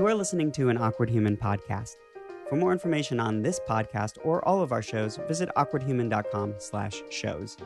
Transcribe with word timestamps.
You 0.00 0.06
are 0.06 0.14
listening 0.14 0.50
to 0.52 0.70
an 0.70 0.78
Awkward 0.78 1.10
Human 1.10 1.36
podcast. 1.36 1.96
For 2.48 2.56
more 2.56 2.72
information 2.72 3.20
on 3.20 3.42
this 3.42 3.60
podcast 3.68 4.16
or 4.24 4.42
all 4.48 4.62
of 4.62 4.72
our 4.72 4.80
shows, 4.80 5.18
visit 5.28 5.50
awkwardhuman.com 5.58 6.54
slash 6.56 7.02
shows. 7.10 7.58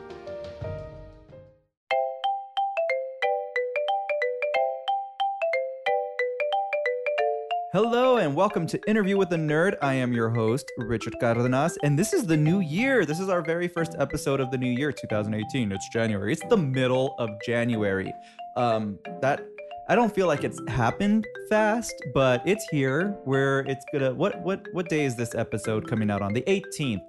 Hello 7.71 8.17
and 8.17 8.35
welcome 8.35 8.67
to 8.67 8.81
Interview 8.85 9.15
with 9.15 9.31
a 9.31 9.37
Nerd. 9.37 9.77
I 9.81 9.93
am 9.93 10.11
your 10.11 10.29
host, 10.29 10.69
Richard 10.77 11.15
Cardenas, 11.21 11.77
and 11.83 11.97
this 11.97 12.11
is 12.11 12.25
the 12.25 12.35
new 12.35 12.59
year. 12.59 13.05
This 13.05 13.21
is 13.21 13.29
our 13.29 13.41
very 13.41 13.69
first 13.69 13.95
episode 13.97 14.41
of 14.41 14.51
the 14.51 14.57
new 14.57 14.71
year, 14.71 14.91
2018. 14.91 15.71
It's 15.71 15.87
January. 15.87 16.33
It's 16.33 16.45
the 16.49 16.57
middle 16.57 17.15
of 17.17 17.29
January. 17.45 18.13
Um, 18.57 18.99
that 19.21 19.45
I 19.87 19.93
don't 19.93 20.13
feel 20.13 20.25
like 20.25 20.43
it's 20.43 20.59
happened 20.67 21.27
fast, 21.47 21.93
but 22.13 22.41
it's 22.47 22.65
here. 22.69 23.09
Where 23.23 23.59
it's 23.61 23.85
gonna. 23.93 24.13
What 24.13 24.41
what 24.41 24.67
what 24.71 24.89
day 24.89 25.05
is 25.05 25.15
this 25.15 25.35
episode 25.35 25.87
coming 25.87 26.09
out 26.09 26.23
on? 26.23 26.33
The 26.33 26.41
18th. 26.41 27.07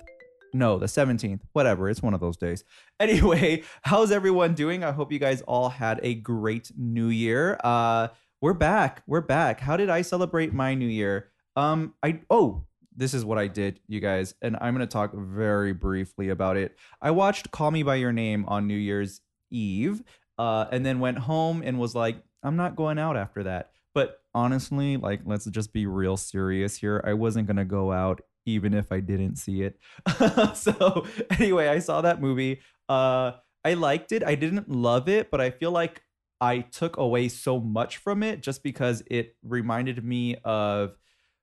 No, 0.52 0.78
the 0.78 0.87
17th. 0.87 1.41
Whatever. 1.54 1.88
It's 1.88 2.02
one 2.02 2.12
of 2.15 2.20
those 2.20 2.37
days. 2.37 2.65
Anyway, 2.98 3.62
how's 3.82 4.10
everyone 4.10 4.54
doing? 4.54 4.82
I 4.82 4.91
hope 4.91 5.12
you 5.12 5.18
guys 5.18 5.42
all 5.42 5.68
had 5.68 6.01
a 6.02 6.15
great 6.15 6.70
new 6.77 7.09
year. 7.09 7.59
Uh 7.62 8.09
we're 8.42 8.54
back. 8.54 9.02
We're 9.06 9.23
back. 9.23 9.60
How 9.60 9.79
did 9.79 9.88
I 9.88 10.02
celebrate 10.02 10.52
my 10.52 10.74
new 10.74 10.87
year? 10.87 11.30
Um, 11.56 11.95
I 12.02 12.20
oh, 12.30 12.65
this 12.95 13.15
is 13.15 13.24
what 13.24 13.38
I 13.38 13.48
did, 13.48 13.80
you 13.88 14.01
guys, 14.01 14.34
and 14.43 14.56
I'm 14.60 14.74
gonna 14.74 14.87
talk 14.87 15.15
very 15.15 15.73
briefly 15.73 16.29
about 16.29 16.59
it. 16.59 16.77
I 17.01 17.10
watched 17.12 17.51
Call 17.51 17.70
Me 17.70 17.82
by 17.82 17.95
Your 17.95 18.12
Name 18.12 18.45
on 18.46 18.66
New 18.66 18.77
Year's 18.77 19.23
Eve, 19.51 20.02
uh, 20.38 20.66
and 20.70 20.84
then 20.84 21.01
went 21.01 21.18
home 21.18 21.62
and 21.65 21.79
was 21.79 21.95
like, 21.95 22.18
I'm 22.42 22.56
not 22.56 22.76
going 22.76 22.98
out 22.98 23.16
after 23.16 23.45
that. 23.45 23.70
But 23.95 24.18
honestly, 24.34 24.96
like, 24.96 25.22
let's 25.24 25.46
just 25.46 25.72
be 25.72 25.86
real 25.86 26.16
serious 26.16 26.76
here. 26.76 27.02
I 27.06 27.15
wasn't 27.15 27.46
gonna 27.46 27.65
go 27.65 27.93
out 27.93 28.20
even 28.45 28.74
if 28.74 28.93
I 28.93 29.01
didn't 29.01 29.37
see 29.37 29.62
it. 29.62 29.78
so 30.54 31.06
anyway, 31.38 31.68
I 31.68 31.80
saw 31.80 32.01
that 32.02 32.20
movie. 32.20 32.60
Uh, 32.88 33.32
I 33.65 33.74
liked 33.74 34.12
it. 34.12 34.23
I 34.23 34.37
didn't 34.37 34.70
love 34.70 35.09
it, 35.09 35.30
but 35.30 35.40
I 35.40 35.51
feel 35.51 35.73
like 35.73 36.02
I 36.40 36.60
took 36.60 36.96
away 36.96 37.28
so 37.28 37.59
much 37.59 37.96
from 37.96 38.23
it 38.23 38.43
just 38.43 38.62
because 38.62 39.02
it 39.10 39.34
reminded 39.43 40.04
me 40.04 40.37
of 40.45 40.96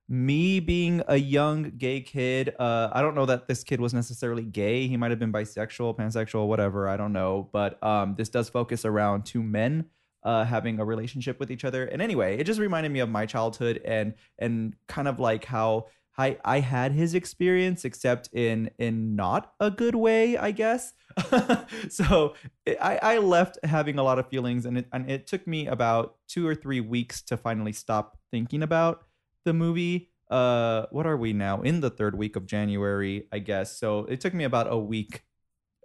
me 0.07 0.59
being 0.59 1.01
a 1.07 1.17
young 1.17 1.71
gay 1.77 2.01
kid. 2.01 2.53
Uh, 2.59 2.89
I 2.93 3.01
don't 3.01 3.15
know 3.15 3.25
that 3.25 3.47
this 3.47 3.63
kid 3.63 3.81
was 3.81 3.93
necessarily 3.93 4.43
gay. 4.43 4.87
He 4.87 4.95
might 4.95 5.11
have 5.11 5.19
been 5.19 5.33
bisexual, 5.33 5.97
pansexual, 5.97 6.47
whatever. 6.47 6.87
I 6.87 6.97
don't 6.97 7.13
know. 7.13 7.49
But 7.51 7.81
um, 7.83 8.15
this 8.15 8.29
does 8.29 8.49
focus 8.49 8.85
around 8.85 9.25
two 9.25 9.41
men 9.41 9.85
uh, 10.23 10.45
having 10.45 10.79
a 10.79 10.85
relationship 10.85 11.39
with 11.39 11.51
each 11.51 11.65
other. 11.65 11.85
And 11.85 12.01
anyway, 12.01 12.37
it 12.37 12.45
just 12.45 12.59
reminded 12.59 12.91
me 12.91 12.99
of 12.99 13.09
my 13.09 13.25
childhood 13.25 13.81
and 13.83 14.13
and 14.39 14.75
kind 14.87 15.07
of 15.07 15.19
like 15.19 15.45
how 15.45 15.87
I 16.17 16.37
I 16.45 16.59
had 16.59 16.91
his 16.91 17.13
experience, 17.13 17.85
except 17.85 18.29
in 18.33 18.69
in 18.77 19.15
not 19.15 19.53
a 19.59 19.71
good 19.71 19.95
way, 19.95 20.37
I 20.37 20.51
guess. 20.51 20.93
so 21.89 22.35
I 22.67 22.99
I 23.01 23.17
left 23.17 23.57
having 23.63 23.97
a 23.97 24.03
lot 24.03 24.19
of 24.19 24.27
feelings, 24.27 24.65
and 24.65 24.77
it 24.77 24.87
and 24.93 25.09
it 25.09 25.27
took 25.27 25.47
me 25.47 25.67
about 25.67 26.17
two 26.27 26.47
or 26.47 26.55
three 26.55 26.81
weeks 26.81 27.21
to 27.23 27.37
finally 27.37 27.73
stop 27.73 28.17
thinking 28.31 28.63
about 28.63 29.03
the 29.45 29.53
movie. 29.53 30.09
Uh, 30.29 30.85
what 30.91 31.05
are 31.05 31.17
we 31.17 31.33
now 31.33 31.61
in 31.61 31.81
the 31.81 31.89
third 31.89 32.17
week 32.17 32.35
of 32.35 32.45
January? 32.45 33.27
I 33.31 33.39
guess 33.39 33.77
so. 33.77 34.05
It 34.05 34.21
took 34.21 34.33
me 34.33 34.43
about 34.43 34.71
a 34.71 34.77
week 34.77 35.23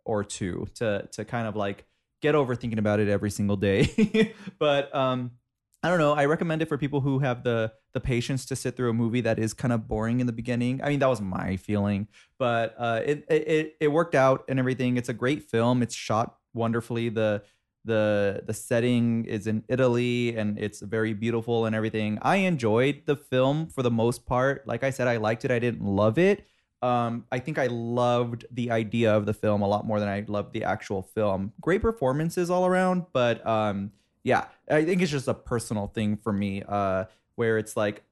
or 0.04 0.24
two 0.24 0.66
to 0.74 1.08
to 1.12 1.24
kind 1.24 1.48
of 1.48 1.56
like 1.56 1.87
get 2.20 2.34
over 2.34 2.54
thinking 2.54 2.78
about 2.78 3.00
it 3.00 3.08
every 3.08 3.30
single 3.30 3.56
day. 3.56 4.34
but 4.58 4.94
um 4.94 5.32
I 5.82 5.90
don't 5.90 6.00
know. 6.00 6.12
I 6.12 6.24
recommend 6.24 6.60
it 6.60 6.68
for 6.68 6.76
people 6.76 7.00
who 7.00 7.20
have 7.20 7.44
the 7.44 7.72
the 7.94 8.00
patience 8.00 8.44
to 8.46 8.56
sit 8.56 8.76
through 8.76 8.90
a 8.90 8.94
movie 8.94 9.20
that 9.20 9.38
is 9.38 9.54
kind 9.54 9.72
of 9.72 9.86
boring 9.86 10.20
in 10.20 10.26
the 10.26 10.32
beginning. 10.32 10.82
I 10.82 10.88
mean, 10.88 10.98
that 10.98 11.08
was 11.08 11.20
my 11.20 11.56
feeling, 11.56 12.08
but 12.38 12.74
uh, 12.78 13.00
it, 13.04 13.24
it 13.30 13.76
it 13.80 13.88
worked 13.88 14.16
out 14.16 14.44
and 14.48 14.58
everything. 14.58 14.96
It's 14.96 15.08
a 15.08 15.14
great 15.14 15.44
film. 15.44 15.82
It's 15.82 15.94
shot 15.94 16.36
wonderfully. 16.52 17.10
the 17.10 17.42
the 17.84 18.42
The 18.44 18.54
setting 18.54 19.24
is 19.26 19.46
in 19.46 19.62
Italy 19.68 20.36
and 20.36 20.58
it's 20.58 20.80
very 20.80 21.14
beautiful 21.14 21.64
and 21.66 21.76
everything. 21.76 22.18
I 22.22 22.36
enjoyed 22.38 23.02
the 23.06 23.16
film 23.16 23.68
for 23.68 23.82
the 23.82 23.90
most 23.90 24.26
part. 24.26 24.66
Like 24.66 24.82
I 24.82 24.90
said, 24.90 25.06
I 25.06 25.18
liked 25.18 25.44
it. 25.44 25.50
I 25.52 25.60
didn't 25.60 25.84
love 25.84 26.18
it. 26.18 26.44
Um, 26.80 27.24
I 27.32 27.40
think 27.40 27.58
I 27.58 27.66
loved 27.66 28.46
the 28.50 28.70
idea 28.70 29.14
of 29.14 29.26
the 29.26 29.34
film 29.34 29.62
a 29.62 29.68
lot 29.68 29.86
more 29.86 29.98
than 29.98 30.08
I 30.08 30.24
loved 30.28 30.52
the 30.52 30.64
actual 30.64 31.02
film. 31.02 31.52
Great 31.60 31.82
performances 31.82 32.50
all 32.50 32.66
around, 32.66 33.06
but 33.12 33.44
um 33.46 33.92
yeah, 34.24 34.46
I 34.70 34.84
think 34.84 35.00
it's 35.00 35.10
just 35.10 35.28
a 35.28 35.34
personal 35.34 35.86
thing 35.88 36.16
for 36.16 36.32
me, 36.32 36.62
uh, 36.68 37.04
where 37.36 37.58
it's 37.58 37.76
like 37.76 38.04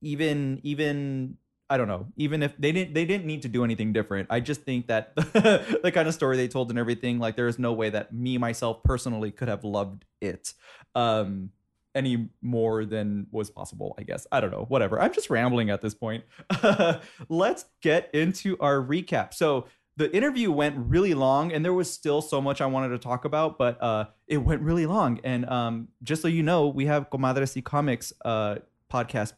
even 0.00 0.60
even 0.62 1.36
I 1.70 1.78
don't 1.78 1.88
know, 1.88 2.08
even 2.16 2.42
if 2.42 2.54
they 2.58 2.72
didn't 2.72 2.94
they 2.94 3.06
didn't 3.06 3.26
need 3.26 3.42
to 3.42 3.48
do 3.48 3.64
anything 3.64 3.92
different. 3.92 4.28
I 4.30 4.40
just 4.40 4.62
think 4.62 4.88
that 4.88 5.14
the 5.16 5.90
kind 5.94 6.06
of 6.06 6.14
story 6.14 6.36
they 6.36 6.48
told 6.48 6.68
and 6.70 6.78
everything, 6.78 7.18
like 7.18 7.36
there 7.36 7.48
is 7.48 7.58
no 7.58 7.72
way 7.72 7.90
that 7.90 8.12
me 8.12 8.36
myself 8.36 8.82
personally 8.82 9.30
could 9.30 9.48
have 9.48 9.64
loved 9.64 10.04
it. 10.20 10.52
Um 10.94 11.50
any 11.94 12.28
more 12.40 12.84
than 12.84 13.26
was 13.30 13.50
possible, 13.50 13.94
I 13.98 14.02
guess. 14.02 14.26
I 14.32 14.40
don't 14.40 14.50
know, 14.50 14.64
whatever. 14.68 15.00
I'm 15.00 15.12
just 15.12 15.30
rambling 15.30 15.70
at 15.70 15.82
this 15.82 15.94
point. 15.94 16.24
Let's 17.28 17.66
get 17.80 18.10
into 18.14 18.56
our 18.60 18.76
recap. 18.78 19.34
So, 19.34 19.66
the 19.96 20.14
interview 20.16 20.50
went 20.50 20.74
really 20.78 21.12
long 21.12 21.52
and 21.52 21.62
there 21.62 21.74
was 21.74 21.92
still 21.92 22.22
so 22.22 22.40
much 22.40 22.62
I 22.62 22.66
wanted 22.66 22.88
to 22.90 22.98
talk 22.98 23.26
about, 23.26 23.58
but 23.58 23.80
uh, 23.82 24.06
it 24.26 24.38
went 24.38 24.62
really 24.62 24.86
long. 24.86 25.20
And 25.22 25.46
um, 25.50 25.88
just 26.02 26.22
so 26.22 26.28
you 26.28 26.42
know, 26.42 26.68
we 26.68 26.86
have 26.86 27.10
Comadres 27.10 27.54
y 27.54 27.60
Comics 27.60 28.10
uh, 28.24 28.56
podcast 28.90 29.34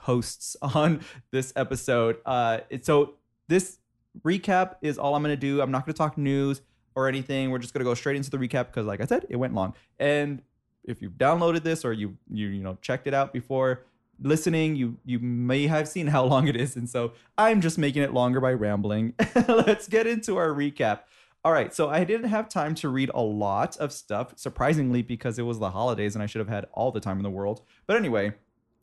hosts 0.00 0.56
on 0.62 1.00
this 1.30 1.52
episode. 1.54 2.18
Uh, 2.26 2.58
so 2.82 3.14
this 3.48 3.78
recap 4.22 4.76
is 4.82 4.98
all 4.98 5.14
I'm 5.14 5.22
going 5.22 5.32
to 5.32 5.40
do. 5.40 5.60
I'm 5.60 5.70
not 5.70 5.86
going 5.86 5.94
to 5.94 5.98
talk 5.98 6.18
news 6.18 6.62
or 6.94 7.08
anything. 7.08 7.50
We're 7.50 7.58
just 7.58 7.74
going 7.74 7.84
to 7.84 7.88
go 7.88 7.94
straight 7.94 8.16
into 8.16 8.30
the 8.30 8.38
recap 8.38 8.66
because, 8.66 8.86
like 8.86 9.00
I 9.00 9.06
said, 9.06 9.26
it 9.28 9.36
went 9.36 9.54
long. 9.54 9.74
And 9.98 10.42
if 10.84 11.02
you've 11.02 11.12
downloaded 11.12 11.62
this 11.62 11.84
or 11.84 11.92
you 11.92 12.16
you 12.30 12.48
you 12.48 12.62
know 12.62 12.78
checked 12.80 13.06
it 13.06 13.14
out 13.14 13.32
before, 13.32 13.84
listening, 14.20 14.76
you 14.76 14.96
you 15.04 15.18
may 15.18 15.66
have 15.66 15.88
seen 15.88 16.06
how 16.06 16.24
long 16.24 16.48
it 16.48 16.56
is, 16.56 16.76
and 16.76 16.88
so 16.88 17.12
I'm 17.36 17.60
just 17.60 17.78
making 17.78 18.02
it 18.02 18.12
longer 18.12 18.40
by 18.40 18.52
rambling. 18.52 19.14
Let's 19.48 19.88
get 19.88 20.06
into 20.06 20.36
our 20.36 20.48
recap. 20.48 21.00
All 21.44 21.52
right, 21.52 21.74
so 21.74 21.90
I 21.90 22.04
didn't 22.04 22.30
have 22.30 22.48
time 22.48 22.74
to 22.76 22.88
read 22.88 23.10
a 23.12 23.20
lot 23.20 23.76
of 23.76 23.92
stuff, 23.92 24.32
surprisingly, 24.36 25.02
because 25.02 25.38
it 25.38 25.42
was 25.42 25.58
the 25.58 25.70
holidays 25.70 26.14
and 26.14 26.22
I 26.22 26.26
should 26.26 26.38
have 26.38 26.48
had 26.48 26.66
all 26.72 26.90
the 26.90 27.00
time 27.00 27.18
in 27.18 27.22
the 27.22 27.30
world. 27.30 27.60
But 27.86 27.98
anyway, 27.98 28.32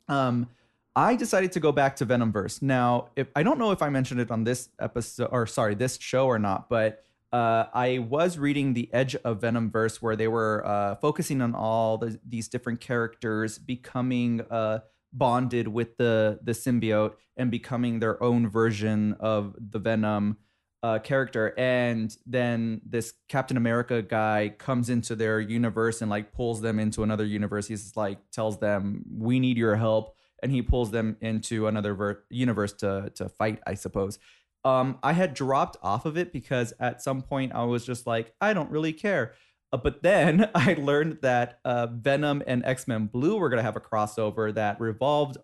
um, 0.08 0.48
I 0.96 1.16
decided 1.16 1.54
to 1.54 1.60
go 1.60 1.72
back 1.72 1.96
to 1.98 2.06
Venomverse. 2.06 2.62
Now, 2.62 3.10
if 3.16 3.30
I 3.36 3.42
don't 3.42 3.58
know 3.58 3.72
if 3.72 3.82
I 3.82 3.90
mentioned 3.90 4.20
it 4.20 4.30
on 4.30 4.44
this 4.44 4.70
episode 4.80 5.30
or 5.32 5.48
sorry, 5.48 5.74
this 5.74 5.98
show 6.00 6.28
or 6.28 6.38
not, 6.38 6.70
but 6.70 7.04
uh, 7.32 7.66
I 7.74 8.00
was 8.00 8.38
reading 8.38 8.74
the 8.74 8.94
Edge 8.94 9.16
of 9.16 9.42
Venom 9.42 9.72
verse 9.72 10.02
where 10.02 10.16
they 10.16 10.28
were 10.28 10.66
uh, 10.66 10.96
focusing 10.96 11.42
on 11.42 11.56
all 11.56 11.98
the, 11.98 12.20
these 12.28 12.48
different 12.50 12.82
characters 12.82 13.58
becoming 13.58 14.42
uh, 14.50 14.80
bonded 15.14 15.68
with 15.68 15.98
the 15.98 16.40
the 16.44 16.52
symbiote 16.52 17.14
and 17.38 17.50
becoming 17.50 18.00
their 18.00 18.22
own 18.22 18.50
version 18.50 19.16
of 19.20 19.56
the 19.58 19.80
Venom 19.80 20.38
uh, 20.84 21.00
character. 21.00 21.54
And 21.58 22.16
then 22.26 22.82
this 22.86 23.14
Captain 23.30 23.58
America 23.58 24.02
guy 24.02 24.54
comes 24.58 24.90
into 24.90 25.16
their 25.16 25.40
universe 25.40 26.02
and 26.02 26.10
like 26.10 26.34
pulls 26.34 26.62
them 26.62 26.80
into 26.80 27.04
another 27.04 27.26
universe. 27.26 27.68
He's 27.68 27.96
like 27.96 28.18
tells 28.32 28.60
them, 28.60 29.06
"We 29.10 29.40
need 29.40 29.58
your 29.58 29.76
help," 29.76 30.16
and 30.44 30.52
he 30.52 30.62
pulls 30.62 30.92
them 30.92 31.18
into 31.22 31.68
another 31.68 31.94
ver- 31.94 32.24
universe 32.30 32.74
to 32.74 33.12
to 33.16 33.30
fight. 33.30 33.60
I 33.66 33.76
suppose. 33.76 34.20
Um, 34.64 35.00
I 35.02 35.14
had 35.14 35.34
dropped 35.34 35.78
off 35.82 36.06
of 36.06 36.18
it 36.18 36.32
because 36.32 36.74
at 36.80 37.02
some 37.02 37.22
point 37.22 37.54
I 37.54 37.64
was 37.64 37.86
just 37.86 38.06
like, 38.06 38.34
I 38.40 38.54
don't 38.54 38.70
really 38.70 38.94
care. 38.94 39.34
Uh, 39.74 39.78
but 39.78 40.04
then 40.04 40.50
I 40.56 40.76
learned 40.76 41.20
that 41.22 41.60
uh, 41.66 41.88
Venom 41.88 42.44
and 42.46 42.64
X 42.66 42.88
Men 42.88 43.08
Blue 43.08 43.38
were 43.38 43.50
going 43.50 43.58
to 43.58 43.64
have 43.64 43.76
a 43.76 43.82
crossover 43.82 44.54
that 44.54 44.80
revolved 44.80 45.38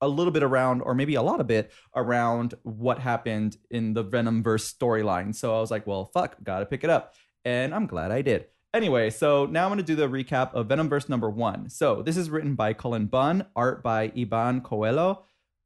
a 0.00 0.08
little 0.08 0.32
bit 0.32 0.42
around, 0.42 0.80
or 0.82 0.94
maybe 0.94 1.16
a 1.16 1.22
lot 1.22 1.40
of 1.40 1.46
bit 1.46 1.72
around 1.96 2.54
what 2.62 3.00
happened 3.00 3.56
in 3.70 3.94
the 3.94 4.04
Venomverse 4.04 4.72
storyline. 4.72 5.34
So 5.34 5.56
I 5.56 5.60
was 5.60 5.70
like, 5.70 5.86
well, 5.86 6.10
fuck, 6.14 6.36
gotta 6.42 6.66
pick 6.66 6.84
it 6.84 6.90
up. 6.90 7.14
And 7.44 7.74
I'm 7.74 7.86
glad 7.86 8.12
I 8.12 8.22
did. 8.22 8.46
Anyway, 8.74 9.08
so 9.10 9.46
now 9.46 9.64
I'm 9.64 9.70
going 9.70 9.78
to 9.78 9.82
do 9.82 9.96
the 9.96 10.08
recap 10.08 10.52
of 10.52 10.68
Venomverse 10.68 11.08
number 11.08 11.30
one. 11.30 11.70
So 11.70 12.02
this 12.02 12.18
is 12.18 12.28
written 12.28 12.54
by 12.54 12.74
Cullen 12.74 13.06
Bunn, 13.06 13.46
art 13.56 13.82
by 13.82 14.08
Iban 14.10 14.60
Coello, 14.60 15.22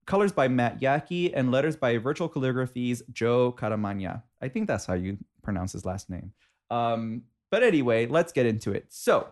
colors 0.07 0.33
by 0.33 0.49
Matt 0.49 0.81
Yackey, 0.81 1.33
and 1.35 1.51
letters 1.51 1.77
by 1.77 1.99
Virtual 1.99 2.29
Calligraphy's 2.29 3.03
Joe 3.13 3.53
Caramagna. 3.53 4.23
I 4.41 4.49
think 4.49 4.69
that's 4.69 4.87
how 4.87 4.95
you 4.95 5.19
pronounce 5.43 5.73
his 5.73 5.85
last 5.85 6.11
name. 6.11 6.33
Um, 6.71 7.23
but 7.51 7.63
anyway, 7.63 8.07
let's 8.07 8.33
get 8.33 8.47
into 8.47 8.73
it. 8.73 8.87
So 8.89 9.29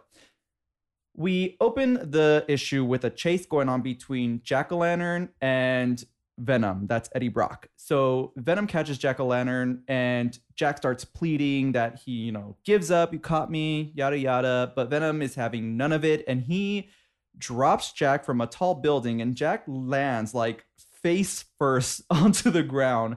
we 1.16 1.56
open 1.60 1.94
the 1.94 2.44
issue 2.48 2.84
with 2.84 3.04
a 3.04 3.10
chase 3.10 3.46
going 3.46 3.68
on 3.68 3.82
between 3.82 4.40
Jack 4.44 4.72
o' 4.72 4.78
Lantern 4.78 5.30
and 5.40 6.04
Venom. 6.38 6.86
That's 6.86 7.10
Eddie 7.14 7.28
Brock. 7.28 7.68
So 7.76 8.32
Venom 8.36 8.66
catches 8.66 8.96
Jack 8.98 9.20
o' 9.20 9.26
Lantern, 9.26 9.82
and 9.88 10.38
Jack 10.54 10.78
starts 10.78 11.04
pleading 11.04 11.72
that 11.72 12.00
he, 12.04 12.12
you 12.12 12.32
know, 12.32 12.56
gives 12.64 12.90
up. 12.90 13.12
You 13.12 13.18
caught 13.18 13.50
me, 13.50 13.92
yada 13.94 14.18
yada. 14.18 14.72
But 14.74 14.90
Venom 14.90 15.20
is 15.22 15.34
having 15.34 15.76
none 15.76 15.92
of 15.92 16.04
it, 16.04 16.24
and 16.28 16.42
he 16.42 16.88
drops 17.38 17.92
Jack 17.92 18.24
from 18.24 18.40
a 18.40 18.46
tall 18.46 18.74
building, 18.74 19.20
and 19.20 19.36
Jack 19.36 19.64
lands 19.66 20.34
like 20.34 20.64
face 21.02 21.44
first 21.58 22.02
onto 22.10 22.50
the 22.50 22.62
ground. 22.62 23.16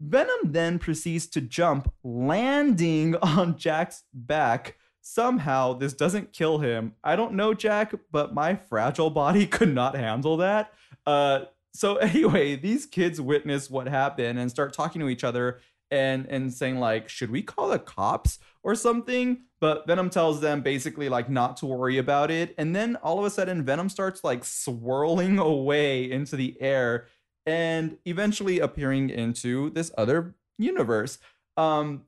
Venom 0.00 0.52
then 0.52 0.78
proceeds 0.78 1.26
to 1.28 1.40
jump, 1.40 1.92
landing 2.02 3.14
on 3.16 3.56
Jack's 3.56 4.02
back. 4.12 4.76
Somehow, 5.00 5.72
this 5.74 5.92
doesn't 5.92 6.32
kill 6.32 6.58
him. 6.58 6.94
I 7.02 7.16
don't 7.16 7.34
know, 7.34 7.54
Jack, 7.54 7.94
but 8.10 8.34
my 8.34 8.54
fragile 8.54 9.10
body 9.10 9.46
could 9.48 9.72
not 9.72 9.96
handle 9.96 10.38
that. 10.38 10.72
Uh, 11.06 11.44
so 11.72 11.96
anyway, 11.98 12.56
these 12.56 12.86
kids 12.86 13.20
witness 13.20 13.70
what 13.70 13.88
happened 13.88 14.38
and 14.38 14.50
start 14.50 14.72
talking 14.72 15.00
to 15.00 15.08
each 15.08 15.24
other 15.24 15.60
and 15.92 16.26
and 16.28 16.52
saying 16.52 16.80
like, 16.80 17.08
should 17.08 17.30
we 17.30 17.42
call 17.42 17.68
the 17.68 17.78
cops 17.78 18.38
or 18.64 18.74
something? 18.74 19.42
But 19.60 19.86
Venom 19.86 20.10
tells 20.10 20.40
them 20.40 20.62
basically 20.62 21.08
like 21.08 21.28
not 21.28 21.58
to 21.58 21.66
worry 21.66 21.98
about 21.98 22.30
it. 22.30 22.54
And 22.58 22.74
then 22.74 22.96
all 22.96 23.18
of 23.18 23.24
a 23.26 23.30
sudden, 23.30 23.64
Venom 23.64 23.88
starts 23.88 24.24
like 24.24 24.44
swirling 24.44 25.38
away 25.52 26.10
into 26.10 26.34
the 26.34 26.60
air 26.60 27.06
and 27.44 27.98
eventually 28.06 28.58
appearing 28.58 29.10
into 29.10 29.70
this 29.70 29.92
other 29.98 30.34
universe. 30.58 31.18
Um, 31.56 32.04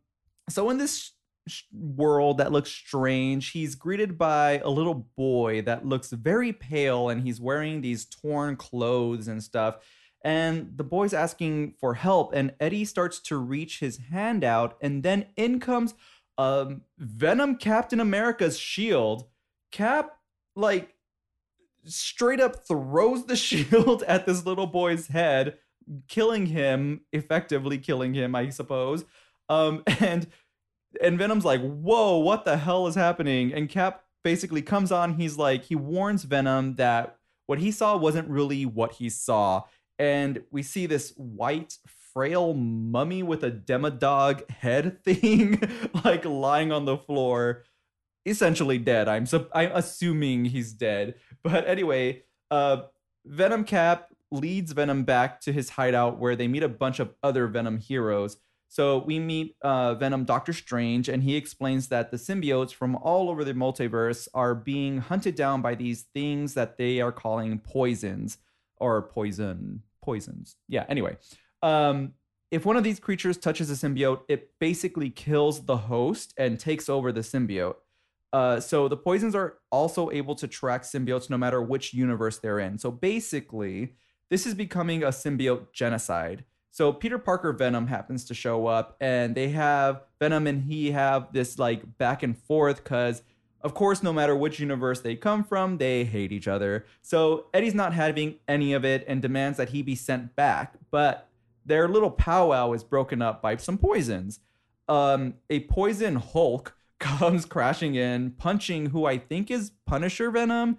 so 0.49 0.71
in 0.71 0.79
this 0.79 1.13
sh- 1.47 1.63
world 1.73 2.39
that 2.39 2.53
looks 2.53 2.71
strange, 2.71 3.51
he's 3.51 3.75
greeted 3.75 4.17
by 4.17 4.61
a 4.65 4.71
little 4.71 5.07
boy 5.17 5.63
that 5.63 5.85
looks 5.85 6.11
very 6.11 6.53
pale 6.53 7.11
and 7.11 7.23
he's 7.23 7.41
wearing 7.41 7.83
these 7.83 8.07
torn 8.07 8.57
clothes 8.57 9.29
and 9.29 9.43
stuff. 9.43 9.79
And 10.25 10.73
the 10.77 10.85
boy's 10.85 11.13
asking 11.13 11.75
for 11.79 11.95
help, 11.95 12.33
and 12.33 12.55
Eddie 12.59 12.87
starts 12.87 13.21
to 13.21 13.37
reach 13.37 13.81
his 13.81 13.99
hand 13.99 14.43
out, 14.43 14.77
and 14.81 15.03
then 15.03 15.27
in 15.37 15.61
comes 15.61 15.95
um, 16.39 16.83
Venom 16.99 17.57
Captain 17.57 18.01
America's 18.01 18.59
shield. 18.59 19.27
Cap, 19.71 20.17
like, 20.57 20.95
straight 21.85 22.41
up 22.41 22.67
throws 22.67 23.27
the 23.27 23.37
shield 23.47 24.03
at 24.05 24.25
this 24.25 24.47
little 24.47 24.67
boy's 24.67 25.09
head, 25.09 25.59
killing 26.09 26.47
him, 26.47 27.03
effectively 27.13 27.77
killing 27.77 28.15
him, 28.15 28.35
I 28.35 28.49
suppose. 28.49 29.05
Um, 29.49 29.83
and 30.01 30.27
and 31.03 31.19
Venom's 31.19 31.45
like, 31.45 31.61
"Whoa, 31.61 32.19
what 32.19 32.45
the 32.45 32.57
hell 32.57 32.87
is 32.87 32.95
happening?" 32.95 33.53
And 33.53 33.69
Cap 33.69 34.05
basically 34.25 34.63
comes 34.63 34.91
on. 34.91 35.15
He's 35.15 35.37
like, 35.37 35.65
he 35.65 35.77
warns 35.77 36.25
Venom 36.25 36.77
that 36.77 37.19
what 37.47 37.61
he 37.61 37.71
saw 37.71 37.97
wasn't 37.97 38.29
really 38.29 38.67
what 38.67 38.95
he 38.95 39.09
saw, 39.09 39.63
and 39.99 40.43
we 40.51 40.63
see 40.63 40.87
this 40.87 41.13
white 41.17 41.77
frail 42.13 42.55
mummy 42.55 43.23
with 43.23 43.43
a 43.43 43.51
demodog 43.51 44.49
head 44.51 45.03
thing 45.05 45.61
like 46.05 46.25
lying 46.25 46.73
on 46.73 46.85
the 46.85 46.97
floor 46.97 47.65
essentially 48.27 48.79
dead. 48.79 49.09
I'm 49.09 49.27
so 49.27 49.49
i'm 49.53 49.71
assuming 49.75 50.47
he's 50.47 50.73
dead. 50.73 51.15
But 51.43 51.69
anyway 51.69 52.23
uh 52.51 52.83
venom 53.27 53.65
cap 53.65 54.09
leads 54.31 54.73
venom 54.73 55.05
back 55.05 55.41
to 55.43 55.53
his 55.53 55.71
hideout 55.71 56.19
where 56.19 56.37
they 56.37 56.49
meet 56.49 56.63
a 56.63 56.69
bunch 56.69 57.01
of 57.01 57.15
other 57.23 57.47
venom 57.47 57.79
heroes. 57.79 58.37
So 58.69 58.99
we 58.99 59.21
meet 59.21 59.55
uh, 59.63 59.95
venom 59.95 60.25
doctor 60.25 60.53
strange 60.53 61.09
and 61.09 61.23
he 61.23 61.37
explains 61.37 61.89
that 61.89 62.11
the 62.11 62.17
symbiotes 62.17 62.75
from 62.75 62.97
all 62.97 63.31
over 63.31 63.45
the 63.45 63.55
multiverse 63.55 64.27
are 64.35 64.53
being 64.53 64.99
hunted 64.99 65.37
down 65.37 65.63
by 65.63 65.77
these 65.77 66.03
things 66.13 66.55
that 66.55 66.77
they 66.77 67.01
are 67.01 67.13
calling 67.13 67.61
poisons 67.61 68.39
or 68.79 69.03
poison 69.03 69.83
poisons 70.03 70.57
yeah 70.69 70.85
anyway 70.89 71.17
um, 71.63 72.13
if 72.55 72.65
one 72.65 72.77
of 72.77 72.85
these 72.85 73.01
creatures 73.01 73.37
touches 73.37 73.69
a 73.69 73.75
symbiote, 73.75 74.21
it 74.29 74.51
basically 74.61 75.11
kills 75.11 75.65
the 75.65 75.77
host 75.77 76.33
and 76.37 76.61
takes 76.61 76.89
over 76.89 77.11
the 77.11 77.21
symbiote. 77.21 77.75
Uh, 78.33 78.61
so 78.61 78.87
the 78.87 78.97
poisons 78.97 79.35
are 79.35 79.59
also 79.73 80.11
able 80.11 80.37
to 80.37 80.47
track 80.47 80.83
symbiotes 80.83 81.29
no 81.29 81.37
matter 81.37 81.61
which 81.61 81.93
universe 81.93 82.39
they're 82.39 82.61
in. 82.61 82.79
So 82.79 82.93
basically, 82.93 83.95
this 84.31 84.47
is 84.47 84.55
becoming 84.55 85.03
a 85.03 85.09
symbiote 85.09 85.73
genocide. 85.73 86.45
So 86.71 86.93
Peter 86.93 87.19
Parker 87.19 87.53
Venom 87.53 87.89
happens 87.89 88.25
to 88.27 88.35
show 88.35 88.67
up, 88.67 88.97
and 89.01 89.35
they 89.35 89.49
have 89.49 90.03
Venom 90.21 90.47
and 90.47 90.63
he 90.63 90.93
have 90.93 91.33
this 91.33 91.59
like 91.59 91.99
back 91.99 92.23
and 92.23 92.37
forth 92.37 92.85
because, 92.85 93.23
of 93.65 93.73
course, 93.73 94.03
no 94.03 94.13
matter 94.13 94.37
which 94.37 94.61
universe 94.61 95.01
they 95.01 95.17
come 95.17 95.43
from, 95.43 95.79
they 95.79 96.05
hate 96.05 96.33
each 96.33 96.47
other. 96.47 96.85
So 97.01 97.47
Eddie's 97.55 97.75
not 97.75 97.95
having 97.95 98.37
any 98.47 98.75
of 98.75 98.85
it 98.85 99.05
and 99.09 99.23
demands 99.23 99.57
that 99.57 99.71
he 99.71 99.81
be 99.81 99.95
sent 99.95 100.37
back. 100.37 100.75
But 100.91 101.29
their 101.65 101.89
little 101.89 102.11
powwow 102.11 102.73
is 102.75 102.85
broken 102.85 103.23
up 103.23 103.41
by 103.41 103.57
some 103.57 103.79
poisons. 103.79 104.41
Um, 104.87 105.35
a 105.49 105.61
poison 105.61 106.17
Hulk 106.17 106.77
comes 107.01 107.47
crashing 107.47 107.95
in, 107.95 108.33
punching 108.33 108.91
who 108.91 109.07
I 109.07 109.17
think 109.17 109.51
is 109.51 109.73
Punisher 109.87 110.31
Venom. 110.31 110.77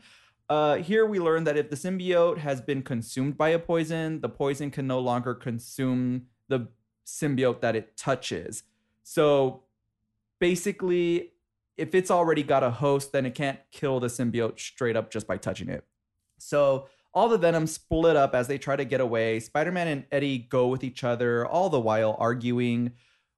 Uh, 0.47 0.75
here 0.75 1.07
we 1.07 1.19
learn 1.19 1.43
that 1.45 1.57
if 1.57 1.71
the 1.71 1.75
symbiote 1.75 2.37
has 2.37 2.61
been 2.61 2.83
consumed 2.83 3.35
by 3.35 3.49
a 3.49 3.57
poison, 3.57 4.21
the 4.21 4.29
poison 4.29 4.69
can 4.69 4.85
no 4.85 4.99
longer 4.99 5.33
consume 5.33 6.27
the 6.49 6.67
symbiote 7.03 7.61
that 7.61 7.75
it 7.75 7.97
touches. 7.97 8.61
So 9.01 9.63
basically, 10.39 11.31
if 11.77 11.93
it's 11.95 12.11
already 12.11 12.43
got 12.43 12.63
a 12.63 12.71
host, 12.71 13.11
then 13.11 13.25
it 13.25 13.35
can't 13.35 13.59
kill 13.71 13.99
the 13.99 14.07
symbiote 14.07 14.59
straight 14.59 14.95
up 14.95 15.11
just 15.11 15.27
by 15.27 15.37
touching 15.37 15.69
it. 15.69 15.83
So 16.37 16.87
all 17.13 17.29
the 17.29 17.37
Venom 17.37 17.67
split 17.67 18.15
up 18.15 18.35
as 18.35 18.47
they 18.47 18.57
try 18.57 18.75
to 18.75 18.85
get 18.85 19.01
away. 19.01 19.39
Spider 19.39 19.71
Man 19.71 19.87
and 19.87 20.05
Eddie 20.11 20.37
go 20.37 20.67
with 20.67 20.83
each 20.83 21.03
other, 21.03 21.45
all 21.45 21.69
the 21.69 21.79
while 21.79 22.15
arguing. 22.19 22.91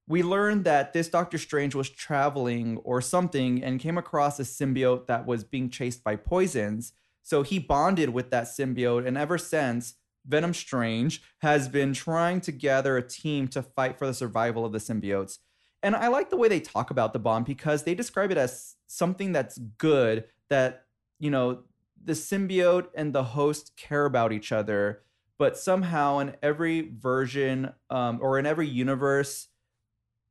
We 0.08 0.24
learned 0.24 0.66
that 0.66 0.94
this 0.94 1.10
Doctor 1.10 1.38
Strange 1.38 1.76
was 1.76 1.90
traveling 1.90 2.78
or 2.78 3.02
something 3.02 3.64
and 3.64 3.80
came 3.80 3.98
across 3.98 4.40
a 4.40 4.44
symbiote 4.44 5.08
that 5.08 5.28
was 5.28 5.44
being 5.44 5.70
chased 5.70 6.04
by 6.04 6.16
poisons. 6.16 6.94
So 7.24 7.44
he 7.44 7.60
bonded 7.60 8.10
with 8.10 8.32
that 8.32 8.46
symbiote, 8.46 9.06
and 9.06 9.18
ever 9.18 9.38
since, 9.38 9.96
Venom 10.26 10.54
Strange 10.54 11.22
has 11.40 11.68
been 11.68 11.94
trying 11.94 12.42
to 12.42 12.52
gather 12.52 12.98
a 12.98 13.08
team 13.08 13.48
to 13.50 13.62
fight 13.62 13.98
for 13.98 14.08
the 14.08 14.14
survival 14.14 14.66
of 14.66 14.72
the 14.72 14.78
symbiotes. 14.78 15.38
And 15.84 15.96
I 15.96 16.08
like 16.08 16.30
the 16.30 16.38
way 16.38 16.48
they 16.48 16.60
talk 16.60 16.90
about 16.92 17.14
the 17.14 17.20
bond 17.20 17.46
because 17.46 17.84
they 17.84 17.96
describe 17.96 18.32
it 18.32 18.38
as 18.38 18.76
something 18.88 19.32
that's 19.32 19.58
good 19.78 20.26
that, 20.50 20.86
you 21.20 21.30
know, 21.30 21.64
the 22.04 22.14
symbiote 22.14 22.88
and 22.96 23.14
the 23.14 23.24
host 23.24 23.74
care 23.76 24.06
about 24.06 24.32
each 24.32 24.52
other, 24.52 25.04
but 25.38 25.58
somehow 25.58 26.20
in 26.20 26.36
every 26.42 26.82
version 26.82 27.74
um, 27.90 28.20
or 28.22 28.40
in 28.40 28.46
every 28.46 28.68
universe, 28.68 29.48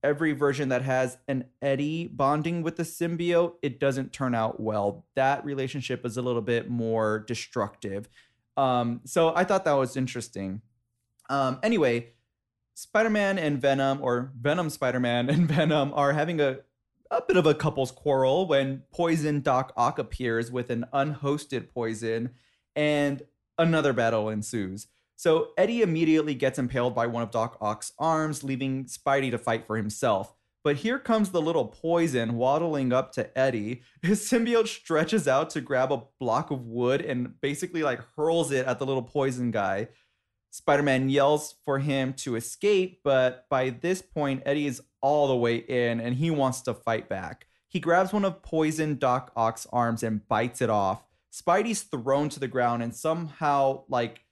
every 0.03 0.33
version 0.33 0.69
that 0.69 0.83
has 0.83 1.19
an 1.29 1.45
Eddie 1.63 2.07
bonding 2.07 2.63
with 2.63 2.77
the 2.77 2.83
symbiote, 2.83 3.55
it 3.63 3.79
doesn't 3.81 4.13
turn 4.13 4.35
out 4.35 4.61
well. 4.61 5.05
That 5.15 5.45
relationship 5.45 6.05
is 6.05 6.17
a 6.17 6.23
little 6.23 6.43
bit 6.43 6.71
more 6.71 7.21
destructive. 7.21 8.09
Um, 8.57 9.01
so 9.05 9.35
I 9.35 9.45
thought 9.45 9.65
that 9.65 9.73
was 9.73 9.97
interesting. 9.97 10.63
Um, 11.29 11.59
anyway, 11.63 12.13
Spider 12.79 13.09
Man 13.09 13.39
and 13.39 13.59
Venom, 13.59 14.01
or 14.03 14.33
Venom 14.39 14.69
Spider 14.69 15.01
Man 15.01 15.31
and 15.31 15.49
Venom, 15.49 15.95
are 15.95 16.13
having 16.13 16.41
a 16.43 16.59
a 17.11 17.23
bit 17.23 17.39
of 17.39 17.47
a 17.47 17.55
couple's 17.55 17.91
quarrel 17.91 18.47
when 18.47 18.83
Poison 18.93 19.41
Doc 19.41 19.73
Ock 19.77 19.99
appears 19.99 20.51
with 20.51 20.69
an 20.69 20.85
unhosted 20.93 21.71
poison, 21.71 22.31
and 22.75 23.23
another 23.57 23.95
battle 23.95 24.29
ensues. 24.29 24.89
So 25.15 25.53
Eddie 25.57 25.81
immediately 25.81 26.35
gets 26.35 26.59
impaled 26.59 26.95
by 26.95 27.07
one 27.07 27.23
of 27.23 27.31
Doc 27.31 27.57
Ock's 27.63 27.93
arms, 27.99 28.45
leaving 28.45 28.85
Spidey 28.85 29.31
to 29.31 29.39
fight 29.39 29.67
for 29.67 29.79
himself. 29.79 30.35
But 30.63 30.77
here 30.77 30.99
comes 30.99 31.31
the 31.31 31.41
little 31.41 31.67
poison 31.67 32.35
waddling 32.35 32.93
up 32.93 33.13
to 33.13 33.39
Eddie. 33.39 33.81
His 34.03 34.29
symbiote 34.29 34.69
stretches 34.69 35.27
out 35.27 35.49
to 35.51 35.63
grab 35.63 35.93
a 35.93 36.03
block 36.21 36.51
of 36.51 36.67
wood 36.67 37.01
and 37.01 37.41
basically 37.41 37.83
like 37.83 38.03
hurls 38.17 38.51
it 38.51 38.67
at 38.67 38.79
the 38.79 38.85
little 38.85 39.03
poison 39.03 39.51
guy. 39.51 39.89
Spider 40.57 40.83
Man 40.83 41.11
yells 41.11 41.57
for 41.67 41.81
him 41.81 42.15
to 42.15 42.35
escape, 42.35 43.01
but 43.05 43.47
by 43.51 43.69
this 43.69 44.01
point, 44.01 44.43
Eddie 44.47 44.67
is 44.67 44.81
all 45.03 45.29
the 45.29 45.37
way 45.37 45.57
in 45.57 46.01
and 46.01 46.17
he 46.17 46.31
wants 46.31 46.63
to 46.63 46.73
fight 46.73 47.11
back. 47.11 47.47
He 47.69 47.79
grabs 47.79 48.11
one 48.11 48.25
of 48.25 48.41
Poison 48.41 48.97
Doc 48.97 49.33
Ock's 49.37 49.67
arms 49.71 50.03
and 50.03 50.27
bites 50.29 50.63
it 50.63 50.71
off. 50.71 51.05
Spidey's 51.31 51.83
thrown 51.83 52.31
to 52.31 52.41
the 52.41 52.49
ground 52.49 52.83
and 52.83 52.97
somehow, 52.97 53.85
like, 53.91 54.25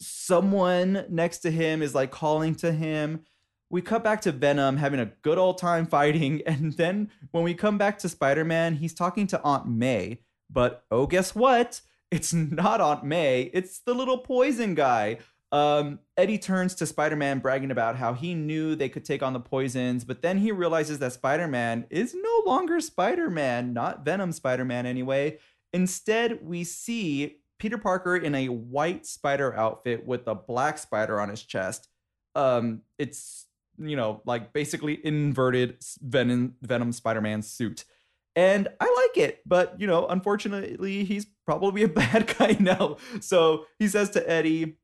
someone 0.00 1.04
next 1.10 1.40
to 1.40 1.50
him 1.50 1.82
is 1.82 1.94
like 1.94 2.10
calling 2.10 2.54
to 2.54 2.72
him. 2.72 3.26
We 3.68 3.82
cut 3.82 4.02
back 4.02 4.22
to 4.22 4.32
Venom 4.32 4.78
having 4.78 5.00
a 5.00 5.12
good 5.20 5.36
old 5.36 5.58
time 5.58 5.84
fighting. 5.98 6.40
And 6.46 6.72
then 6.72 7.10
when 7.32 7.44
we 7.44 7.52
come 7.52 7.76
back 7.76 7.98
to 7.98 8.08
Spider 8.08 8.46
Man, 8.46 8.76
he's 8.76 8.94
talking 8.94 9.26
to 9.26 9.42
Aunt 9.42 9.68
May. 9.68 10.20
But 10.48 10.84
oh, 10.90 11.06
guess 11.06 11.34
what? 11.34 11.82
It's 12.10 12.32
not 12.32 12.80
Aunt 12.80 13.04
May, 13.04 13.50
it's 13.52 13.80
the 13.80 13.92
little 13.92 14.18
poison 14.18 14.74
guy 14.74 15.18
um, 15.56 16.00
Eddie 16.18 16.36
turns 16.36 16.74
to 16.74 16.84
Spider 16.84 17.16
Man, 17.16 17.38
bragging 17.38 17.70
about 17.70 17.96
how 17.96 18.12
he 18.12 18.34
knew 18.34 18.76
they 18.76 18.90
could 18.90 19.06
take 19.06 19.22
on 19.22 19.32
the 19.32 19.40
poisons, 19.40 20.04
but 20.04 20.20
then 20.20 20.36
he 20.36 20.52
realizes 20.52 20.98
that 20.98 21.14
Spider 21.14 21.48
Man 21.48 21.86
is 21.88 22.14
no 22.14 22.42
longer 22.44 22.78
Spider 22.78 23.30
Man, 23.30 23.72
not 23.72 24.04
Venom 24.04 24.32
Spider 24.32 24.66
Man 24.66 24.84
anyway. 24.84 25.38
Instead, 25.72 26.40
we 26.46 26.62
see 26.62 27.38
Peter 27.58 27.78
Parker 27.78 28.16
in 28.16 28.34
a 28.34 28.48
white 28.48 29.06
spider 29.06 29.56
outfit 29.56 30.06
with 30.06 30.26
a 30.26 30.34
black 30.34 30.76
spider 30.76 31.18
on 31.18 31.30
his 31.30 31.42
chest. 31.42 31.88
Um, 32.34 32.82
it's 32.98 33.46
you 33.78 33.96
know 33.96 34.20
like 34.26 34.52
basically 34.52 35.00
inverted 35.06 35.82
Venom 36.02 36.56
Venom 36.60 36.92
Spider 36.92 37.22
Man 37.22 37.40
suit, 37.40 37.86
and 38.34 38.68
I 38.78 39.08
like 39.08 39.24
it. 39.24 39.40
But 39.46 39.80
you 39.80 39.86
know, 39.86 40.06
unfortunately, 40.06 41.04
he's 41.04 41.26
probably 41.46 41.82
a 41.82 41.88
bad 42.02 42.34
guy 42.36 42.58
now. 42.60 42.98
So 43.20 43.64
he 43.78 43.88
says 43.88 44.10
to 44.10 44.30
Eddie, 44.30 44.76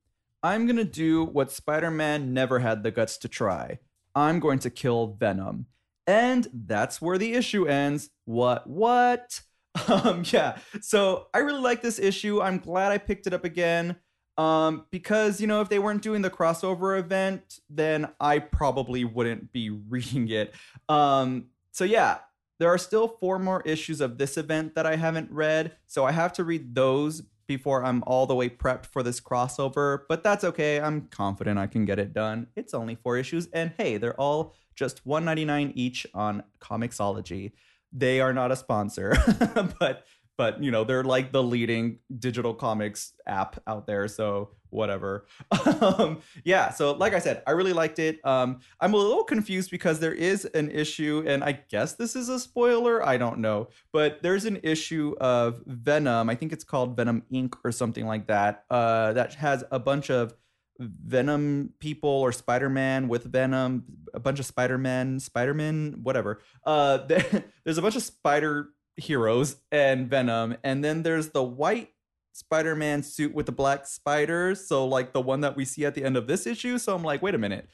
I'm 0.42 0.66
going 0.66 0.76
to 0.76 0.84
do 0.84 1.24
what 1.24 1.52
Spider 1.52 1.90
Man 1.90 2.34
never 2.34 2.58
had 2.58 2.82
the 2.82 2.90
guts 2.90 3.16
to 3.18 3.28
try. 3.28 3.78
I'm 4.14 4.40
going 4.40 4.58
to 4.60 4.70
kill 4.70 5.16
Venom. 5.18 5.66
And 6.06 6.48
that's 6.52 7.00
where 7.00 7.18
the 7.18 7.34
issue 7.34 7.66
ends. 7.66 8.10
What? 8.24 8.66
What? 8.66 9.40
Um, 9.88 10.22
yeah. 10.26 10.58
So 10.82 11.28
I 11.32 11.38
really 11.38 11.62
like 11.62 11.80
this 11.80 11.98
issue. 11.98 12.42
I'm 12.42 12.58
glad 12.58 12.92
I 12.92 12.98
picked 12.98 13.26
it 13.26 13.32
up 13.32 13.46
again. 13.46 13.96
Um, 14.36 14.84
because 14.90 15.40
you 15.40 15.46
know, 15.46 15.62
if 15.62 15.70
they 15.70 15.78
weren't 15.78 16.02
doing 16.02 16.20
the 16.20 16.30
crossover 16.30 16.98
event, 16.98 17.58
then 17.70 18.08
I 18.20 18.38
probably 18.38 19.04
wouldn't 19.04 19.50
be 19.50 19.70
reading 19.88 20.28
it. 20.28 20.54
Um, 20.90 21.46
so 21.70 21.84
yeah, 21.84 22.18
there 22.58 22.68
are 22.68 22.78
still 22.78 23.16
four 23.18 23.38
more 23.38 23.62
issues 23.62 24.00
of 24.00 24.18
this 24.18 24.36
event 24.36 24.74
that 24.74 24.86
I 24.86 24.96
haven't 24.96 25.30
read, 25.30 25.72
so 25.86 26.04
I 26.04 26.12
have 26.12 26.34
to 26.34 26.44
read 26.44 26.74
those 26.74 27.22
before 27.56 27.84
I'm 27.84 28.02
all 28.06 28.26
the 28.26 28.34
way 28.34 28.48
prepped 28.48 28.86
for 28.86 29.02
this 29.02 29.20
crossover, 29.20 30.00
but 30.08 30.22
that's 30.22 30.44
okay. 30.44 30.80
I'm 30.80 31.02
confident 31.08 31.58
I 31.58 31.66
can 31.66 31.84
get 31.84 31.98
it 31.98 32.12
done. 32.12 32.46
It's 32.56 32.74
only 32.74 32.94
four 32.94 33.16
issues, 33.16 33.48
and 33.52 33.72
hey, 33.76 33.98
they're 33.98 34.18
all 34.18 34.54
just 34.74 35.06
$1.99 35.06 35.72
each 35.74 36.06
on 36.14 36.42
Comixology. 36.60 37.52
They 37.92 38.20
are 38.20 38.32
not 38.32 38.50
a 38.50 38.56
sponsor, 38.56 39.14
but 39.78 40.06
but 40.42 40.60
you 40.60 40.72
know 40.72 40.82
they're 40.82 41.04
like 41.04 41.30
the 41.30 41.40
leading 41.40 42.00
digital 42.18 42.52
comics 42.52 43.12
app 43.28 43.62
out 43.68 43.86
there 43.86 44.08
so 44.08 44.50
whatever. 44.70 45.26
Um, 45.82 46.20
yeah 46.44 46.70
so 46.70 46.92
like 46.92 47.12
i 47.12 47.18
said 47.18 47.42
i 47.46 47.50
really 47.52 47.72
liked 47.72 47.98
it. 47.98 48.24
Um, 48.24 48.60
i'm 48.80 48.94
a 48.94 48.96
little 48.96 49.24
confused 49.24 49.70
because 49.70 50.00
there 50.00 50.14
is 50.14 50.44
an 50.44 50.70
issue 50.70 51.22
and 51.26 51.44
i 51.44 51.52
guess 51.52 51.94
this 51.94 52.16
is 52.16 52.28
a 52.28 52.38
spoiler 52.38 53.04
i 53.06 53.16
don't 53.16 53.38
know 53.38 53.68
but 53.92 54.22
there's 54.22 54.44
an 54.44 54.58
issue 54.62 55.14
of 55.20 55.62
venom 55.66 56.30
i 56.30 56.34
think 56.34 56.52
it's 56.52 56.64
called 56.64 56.96
venom 56.96 57.22
inc. 57.32 57.54
or 57.64 57.72
something 57.72 58.06
like 58.06 58.26
that 58.26 58.64
uh, 58.70 59.12
that 59.12 59.34
has 59.34 59.64
a 59.70 59.78
bunch 59.78 60.10
of 60.10 60.34
Venom 60.80 61.74
people 61.78 62.10
or 62.10 62.32
Spider 62.32 62.68
Man 62.68 63.06
with 63.06 63.24
Venom, 63.24 63.84
a 64.14 64.18
bunch 64.18 64.40
of 64.40 64.46
Spider 64.46 64.78
Man, 64.78 65.20
Spider 65.20 65.54
Man, 65.54 66.00
whatever. 66.02 66.40
Uh, 66.64 66.96
there's 67.64 67.78
a 67.78 67.82
bunch 67.82 67.94
of 67.94 68.02
Spider 68.02 68.70
heroes 68.96 69.56
and 69.70 70.08
Venom, 70.08 70.56
and 70.62 70.84
then 70.84 71.02
there's 71.02 71.30
the 71.30 71.42
white 71.42 71.90
Spider 72.32 72.74
Man 72.74 73.02
suit 73.02 73.34
with 73.34 73.46
the 73.46 73.52
black 73.52 73.86
spiders. 73.86 74.66
So, 74.66 74.86
like 74.86 75.12
the 75.12 75.20
one 75.20 75.40
that 75.42 75.56
we 75.56 75.64
see 75.64 75.84
at 75.84 75.94
the 75.94 76.04
end 76.04 76.16
of 76.16 76.26
this 76.26 76.46
issue. 76.46 76.78
So, 76.78 76.94
I'm 76.94 77.02
like, 77.02 77.22
wait 77.22 77.34
a 77.34 77.38
minute. 77.38 77.68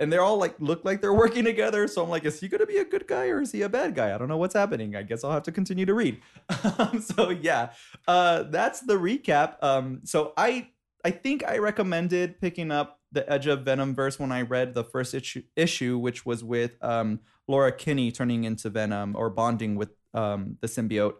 And 0.00 0.12
they're 0.12 0.22
all 0.22 0.38
like, 0.38 0.56
look 0.58 0.84
like 0.84 1.00
they're 1.00 1.14
working 1.24 1.44
together. 1.44 1.86
So, 1.86 2.02
I'm 2.02 2.10
like, 2.10 2.24
is 2.24 2.40
he 2.40 2.48
to 2.48 2.66
be 2.66 2.78
a 2.78 2.84
good 2.84 3.06
guy 3.06 3.28
or 3.28 3.40
is 3.40 3.52
he 3.52 3.62
a 3.62 3.68
bad 3.68 3.94
guy? 3.94 4.14
I 4.14 4.18
don't 4.18 4.28
know 4.28 4.36
what's 4.36 4.54
happening. 4.54 4.96
I 4.96 5.02
guess 5.02 5.22
I'll 5.22 5.32
have 5.32 5.44
to 5.44 5.52
continue 5.52 5.86
to 5.86 5.94
read. 5.94 6.20
so, 7.00 7.30
yeah, 7.30 7.70
uh, 8.08 8.44
that's 8.44 8.80
the 8.80 8.94
recap. 8.94 9.62
Um, 9.62 10.00
so, 10.04 10.32
I 10.36 10.68
I 11.04 11.10
think 11.10 11.44
I 11.46 11.58
recommended 11.58 12.40
picking 12.40 12.70
up 12.70 12.99
the 13.12 13.30
Edge 13.30 13.46
of 13.46 13.62
Venom 13.62 13.94
verse 13.94 14.18
when 14.18 14.32
I 14.32 14.42
read 14.42 14.74
the 14.74 14.84
first 14.84 15.14
issue, 15.14 15.42
issue 15.56 15.98
which 15.98 16.24
was 16.24 16.44
with 16.44 16.76
um, 16.82 17.20
Laura 17.48 17.72
Kinney 17.72 18.12
turning 18.12 18.44
into 18.44 18.70
Venom 18.70 19.16
or 19.16 19.30
bonding 19.30 19.74
with 19.74 19.90
um, 20.14 20.56
the 20.60 20.68
symbiote. 20.68 21.14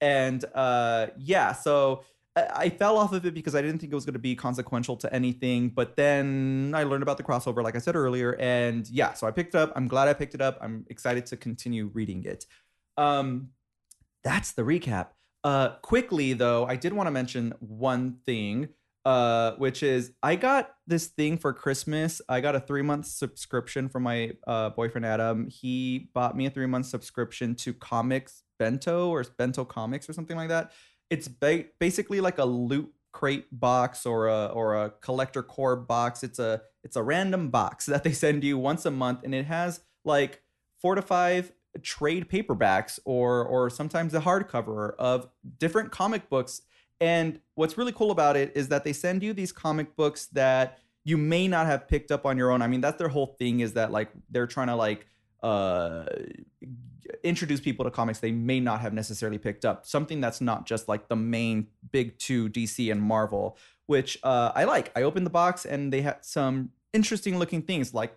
And 0.00 0.44
uh, 0.54 1.08
yeah, 1.16 1.52
so 1.52 2.04
I, 2.36 2.68
fell 2.68 2.98
off 2.98 3.12
of 3.12 3.24
it 3.24 3.32
because 3.32 3.54
I 3.54 3.62
didn't 3.62 3.78
think 3.78 3.92
it 3.92 3.94
was 3.94 4.04
going 4.04 4.12
to 4.12 4.18
be 4.18 4.34
consequential 4.36 4.96
to 4.98 5.12
anything. 5.12 5.70
But 5.70 5.96
then 5.96 6.72
I 6.74 6.82
learned 6.82 7.02
about 7.02 7.16
the 7.16 7.22
crossover, 7.22 7.62
like 7.62 7.76
I 7.76 7.78
said 7.78 7.96
earlier. 7.96 8.36
And 8.38 8.88
yeah, 8.90 9.14
so 9.14 9.26
I 9.26 9.30
picked 9.30 9.54
it 9.54 9.58
up. 9.58 9.72
I'm 9.74 9.88
glad 9.88 10.08
I 10.08 10.12
picked 10.12 10.34
it 10.34 10.42
up. 10.42 10.58
I'm 10.60 10.84
excited 10.90 11.24
to 11.26 11.36
continue 11.36 11.90
reading 11.94 12.24
it. 12.24 12.44
Um, 12.98 13.50
that's 14.22 14.52
the 14.52 14.62
recap. 14.62 15.08
Uh, 15.44 15.76
quickly, 15.76 16.34
though, 16.34 16.66
I 16.66 16.76
did 16.76 16.92
want 16.92 17.06
to 17.06 17.10
mention 17.10 17.54
one 17.60 18.18
thing 18.26 18.68
uh, 19.06 19.54
which 19.58 19.84
is 19.84 20.10
I 20.20 20.34
got 20.34 20.74
this 20.88 21.06
thing 21.06 21.38
for 21.38 21.52
Christmas. 21.52 22.20
I 22.28 22.40
got 22.40 22.56
a 22.56 22.60
three 22.60 22.82
month 22.82 23.06
subscription 23.06 23.88
from 23.88 24.02
my 24.02 24.32
uh, 24.48 24.70
boyfriend 24.70 25.06
Adam. 25.06 25.48
He 25.48 26.10
bought 26.12 26.36
me 26.36 26.46
a 26.46 26.50
three 26.50 26.66
month 26.66 26.86
subscription 26.86 27.54
to 27.54 27.72
Comics 27.72 28.42
Bento 28.58 29.08
or 29.08 29.24
Bento 29.38 29.64
Comics 29.64 30.08
or 30.08 30.12
something 30.12 30.36
like 30.36 30.48
that. 30.48 30.72
It's 31.08 31.28
ba- 31.28 31.66
basically 31.78 32.20
like 32.20 32.38
a 32.38 32.44
loot 32.44 32.92
crate 33.12 33.46
box 33.52 34.06
or 34.06 34.26
a 34.26 34.46
or 34.46 34.74
a 34.74 34.90
Collector 34.90 35.44
Corps 35.44 35.76
box. 35.76 36.24
It's 36.24 36.40
a 36.40 36.62
it's 36.82 36.96
a 36.96 37.02
random 37.04 37.50
box 37.50 37.86
that 37.86 38.02
they 38.02 38.12
send 38.12 38.42
you 38.42 38.58
once 38.58 38.86
a 38.86 38.90
month, 38.90 39.20
and 39.22 39.36
it 39.36 39.46
has 39.46 39.82
like 40.04 40.42
four 40.82 40.96
to 40.96 41.02
five 41.02 41.52
trade 41.80 42.28
paperbacks 42.28 42.98
or 43.04 43.44
or 43.44 43.70
sometimes 43.70 44.14
a 44.14 44.20
hardcover 44.20 44.96
of 44.98 45.28
different 45.58 45.92
comic 45.92 46.28
books 46.28 46.62
and 47.00 47.40
what's 47.54 47.76
really 47.76 47.92
cool 47.92 48.10
about 48.10 48.36
it 48.36 48.52
is 48.54 48.68
that 48.68 48.84
they 48.84 48.92
send 48.92 49.22
you 49.22 49.32
these 49.32 49.52
comic 49.52 49.96
books 49.96 50.26
that 50.26 50.78
you 51.04 51.16
may 51.16 51.46
not 51.46 51.66
have 51.66 51.86
picked 51.86 52.10
up 52.10 52.26
on 52.26 52.36
your 52.36 52.50
own. 52.50 52.62
I 52.62 52.66
mean, 52.66 52.80
that's 52.80 52.98
their 52.98 53.08
whole 53.08 53.36
thing 53.38 53.60
is 53.60 53.74
that 53.74 53.92
like 53.92 54.10
they're 54.30 54.46
trying 54.46 54.68
to 54.68 54.76
like 54.76 55.06
uh 55.42 56.06
introduce 57.22 57.60
people 57.60 57.84
to 57.84 57.90
comics 57.90 58.18
they 58.18 58.32
may 58.32 58.58
not 58.58 58.80
have 58.80 58.92
necessarily 58.92 59.38
picked 59.38 59.64
up. 59.64 59.86
Something 59.86 60.20
that's 60.20 60.40
not 60.40 60.66
just 60.66 60.88
like 60.88 61.08
the 61.08 61.16
main 61.16 61.68
big 61.92 62.18
two 62.18 62.48
DC 62.48 62.90
and 62.90 63.00
Marvel, 63.00 63.56
which 63.86 64.18
uh 64.22 64.52
I 64.54 64.64
like. 64.64 64.90
I 64.96 65.02
opened 65.02 65.26
the 65.26 65.30
box 65.30 65.64
and 65.64 65.92
they 65.92 66.02
had 66.02 66.24
some 66.24 66.70
interesting 66.92 67.38
looking 67.38 67.62
things 67.62 67.92
like 67.92 68.16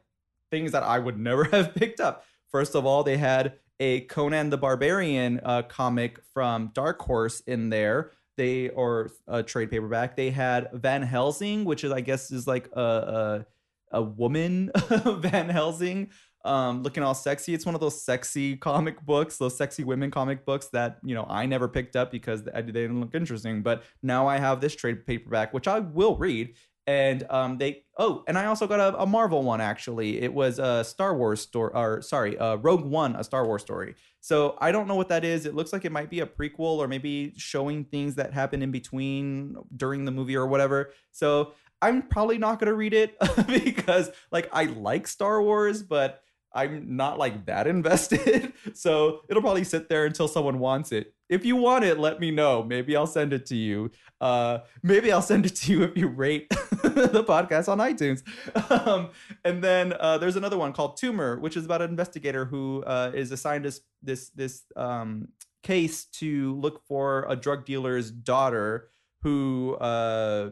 things 0.49 0.71
that 0.71 0.83
I 0.83 0.99
would 0.99 1.19
never 1.29 1.43
have 1.45 1.75
picked 1.75 1.99
up. 1.99 2.25
First 2.49 2.75
of 2.75 2.85
all, 2.85 3.03
they 3.03 3.17
had 3.17 3.53
a 3.79 4.01
Conan 4.01 4.49
the 4.49 4.57
Barbarian 4.57 5.39
uh, 5.43 5.61
comic 5.61 6.19
from 6.33 6.71
Dark 6.73 7.01
Horse 7.01 7.41
in 7.41 7.69
there 7.69 8.11
they 8.39 8.69
or 8.69 9.11
a 9.27 9.43
trade 9.43 9.69
paperback. 9.69 10.15
They 10.15 10.31
had 10.31 10.69
Van 10.71 11.01
Helsing, 11.01 11.65
which 11.65 11.83
is 11.83 11.91
I 11.91 11.99
guess 11.99 12.31
is 12.31 12.47
like 12.47 12.69
a 12.73 13.45
a, 13.91 13.97
a 13.99 14.01
woman 14.01 14.71
Van 15.05 15.49
Helsing, 15.49 16.09
um, 16.45 16.81
looking 16.81 17.03
all 17.03 17.13
sexy. 17.13 17.53
It's 17.53 17.65
one 17.65 17.75
of 17.75 17.81
those 17.81 18.01
sexy 18.01 18.55
comic 18.55 19.05
books, 19.05 19.37
those 19.37 19.57
sexy 19.57 19.83
women 19.83 20.09
comic 20.09 20.45
books 20.45 20.67
that 20.67 20.99
you 21.03 21.13
know 21.13 21.25
I 21.29 21.45
never 21.45 21.67
picked 21.67 21.97
up 21.97 22.11
because 22.11 22.43
they 22.45 22.61
didn't 22.61 23.01
look 23.01 23.13
interesting. 23.13 23.61
But 23.61 23.83
now 24.01 24.25
I 24.25 24.37
have 24.37 24.61
this 24.61 24.73
trade 24.73 25.05
paperback, 25.05 25.53
which 25.53 25.67
I 25.67 25.79
will 25.79 26.15
read. 26.15 26.55
And 26.87 27.25
um, 27.29 27.59
they 27.59 27.83
oh, 27.99 28.23
and 28.27 28.37
I 28.37 28.45
also 28.45 28.65
got 28.65 28.79
a, 28.79 29.01
a 29.01 29.05
Marvel 29.05 29.43
one 29.43 29.61
actually. 29.61 30.21
It 30.21 30.33
was 30.33 30.57
a 30.57 30.83
Star 30.83 31.15
Wars 31.15 31.41
story, 31.41 31.71
or 31.75 32.01
sorry, 32.01 32.37
uh, 32.37 32.55
Rogue 32.55 32.83
One, 32.83 33.15
a 33.15 33.23
Star 33.23 33.45
Wars 33.45 33.61
story. 33.61 33.95
So 34.21 34.57
I 34.59 34.71
don't 34.71 34.87
know 34.87 34.95
what 34.95 35.09
that 35.09 35.23
is. 35.23 35.45
It 35.45 35.53
looks 35.53 35.71
like 35.71 35.85
it 35.85 35.91
might 35.91 36.09
be 36.09 36.21
a 36.21 36.25
prequel 36.25 36.77
or 36.77 36.87
maybe 36.87 37.33
showing 37.37 37.85
things 37.85 38.15
that 38.15 38.33
happen 38.33 38.63
in 38.63 38.71
between 38.71 39.55
during 39.75 40.05
the 40.05 40.11
movie 40.11 40.35
or 40.35 40.47
whatever. 40.47 40.91
So 41.11 41.53
I'm 41.81 42.01
probably 42.03 42.37
not 42.37 42.59
going 42.59 42.67
to 42.67 42.73
read 42.73 42.93
it 42.93 43.15
because 43.47 44.09
like 44.31 44.49
I 44.51 44.65
like 44.65 45.07
Star 45.07 45.41
Wars, 45.41 45.83
but 45.83 46.23
I'm 46.53 46.95
not 46.95 47.17
like 47.17 47.45
that 47.45 47.67
invested. 47.67 48.53
so 48.73 49.21
it'll 49.29 49.41
probably 49.41 49.63
sit 49.63 49.89
there 49.89 50.05
until 50.05 50.27
someone 50.27 50.59
wants 50.59 50.91
it. 50.91 51.13
If 51.29 51.45
you 51.45 51.55
want 51.55 51.85
it, 51.85 51.99
let 51.99 52.19
me 52.19 52.31
know. 52.31 52.63
Maybe 52.63 52.95
I'll 52.95 53.07
send 53.07 53.33
it 53.33 53.45
to 53.47 53.55
you. 53.55 53.91
Uh, 54.19 54.59
maybe 54.81 55.11
I'll 55.11 55.21
send 55.21 55.45
it 55.45 55.55
to 55.57 55.71
you 55.71 55.83
if 55.83 55.95
you 55.95 56.07
rate 56.07 56.49
the 56.49 57.23
podcast 57.27 57.69
on 57.69 57.77
iTunes. 57.77 58.23
Um, 58.71 59.11
and 59.45 59.63
then 59.63 59.93
uh, 59.99 60.17
there's 60.17 60.35
another 60.35 60.57
one 60.57 60.73
called 60.73 60.97
Tumor, 60.97 61.39
which 61.39 61.55
is 61.55 61.65
about 61.65 61.81
an 61.81 61.89
investigator 61.91 62.45
who 62.45 62.83
uh, 62.83 63.11
is 63.13 63.31
assigned 63.31 63.65
this 63.65 63.81
this 64.01 64.29
this 64.29 64.63
um, 64.75 65.29
case 65.61 66.05
to 66.05 66.55
look 66.55 66.85
for 66.87 67.25
a 67.29 67.35
drug 67.35 67.65
dealer's 67.65 68.09
daughter 68.09 68.89
who 69.21 69.75
uh, 69.75 70.51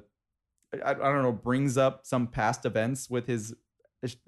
I, 0.86 0.92
I 0.92 0.94
don't 0.94 1.24
know 1.24 1.32
brings 1.32 1.78
up 1.78 2.06
some 2.06 2.28
past 2.28 2.66
events 2.66 3.10
with 3.10 3.26
his 3.26 3.56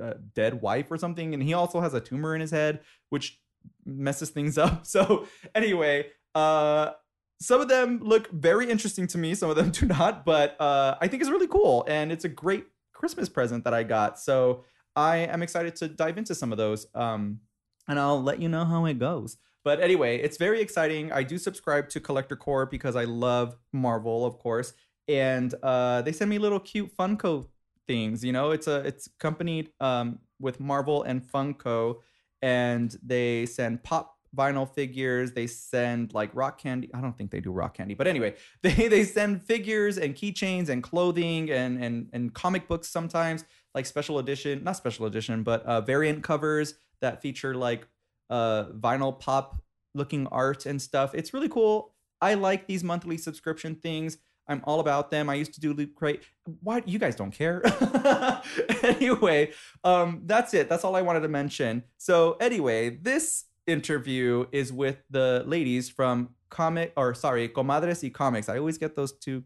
uh, 0.01 0.13
dead 0.33 0.61
wife 0.61 0.89
or 0.89 0.97
something, 0.97 1.33
and 1.33 1.43
he 1.43 1.53
also 1.53 1.79
has 1.81 1.93
a 1.93 2.01
tumor 2.01 2.33
in 2.33 2.41
his 2.41 2.51
head, 2.51 2.81
which 3.09 3.39
messes 3.85 4.29
things 4.29 4.57
up. 4.57 4.85
So 4.85 5.27
anyway, 5.53 6.07
uh, 6.39 6.93
some 7.41 7.61
of 7.61 7.67
them 7.67 7.99
look 8.01 8.31
very 8.31 8.69
interesting 8.69 9.07
to 9.07 9.17
me. 9.17 9.35
Some 9.35 9.49
of 9.49 9.55
them 9.55 9.71
do 9.79 9.85
not, 9.85 10.25
but 10.25 10.59
uh, 10.59 10.95
I 11.01 11.07
think 11.07 11.21
it's 11.21 11.31
really 11.31 11.47
cool, 11.47 11.85
and 11.87 12.11
it's 12.11 12.25
a 12.25 12.29
great 12.29 12.65
Christmas 12.93 13.29
present 13.29 13.63
that 13.63 13.73
I 13.73 13.83
got. 13.83 14.19
So 14.19 14.63
I 14.95 15.17
am 15.17 15.41
excited 15.41 15.75
to 15.77 15.87
dive 15.87 16.17
into 16.17 16.35
some 16.35 16.51
of 16.51 16.57
those, 16.57 16.87
um, 16.95 17.39
and 17.87 17.99
I'll 17.99 18.21
let 18.21 18.41
you 18.41 18.49
know 18.49 18.65
how 18.65 18.85
it 18.85 18.99
goes. 18.99 19.37
But 19.63 19.81
anyway, 19.81 20.17
it's 20.17 20.37
very 20.37 20.61
exciting. 20.61 21.11
I 21.11 21.23
do 21.23 21.37
subscribe 21.37 21.89
to 21.89 21.99
Collector 21.99 22.35
Corps 22.35 22.65
because 22.65 22.95
I 22.95 23.03
love 23.03 23.57
Marvel, 23.73 24.25
of 24.25 24.39
course, 24.39 24.73
and 25.07 25.53
uh, 25.63 26.01
they 26.01 26.11
send 26.11 26.29
me 26.29 26.37
little 26.37 26.59
cute 26.59 26.95
Funko 26.95 27.47
things. 27.87 28.23
You 28.23 28.31
know, 28.31 28.51
it's 28.51 28.67
a 28.67 28.77
it's 28.81 29.07
accompanied 29.07 29.71
um, 29.79 30.19
with 30.39 30.59
Marvel 30.59 31.03
and 31.03 31.21
Funko, 31.21 31.97
and 32.41 32.95
they 33.03 33.45
send 33.45 33.83
pop 33.83 34.18
vinyl 34.35 34.69
figures. 34.73 35.31
They 35.31 35.47
send 35.47 36.13
like 36.13 36.31
rock 36.33 36.59
candy. 36.59 36.89
I 36.93 37.01
don't 37.01 37.17
think 37.17 37.31
they 37.31 37.39
do 37.39 37.51
rock 37.51 37.75
candy, 37.75 37.93
but 37.93 38.07
anyway, 38.07 38.35
they 38.61 38.87
they 38.87 39.03
send 39.03 39.43
figures 39.43 39.97
and 39.97 40.15
keychains 40.15 40.69
and 40.69 40.83
clothing 40.83 41.51
and 41.51 41.83
and 41.83 42.09
and 42.13 42.33
comic 42.33 42.67
books 42.67 42.87
sometimes, 42.87 43.45
like 43.73 43.85
special 43.85 44.19
edition, 44.19 44.63
not 44.63 44.77
special 44.77 45.05
edition, 45.05 45.43
but 45.43 45.63
uh, 45.65 45.81
variant 45.81 46.23
covers 46.23 46.75
that 47.01 47.21
feature 47.21 47.55
like 47.55 47.87
uh, 48.29 48.65
vinyl 48.77 49.17
pop 49.19 49.61
looking 49.93 50.27
art 50.27 50.65
and 50.65 50.81
stuff. 50.81 51.15
It's 51.15 51.33
really 51.33 51.49
cool. 51.49 51.93
I 52.21 52.33
like 52.33 52.67
these 52.67 52.83
monthly 52.83 53.17
subscription 53.17 53.75
things. 53.75 54.17
I'm 54.47 54.61
all 54.63 54.79
about 54.79 55.11
them. 55.11 55.29
I 55.29 55.35
used 55.35 55.53
to 55.53 55.59
do 55.59 55.73
Loot 55.73 55.93
Crate. 55.95 56.23
Why 56.63 56.81
you 56.85 56.97
guys 56.97 57.15
don't 57.15 57.31
care? 57.31 57.61
anyway, 58.83 59.51
um, 59.83 60.23
that's 60.25 60.55
it. 60.55 60.67
That's 60.67 60.83
all 60.83 60.95
I 60.95 61.03
wanted 61.03 61.19
to 61.21 61.27
mention. 61.27 61.83
So 61.97 62.33
anyway, 62.41 62.89
this 62.89 63.45
interview 63.69 64.45
is 64.51 64.73
with 64.73 64.97
the 65.09 65.43
ladies 65.45 65.89
from 65.89 66.29
comic 66.49 66.93
or 66.97 67.13
sorry, 67.13 67.47
Comadres 67.49 68.03
y 68.03 68.09
Comics. 68.09 68.49
I 68.49 68.57
always 68.57 68.77
get 68.77 68.95
those 68.95 69.11
two 69.11 69.43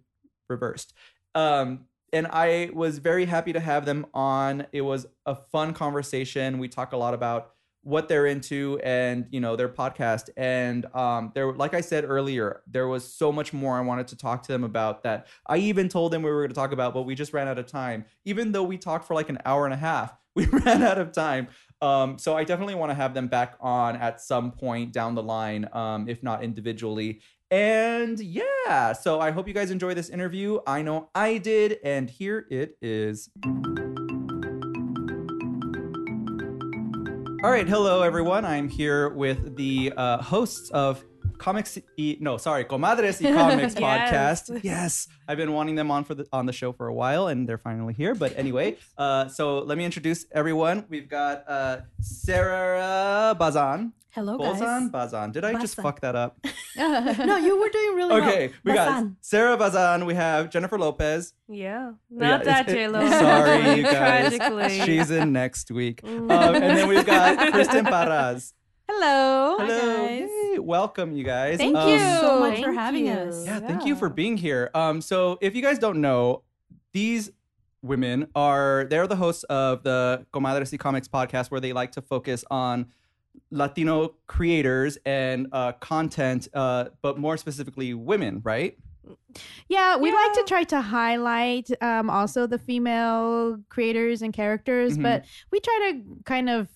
reversed. 0.50 0.94
Um, 1.36 1.86
and 2.12 2.28
I 2.28 2.70
was 2.74 3.00
very 3.00 3.26
happy 3.26 3.54
to 3.54 3.60
have 3.60 3.86
them 3.86 4.06
on. 4.14 4.68
It 4.72 4.82
was 4.82 5.08
a 5.26 5.36
fun 5.36 5.74
conversation. 5.74 6.60
We 6.60 6.68
talk 6.68 6.94
a 6.94 6.98
lot 6.98 7.14
about 7.14 7.54
what 7.84 8.08
they're 8.08 8.26
into 8.26 8.80
and 8.82 9.28
you 9.30 9.42
know 9.42 9.58
their 9.58 9.68
podcast 9.68 10.30
and 10.38 10.86
um 10.96 11.32
there 11.36 11.52
like 11.52 11.74
i 11.74 11.82
said 11.82 12.06
earlier 12.06 12.62
there 12.66 12.88
was 12.88 13.04
so 13.04 13.30
much 13.30 13.52
more 13.52 13.78
i 13.78 13.82
wanted 13.82 14.08
to 14.08 14.16
talk 14.16 14.42
to 14.42 14.54
them 14.54 14.64
about 14.64 15.04
that 15.04 15.28
i 15.48 15.58
even 15.58 15.90
told 15.90 16.12
them 16.14 16.24
we 16.24 16.32
were 16.32 16.40
going 16.40 16.50
to 16.50 16.56
talk 16.56 16.72
about 16.72 16.94
but 16.94 17.02
we 17.02 17.14
just 17.14 17.34
ran 17.34 17.46
out 17.46 17.60
of 17.60 17.68
time 17.68 18.06
even 18.24 18.54
though 18.54 18.64
we 18.64 18.78
talked 18.78 19.06
for 19.06 19.14
like 19.16 19.28
an 19.28 19.38
hour 19.46 19.66
and 19.66 19.74
a 19.74 19.78
half 19.78 20.16
we 20.36 20.46
ran 20.46 20.82
out 20.82 20.98
of 20.98 21.12
time 21.12 21.48
um 21.82 22.18
so 22.18 22.36
i 22.36 22.44
definitely 22.44 22.76
want 22.76 22.90
to 22.90 22.94
have 22.94 23.14
them 23.14 23.28
back 23.28 23.56
on 23.60 23.96
at 23.96 24.22
some 24.22 24.52
point 24.52 24.92
down 24.92 25.16
the 25.16 25.24
line 25.24 25.68
um 25.74 26.08
if 26.08 26.24
not 26.24 26.44
individually. 26.44 27.22
And 27.52 28.20
yeah 28.20 28.94
so 28.94 29.20
i 29.20 29.32
hope 29.32 29.48
you 29.48 29.54
guys 29.54 29.72
enjoy 29.72 29.94
this 29.94 30.10
interview. 30.10 30.60
I 30.66 30.82
know 30.82 31.10
i 31.14 31.38
did 31.38 31.80
and 31.84 32.10
here 32.10 32.46
it 32.50 32.78
is. 32.82 33.30
All 37.44 37.52
right, 37.52 37.68
hello 37.68 38.04
everyone. 38.04 38.46
I'm 38.46 38.70
here 38.70 39.10
with 39.10 39.58
the 39.58 39.92
uh, 39.98 40.22
hosts 40.22 40.70
of 40.70 41.04
Comics. 41.44 41.78
E- 41.98 42.18
no, 42.22 42.38
sorry, 42.38 42.64
Comadres 42.64 43.22
y 43.22 43.30
Comics 43.34 43.76
Yes. 43.80 43.84
podcast. 43.84 44.64
Yes, 44.64 45.08
I've 45.28 45.36
been 45.38 45.52
wanting 45.52 45.76
them 45.76 45.92
on 45.92 46.06
for 46.06 46.16
the 46.16 46.26
on 46.32 46.46
the 46.46 46.54
show 46.54 46.72
for 46.72 46.88
a 46.88 46.94
while, 46.94 47.28
and 47.28 47.48
they're 47.48 47.58
finally 47.58 47.94
here. 47.94 48.16
But 48.16 48.32
anyway, 48.38 48.78
uh, 48.98 49.28
so 49.28 49.60
let 49.60 49.78
me 49.78 49.84
introduce 49.84 50.26
everyone. 50.32 50.86
We've 50.90 51.10
got 51.10 51.44
uh, 51.48 51.78
Sara 52.00 53.36
Bazan. 53.38 53.92
Hello, 54.12 54.38
Bazan, 54.38 54.84
guys. 54.84 55.12
Bazan. 55.12 55.32
Did 55.32 55.44
I 55.44 55.60
just 55.60 55.76
fuck 55.76 56.00
that 56.02 56.16
up? 56.16 56.38
no, 56.78 57.36
you 57.38 57.60
were 57.60 57.70
doing 57.70 57.96
really 57.96 58.14
well. 58.22 58.30
Okay, 58.30 58.54
we 58.64 58.72
got 58.74 59.06
Sara 59.22 59.58
Bazan. 59.58 60.06
We 60.06 60.14
have 60.14 60.50
Jennifer 60.52 60.78
Lopez. 60.80 61.34
Yeah. 61.50 61.94
Yeah, 62.10 62.20
Not 62.30 62.44
that 62.46 62.70
it's- 62.70 62.76
J 62.76 62.88
Lo. 62.88 63.02
Sorry, 63.10 63.78
you 63.78 63.84
guys. 63.84 64.36
Tragically. 64.38 64.80
She's 64.86 65.10
in 65.12 65.34
next 65.34 65.72
week. 65.72 66.02
Mm. 66.04 66.32
Um, 66.32 66.56
and 66.56 66.64
then 66.78 66.88
we've 66.88 67.06
got 67.06 67.52
Kristen 67.52 67.86
Parraz. 67.86 68.54
Hello. 68.96 69.56
Hi, 69.60 69.66
Hello. 69.66 70.06
guys. 70.08 70.30
Hey, 70.30 70.60
welcome, 70.60 71.14
you 71.14 71.24
guys. 71.24 71.58
Thank 71.58 71.76
Um, 71.76 71.90
you. 71.90 71.98
so 71.98 72.40
much 72.40 72.62
for 72.62 72.72
having 72.72 73.08
you. 73.08 73.14
us. 73.14 73.44
Yeah, 73.44 73.60
thank 73.60 73.86
you 73.86 73.96
for 73.96 74.08
being 74.08 74.38
here. 74.38 74.70
Um, 74.76 75.02
so 75.02 75.40
if 75.42 75.56
you 75.56 75.64
guys 75.64 75.80
don't 75.80 76.00
know, 76.00 76.44
these 76.92 77.32
women 77.82 78.28
are 78.36 78.86
they're 78.92 79.08
the 79.08 79.16
hosts 79.16 79.44
of 79.46 79.82
the 79.82 80.26
Comadres 80.32 80.72
y 80.72 80.78
Comics 80.78 81.08
podcast, 81.08 81.50
where 81.50 81.60
they 81.60 81.74
like 81.74 81.92
to 81.94 82.04
focus 82.04 82.46
on 82.52 82.86
Latino 83.50 84.14
creators 84.28 85.00
and 85.08 85.48
uh, 85.52 85.72
content, 85.74 86.48
uh, 86.54 86.86
but 87.02 87.18
more 87.18 87.36
specifically, 87.36 87.96
women. 87.96 88.42
Right? 88.44 88.78
Yeah, 89.70 89.98
we 89.98 90.12
like 90.14 90.34
to 90.34 90.44
try 90.48 90.64
to 90.66 90.82
highlight 90.82 91.68
um, 91.82 92.12
also 92.12 92.46
the 92.46 92.60
female 92.60 93.58
creators 93.70 94.22
and 94.22 94.32
characters, 94.32 94.98
Mhm. 95.00 95.02
but 95.04 95.26
we 95.52 95.60
try 95.60 95.92
to 95.94 96.24
kind 96.26 96.48
of 96.48 96.70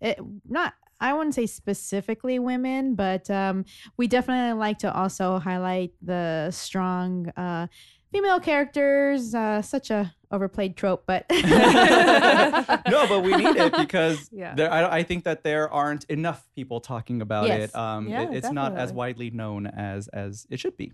it, 0.00 0.20
not. 0.48 0.74
I 1.00 1.12
wouldn't 1.14 1.34
say 1.34 1.46
specifically 1.46 2.38
women, 2.38 2.94
but 2.94 3.30
um, 3.30 3.64
we 3.96 4.06
definitely 4.08 4.58
like 4.58 4.78
to 4.80 4.92
also 4.92 5.38
highlight 5.38 5.92
the 6.02 6.50
strong 6.50 7.28
uh, 7.36 7.66
female 8.12 8.40
characters. 8.40 9.34
Uh, 9.34 9.62
such 9.62 9.90
a 9.90 10.12
overplayed 10.30 10.76
trope, 10.76 11.04
but 11.06 11.24
no, 11.32 13.06
but 13.08 13.22
we 13.22 13.34
need 13.36 13.56
it 13.56 13.72
because 13.76 14.28
Yeah. 14.32 14.54
there, 14.54 14.70
I, 14.72 14.98
I 14.98 15.02
think 15.02 15.24
that 15.24 15.42
there 15.44 15.70
aren't 15.72 16.04
enough 16.04 16.46
people 16.54 16.80
talking 16.80 17.22
about 17.22 17.46
Yes. 17.46 17.70
it. 17.70 17.76
Um, 17.76 18.08
Yeah, 18.08 18.22
it- 18.30 18.34
it's 18.38 18.50
not 18.50 18.76
as 18.76 18.92
widely 18.92 19.30
known 19.30 19.66
as 19.66 20.08
as 20.08 20.46
it 20.50 20.60
should 20.60 20.76
be. 20.76 20.92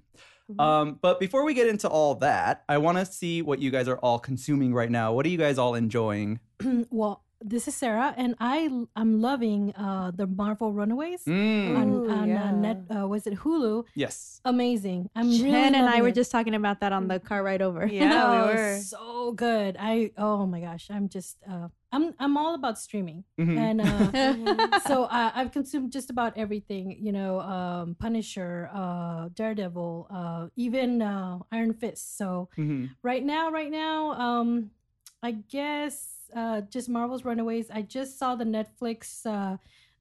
Mhm. 0.52 0.60
Um, 0.62 0.98
but 1.00 1.18
before 1.20 1.42
we 1.44 1.54
get 1.54 1.68
into 1.68 1.88
all 1.88 2.16
that, 2.16 2.64
I 2.68 2.76
want 2.78 2.98
to 2.98 3.06
see 3.06 3.40
what 3.40 3.60
you 3.60 3.70
guys 3.70 3.88
are 3.88 3.96
all 3.98 4.18
consuming 4.18 4.74
right 4.74 4.90
now. 4.90 5.12
What 5.14 5.24
are 5.24 5.30
you 5.30 5.38
guys 5.38 5.56
all 5.58 5.74
enjoying? 5.74 6.38
well, 6.90 7.24
this 7.44 7.68
is 7.68 7.74
Sara, 7.76 8.14
and 8.16 8.34
I 8.40 8.66
I'm 8.96 9.20
loving 9.20 9.72
uh, 9.76 10.10
the 10.16 10.26
Marvel 10.26 10.72
Runaways 10.72 11.22
Mm, 11.28 11.76
on, 11.76 11.88
Ooh, 11.90 12.10
on 12.10 12.28
yeah. 12.28 12.44
uh, 12.48 12.50
net. 12.52 12.78
Uh, 12.88 13.06
was 13.06 13.26
it 13.26 13.34
Hulu? 13.34 13.84
yes. 13.94 14.40
Amazing. 14.46 15.08
I'm 15.16 15.30
Jen 15.30 15.44
really 15.44 15.56
and 15.64 15.76
I 15.76 15.84
loving 15.86 16.02
were 16.02 16.10
just 16.12 16.30
talking 16.30 16.54
about 16.54 16.80
that 16.80 16.92
on 16.92 17.08
the 17.08 17.18
car 17.18 17.42
ride 17.42 17.62
over. 17.62 17.86
Yeah, 17.86 18.12
Oh, 18.24 18.30
we 18.32 18.54
were. 18.54 18.76
so 18.84 19.32
good. 19.32 19.76
I 19.80 20.10
oh 20.18 20.44
my 20.46 20.60
gosh, 20.60 20.88
I'm 20.90 21.08
just 21.08 21.38
uh, 21.48 21.68
I'm 21.92 22.12
I'm 22.18 22.36
all 22.36 22.54
about 22.54 22.78
streaming, 22.78 23.24
Mhm. 23.40 23.56
and 23.56 23.80
uh, 23.80 24.78
so 24.88 25.04
uh, 25.04 25.30
I've 25.34 25.52
consumed 25.52 25.92
just 25.92 26.10
about 26.10 26.36
everything. 26.36 26.96
You 27.00 27.12
know, 27.12 27.40
um, 27.40 27.94
Punisher, 28.00 28.68
uh, 28.74 29.28
Daredevil, 29.32 30.08
uh, 30.10 30.48
even 30.56 31.00
uh, 31.00 31.38
Iron 31.52 31.72
Fist. 31.72 32.16
So 32.18 32.48
Mhm. 32.58 32.90
right 33.02 33.24
now, 33.24 33.50
right 33.50 33.70
now, 33.70 34.12
um, 34.12 34.70
I 35.22 35.32
guess 35.32 36.13
uh, 36.34 36.62
just 36.62 36.88
Marvel's 36.88 37.24
Runaways. 37.24 37.70
I 37.70 37.82
just 37.82 38.18
saw 38.18 38.34
the 38.34 38.44
Netflix, 38.44 39.24
uh, 39.26 39.56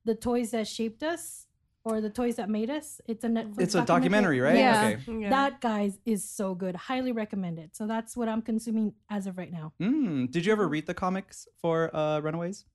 the 0.05 0.15
toys 0.15 0.51
that 0.51 0.67
shaped 0.67 1.03
us, 1.03 1.47
or 1.85 1.99
the 1.99 2.09
toys 2.09 2.35
that 2.37 2.49
made 2.49 2.69
us. 2.69 3.01
It's 3.07 3.23
a 3.23 3.27
Netflix. 3.27 3.59
It's 3.61 3.75
a 3.75 3.83
documentary, 3.85 4.39
right? 4.39 4.57
Yeah. 4.57 4.95
Okay. 5.07 5.19
Yeah. 5.21 5.29
That 5.29 5.59
guys 5.61 5.99
is 6.05 6.23
so 6.29 6.55
good. 6.55 6.75
Highly 6.75 7.11
recommend 7.11 7.59
it. 7.59 7.75
So 7.75 7.87
that's 7.87 8.15
what 8.15 8.29
I'm 8.29 8.41
consuming 8.41 8.93
as 9.09 9.27
of 9.27 9.37
right 9.37 9.51
now. 9.51 9.73
Mm, 9.81 10.31
did 10.31 10.45
you 10.45 10.51
ever 10.53 10.67
read 10.67 10.87
the 10.87 10.93
comics 10.93 11.47
for 11.61 11.93
uh, 11.95 12.19
Runaways? 12.21 12.65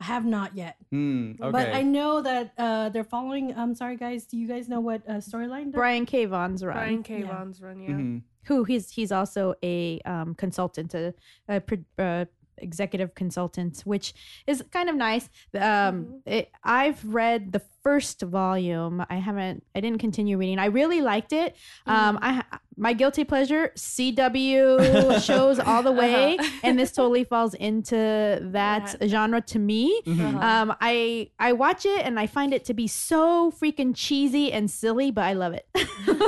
I 0.00 0.04
have 0.06 0.24
not 0.24 0.56
yet, 0.56 0.76
Mm, 0.92 1.40
okay. 1.40 1.50
but 1.52 1.72
I 1.72 1.82
know 1.82 2.22
that 2.22 2.52
uh, 2.58 2.88
they're 2.88 3.04
following. 3.04 3.56
I'm 3.56 3.72
sorry, 3.74 3.96
guys. 3.96 4.26
Do 4.26 4.36
you 4.36 4.48
guys 4.48 4.68
know 4.68 4.80
what 4.80 5.02
uh, 5.08 5.14
storyline? 5.14 5.70
Brian 5.70 6.06
K. 6.06 6.24
Vaughan's 6.26 6.64
run. 6.64 6.74
Brian 6.76 7.02
K. 7.04 7.20
Yeah. 7.20 7.26
Vaughan's 7.28 7.60
run, 7.62 7.80
yeah. 7.80 7.90
Mhm. 7.90 8.22
who 8.46 8.64
he's 8.64 8.90
he's 8.90 9.12
also 9.12 9.54
a 9.62 10.00
um, 10.04 10.34
consultant, 10.34 10.92
a, 10.94 11.14
a 11.48 11.60
pro- 11.60 11.84
uh, 12.04 12.24
executive 12.62 13.14
consultants, 13.14 13.84
which 13.84 14.14
is 14.46 14.62
kind 14.70 14.88
of 14.88 14.96
nice. 14.96 15.28
Um, 15.54 15.60
Mhm. 15.62 16.20
it, 16.26 16.50
I've 16.64 17.04
read 17.04 17.52
the 17.52 17.60
first 17.82 18.22
volume. 18.22 19.04
I 19.10 19.16
haven't. 19.16 19.64
I 19.74 19.80
didn't 19.80 19.98
continue 19.98 20.38
reading. 20.38 20.58
I 20.58 20.66
really 20.66 21.00
liked 21.00 21.32
it. 21.32 21.56
Um, 21.86 22.18
I 22.22 22.44
my 22.76 22.94
guilty 22.94 23.22
pleasure 23.24 23.70
CW 23.76 25.22
shows 25.26 25.58
all 25.58 25.82
the 25.82 25.92
way, 25.92 26.36
Uh-huh. 26.38 26.50
and 26.64 26.78
this 26.78 26.92
totally 26.92 27.24
falls 27.24 27.54
into 27.54 27.94
that 27.96 28.96
That- 28.98 29.08
genre 29.08 29.40
to 29.42 29.58
me. 29.58 30.00
Mhm. 30.06 30.34
Uh-huh. 30.34 30.46
Um, 30.46 30.76
I 30.80 31.30
I 31.38 31.52
watch 31.52 31.84
it 31.86 32.04
and 32.06 32.18
I 32.18 32.26
find 32.26 32.54
it 32.54 32.64
to 32.66 32.74
be 32.74 32.86
so 32.86 33.50
freaking 33.50 33.92
cheesy 33.94 34.52
and 34.52 34.70
silly, 34.70 35.10
but 35.10 35.24
I 35.24 35.32
love 35.34 35.52
it. 35.52 35.66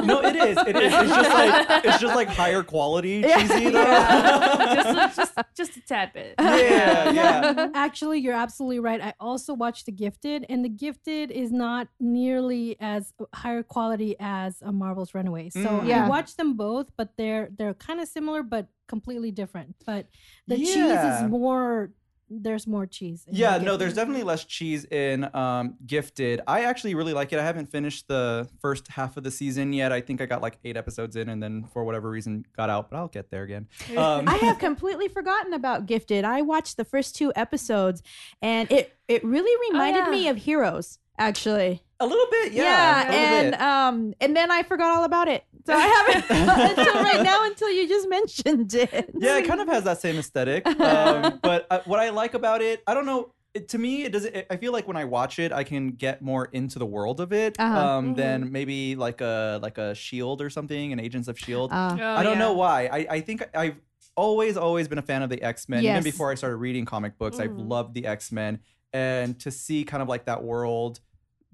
no, 0.04 0.20
it 0.22 0.36
is. 0.36 0.58
It 0.66 0.76
is. 0.76 0.92
It's 0.92 1.14
just 1.14 1.30
like 1.30 1.84
it's 1.84 1.98
just 1.98 2.14
like 2.14 2.28
higher 2.28 2.62
quality 2.62 3.22
Yeah. 3.26 3.38
cheesy 3.40 3.70
though. 3.70 3.82
Yeah. 3.82 4.74
just, 4.74 5.16
just, 5.16 5.34
just 5.56 5.76
a 5.76 5.80
tad 5.82 6.12
bit. 6.12 6.34
yeah, 6.38 7.10
yeah. 7.10 7.68
Actually, 7.74 8.18
you're 8.20 8.34
absolutely 8.34 8.80
right. 8.80 9.00
I 9.00 9.14
also 9.20 9.54
watched 9.54 9.86
The 9.86 9.92
Gifted, 9.92 10.46
and 10.48 10.64
The 10.64 10.68
Gifted 10.68 11.30
is 11.30 11.43
not 11.52 11.88
nearly 12.00 12.76
as 12.80 13.12
higher 13.34 13.62
quality 13.62 14.16
as 14.20 14.62
a 14.62 14.72
Marvel's 14.72 15.14
Runaways. 15.14 15.52
So 15.54 15.60
Mm. 15.60 15.88
Yeah. 15.88 16.06
I 16.06 16.08
watched 16.08 16.36
them 16.36 16.54
both, 16.56 16.90
but 16.96 17.16
they're 17.16 17.48
they're 17.56 17.74
kind 17.74 18.00
of 18.00 18.08
similar, 18.08 18.42
but 18.42 18.68
completely 18.86 19.30
different. 19.30 19.76
But 19.86 20.06
the 20.46 20.56
cheese 20.56 20.76
is 20.76 21.22
more. 21.28 21.90
There's 22.30 22.66
more 22.66 22.86
cheese. 22.86 23.26
in 23.28 23.34
Yeah, 23.36 23.50
no, 23.50 23.58
Gifted. 23.58 23.80
there's 23.80 23.94
definitely 23.94 24.22
less 24.22 24.44
cheese 24.46 24.86
in 24.86 25.28
um, 25.36 25.76
Gifted. 25.86 26.40
I 26.46 26.62
actually 26.64 26.94
really 26.94 27.12
like 27.12 27.32
it. 27.34 27.38
I 27.38 27.44
haven't 27.44 27.66
finished 27.66 28.08
the 28.08 28.48
first 28.60 28.88
half 28.88 29.18
of 29.18 29.24
the 29.24 29.30
season 29.30 29.74
yet. 29.74 29.92
I 29.92 30.00
think 30.00 30.22
I 30.22 30.26
got 30.26 30.40
like 30.40 30.58
eight 30.64 30.76
episodes 30.76 31.16
in 31.16 31.28
and 31.28 31.42
then 31.42 31.64
for 31.64 31.84
whatever 31.84 32.08
reason 32.08 32.46
got 32.56 32.70
out, 32.70 32.90
but 32.90 32.96
I'll 32.96 33.08
get 33.08 33.30
there 33.30 33.42
again. 33.42 33.68
Um, 33.96 34.26
I 34.26 34.36
have 34.36 34.58
completely 34.58 35.06
forgotten 35.08 35.52
about 35.52 35.84
Gifted. 35.86 36.24
I 36.24 36.40
watched 36.40 36.78
the 36.78 36.84
first 36.84 37.14
two 37.14 37.30
episodes, 37.36 38.02
and 38.40 38.72
it 38.72 38.96
it 39.06 39.22
really 39.22 39.70
reminded 39.70 40.04
yeah. 40.06 40.10
me 40.10 40.28
of 40.28 40.38
Heroes. 40.38 40.98
Actually, 41.18 41.82
a 42.00 42.06
little 42.06 42.26
bit, 42.30 42.52
yeah. 42.52 42.62
yeah, 42.64 43.12
and 43.12 43.50
bit. 43.52 43.60
um, 43.60 44.14
and 44.20 44.36
then 44.36 44.50
I 44.50 44.62
forgot 44.64 44.96
all 44.96 45.04
about 45.04 45.28
it. 45.28 45.44
So 45.66 45.72
I 45.74 45.80
haven't 45.80 46.30
until 46.78 46.94
right 47.02 47.22
now 47.22 47.44
until 47.44 47.70
you 47.70 47.88
just 47.88 48.08
mentioned 48.08 48.74
it. 48.74 49.10
yeah, 49.18 49.38
it 49.38 49.46
kind 49.46 49.60
of 49.60 49.68
has 49.68 49.84
that 49.84 50.00
same 50.00 50.18
aesthetic. 50.18 50.66
Um, 50.80 51.38
but 51.42 51.66
uh, 51.70 51.80
what 51.86 52.00
I 52.00 52.10
like 52.10 52.34
about 52.34 52.60
it, 52.62 52.82
I 52.86 52.94
don't 52.94 53.06
know. 53.06 53.30
It, 53.54 53.68
to 53.68 53.78
me, 53.78 54.02
it 54.02 54.12
doesn't. 54.12 54.34
I 54.50 54.56
feel 54.56 54.72
like 54.72 54.88
when 54.88 54.96
I 54.96 55.04
watch 55.04 55.38
it, 55.38 55.52
I 55.52 55.62
can 55.62 55.92
get 55.92 56.20
more 56.20 56.46
into 56.52 56.78
the 56.80 56.86
world 56.86 57.20
of 57.20 57.32
it 57.32 57.54
Uh-huh. 57.58 57.78
um, 57.88 58.14
than 58.14 58.50
maybe 58.50 58.96
like 58.96 59.20
a 59.20 59.60
like 59.62 59.78
a 59.78 59.94
Shield 59.94 60.42
or 60.42 60.50
something, 60.50 60.92
an 60.92 60.98
Agents 60.98 61.28
of 61.28 61.38
Shield. 61.38 61.70
Uh, 61.72 61.96
Oh, 62.00 62.04
I 62.16 62.22
don't 62.24 62.32
yeah. 62.32 62.38
know 62.40 62.52
why. 62.54 62.86
I, 62.92 63.06
I 63.08 63.20
think 63.20 63.48
I've 63.56 63.76
always, 64.16 64.56
always 64.56 64.88
been 64.88 64.98
a 64.98 65.02
fan 65.02 65.22
of 65.22 65.30
the 65.30 65.40
X 65.42 65.68
Men. 65.68 65.84
Even 65.84 66.02
before 66.02 66.30
I 66.32 66.34
started 66.34 66.56
reading 66.56 66.84
comic 66.84 67.16
books, 67.16 67.38
I've 67.38 67.50
Mhm. 67.50 67.68
loved 67.68 67.94
the 67.94 68.06
X 68.06 68.32
Men. 68.32 68.58
And 68.94 69.38
to 69.40 69.50
see 69.50 69.84
kind 69.84 70.02
of 70.02 70.08
like 70.08 70.24
that 70.26 70.42
world 70.44 71.00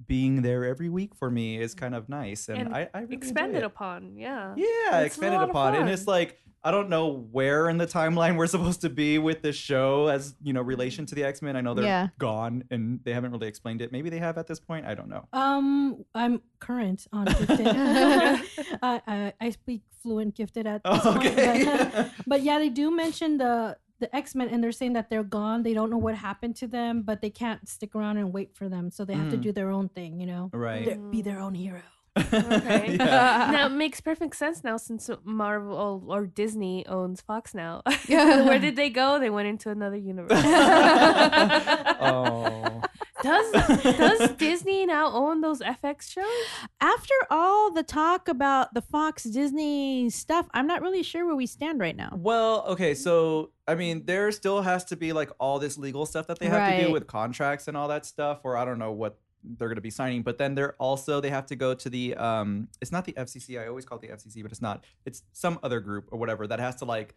being 0.07 0.43
there 0.43 0.65
every 0.65 0.89
week 0.89 1.15
for 1.15 1.31
me 1.31 1.59
is 1.61 1.75
kind 1.75 1.95
of 1.95 2.09
nice, 2.09 2.49
and, 2.49 2.59
And 2.59 2.75
I, 2.75 2.89
I 2.95 3.01
really 3.01 3.17
Expanded 3.17 3.63
upon, 3.65 4.17
yeah. 4.17 4.55
Yeah, 4.57 4.99
It's 5.01 5.07
expanded 5.09 5.41
lot 5.41 5.45
of 5.45 5.51
upon, 5.51 5.75
and 5.75 5.89
it's 5.91 6.07
like 6.07 6.39
I 6.63 6.71
don't 6.71 6.91
know 6.91 7.27
where 7.33 7.71
in 7.71 7.79
the 7.79 7.87
timeline 7.87 8.37
we're 8.37 8.47
supposed 8.47 8.83
to 8.83 8.91
be 8.91 9.19
with 9.19 9.41
this 9.41 9.57
show 9.57 10.09
as 10.09 10.35
you 10.43 10.53
know 10.53 10.61
relation 10.61 11.07
to 11.07 11.15
the 11.15 11.25
X 11.25 11.41
Men. 11.43 11.57
I 11.57 11.63
know 11.63 11.73
they're 11.75 11.85
Yeah. 11.85 12.09
gone, 12.19 12.65
and 12.71 13.01
they 13.05 13.13
haven't 13.15 13.33
really 13.33 13.47
explained 13.49 13.81
it. 13.83 13.93
Maybe 13.93 14.11
they 14.11 14.19
have 14.19 14.37
at 14.39 14.47
this 14.47 14.61
point. 14.61 14.85
I 14.87 14.95
don't 14.95 15.09
know. 15.09 15.27
Um, 15.33 16.05
I'm 16.15 16.43
current 16.61 17.07
on 17.13 17.25
gifted. 17.39 17.67
I, 18.83 19.01
I 19.07 19.33
I 19.41 19.51
speak 19.51 19.83
fluent 20.03 20.35
gifted 20.35 20.67
at 20.67 20.83
this 20.85 21.01
Oh, 21.05 21.13
point, 21.15 21.35
but, 21.37 22.11
but 22.27 22.43
yeah, 22.43 22.59
they 22.59 22.69
do 22.71 22.91
mention 22.95 23.37
the 23.39 23.77
the 24.01 24.15
X 24.17 24.35
Men, 24.35 24.49
and 24.49 24.63
they're 24.65 24.73
saying 24.73 24.95
that 24.95 25.09
they're 25.11 25.23
gone. 25.23 25.63
They 25.63 25.75
don't 25.75 25.91
know 25.91 25.99
what 25.99 26.15
happened 26.17 26.57
to 26.57 26.67
them, 26.67 27.03
but 27.03 27.21
they 27.21 27.31
can't 27.31 27.69
stick 27.69 27.95
around 27.95 28.17
and 28.17 28.33
wait 28.33 28.55
for 28.57 28.69
them, 28.69 28.91
so 28.91 29.05
they 29.05 29.15
have 29.15 29.31
to 29.31 29.37
Mm. 29.39 29.43
do 29.43 29.53
their 29.53 29.71
own 29.71 29.89
thing. 29.89 30.19
You 30.21 30.27
know, 30.27 30.51
right. 30.53 30.85
They're- 30.85 30.99
be 30.99 31.23
their 31.23 31.39
own 31.39 31.55
hero. 31.55 31.83
Okay. 32.17 32.97
Yeah. 32.99 33.51
now 33.57 33.67
it 33.67 33.71
makes 33.73 34.01
perfect 34.01 34.35
sense 34.35 34.65
now 34.65 34.77
since 34.77 35.09
Marvel 35.25 36.03
or 36.09 36.27
Disney 36.27 36.85
owns 36.87 37.21
Fox 37.21 37.55
now. 37.55 37.83
Yeah. 38.09 38.43
Where 38.49 38.59
did 38.59 38.75
they 38.77 38.91
go? 38.91 39.19
They 39.21 39.31
went 39.31 39.47
into 39.49 39.71
another 39.71 39.97
universe. 39.97 40.43
oh. 42.01 42.83
Does 43.23 43.53
does 43.83 44.31
Disney 44.39 44.87
now 44.87 45.11
own 45.13 45.41
those 45.41 45.61
FX 45.61 46.11
shows? 46.11 46.27
After 46.81 47.15
all 47.31 47.73
the 47.73 47.83
talk 47.83 48.29
about 48.29 48.75
the 48.75 48.83
Fox 48.83 49.25
Disney 49.25 50.11
stuff, 50.11 50.47
I'm 50.53 50.67
not 50.67 50.83
really 50.83 51.03
sure 51.03 51.27
where 51.27 51.37
we 51.37 51.47
stand 51.47 51.81
right 51.81 51.97
now. 51.97 52.11
Well, 52.17 52.65
okay, 52.69 52.95
so 52.95 53.51
I 53.67 53.75
mean, 53.75 54.05
there 54.07 54.31
still 54.33 54.63
has 54.63 54.85
to 54.87 54.97
be 54.97 55.13
like 55.13 55.31
all 55.39 55.59
this 55.59 55.79
legal 55.79 56.07
stuff 56.07 56.27
that 56.29 56.39
they 56.39 56.47
have 56.47 56.79
to 56.79 56.87
do 56.87 56.93
with 56.93 57.07
contracts 57.07 57.69
and 57.69 57.77
all 57.77 57.89
that 57.89 58.07
stuff, 58.07 58.41
or 58.45 58.57
I 58.57 58.65
don't 58.65 58.79
know 58.79 58.93
what 58.93 59.19
they're 59.43 59.69
going 59.69 59.77
to 59.77 59.83
be 59.83 59.91
signing. 59.91 60.23
But 60.23 60.39
then 60.39 60.55
they're 60.55 60.75
also 60.79 61.21
they 61.21 61.31
have 61.31 61.47
to 61.47 61.57
go 61.57 61.75
to 61.75 61.89
the 61.91 62.15
um, 62.17 62.69
it's 62.81 62.93
not 62.93 63.05
the 63.05 63.13
FCC. 63.13 63.61
I 63.63 63.67
always 63.67 63.85
call 63.85 63.99
it 63.99 64.09
the 64.09 64.15
FCC, 64.15 64.43
but 64.43 64.51
it's 64.51 64.63
not. 64.63 64.85
It's 65.05 65.23
some 65.33 65.59
other 65.63 65.81
group 65.81 66.09
or 66.11 66.19
whatever 66.19 66.47
that 66.47 66.61
has 66.61 66.77
to 66.77 66.85
like 66.85 67.15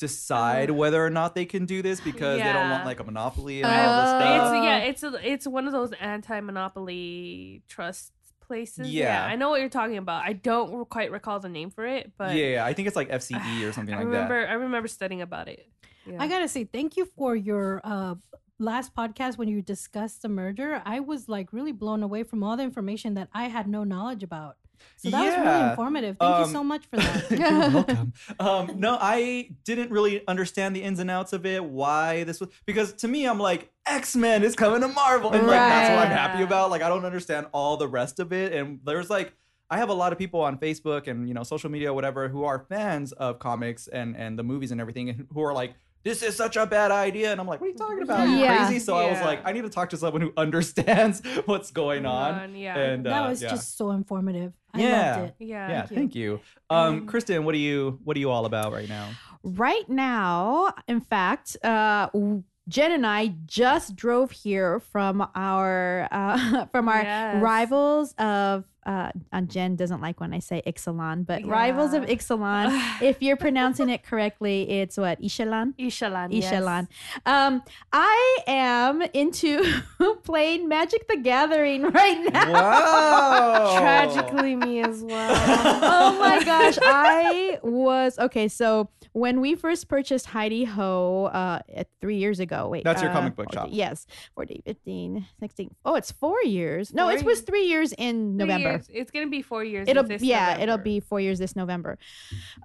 decide 0.00 0.70
Uh, 0.70 0.74
whether 0.74 1.04
or 1.04 1.10
not 1.10 1.34
they 1.34 1.44
can 1.44 1.64
do 1.66 1.82
this 1.82 2.00
because 2.00 2.38
they 2.38 2.52
don't 2.52 2.70
want 2.70 2.84
like 2.84 2.98
a 3.00 3.04
monopoly 3.04 3.62
and 3.62 3.66
all 3.66 3.72
this 4.02 4.10
Uh, 4.10 4.20
stuff. 4.20 4.54
It's 4.56 4.64
yeah, 4.64 4.78
it's 4.78 5.02
a, 5.04 5.32
it's 5.32 5.46
one 5.46 5.66
of 5.66 5.72
those 5.72 5.92
anti-monopoly 6.00 7.62
trust 7.68 8.12
places. 8.40 8.88
Yeah. 8.90 9.24
I 9.24 9.36
know 9.36 9.50
what 9.50 9.60
you're 9.60 9.68
talking 9.68 9.96
about. 9.96 10.24
I 10.24 10.32
don't 10.32 10.88
quite 10.88 11.10
recall 11.12 11.38
the 11.40 11.48
name 11.48 11.70
for 11.70 11.86
it, 11.86 12.12
but 12.18 12.34
yeah, 12.34 12.46
yeah, 12.46 12.64
I 12.64 12.72
think 12.72 12.88
it's 12.88 12.96
like 12.96 13.08
FCE 13.10 13.62
or 13.68 13.72
something 13.72 13.94
I 13.94 13.98
like 13.98 14.06
remember 14.06 14.46
I 14.48 14.54
remember 14.54 14.88
studying 14.88 15.22
about 15.22 15.48
it. 15.48 15.66
Yeah. 16.06 16.16
I 16.18 16.26
gotta 16.28 16.48
say, 16.48 16.64
thank 16.64 16.96
you 16.96 17.04
for 17.16 17.36
your 17.36 17.80
uh 17.84 18.14
last 18.58 18.94
podcast 18.94 19.38
when 19.38 19.48
you 19.48 19.62
discussed 19.62 20.22
the 20.22 20.28
merger. 20.28 20.82
I 20.84 21.00
was 21.00 21.28
like 21.28 21.52
really 21.52 21.72
blown 21.72 22.02
away 22.02 22.24
from 22.24 22.42
all 22.42 22.56
the 22.56 22.62
information 22.62 23.14
that 23.14 23.28
I 23.32 23.44
had 23.48 23.66
no 23.68 23.84
knowledge 23.84 24.22
about. 24.22 24.56
So 24.96 25.10
that 25.10 25.24
was 25.24 25.34
really 25.46 25.70
informative. 25.70 26.16
Thank 26.18 26.34
Um, 26.34 26.42
you 26.44 26.52
so 26.52 26.64
much 26.64 26.86
for 26.86 26.96
that. 26.96 27.30
You're 27.30 27.70
welcome. 27.70 28.12
Um, 28.38 28.72
no, 28.78 28.98
I 29.00 29.50
didn't 29.64 29.90
really 29.90 30.26
understand 30.28 30.76
the 30.76 30.82
ins 30.82 30.98
and 30.98 31.10
outs 31.10 31.32
of 31.32 31.46
it. 31.46 31.64
Why 31.64 32.24
this 32.24 32.40
was 32.40 32.48
because 32.66 32.92
to 32.94 33.08
me, 33.08 33.26
I'm 33.26 33.38
like 33.38 33.70
X 33.86 34.14
Men 34.16 34.42
is 34.42 34.54
coming 34.54 34.80
to 34.82 34.88
Marvel, 34.88 35.32
and 35.32 35.46
like 35.46 35.56
that's 35.56 35.90
what 35.90 36.06
I'm 36.06 36.12
happy 36.12 36.42
about. 36.42 36.70
Like 36.70 36.82
I 36.82 36.88
don't 36.88 37.04
understand 37.04 37.46
all 37.52 37.76
the 37.76 37.88
rest 37.88 38.20
of 38.20 38.32
it, 38.32 38.52
and 38.52 38.80
there's 38.84 39.10
like. 39.10 39.32
I 39.72 39.78
have 39.78 39.88
a 39.88 39.94
lot 39.94 40.10
of 40.10 40.18
people 40.18 40.40
on 40.40 40.58
Facebook 40.58 41.06
and 41.06 41.28
you 41.28 41.34
know 41.34 41.44
social 41.44 41.70
media, 41.70 41.94
whatever, 41.94 42.28
who 42.28 42.42
are 42.42 42.58
fans 42.68 43.12
of 43.12 43.38
comics 43.38 43.86
and 43.86 44.16
and 44.16 44.36
the 44.36 44.42
movies 44.42 44.72
and 44.72 44.80
everything, 44.80 45.08
and 45.10 45.28
who 45.32 45.42
are 45.42 45.54
like, 45.54 45.74
"This 46.02 46.22
is 46.22 46.36
such 46.36 46.56
a 46.56 46.66
bad 46.66 46.90
idea," 46.90 47.30
and 47.32 47.40
I'm 47.40 47.46
like, 47.46 47.60
"What 47.60 47.66
are 47.68 47.70
you 47.70 47.76
talking 47.76 48.02
about? 48.02 48.28
You 48.28 48.36
Yeah. 48.36 48.66
crazy?" 48.66 48.78
So 48.80 48.96
I 48.96 49.06
was 49.10 49.18
Yeah. 49.18 49.26
like, 49.26 49.40
"I 49.44 49.52
need 49.52 49.62
to 49.62 49.68
talk 49.70 49.90
to 49.90 49.96
someone 49.96 50.22
who 50.22 50.32
understands 50.36 51.22
what's 51.46 51.70
going 51.70 52.06
on." 52.06 52.34
On, 52.34 52.54
yeah. 52.56 52.76
And 52.78 53.06
that 53.06 53.24
uh, 53.24 53.28
was 53.28 53.42
yeah. 53.42 53.50
just 53.50 53.76
so 53.76 53.90
informative. 53.90 54.52
I 54.72 54.80
Yeah. 54.82 55.16
loved 55.16 55.28
it. 55.40 55.46
yeah. 55.46 55.68
yeah, 55.68 55.80
Thank 55.86 55.90
you. 55.90 55.96
thank 55.96 56.14
you. 56.14 56.40
Um, 56.70 56.78
Um, 57.00 57.06
Kristen, 57.06 57.44
what 57.44 57.54
are 57.54 57.58
you 57.58 57.98
what 58.04 58.16
are 58.16 58.20
you 58.20 58.30
all 58.30 58.46
about 58.46 58.72
right 58.72 58.88
now? 58.88 59.08
Right 59.42 59.88
now, 59.88 60.72
in 60.86 61.00
fact, 61.00 61.56
uh, 61.64 62.06
w- 62.12 62.44
Jen 62.70 62.92
and 62.92 63.04
I 63.06 63.34
just 63.46 63.96
drove 63.96 64.30
here 64.30 64.78
from 64.80 65.26
our 65.34 66.08
uh, 66.10 66.64
from 66.72 66.88
our 66.88 67.02
Yes. 67.02 67.42
rivals 67.42 68.14
of. 68.18 68.64
Uh, 68.86 69.10
and 69.30 69.50
Jen 69.50 69.76
doesn't 69.76 70.00
like 70.00 70.20
when 70.20 70.32
I 70.32 70.38
say 70.38 70.62
Ixalan, 70.66 71.26
but 71.26 71.44
rivals 71.44 71.92
of 71.92 72.08
Yeah. 72.08 72.14
Ixalan. 72.14 73.02
if 73.02 73.20
you're 73.20 73.36
pronouncing 73.36 73.90
it 73.90 74.02
correctly, 74.02 74.68
it's 74.80 74.96
what 74.96 75.20
Ishalan. 75.20 75.74
Ishalan. 75.78 76.28
yes. 76.32 76.86
Um, 77.26 77.62
I 77.92 78.38
am 78.46 79.02
into 79.12 79.62
playing 80.24 80.66
Magic 80.66 81.06
the 81.08 81.18
Gathering 81.18 81.82
right 82.00 82.32
now. 82.32 82.52
Wow. 82.54 83.78
Tragically, 83.78 84.56
me 84.56 84.80
as 84.80 85.02
well. 85.04 85.30
oh 85.82 86.18
my 86.18 86.42
gosh 86.42 86.78
i 86.82 87.58
was 87.62 88.18
okay 88.18 88.48
so 88.48 88.88
when 89.12 89.40
we 89.40 89.54
first 89.54 89.88
purchased 89.88 90.26
heidi 90.26 90.64
ho 90.64 91.24
uh 91.32 91.58
at 91.74 91.88
three 92.00 92.16
years 92.16 92.38
ago 92.40 92.68
wait 92.68 92.84
That's 92.84 93.02
your 93.02 93.10
uh, 93.10 93.14
comic 93.14 93.34
book 93.36 93.52
14 93.52 93.70
shop. 93.70 93.76
yes 93.76 94.06
14 94.34 94.62
15 94.64 95.26
16 95.40 95.74
oh 95.84 95.94
it's 95.96 96.12
four 96.12 96.40
years 96.44 96.94
no 96.94 97.04
Four 97.04 97.12
it 97.14 97.24
was 97.24 97.40
three 97.40 97.64
years 97.66 97.92
in 97.92 98.36
Three 98.38 98.46
november 98.46 98.70
years. 98.70 98.86
It's 98.92 99.10
gonna 99.10 99.26
be 99.28 99.42
four 99.42 99.64
years. 99.64 99.88
It'll 99.88 100.04
this 100.04 100.22
yeah, 100.22 100.58
it'll 100.58 100.78
be 100.78 101.00
four 101.00 101.20
years 101.20 101.38
this 101.38 101.56
November. 101.56 101.98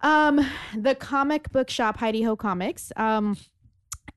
Um, 0.03 0.45
the 0.75 0.95
comic 0.95 1.51
book 1.51 1.69
shop 1.69 1.97
Heidi 1.97 2.21
Ho 2.23 2.35
Comics 2.35 2.91
um 2.95 3.37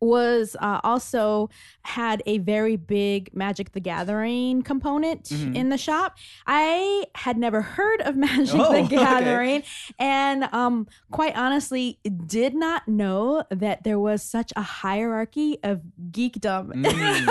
was 0.00 0.56
uh, 0.60 0.80
also 0.84 1.50
had 1.82 2.22
a 2.26 2.38
very 2.38 2.76
big 2.76 3.30
Magic 3.34 3.72
the 3.72 3.80
Gathering 3.80 4.62
component 4.62 5.24
Mhm. 5.24 5.54
in 5.54 5.68
the 5.68 5.78
shop. 5.78 6.16
I 6.46 7.04
had 7.14 7.36
never 7.38 7.62
heard 7.62 8.00
of 8.02 8.16
Magic 8.28 8.54
Oh, 8.58 8.72
the 8.72 8.78
okay. 8.84 8.96
Gathering, 8.96 9.62
and 9.98 10.44
um, 10.52 10.86
quite 11.10 11.36
honestly, 11.36 11.98
did 12.26 12.54
not 12.54 12.86
know 12.88 13.42
that 13.50 13.84
there 13.84 13.98
was 13.98 14.22
such 14.22 14.52
a 14.56 14.62
hierarchy 14.62 15.58
of 15.62 15.80
geekdom 16.10 16.72
Mm. 16.88 17.26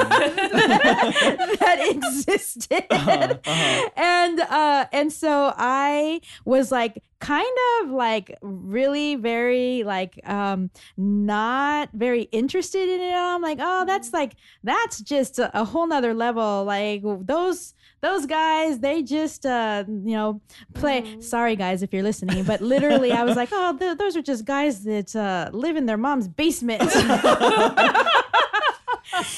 that 1.59 1.77
existed 1.89 2.85
Uh-huh, 2.89 3.37
uh-huh. 3.45 3.89
and 3.95 4.39
uh 4.41 4.85
and 4.91 5.11
so 5.11 5.53
i 5.57 6.19
was 6.45 6.71
like 6.71 7.03
kind 7.19 7.57
of 7.81 7.89
like 7.89 8.37
really 8.41 9.15
very 9.15 9.83
like 9.83 10.19
um 10.29 10.69
not 10.97 11.89
very 11.93 12.23
interested 12.31 12.87
in 12.87 13.01
it 13.01 13.13
i'm 13.13 13.41
like 13.41 13.57
oh 13.59 13.85
that's 13.85 14.13
like 14.13 14.35
that's 14.63 15.01
just 15.01 15.39
a, 15.39 15.59
a 15.59 15.63
whole 15.65 15.87
nother 15.87 16.13
level. 16.13 16.63
Like 16.63 17.01
those 17.25 17.73
those 18.01 18.25
guys 18.27 18.79
they 18.79 19.01
just 19.01 19.45
uh 19.45 19.83
you 19.87 20.15
know 20.15 20.41
play 20.75 21.01
Mhm. 21.01 21.23
sorry 21.23 21.55
guys 21.55 21.81
if 21.81 21.91
you're 21.91 22.03
listening 22.03 22.43
but 22.43 22.61
literally 22.61 23.11
i 23.11 23.23
was 23.23 23.35
like 23.35 23.49
oh 23.51 23.75
th- 23.77 23.97
those 23.97 24.15
are 24.15 24.21
just 24.21 24.45
guys 24.45 24.83
that 24.83 25.15
uh 25.15 25.49
live 25.53 25.75
in 25.75 25.85
their 25.87 25.97
mom's 25.97 26.27
basement 26.27 26.81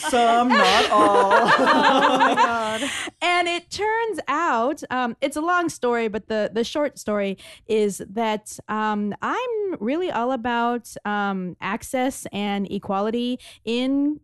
Some, 0.09 0.49
not 0.49 0.91
all. 0.91 1.31
Oh 1.33 2.17
my 2.17 2.35
god. 2.35 2.89
and 3.21 3.47
it 3.47 3.69
turns 3.69 4.19
out 4.27 4.81
um, 4.89 5.15
it's 5.21 5.35
a 5.35 5.41
long 5.41 5.69
story 5.69 6.07
but 6.07 6.27
the 6.27 6.49
the 6.53 6.63
short 6.63 6.97
story 6.97 7.37
is 7.67 8.01
that 8.09 8.57
um, 8.67 9.13
i'm 9.21 9.75
really 9.79 10.11
all 10.11 10.31
about 10.31 10.93
um, 11.05 11.55
access 11.61 12.25
and 12.31 12.71
equality 12.71 13.39
in 13.65 14.19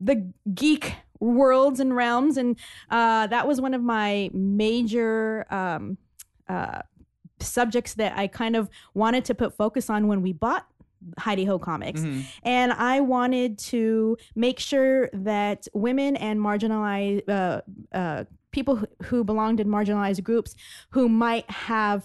the 0.00 0.32
geek 0.54 0.94
worlds 1.20 1.80
and 1.80 1.96
realms 1.96 2.36
and 2.36 2.58
uh, 2.90 3.26
that 3.26 3.46
was 3.48 3.60
one 3.60 3.74
of 3.74 3.82
my 3.82 4.30
major 4.32 5.46
um, 5.50 5.96
uh, 6.48 6.80
subjects 7.40 7.94
that 7.94 8.16
i 8.16 8.26
kind 8.26 8.56
of 8.56 8.68
wanted 8.94 9.24
to 9.24 9.34
put 9.34 9.56
focus 9.56 9.90
on 9.90 10.06
when 10.08 10.22
we 10.22 10.32
bought 10.32 10.66
heidi 11.18 11.44
ho 11.44 11.58
comics 11.58 12.00
Mhm. 12.02 12.24
and 12.42 12.72
I 12.72 13.00
wanted 13.00 13.58
to 13.72 14.16
make 14.34 14.58
sure 14.60 15.08
that 15.12 15.68
women 15.74 16.16
and 16.16 16.40
marginalized 16.40 17.28
uh, 17.28 17.60
uh, 17.92 18.24
people 18.52 18.82
who 19.04 19.22
belonged 19.24 19.60
in 19.60 19.68
marginalized 19.68 20.22
groups 20.22 20.54
who 20.90 21.08
might 21.08 21.48
have. 21.50 22.04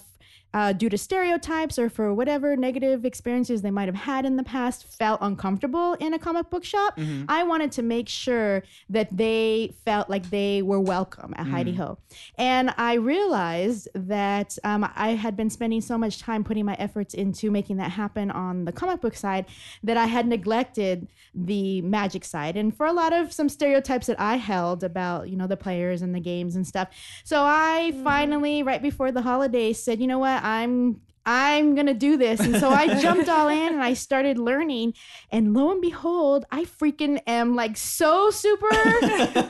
Uh, 0.54 0.72
due 0.72 0.88
to 0.90 0.98
stereotypes 0.98 1.78
or 1.78 1.88
for 1.88 2.12
whatever 2.12 2.56
negative 2.56 3.04
experiences 3.04 3.62
they 3.62 3.70
might 3.70 3.88
have 3.88 3.94
had 3.94 4.26
in 4.26 4.36
the 4.36 4.42
past, 4.42 4.84
felt 4.84 5.18
uncomfortable 5.22 5.94
in 5.94 6.12
a 6.12 6.18
comic 6.18 6.50
book 6.50 6.62
shop. 6.64 6.96
Mhm. 6.98 7.24
I 7.28 7.42
wanted 7.42 7.72
to 7.72 7.82
make 7.82 8.08
sure 8.08 8.62
that 8.90 9.08
they 9.16 9.74
felt 9.84 10.10
like 10.10 10.28
they 10.30 10.60
were 10.60 10.80
welcome 10.80 11.32
at 11.36 11.46
Heidi 11.46 11.72
Mm. 11.72 11.76
Ho. 11.76 11.98
And 12.36 12.74
I 12.76 12.94
realized 12.94 13.88
that 13.94 14.58
um, 14.64 14.86
I 14.94 15.10
had 15.10 15.36
been 15.36 15.48
spending 15.48 15.80
so 15.80 15.96
much 15.96 16.18
time 16.18 16.44
putting 16.44 16.64
my 16.66 16.74
efforts 16.74 17.14
into 17.14 17.50
making 17.50 17.78
that 17.78 17.92
happen 17.92 18.30
on 18.30 18.64
the 18.66 18.72
comic 18.72 19.00
book 19.00 19.14
side 19.16 19.46
that 19.82 19.96
I 19.96 20.04
had 20.06 20.26
neglected 20.26 21.08
the 21.34 21.80
magic 21.82 22.24
side. 22.24 22.56
And 22.56 22.76
for 22.76 22.84
a 22.86 22.92
lot 22.92 23.12
of 23.12 23.32
some 23.32 23.48
stereotypes 23.48 24.06
that 24.06 24.20
I 24.20 24.36
held 24.36 24.84
about, 24.84 25.30
you 25.30 25.36
know, 25.36 25.46
the 25.46 25.56
players 25.56 26.02
and 26.02 26.14
the 26.14 26.20
games 26.20 26.56
and 26.56 26.66
stuff. 26.66 26.88
So 27.24 27.42
I 27.42 27.94
finally, 28.04 28.62
right 28.62 28.82
before 28.82 29.12
the 29.12 29.22
holidays, 29.22 29.82
said, 29.82 30.00
you 30.00 30.06
know 30.06 30.18
what, 30.18 30.41
I'm 30.42 31.00
I'm 31.24 31.76
gonna 31.76 31.94
do 31.94 32.16
this. 32.16 32.40
And 32.40 32.56
so 32.56 32.68
I 32.70 32.94
jumped 33.00 33.28
all 33.28 33.46
in 33.48 33.74
and 33.74 33.80
I 33.80 33.94
started 33.94 34.38
learning. 34.38 34.94
And 35.30 35.54
lo 35.54 35.70
and 35.70 35.80
behold, 35.80 36.44
I 36.50 36.64
freaking 36.64 37.20
am 37.28 37.54
like 37.54 37.76
so 37.76 38.30
super 38.30 38.66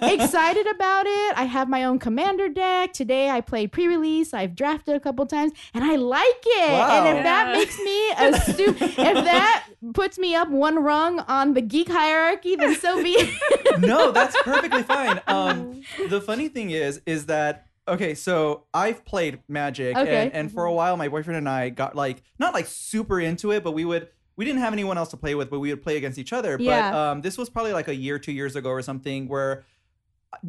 excited 0.02 0.66
about 0.66 1.07
it. 1.07 1.38
I 1.38 1.44
have 1.44 1.70
my 1.70 1.85
own 1.85 1.98
commander 1.98 2.50
deck. 2.50 2.92
Today 2.92 3.31
I 3.31 3.40
played 3.40 3.72
pre-release. 3.72 4.35
I've 4.35 4.55
drafted 4.55 4.96
a 4.96 5.00
couple 5.00 5.24
times 5.24 5.52
and 5.72 5.83
I 5.83 5.96
like 5.96 6.26
it. 6.44 6.68
And 6.70 7.05
Wow. 7.07 7.16
if 7.16 7.22
that 7.24 7.52
makes 7.52 7.78
me 7.78 8.11
a 8.11 8.40
stu- 8.40 8.76
if 8.78 8.96
that 9.24 9.64
puts 9.94 10.18
me 10.18 10.35
up 10.35 10.50
one 10.50 10.76
rung 10.83 11.20
on 11.20 11.55
the 11.55 11.62
geek 11.62 11.88
hierarchy, 11.90 12.55
then 12.55 12.74
so 12.74 13.02
be 13.02 13.12
it. 13.12 13.81
no, 13.81 14.11
that's 14.12 14.37
perfectly 14.42 14.83
fine. 14.83 15.20
Um, 15.26 15.81
the 16.11 16.20
funny 16.20 16.48
thing 16.48 16.70
is, 16.70 17.00
is 17.07 17.26
that 17.26 17.66
okay? 17.88 18.14
So 18.14 18.64
I've 18.75 19.05
played 19.05 19.40
Magic, 19.49 19.97
Okay. 19.97 20.25
and, 20.25 20.33
and 20.33 20.53
for 20.53 20.64
a 20.64 20.73
while, 20.73 20.97
my 20.97 21.09
boyfriend 21.09 21.38
and 21.38 21.49
I 21.49 21.68
got 21.71 21.95
like 21.97 22.23
not 22.38 22.55
like 22.55 22.66
super 22.66 23.21
into 23.21 23.53
it, 23.53 23.62
but 23.64 23.73
we 23.73 23.85
would. 23.85 24.09
We 24.35 24.47
didn't 24.47 24.61
have 24.62 24.73
anyone 24.73 24.97
else 24.97 25.11
to 25.11 25.18
play 25.18 25.35
with, 25.35 25.51
but 25.51 25.59
we 25.61 25.68
would 25.68 25.83
play 25.83 25.99
against 25.99 26.18
each 26.18 26.33
other. 26.33 26.57
But 26.57 26.64
Yeah. 26.64 27.11
um, 27.11 27.21
this 27.21 27.37
was 27.37 27.51
probably 27.51 27.75
like 27.75 27.88
a 27.88 27.95
year, 27.95 28.18
two 28.18 28.33
years 28.33 28.57
ago, 28.57 28.71
or 28.71 28.81
something, 28.81 29.29
where 29.29 29.64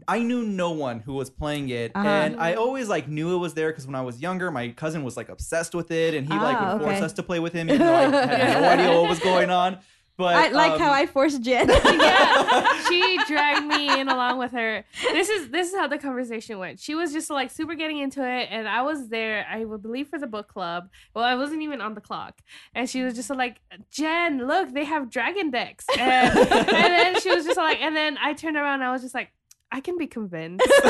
I 0.08 0.20
knew 0.20 0.44
no 0.44 0.72
one 0.72 1.02
who 1.02 1.14
was 1.16 1.30
playing 1.30 1.68
it, 1.68 1.92
Uh-huh. 1.94 2.08
and 2.08 2.40
I 2.40 2.54
always 2.54 2.88
like 2.88 3.10
knew 3.10 3.36
it 3.36 3.40
was 3.40 3.54
there 3.54 3.70
because 3.70 3.86
when 3.86 3.96
I 3.96 4.02
was 4.02 4.22
younger, 4.22 4.50
my 4.50 4.70
cousin 4.70 5.04
was 5.04 5.18
like 5.18 5.28
obsessed 5.28 5.76
with 5.76 5.92
it, 5.92 6.14
and 6.14 6.26
he 6.26 6.34
like 6.40 6.58
would 6.62 6.82
force 6.82 6.96
okay. 6.96 7.06
us 7.06 7.14
to 7.14 7.24
play 7.24 7.40
with 7.40 7.52
him, 7.52 7.70
even 7.70 7.86
though 7.86 7.94
I 7.94 8.02
had 8.04 8.62
no 8.62 8.70
idea 8.76 9.02
what 9.02 9.10
was 9.10 9.20
going 9.20 9.50
on. 9.50 9.80
But 10.16 10.36
I 10.36 10.50
like 10.50 10.74
um, 10.74 10.80
how 10.80 10.92
I 10.92 11.08
forced 11.08 11.42
Jen. 11.42 11.68
yeah, 11.86 12.84
she 12.90 13.20
dragged 13.28 13.66
me 13.66 14.00
in 14.00 14.10
along 14.10 14.38
with 14.38 14.52
her. 14.52 14.86
This 15.02 15.30
is 15.30 15.50
this 15.50 15.70
is 15.70 15.76
how 15.76 15.88
the 15.88 15.98
conversation 15.98 16.60
went. 16.60 16.80
She 16.80 16.94
was 16.94 17.12
just 17.12 17.32
like 17.32 17.50
super 17.50 17.74
getting 17.74 17.98
into 17.98 18.22
it, 18.22 18.48
and 18.52 18.68
I 18.68 18.84
was 18.84 19.10
there. 19.10 19.46
I 19.50 19.66
would 19.66 19.82
believe 19.82 20.08
for 20.08 20.20
the 20.20 20.28
book 20.28 20.48
club. 20.48 20.90
Well, 21.16 21.24
I 21.24 21.36
wasn't 21.36 21.64
even 21.64 21.82
on 21.82 21.96
the 21.96 22.02
clock, 22.02 22.42
and 22.76 22.88
she 22.88 23.02
was 23.02 23.16
just 23.16 23.32
like, 23.32 23.60
"Jen, 23.92 24.46
look, 24.46 24.72
they 24.72 24.86
have 24.86 25.10
dragon 25.10 25.50
decks," 25.50 25.86
and, 25.98 26.38
and 26.38 26.68
then 26.68 27.20
she 27.20 27.34
was 27.34 27.46
just 27.46 27.58
like, 27.58 27.82
and 27.82 27.96
then 27.96 28.18
I 28.22 28.34
turned 28.34 28.58
around, 28.58 28.82
and 28.82 28.84
I 28.84 28.92
was 28.92 29.02
just 29.02 29.16
like. 29.16 29.30
I 29.76 29.80
can 29.82 29.98
be 29.98 30.06
convinced 30.08 30.66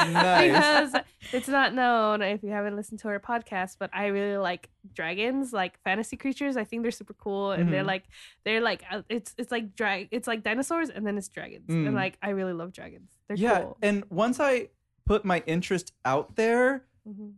Nice. 0.00 0.90
because 0.92 1.04
it's 1.32 1.48
not 1.48 1.74
known 1.74 2.20
if 2.22 2.42
you 2.42 2.50
haven't 2.50 2.76
listened 2.76 3.00
to 3.00 3.08
our 3.08 3.20
podcast, 3.20 3.76
but 3.78 3.90
I 3.92 4.06
really 4.06 4.36
like 4.36 4.68
dragons, 4.92 5.52
like 5.52 5.78
fantasy 5.84 6.16
creatures. 6.16 6.56
I 6.56 6.64
think 6.64 6.82
they're 6.82 6.90
super 6.90 7.14
cool, 7.14 7.52
and 7.52 7.72
they're 7.72 7.82
Mhm. 7.84 7.86
like 7.94 8.04
they're 8.44 8.60
like 8.60 8.82
uh, 8.90 9.02
it's 9.08 9.34
it's 9.38 9.52
like 9.52 9.74
drag 9.76 10.08
it's 10.10 10.26
like 10.26 10.42
dinosaurs, 10.42 10.90
and 10.90 11.06
then 11.06 11.16
it's 11.16 11.28
dragons, 11.28 11.68
Mm. 11.70 11.86
and 11.86 11.94
like 11.94 12.18
I 12.22 12.30
really 12.30 12.52
love 12.52 12.72
dragons. 12.72 13.10
They're 13.28 13.36
yeah, 13.36 13.60
cool. 13.60 13.78
and 13.82 14.04
once 14.10 14.40
I 14.40 14.68
put 15.04 15.24
my 15.24 15.42
interest 15.46 15.92
out 16.04 16.36
there, 16.36 16.84
Mhm. 17.08 17.34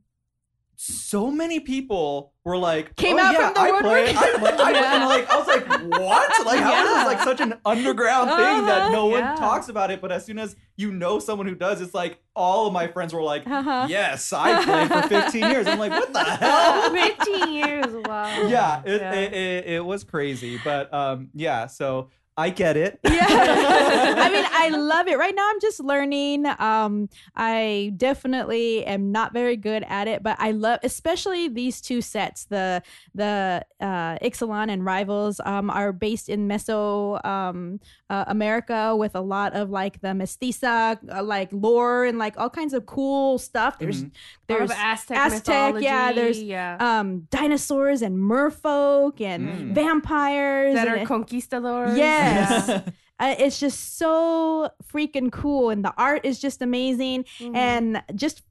So 0.85 1.31
many 1.31 1.61
people 1.61 2.33
were 2.45 2.57
like, 2.59 2.97
Came 2.97 3.17
oh, 3.17 3.21
out 3.21 3.33
yeah, 3.35 3.45
from 3.47 3.55
the 3.55 3.61
I 3.61 3.71
woodwork." 3.71 3.83
play, 3.93 4.09
I 4.17 4.39
play, 4.39 4.51
I 4.53 4.71
Yeah. 4.73 4.97
and 4.97 5.05
like 5.09 5.31
I 5.31 5.39
was 5.39 5.47
like, 5.47 5.67
what? 6.01 6.45
Like 6.47 6.59
how 6.59 6.73
is 6.73 6.85
Yeah. 6.91 6.95
this 6.95 7.07
like 7.07 7.21
such 7.21 7.41
an 7.41 7.55
underground 7.65 8.31
thing 8.31 8.67
that 8.67 8.91
no 8.91 9.07
one 9.07 9.21
Yeah. 9.21 9.37
talks 9.37 9.69
about 9.69 9.93
it? 9.93 10.01
But 10.01 10.11
as 10.11 10.25
soon 10.25 10.41
as 10.41 10.57
you 10.77 10.91
know 10.91 11.21
someone 11.21 11.47
who 11.47 11.55
does, 11.55 11.81
it's 11.81 11.95
like 11.95 12.19
all 12.35 12.67
of 12.67 12.73
my 12.73 12.89
friends 12.89 13.15
were 13.15 13.23
like, 13.23 13.47
Uh-huh. 13.47 13.87
yes, 13.89 14.33
I 14.33 14.65
played 14.65 14.89
for 14.89 15.09
15 15.09 15.51
years. 15.51 15.67
I'm 15.69 15.79
like, 15.79 15.93
what 15.93 16.13
the 16.13 16.19
hell? 16.25 16.91
15 16.95 17.53
years, 17.53 17.87
wow. 18.07 18.49
yeah, 18.49 18.83
it, 18.85 19.01
Yeah. 19.01 19.13
It, 19.13 19.33
it, 19.35 19.65
it 19.75 19.85
was 19.85 20.03
crazy, 20.03 20.59
but 20.65 20.93
um, 20.93 21.29
yeah. 21.33 21.67
So 21.69 22.11
I 22.37 22.49
get 22.51 22.77
it. 22.79 22.99
yeah 23.05 23.27
i 24.17 24.31
mean 24.33 24.45
i 24.53 24.69
love 24.77 25.07
it 25.07 25.19
right 25.19 25.35
now 25.35 25.47
i'm 25.51 25.61
just 25.61 25.81
learning 25.81 26.47
um 26.59 27.09
i 27.37 27.93
definitely 27.97 28.85
am 28.87 29.13
not 29.13 29.33
very 29.35 29.57
good 29.57 29.85
at 29.87 30.09
it 30.09 30.23
but 30.23 30.37
i 30.39 30.51
love 30.53 30.79
especially 30.83 31.49
these 31.49 31.81
two 31.83 32.01
sets 32.01 32.45
the 32.47 32.83
the 33.15 33.63
uh 33.81 34.17
ixalan 34.19 34.71
and 34.73 34.85
rivals 34.85 35.41
um 35.45 35.69
are 35.69 35.93
based 35.93 36.29
in 36.31 36.49
meso 36.49 37.23
um 37.25 37.79
uh, 38.09 38.25
america 38.29 38.95
with 38.97 39.15
a 39.15 39.21
lot 39.21 39.53
of 39.55 39.69
like 39.71 40.01
the 40.01 40.09
mestiza 40.09 40.99
uh, 41.15 41.23
like 41.23 41.49
lore 41.53 42.05
and 42.05 42.19
like 42.19 42.39
all 42.39 42.51
kinds 42.51 42.73
of 42.73 42.87
cool 42.87 43.39
stuff 43.39 43.79
there's 43.79 44.05
Mhm. 44.05 44.11
There's 44.49 44.69
there's 44.69 44.79
Aztec, 44.79 45.17
Aztec, 45.17 45.75
yeah, 45.81 46.13
there's- 46.13 46.39
yeah. 46.43 46.77
um 46.79 47.27
dinosaurs 47.31 48.03
and 48.03 48.19
merfolk 48.19 49.19
and 49.21 49.49
Mm. 49.49 49.75
vampires 49.75 50.75
that 50.75 50.87
and 50.89 50.97
are 50.99 51.03
it- 51.03 51.07
conquistadors. 51.09 51.97
Yes. 52.25 52.69
Yeah. 52.69 52.83
Uh, 53.21 53.37
it's 53.39 53.61
just 53.61 53.99
so 53.99 54.69
freaking 54.93 55.31
cool, 55.31 55.71
and 55.71 55.85
the 55.85 55.95
art 55.97 56.25
is 56.25 56.41
just 56.41 56.61
amazing. 56.61 57.25
Mhm. 57.39 57.55
And 57.55 58.03
just 58.17 58.43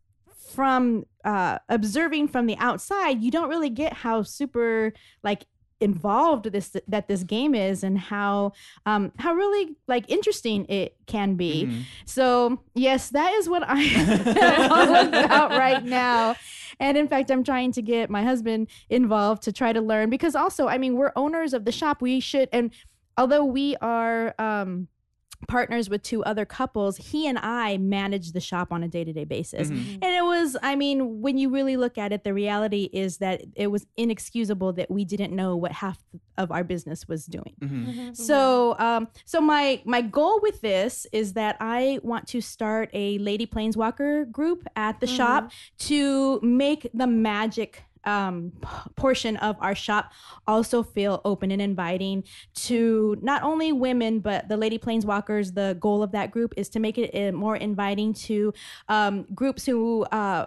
from 0.54 1.04
uh, 1.26 1.60
observing 1.68 2.30
from 2.30 2.46
the 2.46 2.56
outside, 2.58 3.22
you 3.22 3.32
don't 3.32 3.50
really 3.50 3.70
get 3.70 3.92
how 3.92 4.24
super 4.24 4.94
like 5.24 5.46
involved 5.82 6.46
this 6.54 6.74
that 6.88 7.10
this 7.10 7.24
game 7.24 7.54
is, 7.54 7.84
and 7.84 7.98
how 7.98 8.54
um, 8.86 9.12
how 9.18 9.34
really 9.34 9.76
like 9.90 10.10
interesting 10.10 10.66
it 10.70 10.96
can 11.06 11.36
be. 11.36 11.66
Mhm. 11.66 11.82
So 12.06 12.62
yes, 12.74 13.10
that 13.10 13.34
is 13.34 13.50
what 13.50 13.64
I 13.68 13.82
am 13.84 14.72
all 14.72 14.96
about 15.08 15.52
right 15.52 15.84
now. 15.84 16.36
And 16.80 16.98
in 16.98 17.08
fact, 17.10 17.30
I'm 17.30 17.44
trying 17.44 17.74
to 17.74 17.82
get 17.82 18.10
my 18.10 18.24
husband 18.24 18.68
involved 18.90 19.44
to 19.44 19.52
try 19.52 19.74
to 19.74 19.82
learn 19.82 20.10
because 20.10 20.34
also, 20.34 20.68
I 20.68 20.78
mean, 20.78 20.96
we're 20.96 21.12
owners 21.18 21.54
of 21.54 21.66
the 21.66 21.72
shop. 21.74 22.02
We 22.02 22.20
should, 22.22 22.48
and 22.54 22.72
although 23.18 23.46
we 23.46 23.76
are 23.78 24.34
um, 24.40 24.88
partners 25.48 25.90
with 25.90 26.04
two 26.04 26.24
other 26.24 26.46
couples, 26.46 26.98
he 26.98 27.26
and 27.28 27.38
I 27.40 27.78
manage 27.78 28.32
the 28.32 28.40
shop 28.40 28.72
on 28.72 28.84
a 28.84 28.88
day 28.88 29.04
to 29.04 29.12
day 29.12 29.24
basis. 29.26 29.72
Mhm. 29.72 29.94
And 29.96 30.04
it 30.04 30.24
was, 30.24 30.56
I 30.62 30.76
mean, 30.76 31.20
when 31.22 31.38
you 31.40 31.50
really 31.50 31.78
look 31.78 31.98
at 31.98 32.12
it, 32.14 32.24
the 32.24 32.32
reality 32.34 32.90
is 32.94 33.18
that 33.18 33.42
it 33.56 33.68
was 33.72 33.88
inexcusable 33.98 34.74
that 34.74 34.92
we 34.92 35.04
didn't 35.04 35.36
know 35.36 35.56
what 35.56 35.72
half 35.72 35.98
of 36.38 36.52
our 36.52 36.64
business 36.64 37.08
was 37.08 37.26
doing. 37.26 37.56
Mhm. 37.60 37.86
Mhm. 37.86 38.16
So, 38.16 38.76
um, 38.78 39.08
so 39.26 39.42
my 39.42 39.82
my 39.84 40.02
goal 40.02 40.40
with 40.44 40.62
this 40.62 41.08
is 41.12 41.34
that 41.34 41.58
I 41.60 42.00
want 42.04 42.28
to 42.28 42.40
start 42.42 42.92
a 42.94 43.18
Lady 43.18 43.48
Planeswalker 43.48 44.32
group 44.32 44.68
at 44.76 45.00
the 45.00 45.08
shop 45.08 45.52
to 45.80 46.40
make 46.42 46.88
the 46.94 47.08
magic 47.08 47.84
um 48.06 48.52
portion 48.96 49.38
of 49.38 49.56
our 49.60 49.76
shop 49.76 50.12
also 50.48 50.82
feel 50.84 51.22
open 51.26 51.52
and 51.52 51.62
inviting 51.62 52.24
to 52.54 53.18
not 53.22 53.44
only 53.44 53.72
women 53.72 54.20
but 54.20 54.48
the 54.50 54.58
lady 54.58 54.78
planeswalkers 54.78 55.54
the 55.54 55.78
goal 55.80 56.02
of 56.02 56.12
that 56.12 56.32
group 56.32 56.54
is 56.58 56.70
to 56.70 56.80
make 56.80 56.98
it 56.98 57.12
uh, 57.16 57.32
more 57.32 57.56
inviting 57.56 58.14
to 58.14 58.54
um, 58.90 59.26
groups 59.34 59.66
who 59.66 60.04
uh, 60.06 60.46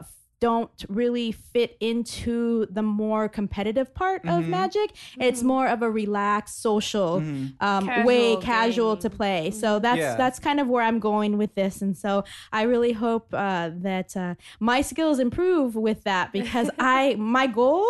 don't 0.48 0.84
really 1.00 1.30
fit 1.32 1.70
into 1.80 2.66
the 2.78 2.82
more 2.82 3.24
competitive 3.28 3.88
part 3.94 4.20
of 4.34 4.44
Mhm. 4.44 4.48
magic 4.60 4.88
it's 5.28 5.40
Mhm. 5.42 5.46
more 5.54 5.66
of 5.74 5.78
a 5.82 5.90
relaxed 6.02 6.56
social 6.60 7.20
Mhm. 7.20 7.54
um, 7.68 7.86
Casual 7.86 8.04
way 8.06 8.36
casual 8.52 8.96
to 9.04 9.08
play. 9.18 9.50
So 9.62 9.68
Mhm. 9.78 9.82
that's 9.86 9.98
Yeah. 10.04 10.16
that's 10.22 10.38
kind 10.38 10.58
of 10.60 10.66
where 10.72 10.84
I'm 10.88 11.00
going 11.00 11.32
with 11.42 11.52
this, 11.54 11.74
and 11.84 11.96
so 12.04 12.10
I 12.52 12.62
really 12.72 12.92
hope 12.92 13.26
uh, 13.32 13.70
that 13.88 14.08
uh, 14.16 14.34
my 14.60 14.82
skills 14.82 15.18
improve 15.18 15.70
with 15.76 16.00
that 16.04 16.32
because 16.32 16.68
I 16.78 17.14
my 17.18 17.46
goal. 17.46 17.86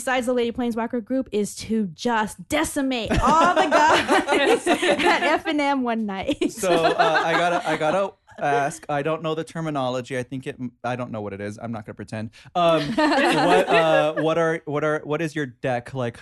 Besides 0.00 0.24
the 0.24 0.32
Lady 0.32 0.52
Planeswalker 0.52 1.04
group, 1.04 1.28
is 1.32 1.54
to 1.66 1.76
just 2.08 2.48
decimate 2.48 3.10
all 3.22 3.54
the 3.54 3.68
guys 3.80 4.66
at 5.12 5.22
F 5.22 5.44
and 5.46 5.60
M 5.60 5.82
one 5.82 6.06
night. 6.06 6.50
So 6.50 6.70
uh, 6.72 7.22
I 7.28 7.32
gotta, 7.42 7.60
I 7.68 7.76
gotta 7.76 8.12
ask. 8.38 8.84
I 8.88 9.02
don't 9.02 9.22
know 9.22 9.34
the 9.34 9.44
terminology. 9.44 10.18
I 10.18 10.22
think 10.22 10.46
it. 10.46 10.56
I 10.84 10.96
don't 10.96 11.10
know 11.10 11.20
what 11.20 11.32
it 11.32 11.40
is. 11.40 11.58
I'm 11.62 11.72
not 11.72 11.86
gonna 11.86 11.94
pretend. 11.94 12.30
Um, 12.54 12.82
what, 12.94 13.68
uh, 13.68 14.14
what 14.14 14.38
are, 14.38 14.62
what 14.64 14.84
are, 14.84 15.00
what 15.04 15.20
is 15.22 15.34
your 15.34 15.46
deck 15.46 15.94
like, 15.94 16.18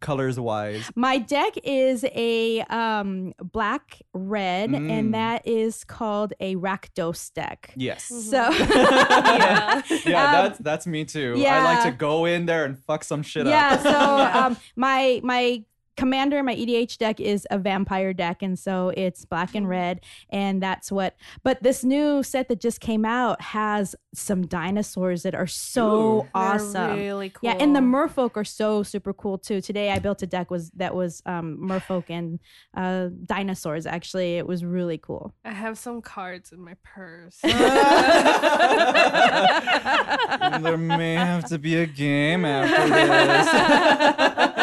colors 0.00 0.38
wise? 0.38 0.90
My 0.94 1.16
deck 1.18 1.54
is 1.64 2.04
a 2.14 2.60
um, 2.68 3.32
black 3.42 4.02
red, 4.12 4.68
Mm. 4.70 4.90
and 4.90 5.14
that 5.14 5.46
is 5.48 5.84
called 5.84 6.34
a 6.38 6.54
Rakdos 6.56 7.32
deck. 7.32 7.72
Yes. 7.76 8.10
Mhm. 8.12 8.20
So 8.20 8.50
Yeah. 8.60 9.82
Yeah, 10.04 10.26
Um, 10.26 10.32
that's 10.32 10.58
that's 10.58 10.86
me 10.86 11.04
too. 11.06 11.34
I 11.38 11.64
like 11.64 11.82
to 11.84 11.92
go 11.92 12.26
in 12.26 12.44
there 12.46 12.64
and 12.66 12.78
fuck 12.78 13.04
some 13.04 13.22
shit 13.22 13.46
yeah 13.46 13.70
up. 13.72 13.84
Yeah. 13.84 13.92
so 14.32 14.38
um 14.46 14.56
my 14.76 15.20
my 15.24 15.64
commander 15.96 16.42
my 16.42 16.54
edh 16.54 16.96
deck 16.98 17.20
is 17.20 17.46
a 17.50 17.58
vampire 17.58 18.12
deck 18.12 18.42
and 18.42 18.58
so 18.58 18.92
it's 18.96 19.24
black 19.24 19.54
and 19.54 19.68
red 19.68 20.00
and 20.30 20.62
that's 20.62 20.92
what 20.92 21.16
but 21.42 21.62
this 21.62 21.84
new 21.84 22.22
set 22.22 22.48
that 22.48 22.60
just 22.60 22.80
came 22.80 23.04
out 23.04 23.40
has 23.40 23.94
some 24.14 24.46
dinosaurs 24.46 25.22
that 25.22 25.34
are 25.34 25.46
so 25.46 25.86
Ooh. 25.86 26.20
They're 26.22 26.30
awesome 26.34 26.96
really 26.96 27.30
cool. 27.30 27.40
yeah 27.42 27.56
and 27.58 27.74
the 27.74 27.80
merfolk 27.80 28.36
are 28.36 28.44
so 28.44 28.82
super 28.82 29.12
cool 29.12 29.38
too 29.38 29.60
today 29.60 29.90
i 29.90 29.98
built 29.98 30.22
a 30.22 30.26
deck 30.26 30.50
was 30.50 30.70
that 30.76 30.94
was 30.94 31.22
um 31.26 31.58
merfolk 31.60 32.04
and 32.08 32.38
uh 32.76 33.08
dinosaurs 33.24 33.86
actually 33.86 34.36
it 34.36 34.46
was 34.46 34.64
really 34.64 34.98
cool 34.98 35.34
I 35.44 35.52
have 35.52 35.78
some 35.78 36.02
cards 36.02 36.50
in 36.52 36.60
my 36.60 36.74
purse. 36.82 37.38
there 37.42 37.56
may 40.76 41.14
have 41.14 41.44
to 41.50 41.58
be 41.58 41.76
a 41.76 41.86
game 41.86 42.44
after 42.44 42.88
this. 42.88 44.52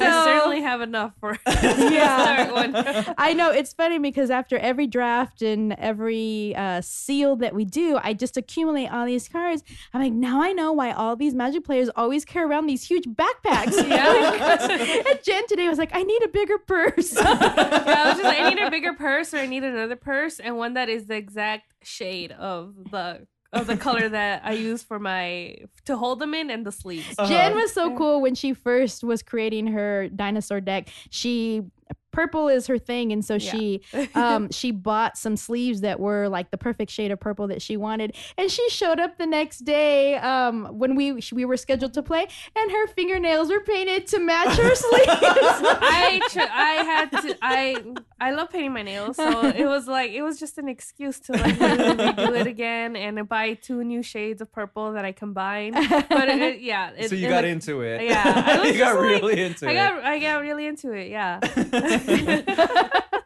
I 0.00 0.24
certainly 0.24 0.60
have 0.62 0.80
enough 0.80 1.12
for 1.20 1.38
Yeah. 1.46 2.52
one. 2.52 2.74
I 3.18 3.32
know 3.34 3.50
it's 3.50 3.72
funny 3.72 3.98
because 3.98 4.30
after 4.30 4.58
every 4.58 4.86
draft 4.86 5.42
and 5.42 5.72
every 5.74 6.54
uh, 6.56 6.80
seal 6.80 7.36
that 7.36 7.54
we 7.54 7.64
do, 7.64 7.98
I 8.02 8.14
just 8.14 8.36
accumulate 8.36 8.88
all 8.88 9.06
these 9.06 9.28
cards. 9.28 9.62
I'm 9.92 10.00
like, 10.02 10.12
now 10.12 10.42
I 10.42 10.52
know 10.52 10.72
why 10.72 10.92
all 10.92 11.16
these 11.16 11.34
Magic 11.34 11.64
players 11.64 11.88
always 11.96 12.24
carry 12.24 12.46
around 12.46 12.66
these 12.66 12.84
huge 12.84 13.04
backpacks. 13.04 13.76
Yeah. 13.88 15.08
and 15.08 15.18
Jen 15.24 15.46
today 15.46 15.68
was 15.68 15.78
like, 15.78 15.90
I 15.94 16.02
need 16.02 16.22
a 16.24 16.28
bigger 16.28 16.58
purse. 16.58 17.14
Yeah, 17.14 17.22
I 17.26 18.04
was 18.08 18.14
just 18.14 18.24
like, 18.24 18.38
I 18.40 18.50
need 18.50 18.58
a 18.62 18.70
bigger 18.70 18.92
purse 18.94 19.32
or 19.34 19.38
I 19.38 19.46
need 19.46 19.64
another 19.64 19.96
purse 19.96 20.40
and 20.40 20.56
one 20.56 20.74
that 20.74 20.88
is 20.88 21.06
the 21.06 21.16
exact 21.16 21.72
shade 21.82 22.32
of 22.32 22.74
the 22.90 23.26
of 23.52 23.66
the 23.66 23.76
color 23.76 24.08
that 24.08 24.42
I 24.44 24.52
use 24.52 24.82
for 24.82 24.98
my 24.98 25.56
to 25.86 25.96
hold 25.96 26.18
them 26.18 26.34
in 26.34 26.50
and 26.50 26.66
the 26.66 26.72
sleeves. 26.72 27.06
Uh-huh. 27.18 27.28
Jen 27.28 27.54
was 27.54 27.72
so 27.72 27.96
cool 27.96 28.20
when 28.20 28.34
she 28.34 28.52
first 28.52 29.02
was 29.02 29.22
creating 29.22 29.68
her 29.68 30.08
dinosaur 30.08 30.60
deck. 30.60 30.88
She 31.10 31.62
purple 32.10 32.48
is 32.48 32.66
her 32.66 32.78
thing, 32.78 33.12
and 33.12 33.24
so 33.24 33.34
Yeah. 33.34 33.50
she 33.52 33.80
um 34.14 34.50
she 34.50 34.70
bought 34.70 35.16
some 35.16 35.36
sleeves 35.36 35.80
that 35.82 35.98
were 36.00 36.28
like 36.28 36.50
the 36.50 36.58
perfect 36.58 36.90
shade 36.90 37.10
of 37.10 37.20
purple 37.20 37.46
that 37.48 37.62
she 37.62 37.76
wanted, 37.78 38.14
and 38.36 38.50
she 38.50 38.68
showed 38.70 38.98
up 39.00 39.16
the 39.18 39.26
next 39.26 39.60
day 39.60 40.16
um 40.16 40.66
when 40.78 40.94
we 40.94 41.20
we 41.32 41.44
were 41.46 41.56
scheduled 41.56 41.94
to 41.94 42.02
play, 42.02 42.26
and 42.56 42.70
her 42.70 42.86
fingernails 42.88 43.48
were 43.50 43.60
painted 43.60 44.06
to 44.08 44.18
match 44.18 44.56
her 44.58 44.74
sleeves. 44.74 45.08
I 45.08 46.20
tr- 46.30 46.40
I 46.40 46.72
had 46.84 47.10
to 47.22 47.38
I 47.40 47.94
I 48.20 48.32
love 48.32 48.50
painting 48.50 48.72
my 48.72 48.82
nails, 48.82 49.16
so 49.16 49.46
it 49.46 49.64
was 49.66 49.86
like 49.86 50.10
it 50.10 50.22
was 50.22 50.40
just 50.40 50.58
an 50.58 50.68
excuse 50.68 51.20
to 51.20 51.32
like 51.32 51.58
really 51.60 51.94
redo 51.94 52.40
it 52.40 52.46
again 52.56 52.96
and 52.96 53.28
buy 53.28 53.54
two 53.54 53.84
new 53.84 54.02
shades 54.02 54.40
of 54.40 54.50
purple 54.50 54.92
that 54.94 55.04
I 55.04 55.12
combined. 55.12 55.74
But 56.08 56.28
it, 56.28 56.42
it- 56.42 56.60
yeah, 56.60 56.90
it, 56.96 57.08
so 57.10 57.14
you 57.14 57.26
it 57.26 57.30
got 57.30 57.44
looked- 57.44 57.52
into 57.52 57.80
it. 57.82 58.02
Yeah, 58.02 58.22
I 58.62 58.66
you 58.66 58.78
got 58.78 58.94
just 58.94 58.98
like- 59.00 59.08
really 59.22 59.42
into 59.42 59.68
I 59.68 59.70
it. 59.70 59.74
got 59.74 60.04
I 60.04 60.18
got 60.18 60.42
really 60.42 60.66
into 60.66 60.92
it. 60.92 61.08
Yeah. 61.10 61.38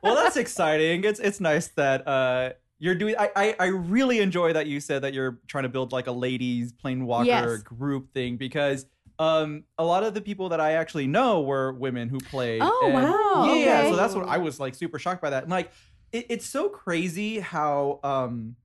well, 0.03 0.15
that's 0.17 0.37
exciting. 0.37 1.05
It's 1.05 1.21
it's 1.21 1.41
nice 1.41 1.69
that 1.69 2.07
uh 2.07 2.51
you're 2.79 2.95
doing. 2.97 3.15
I, 3.19 3.31
I 3.37 3.57
I 3.61 3.67
really 3.67 4.19
enjoy 4.21 4.53
that 4.55 4.67
you 4.67 4.81
said 4.81 5.03
that 5.03 5.15
you're 5.15 5.39
trying 5.47 5.63
to 5.63 5.69
build 5.69 5.93
like 5.93 6.07
a 6.09 6.13
ladies 6.13 6.73
Planeswalker 6.73 7.27
Yes. 7.27 7.63
group 7.63 8.13
thing 8.13 8.37
because 8.37 8.87
um 9.23 9.65
a 9.79 9.85
lot 9.85 10.03
of 10.05 10.15
the 10.15 10.21
people 10.21 10.49
that 10.51 10.61
I 10.61 10.73
actually 10.73 11.07
know 11.07 11.43
were 11.43 11.73
women 11.73 12.09
who 12.09 12.19
played. 12.19 12.61
Oh, 12.65 12.83
and- 12.85 12.95
wow, 12.95 13.55
Yeah, 13.55 13.81
okay. 13.81 13.91
so 13.91 13.97
that's 13.97 14.15
what 14.15 14.29
I 14.29 14.39
was 14.39 14.59
like 14.59 14.75
super 14.75 14.99
shocked 14.99 15.23
by 15.23 15.31
that. 15.31 15.43
And 15.45 15.51
like 15.53 15.71
it, 16.13 16.27
it's 16.29 16.47
so 16.47 16.69
crazy 16.69 17.41
how 17.41 18.01
um 18.03 18.57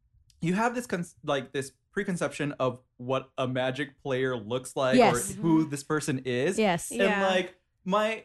you 0.41 0.53
have 0.53 0.75
this 0.75 0.85
con- 0.87 1.05
like 1.23 1.51
this 1.51 1.71
preconception 1.91 2.53
of 2.59 2.79
what 2.97 3.29
a 3.37 3.47
magic 3.47 3.97
player 4.03 4.35
looks 4.37 4.75
like 4.75 4.95
Yes. 4.97 5.31
or 5.31 5.33
who 5.41 5.67
this 5.67 5.83
person 5.83 6.21
is 6.25 6.57
yes. 6.59 6.91
Yeah. 6.91 7.05
and 7.05 7.21
like 7.35 7.55
my 7.85 8.23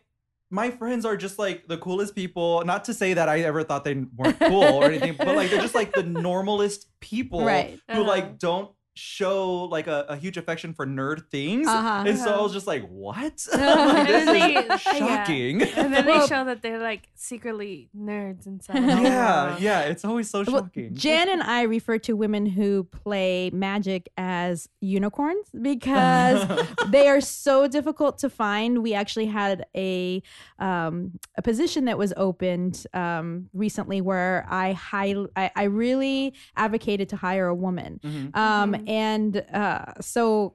my 0.51 0.71
friends 0.71 1.07
are 1.07 1.17
just 1.17 1.39
like 1.39 1.67
the 1.69 1.79
coolest 1.79 2.15
people 2.15 2.63
not 2.67 2.85
to 2.85 2.93
say 2.93 3.15
that 3.15 3.29
i 3.31 3.41
ever 3.41 3.63
thought 3.65 3.85
they 3.85 3.95
weren't 4.17 4.39
cool 4.41 4.63
or 4.65 4.85
anything 4.85 5.15
but 5.17 5.35
like 5.35 5.49
they're 5.49 5.63
just 5.63 5.75
like 5.75 5.91
the 5.95 6.03
normalest 6.29 6.89
people 7.01 7.43
Right. 7.45 7.81
who 7.91 8.03
Uh-huh. 8.03 8.11
like 8.15 8.39
don't 8.39 8.71
show 8.95 9.65
like 9.65 9.87
a, 9.87 10.05
a 10.09 10.17
huge 10.17 10.37
affection 10.37 10.75
for 10.75 10.87
nerd 10.87 11.29
things 11.31 11.67
Uh-huh. 11.67 12.05
and 12.07 12.19
so 12.19 12.27
i 12.29 12.33
Uh-huh. 12.35 12.43
was 12.43 12.53
just 12.53 12.67
like 12.67 12.87
what 12.89 13.47
And 13.53 14.07
this 14.09 14.25
then 14.25 14.27
they- 14.27 14.57
is 14.57 14.67
yeah. 14.69 14.77
shocking 14.77 15.63
And 15.63 15.95
then 15.95 16.05
they 16.07 16.27
show 16.27 16.45
that 16.45 16.61
they're 16.63 16.79
like 16.79 17.09
secretly 17.15 17.89
nerds 17.97 18.47
inside. 18.47 18.77
yeah 18.85 19.57
yeah 19.59 19.81
it's 19.83 20.05
always 20.05 20.29
so 20.29 20.45
Well, 20.47 20.63
shocking 20.65 20.95
Jen 20.95 21.29
and 21.31 21.43
I 21.43 21.63
refer 21.63 21.99
to 22.01 22.13
women 22.15 22.45
who 22.45 22.85
play 22.85 23.51
magic 23.51 24.11
as 24.19 24.69
unicorns 24.81 25.47
because 25.61 26.47
they 26.91 27.09
are 27.09 27.21
so 27.21 27.67
difficult 27.69 28.19
to 28.19 28.29
find. 28.31 28.83
We 28.83 28.93
actually 28.95 29.27
had 29.27 29.65
a 29.77 30.23
um, 30.59 31.13
a 31.39 31.43
position 31.43 31.87
that 31.87 31.97
was 31.99 32.13
opened 32.17 32.87
um, 32.93 33.49
recently 33.55 34.01
where 34.01 34.47
I, 34.51 34.73
high, 34.73 35.15
I 35.37 35.51
I 35.57 35.63
really 35.65 36.35
advocated 36.57 37.09
to 37.11 37.17
hire 37.17 37.47
a 37.47 37.55
woman, 37.55 38.01
Mhm. 38.05 38.37
um, 38.37 38.75
Mhm. 38.85 38.89
and 38.89 39.45
uh, 39.53 39.93
so 40.01 40.55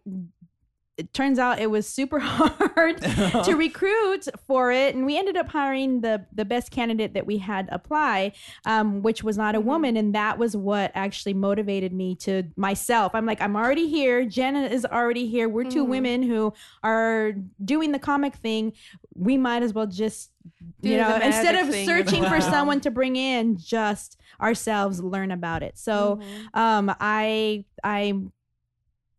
it 0.98 1.14
turns 1.14 1.38
out 1.38 1.60
it 1.60 1.70
was 1.70 1.88
super 1.88 2.18
hard 2.24 3.00
to 3.46 3.54
recruit 3.56 4.28
for 4.48 4.72
it 4.72 4.96
and 4.96 5.06
we 5.06 5.16
ended 5.16 5.38
up 5.38 5.48
hiring 5.48 6.02
the 6.02 6.26
the 6.34 6.44
best 6.44 6.72
candidate 6.72 7.14
that 7.14 7.28
we 7.28 7.38
had 7.38 7.70
apply 7.72 8.32
um, 8.66 9.04
which 9.04 9.24
was 9.24 9.38
not 9.38 9.54
a 9.54 9.60
Mhm. 9.62 9.66
woman 9.66 9.96
and 9.98 10.16
that 10.16 10.40
was 10.40 10.58
what 10.58 10.92
actually 10.96 11.36
motivated 11.36 11.94
me 11.94 12.16
to 12.16 12.44
myself 12.56 13.14
i'm 13.14 13.28
like 13.28 13.40
i'm 13.42 13.56
already 13.56 13.88
here 13.88 14.26
jenna 14.26 14.64
is 14.64 14.86
already 14.88 15.28
here 15.28 15.48
we're 15.48 15.66
2 15.66 15.86
Mhm. 15.86 15.88
women 15.90 16.24
who 16.24 16.52
are 16.84 17.34
doing 17.64 17.92
the 17.92 18.00
comic 18.00 18.34
thing 18.36 18.74
we 19.14 19.38
might 19.38 19.62
as 19.62 19.74
well 19.74 19.86
just 19.86 20.32
you 20.82 20.98
know 20.98 21.16
instead 21.16 21.56
of 21.56 21.74
searching 21.74 22.24
as 22.26 22.30
for 22.30 22.42
someone 22.52 22.80
to 22.80 22.92
bring 22.92 23.16
in 23.16 23.58
just 23.58 24.18
ourselves 24.40 25.02
learn 25.02 25.32
about 25.32 25.64
it 25.64 25.78
so 25.78 26.20
Mhm. 26.22 26.58
um 26.60 26.96
i 27.00 27.66
i'm 27.84 28.32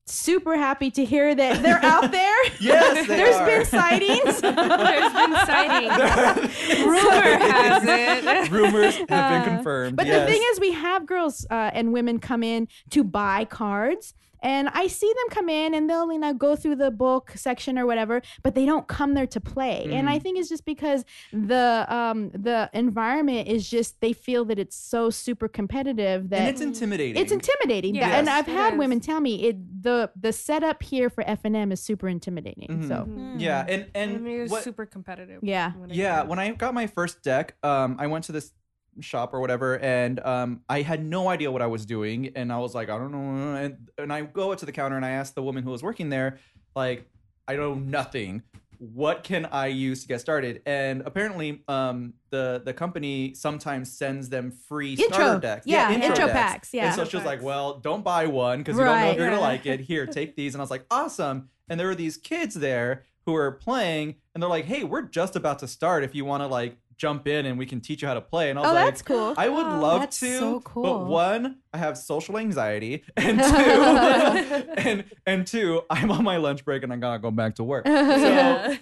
super 0.07 0.57
happy 0.57 0.91
to 0.91 1.05
hear 1.05 1.35
that 1.35 1.63
they're 1.63 1.85
out 1.85 2.11
there 2.13 2.37
Yes, 2.61 3.07
they 3.09 3.17
There's 3.17 3.37
are. 3.37 3.47
been 3.47 3.65
sightings 3.67 4.41
There's 4.41 5.13
been 5.13 5.35
sightings. 5.47 6.79
Rumor 6.87 7.39
has 7.39 7.83
it. 7.85 8.51
rumors 8.51 8.97
have 8.97 9.09
been 9.09 9.19
Uh, 9.19 9.45
confirmed 9.45 9.97
But 9.97 10.07
yes. 10.07 10.27
the 10.27 10.33
thing 10.33 10.43
is, 10.53 10.61
we 10.61 10.73
have 10.73 11.07
girls 11.07 11.47
uh, 11.51 11.71
and 11.75 11.93
women 11.93 12.21
come 12.21 12.43
in 12.43 12.69
to 12.91 13.05
buy 13.05 13.45
cards. 13.45 14.15
And 14.43 14.69
I 14.73 14.87
see 14.87 15.07
them 15.09 15.29
come 15.31 15.49
in 15.49 15.75
and 15.75 15.89
they'll, 15.89 16.13
you 16.13 16.19
know, 16.19 16.33
go 16.35 16.57
through 16.57 16.77
the 16.77 16.91
book 16.91 17.33
section 17.37 17.79
or 17.79 17.87
whatever, 17.87 18.23
but 18.43 18.55
they 18.55 18.65
don't 18.67 18.87
come 18.89 19.15
there 19.15 19.27
to 19.27 19.41
play. 19.41 19.89
And 19.93 20.09
I 20.09 20.19
Mhm. 20.19 20.23
think 20.23 20.39
it's 20.39 20.49
just 20.49 20.65
because 20.65 21.05
the 21.33 21.87
um 21.89 22.31
the 22.31 22.71
environment 22.73 23.49
is 23.49 23.69
just 23.69 24.01
they 24.01 24.13
feel 24.13 24.45
that 24.47 24.59
it's 24.59 24.77
so 24.77 25.11
super 25.11 25.49
competitive 25.49 26.31
that 26.31 26.39
and 26.41 26.49
it's 26.49 26.61
intimidating 26.61 27.21
it's 27.21 27.33
intimidating. 27.33 27.95
Yes, 27.95 28.15
and 28.15 28.29
I've 28.29 28.47
had 28.47 28.75
is. 28.75 28.79
women 28.79 29.01
tell 29.01 29.21
me 29.21 29.45
it 29.49 29.83
the 29.83 30.11
the 30.21 30.33
setup 30.33 30.83
here 30.83 31.11
for 31.11 31.25
FNM 31.25 31.73
is 31.73 31.81
super 31.81 32.09
intimidating. 32.09 32.69
Mhm. 32.69 32.89
So 32.89 32.95
Mhm. 33.09 33.41
yeah 33.41 33.61
and 33.69 33.87
And 33.95 34.17
and 34.17 34.27
you're 34.27 34.47
what, 34.49 34.63
super 34.65 34.87
competitive. 34.87 35.41
Yeah. 35.43 35.73
when 35.73 35.91
Yeah, 35.91 36.23
when 36.23 36.39
I 36.39 36.51
got 36.53 36.75
my 36.75 36.87
first 36.87 37.23
deck, 37.23 37.57
um, 37.63 37.97
I 37.99 38.07
went 38.07 38.25
to 38.25 38.33
this 38.33 38.53
shop 39.01 39.35
or 39.35 39.41
whatever, 39.41 39.79
and 39.79 40.21
um, 40.21 40.61
I 40.69 40.83
had 40.83 41.05
no 41.05 41.29
idea 41.29 41.51
what 41.51 41.63
I 41.63 41.67
was 41.67 41.87
doing, 41.87 42.33
and 42.37 42.53
I 42.53 42.59
was 42.59 42.75
like, 42.75 42.89
I 42.89 42.99
don't 42.99 43.13
know, 43.13 43.57
and 43.57 43.91
and 43.99 44.13
I 44.13 44.23
go 44.23 44.53
up 44.53 44.59
to 44.59 44.67
the 44.67 44.73
counter 44.73 44.97
and 44.97 45.05
I 45.05 45.11
ask 45.11 45.35
the 45.35 45.43
woman 45.43 45.63
who 45.63 45.71
was 45.71 45.83
working 45.83 46.09
there, 46.11 46.39
like, 46.75 47.09
I 47.47 47.57
know 47.57 47.75
nothing. 47.75 48.43
What 48.79 49.25
can 49.25 49.47
I 49.47 49.67
use 49.67 50.03
to 50.03 50.09
get 50.09 50.21
started? 50.21 50.63
And 50.65 51.03
apparently, 51.05 51.63
um, 51.67 52.15
the 52.31 52.63
the 52.65 52.73
company 52.73 53.35
sometimes 53.35 53.91
sends 53.91 54.29
them 54.29 54.53
free 54.53 54.93
Intro. 54.93 55.09
starter 55.09 55.41
decks. 55.41 55.67
Yeah, 55.67 55.91
intro 55.91 56.27
decks. 56.27 56.33
packs, 56.33 56.75
yeah. 56.75 56.87
And 56.87 56.95
so 56.95 57.03
Intro 57.03 57.11
she 57.11 57.17
was 57.17 57.27
like, 57.27 57.43
"Well, 57.43 57.79
don't 57.81 58.05
buy 58.05 58.27
one 58.27 58.59
because 58.59 58.79
you 58.79 58.85
don't 58.85 59.01
know 59.01 59.11
if 59.11 59.17
you're 59.17 59.31
gonna 59.31 59.41
like 59.41 59.67
it. 59.67 59.81
Here, 59.81 60.07
take 60.07 60.37
these." 60.37 60.55
And 60.55 60.61
I 60.61 60.63
was 60.63 60.71
like, 60.71 60.85
"Awesome!" 60.91 61.49
And 61.69 61.81
there 61.81 61.89
were 61.89 61.97
these 61.97 62.17
kids 62.17 62.55
there 62.55 63.05
who 63.27 63.33
were 63.33 63.51
playing, 63.51 64.15
and 64.33 64.43
they're 64.43 64.49
like, 64.49 64.67
"Hey, 64.67 64.85
we're 64.85 65.03
just 65.03 65.35
about 65.35 65.59
to 65.59 65.67
start. 65.67 66.05
If 66.05 66.15
you 66.15 66.25
want 66.25 66.45
to 66.45 66.47
like 66.47 66.77
jump 66.99 67.27
in 67.27 67.47
and 67.47 67.59
we 67.59 67.65
can 67.65 67.81
teach 67.81 68.03
you 68.03 68.09
how 68.09 68.15
to 68.15 68.21
play." 68.21 68.51
And 68.51 68.59
I 68.59 68.63
was 68.63 68.71
oh, 68.71 68.75
like, 68.75 68.85
that's 68.85 69.03
cool. 69.03 69.35
I 69.37 69.49
would 69.49 69.67
Oh, 69.67 69.81
love 69.81 70.01
that's 70.01 70.21
to, 70.21 70.39
so 70.39 70.63
but 70.75 71.07
one, 71.07 71.59
I 71.73 71.79
have 71.79 71.97
social 71.97 72.37
anxiety, 72.39 73.05
and 73.17 73.39
two, 73.39 73.45
and 74.77 75.05
and 75.27 75.47
two, 75.47 75.83
I'm 75.89 76.11
on 76.11 76.25
my 76.25 76.37
lunch 76.37 76.65
break 76.65 76.83
and 76.83 76.93
I 76.93 76.97
gotta 76.97 77.19
go 77.19 77.31
back 77.31 77.55
to 77.57 77.65
work. 77.65 77.87
So 78.19 78.77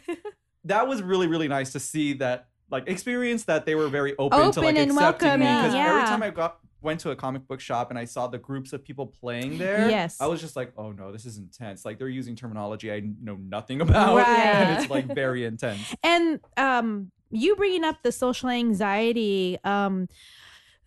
that 0.65 0.89
was 0.89 1.01
really 1.01 1.29
really 1.29 1.47
nice 1.47 1.71
to 1.73 1.81
see 1.81 2.15
that 2.15 2.49
like 2.71 2.89
experience 2.89 3.45
that 3.45 3.67
they 3.67 3.77
were 3.77 3.89
very 3.89 4.17
open, 4.19 4.51
to 4.51 4.61
like 4.61 4.77
and 4.77 4.91
accepting 4.91 5.39
me 5.39 5.45
welcoming, 5.47 5.63
because 5.63 5.75
every 5.75 6.03
time 6.03 6.23
I 6.23 6.31
got 6.31 6.59
went 6.87 7.01
to 7.01 7.11
a 7.11 7.17
comic 7.17 7.47
book 7.47 7.61
shop 7.61 7.91
and 7.91 7.99
I 7.99 8.07
saw 8.07 8.27
the 8.29 8.39
groups 8.39 8.73
of 8.73 8.83
people 8.83 9.07
playing 9.07 9.59
there, 9.65 9.91
Yes. 9.91 10.17
I 10.21 10.27
was 10.27 10.41
just 10.41 10.57
like, 10.57 10.73
oh 10.79 10.93
no, 10.93 11.13
this 11.13 11.27
is 11.27 11.37
intense. 11.37 11.85
Like 11.85 11.99
they're 11.99 12.09
using 12.09 12.35
terminology 12.35 12.91
I 12.91 13.03
know 13.21 13.37
nothing 13.37 13.83
about, 13.83 14.17
Right. 14.17 14.27
and 14.29 14.81
it's 14.81 14.91
like 14.91 15.07
very 15.07 15.45
intense. 15.45 15.95
and 16.03 16.41
um 16.57 17.11
you 17.31 17.57
bringing 17.57 17.85
up 17.85 18.03
the 18.03 18.13
social 18.13 18.49
anxiety 18.49 19.59
um 19.65 20.09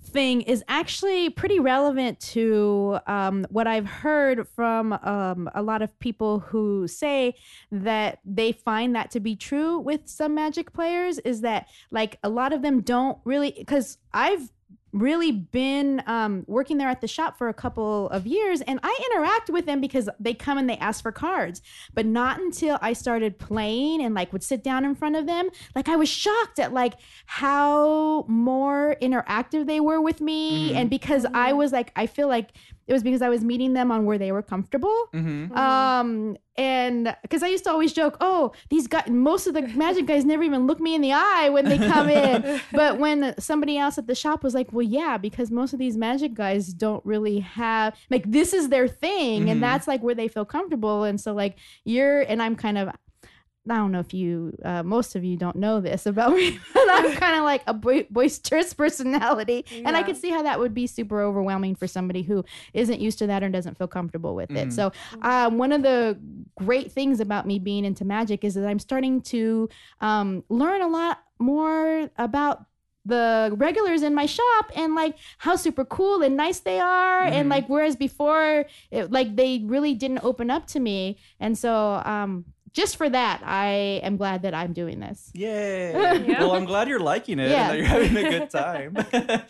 thing 0.02 0.42
is 0.42 0.64
actually 0.68 1.30
pretty 1.30 1.60
relevant 1.60 2.20
to 2.20 3.00
um, 3.06 3.46
what 3.50 3.68
I've 3.68 3.86
heard 3.86 4.48
from 4.48 4.94
um, 4.94 5.50
a 5.54 5.62
lot 5.62 5.82
of 5.82 5.98
people 6.00 6.40
who 6.40 6.88
say 6.88 7.36
that 7.72 8.20
they 8.26 8.54
find 8.54 8.96
that 8.96 9.12
to 9.12 9.20
be 9.20 9.36
true 9.36 9.78
with 9.78 10.08
some 10.08 10.34
magic 10.34 10.72
players 10.72 11.20
is 11.20 11.42
that 11.42 11.68
like 11.92 12.18
a 12.24 12.30
lot 12.30 12.54
of 12.54 12.62
them 12.62 12.82
don't 12.82 13.18
really 13.26 13.54
because 13.58 13.98
I've 14.14 14.50
really 14.92 15.32
been 15.32 16.02
um, 16.08 16.44
working 16.48 16.78
there 16.78 16.90
at 16.90 17.02
the 17.02 17.08
shop 17.08 17.38
for 17.38 17.48
a 17.48 17.54
couple 17.54 18.10
of 18.10 18.26
years 18.26 18.62
and 18.62 18.80
I 18.82 19.10
interact 19.12 19.50
with 19.50 19.66
them 19.66 19.82
because 19.82 20.10
they 20.20 20.34
come 20.34 20.58
and 20.58 20.70
they 20.70 20.78
ask 20.78 21.04
for 21.04 21.12
cards 21.12 21.62
but 21.94 22.06
not 22.06 22.40
until 22.40 22.80
I 22.82 22.94
started 22.94 23.38
playing 23.38 24.02
and 24.02 24.16
like 24.16 24.34
would 24.34 24.44
sit 24.44 24.64
down 24.64 24.86
in 24.86 24.96
front 24.96 25.16
of 25.16 25.28
them 25.28 25.50
like 25.76 25.88
I 25.90 25.96
was 25.96 26.10
shocked 26.10 26.58
at 26.60 26.74
like 26.74 26.96
how 27.26 28.26
more 28.28 28.96
interactive 29.02 29.68
they 29.68 29.80
were 29.80 30.02
with 30.02 30.22
me 30.22 30.72
Mhm. 30.72 30.76
and 30.76 30.90
because 30.90 31.26
I 31.34 31.54
was 31.54 31.72
like 31.72 31.92
I 31.96 32.08
feel 32.08 32.28
like 32.28 32.50
it 32.90 32.94
was 32.94 33.04
because 33.04 33.22
I 33.22 33.30
was 33.30 33.44
meeting 33.44 33.74
them 33.74 33.92
on 33.92 34.04
where 34.06 34.18
they 34.18 34.32
were 34.32 34.42
comfortable. 34.42 35.10
Mm-hmm. 35.14 35.56
Um, 35.56 36.38
and 36.58 37.16
because 37.22 37.44
I 37.44 37.48
used 37.48 37.64
to 37.66 37.70
always 37.70 37.94
joke, 37.94 38.18
oh, 38.20 38.52
these 38.72 38.88
guys, 38.88 39.08
most 39.08 39.46
of 39.46 39.54
the 39.54 39.62
magic 39.62 40.08
guys 40.08 40.26
never 40.26 40.42
even 40.42 40.66
look 40.66 40.80
me 40.80 40.96
in 40.96 41.02
the 41.02 41.14
eye 41.14 41.50
when 41.50 41.66
they 41.66 41.78
come 41.78 42.10
in. 42.10 42.60
but 42.74 42.98
when 42.98 43.40
somebody 43.40 43.78
else 43.78 44.00
at 44.00 44.08
the 44.08 44.16
shop 44.16 44.44
was 44.44 44.56
like, 44.56 44.74
well, 44.74 44.82
yeah, 44.82 45.20
because 45.20 45.52
most 45.52 45.72
of 45.72 45.78
these 45.78 45.98
magic 45.98 46.34
guys 46.34 46.74
don't 46.74 47.06
really 47.06 47.42
have, 47.42 47.96
like, 48.10 48.30
this 48.30 48.54
is 48.54 48.70
their 48.70 48.88
thing. 48.88 49.46
Mhm. 49.46 49.52
And 49.52 49.64
that's 49.64 49.88
like 49.88 50.02
where 50.02 50.16
they 50.16 50.28
feel 50.28 50.46
comfortable. 50.46 51.04
And 51.04 51.22
so, 51.22 51.32
like, 51.32 51.58
you're, 51.86 52.22
and 52.22 52.42
I'm 52.42 52.56
kind 52.56 52.80
of, 52.80 52.90
I 53.72 53.78
don't 53.78 53.92
know 53.92 54.00
if 54.00 54.14
you, 54.14 54.54
uh, 54.64 54.84
most 54.84 55.16
of 55.16 55.24
you 55.24 55.38
don't 55.38 55.56
know 55.56 55.80
this 55.82 56.06
about 56.06 56.34
me, 56.34 56.58
but 56.74 56.84
I'm 56.90 57.12
kind 57.24 57.36
of 57.38 57.44
like 57.44 57.64
a 57.68 57.74
boi- 57.74 58.08
boisterous 58.10 58.74
personality. 58.74 59.66
And 59.86 59.96
I 59.96 60.00
Yeah. 60.00 60.06
could 60.06 60.18
see 60.18 60.30
how 60.30 60.44
that 60.44 60.60
would 60.60 60.74
be 60.74 60.88
super 60.88 61.22
overwhelming 61.22 61.76
for 61.76 61.88
somebody 61.88 62.22
who 62.24 62.44
isn't 62.74 63.00
used 63.00 63.20
to 63.20 63.28
that 63.28 63.44
or 63.44 63.50
doesn't 63.50 63.78
feel 63.78 63.88
comfortable 63.88 64.36
with 64.36 64.52
it. 64.52 64.70
Mhm. 64.70 64.74
So, 64.74 64.92
um, 65.22 65.58
one 65.58 65.72
of 65.72 65.82
the 65.84 66.18
great 66.58 66.92
things 66.92 67.20
about 67.20 67.46
me 67.48 67.60
being 67.60 67.86
into 67.86 68.06
magic 68.06 68.44
is 68.44 68.54
that 68.56 68.66
I'm 68.66 68.80
starting 68.80 69.22
to 69.24 69.70
um, 70.02 70.44
learn 70.50 70.82
a 70.82 70.88
lot 70.88 71.20
more 71.40 72.10
about 72.18 72.66
the 73.06 73.52
regulars 73.58 74.04
in 74.04 74.14
my 74.14 74.26
shop 74.26 74.72
and 74.76 74.94
like 74.94 75.16
how 75.40 75.56
super 75.56 75.86
cool 75.86 76.22
and 76.22 76.36
nice 76.36 76.60
they 76.60 76.80
are 76.80 77.24
and 77.24 77.48
Mhm. 77.48 77.50
like 77.52 77.70
whereas 77.70 77.96
before 77.96 78.66
it, 78.92 79.10
like 79.12 79.36
they 79.38 79.64
really 79.66 79.94
didn't 79.96 80.24
open 80.24 80.52
up 80.52 80.68
to 80.68 80.80
me 80.82 81.18
and 81.40 81.58
so 81.58 82.02
um 82.06 82.44
just 82.74 82.98
for 82.98 83.10
that 83.10 83.42
i 83.46 84.00
am 84.04 84.18
glad 84.18 84.42
that 84.44 84.54
i'm 84.54 84.74
doing 84.74 85.00
this 85.00 85.32
Yay! 85.34 85.92
Yeah. 86.30 86.40
Well, 86.42 86.54
I'm 86.54 86.66
glad 86.66 86.88
you're 86.90 87.00
liking 87.00 87.40
it 87.40 87.50
Yeah. 87.50 87.62
and 87.62 87.70
that 87.72 87.78
you're 87.78 87.86
having 87.88 88.18
a 88.18 88.30
good 88.30 88.50
time. 88.62 88.98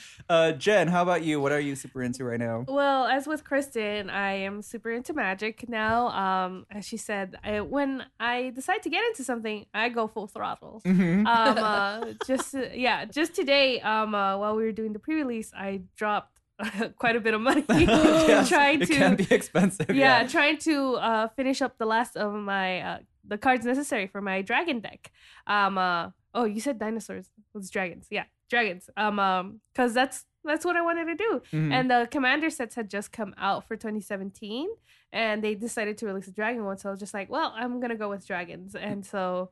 uh, 0.29 0.51
Jen, 0.53 0.87
how 0.87 1.01
about 1.03 1.23
you? 1.23 1.41
What 1.41 1.51
are 1.51 1.59
you 1.59 1.75
super 1.75 2.01
into 2.03 2.23
right 2.23 2.39
now? 2.39 2.63
Well, 2.67 3.05
as 3.05 3.27
with 3.27 3.43
Kristen, 3.43 4.09
I 4.09 4.33
am 4.47 4.61
super 4.61 4.91
into 4.91 5.13
magic 5.13 5.67
now. 5.67 6.07
Um, 6.09 6.65
as 6.71 6.85
she 6.85 6.97
said, 6.97 7.35
I, 7.43 7.61
when 7.61 8.03
I 8.19 8.51
decide 8.51 8.83
to 8.83 8.89
get 8.89 9.03
into 9.05 9.23
something, 9.23 9.65
I 9.73 9.89
go 9.89 10.07
full 10.07 10.27
throttle. 10.27 10.81
Mm-hmm. 10.85 11.25
um, 11.27 11.57
uh, 11.57 12.05
just 12.25 12.55
uh, 12.55 12.67
yeah, 12.73 13.05
just 13.05 13.33
today, 13.35 13.81
um, 13.81 14.13
uh, 14.15 14.37
while 14.37 14.55
we 14.55 14.63
were 14.63 14.71
doing 14.71 14.93
the 14.93 14.99
pre-release, 14.99 15.51
I 15.55 15.81
dropped 15.95 16.39
quite 16.97 17.15
a 17.15 17.21
bit 17.21 17.33
of 17.33 17.39
money 17.41 17.63
Yes, 17.69 18.49
trying 18.49 18.81
it 18.81 18.87
to 18.87 18.93
can 18.95 19.15
be 19.15 19.27
expensive. 19.31 19.89
yeah, 19.89 20.21
Yeah. 20.21 20.27
trying 20.27 20.57
to 20.59 20.95
uh, 20.95 21.27
finish 21.29 21.61
up 21.61 21.77
the 21.77 21.85
last 21.85 22.17
of 22.17 22.33
my 22.33 22.81
uh, 22.81 22.97
the 23.29 23.37
cards 23.37 23.65
necessary 23.65 24.07
for 24.07 24.21
my 24.21 24.41
dragon 24.41 24.79
deck. 24.81 25.11
Um, 25.47 25.77
uh, 25.77 26.09
oh, 26.33 26.45
you 26.45 26.59
said 26.59 26.79
dinosaurs. 26.79 27.27
It 27.37 27.57
was 27.57 27.69
dragons. 27.69 28.07
Yeah, 28.09 28.25
dragons. 28.49 28.89
Um, 28.97 29.19
um, 29.19 29.61
because 29.73 29.93
that's 29.93 30.25
that's 30.43 30.65
what 30.65 30.75
I 30.77 30.81
wanted 30.81 31.05
to 31.05 31.15
do. 31.15 31.41
Mhm. 31.53 31.73
And 31.73 31.91
the 31.91 32.07
commander 32.09 32.49
sets 32.49 32.75
had 32.75 32.89
just 32.89 33.11
come 33.11 33.33
out 33.37 33.67
for 33.67 33.75
2017, 33.75 34.69
and 35.11 35.43
they 35.43 35.53
decided 35.53 35.97
to 35.99 36.05
release 36.05 36.27
a 36.27 36.31
dragon 36.33 36.63
one. 36.65 36.77
So 36.77 36.89
I 36.89 36.91
was 36.91 36.99
just 36.99 37.13
like, 37.13 37.29
well, 37.29 37.53
I'm 37.55 37.79
gonna 37.81 37.95
go 37.97 38.09
with 38.09 38.25
dragons. 38.25 38.73
And 38.75 39.05
so, 39.05 39.51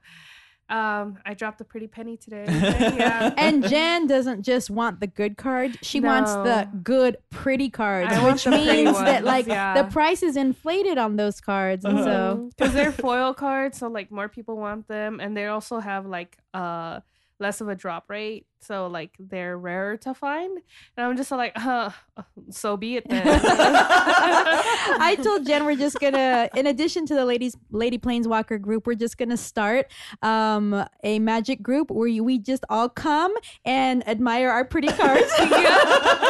um, 0.69 1.17
I 1.25 1.33
dropped 1.33 1.61
a 1.61 1.63
pretty 1.63 1.87
penny 1.87 2.17
today. 2.17 2.45
And 2.47 2.97
yeah. 2.97 3.33
and 3.37 3.67
jen 3.67 4.07
doesn't 4.07 4.43
just 4.43 4.69
want 4.69 4.99
the 4.99 5.07
good 5.07 5.37
card 5.37 5.77
she 5.81 5.99
wants 5.99 6.33
the 6.33 6.67
good 6.83 7.17
pretty 7.29 7.69
cards 7.69 8.11
I 8.11 8.31
which 8.31 8.45
means 8.45 8.97
that 8.97 9.23
like 9.23 9.47
yeah. 9.47 9.81
the 9.81 9.89
price 9.89 10.23
is 10.23 10.35
inflated 10.35 10.97
on 10.97 11.15
those 11.15 11.39
cards 11.39 11.85
and 11.85 11.99
so 11.99 12.49
because 12.57 12.73
they're 12.73 12.91
foil 12.91 13.33
cards, 13.33 13.77
so 13.77 13.87
like 13.87 14.11
more 14.11 14.27
people 14.27 14.57
want 14.57 14.87
them, 14.87 15.19
and 15.19 15.35
they 15.35 15.47
also 15.47 15.79
have 15.79 16.05
like 16.05 16.37
uh 16.53 16.99
less 17.39 17.61
of 17.61 17.69
a 17.69 17.75
drop 17.75 18.09
rate, 18.09 18.45
so 18.59 18.87
like 18.87 19.11
they're 19.19 19.57
rarer 19.57 19.97
to 19.97 20.13
find. 20.13 20.57
And 20.97 21.05
I'm 21.05 21.15
just 21.15 21.29
like, 21.31 21.51
uh, 21.55 21.91
so 22.49 22.75
be 22.77 22.95
it 22.97 23.07
then. 23.07 23.27
I 23.99 25.15
told 25.21 25.45
Jen 25.45 25.65
we're 25.65 25.75
just 25.75 25.99
gonna, 25.99 26.49
in 26.55 26.65
addition 26.67 27.05
to 27.07 27.13
the 27.15 27.25
ladies, 27.25 27.55
Lady 27.71 27.97
Planeswalker 27.97 28.59
group, 28.59 28.87
we're 28.87 28.95
just 28.95 29.17
gonna 29.17 29.37
start 29.37 29.91
um, 30.21 30.83
a 31.03 31.19
magic 31.19 31.61
group 31.61 31.91
where 31.91 32.07
you, 32.07 32.23
we 32.23 32.39
just 32.39 32.63
all 32.69 32.89
come 32.89 33.33
and 33.65 34.07
admire 34.07 34.49
our 34.49 34.65
pretty 34.65 34.87
cards. 34.87 35.31
yeah, 35.39 35.77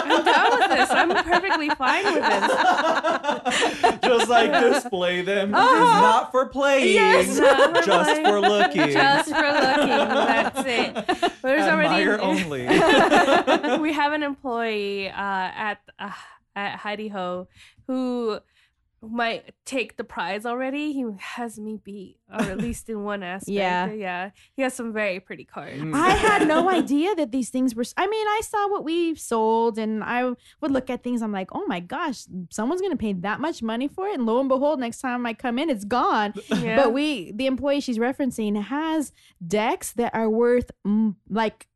I'm 0.03 0.25
down 0.25 0.59
with 0.59 0.69
this. 0.69 0.89
I'm 0.91 1.09
perfectly 1.23 1.69
fine 1.71 2.05
with 2.05 2.23
this. 2.23 3.99
Just 4.03 4.29
like 4.29 4.51
display 4.51 5.21
them. 5.21 5.51
This 5.51 5.59
Uh-huh. 5.59 6.01
not 6.01 6.31
for 6.31 6.47
playing. 6.47 6.93
Yes. 6.93 7.37
Not 7.37 7.77
for 7.77 7.83
Just 7.83 8.09
playing. 8.11 8.25
for 8.25 8.41
looking. 8.41 8.91
Just 8.91 9.29
for 9.29 9.35
looking. 9.41 9.87
That's 9.87 10.63
it. 10.65 10.96
There's 11.41 11.63
Admire 11.63 12.19
already 12.19 12.21
only. 12.21 13.79
we 13.81 13.93
have 13.93 14.13
an 14.13 14.23
employee 14.23 15.09
uh, 15.09 15.13
at 15.15 15.79
uh, 15.99 16.11
at 16.55 16.79
Hi 16.79 16.95
De 16.95 17.07
Ho 17.09 17.47
who 17.87 18.39
might 19.11 19.53
take 19.65 19.97
the 19.97 20.03
prize 20.03 20.45
already. 20.45 20.93
He 20.93 21.05
has 21.17 21.59
me 21.59 21.79
beat, 21.83 22.17
or 22.31 22.41
at 22.41 22.57
least 22.57 22.89
in 22.89 23.03
one 23.03 23.23
aspect. 23.33 23.49
Yeah. 23.49 23.91
yeah. 23.91 24.29
He 24.55 24.61
has 24.61 24.73
some 24.73 24.93
very 24.93 25.19
pretty 25.19 25.45
cards. 25.45 25.81
Mm. 25.81 25.95
I 25.95 26.09
had 26.09 26.47
no 26.47 26.69
idea 26.81 27.15
that 27.15 27.31
these 27.31 27.49
things 27.49 27.75
were. 27.75 27.85
I 27.95 28.07
mean, 28.07 28.27
I 28.27 28.41
saw 28.43 28.69
what 28.69 28.83
we 28.83 29.15
sold, 29.15 29.77
and 29.77 30.03
I 30.03 30.23
would 30.61 30.71
look 30.71 30.89
at 30.89 31.03
things. 31.03 31.21
I'm 31.21 31.31
like, 31.31 31.49
oh 31.53 31.65
my 31.67 31.79
gosh, 31.79 32.25
someone's 32.49 32.81
gonna 32.81 32.97
pay 32.97 33.13
that 33.13 33.39
much 33.39 33.61
money 33.61 33.87
for 33.87 34.07
it. 34.07 34.15
And 34.15 34.25
lo 34.25 34.39
and 34.39 34.49
behold, 34.49 34.79
next 34.79 34.99
time 34.99 35.25
I 35.25 35.33
come 35.33 35.59
in, 35.59 35.69
it's 35.69 35.85
gone. 35.85 36.33
Yeah. 36.57 36.75
But 36.75 36.93
we, 36.93 37.31
the 37.33 37.45
employee 37.45 37.81
she's 37.81 37.99
referencing, 37.99 38.59
has 38.61 39.11
decks 39.45 39.91
that 39.93 40.15
are 40.15 40.29
worth 40.29 40.71
mm, 40.85 41.15
like 41.29 41.67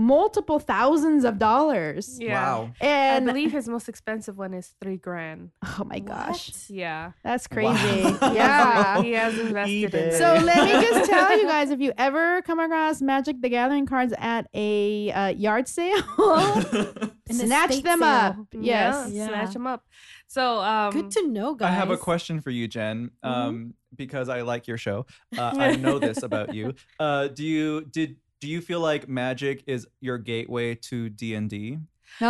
multiple 0.00 0.58
thousands 0.58 1.24
of 1.24 1.38
dollars. 1.38 2.18
yeah. 2.20 2.34
Wow. 2.42 2.70
And 2.80 3.28
I 3.28 3.32
believe 3.32 3.52
his 3.52 3.68
most 3.68 3.88
expensive 3.88 4.36
one 4.38 4.54
is 4.54 4.74
three 4.80 4.96
grand. 4.96 5.50
oh 5.62 5.84
my 5.86 5.98
gosh, 6.00 6.68
Yeah. 6.70 7.12
that's 7.22 7.46
Wow. 7.50 7.74
crazy. 7.76 8.16
Yeah. 8.34 9.02
He 9.02 9.12
has 9.12 9.38
invested 9.38 9.94
in 9.94 10.00
it. 10.08 10.14
So 10.14 10.34
let 10.44 10.64
me 10.64 10.72
just 10.88 11.10
tell 11.10 11.36
you 11.38 11.46
guys: 11.46 11.70
if 11.70 11.80
you 11.80 11.92
ever 11.98 12.42
come 12.42 12.58
across 12.58 13.02
Magic 13.02 13.40
the 13.40 13.48
Gathering 13.48 13.86
cards 13.86 14.14
at 14.18 14.46
a 14.54 15.10
uh, 15.12 15.28
yard 15.28 15.68
sale, 15.68 16.02
An 16.18 17.10
snatch 17.30 17.70
estate 17.70 17.84
them 17.84 18.00
sale. 18.00 18.08
up. 18.08 18.36
Yes. 18.52 19.10
Yeah. 19.12 19.26
snatch 19.28 19.52
them 19.52 19.66
up. 19.66 19.84
So 20.26 20.60
um 20.60 20.92
Good 20.92 21.10
to 21.12 21.28
know, 21.28 21.54
guys. 21.54 21.68
I 21.68 21.72
have 21.72 21.90
a 21.90 21.96
question 21.96 22.40
for 22.40 22.50
you, 22.50 22.68
Jen. 22.68 23.10
Mm-hmm. 23.24 23.28
Um, 23.48 23.74
because 23.96 24.28
I 24.28 24.42
like 24.42 24.68
your 24.68 24.78
show. 24.78 25.06
Uh, 25.36 25.52
I 25.58 25.74
know 25.76 25.98
this 25.98 26.22
about 26.22 26.54
you. 26.54 26.74
Uh, 27.00 27.26
do 27.26 27.44
you 27.44 27.82
did 27.90 28.16
do 28.40 28.48
you 28.48 28.60
feel 28.60 28.80
like 28.80 29.08
magic 29.08 29.62
is 29.66 29.86
your 30.00 30.18
gateway 30.18 30.74
to 30.74 31.08
D 31.10 31.34
and 31.34 31.48
D? 31.48 31.78
Uh, 32.20 32.24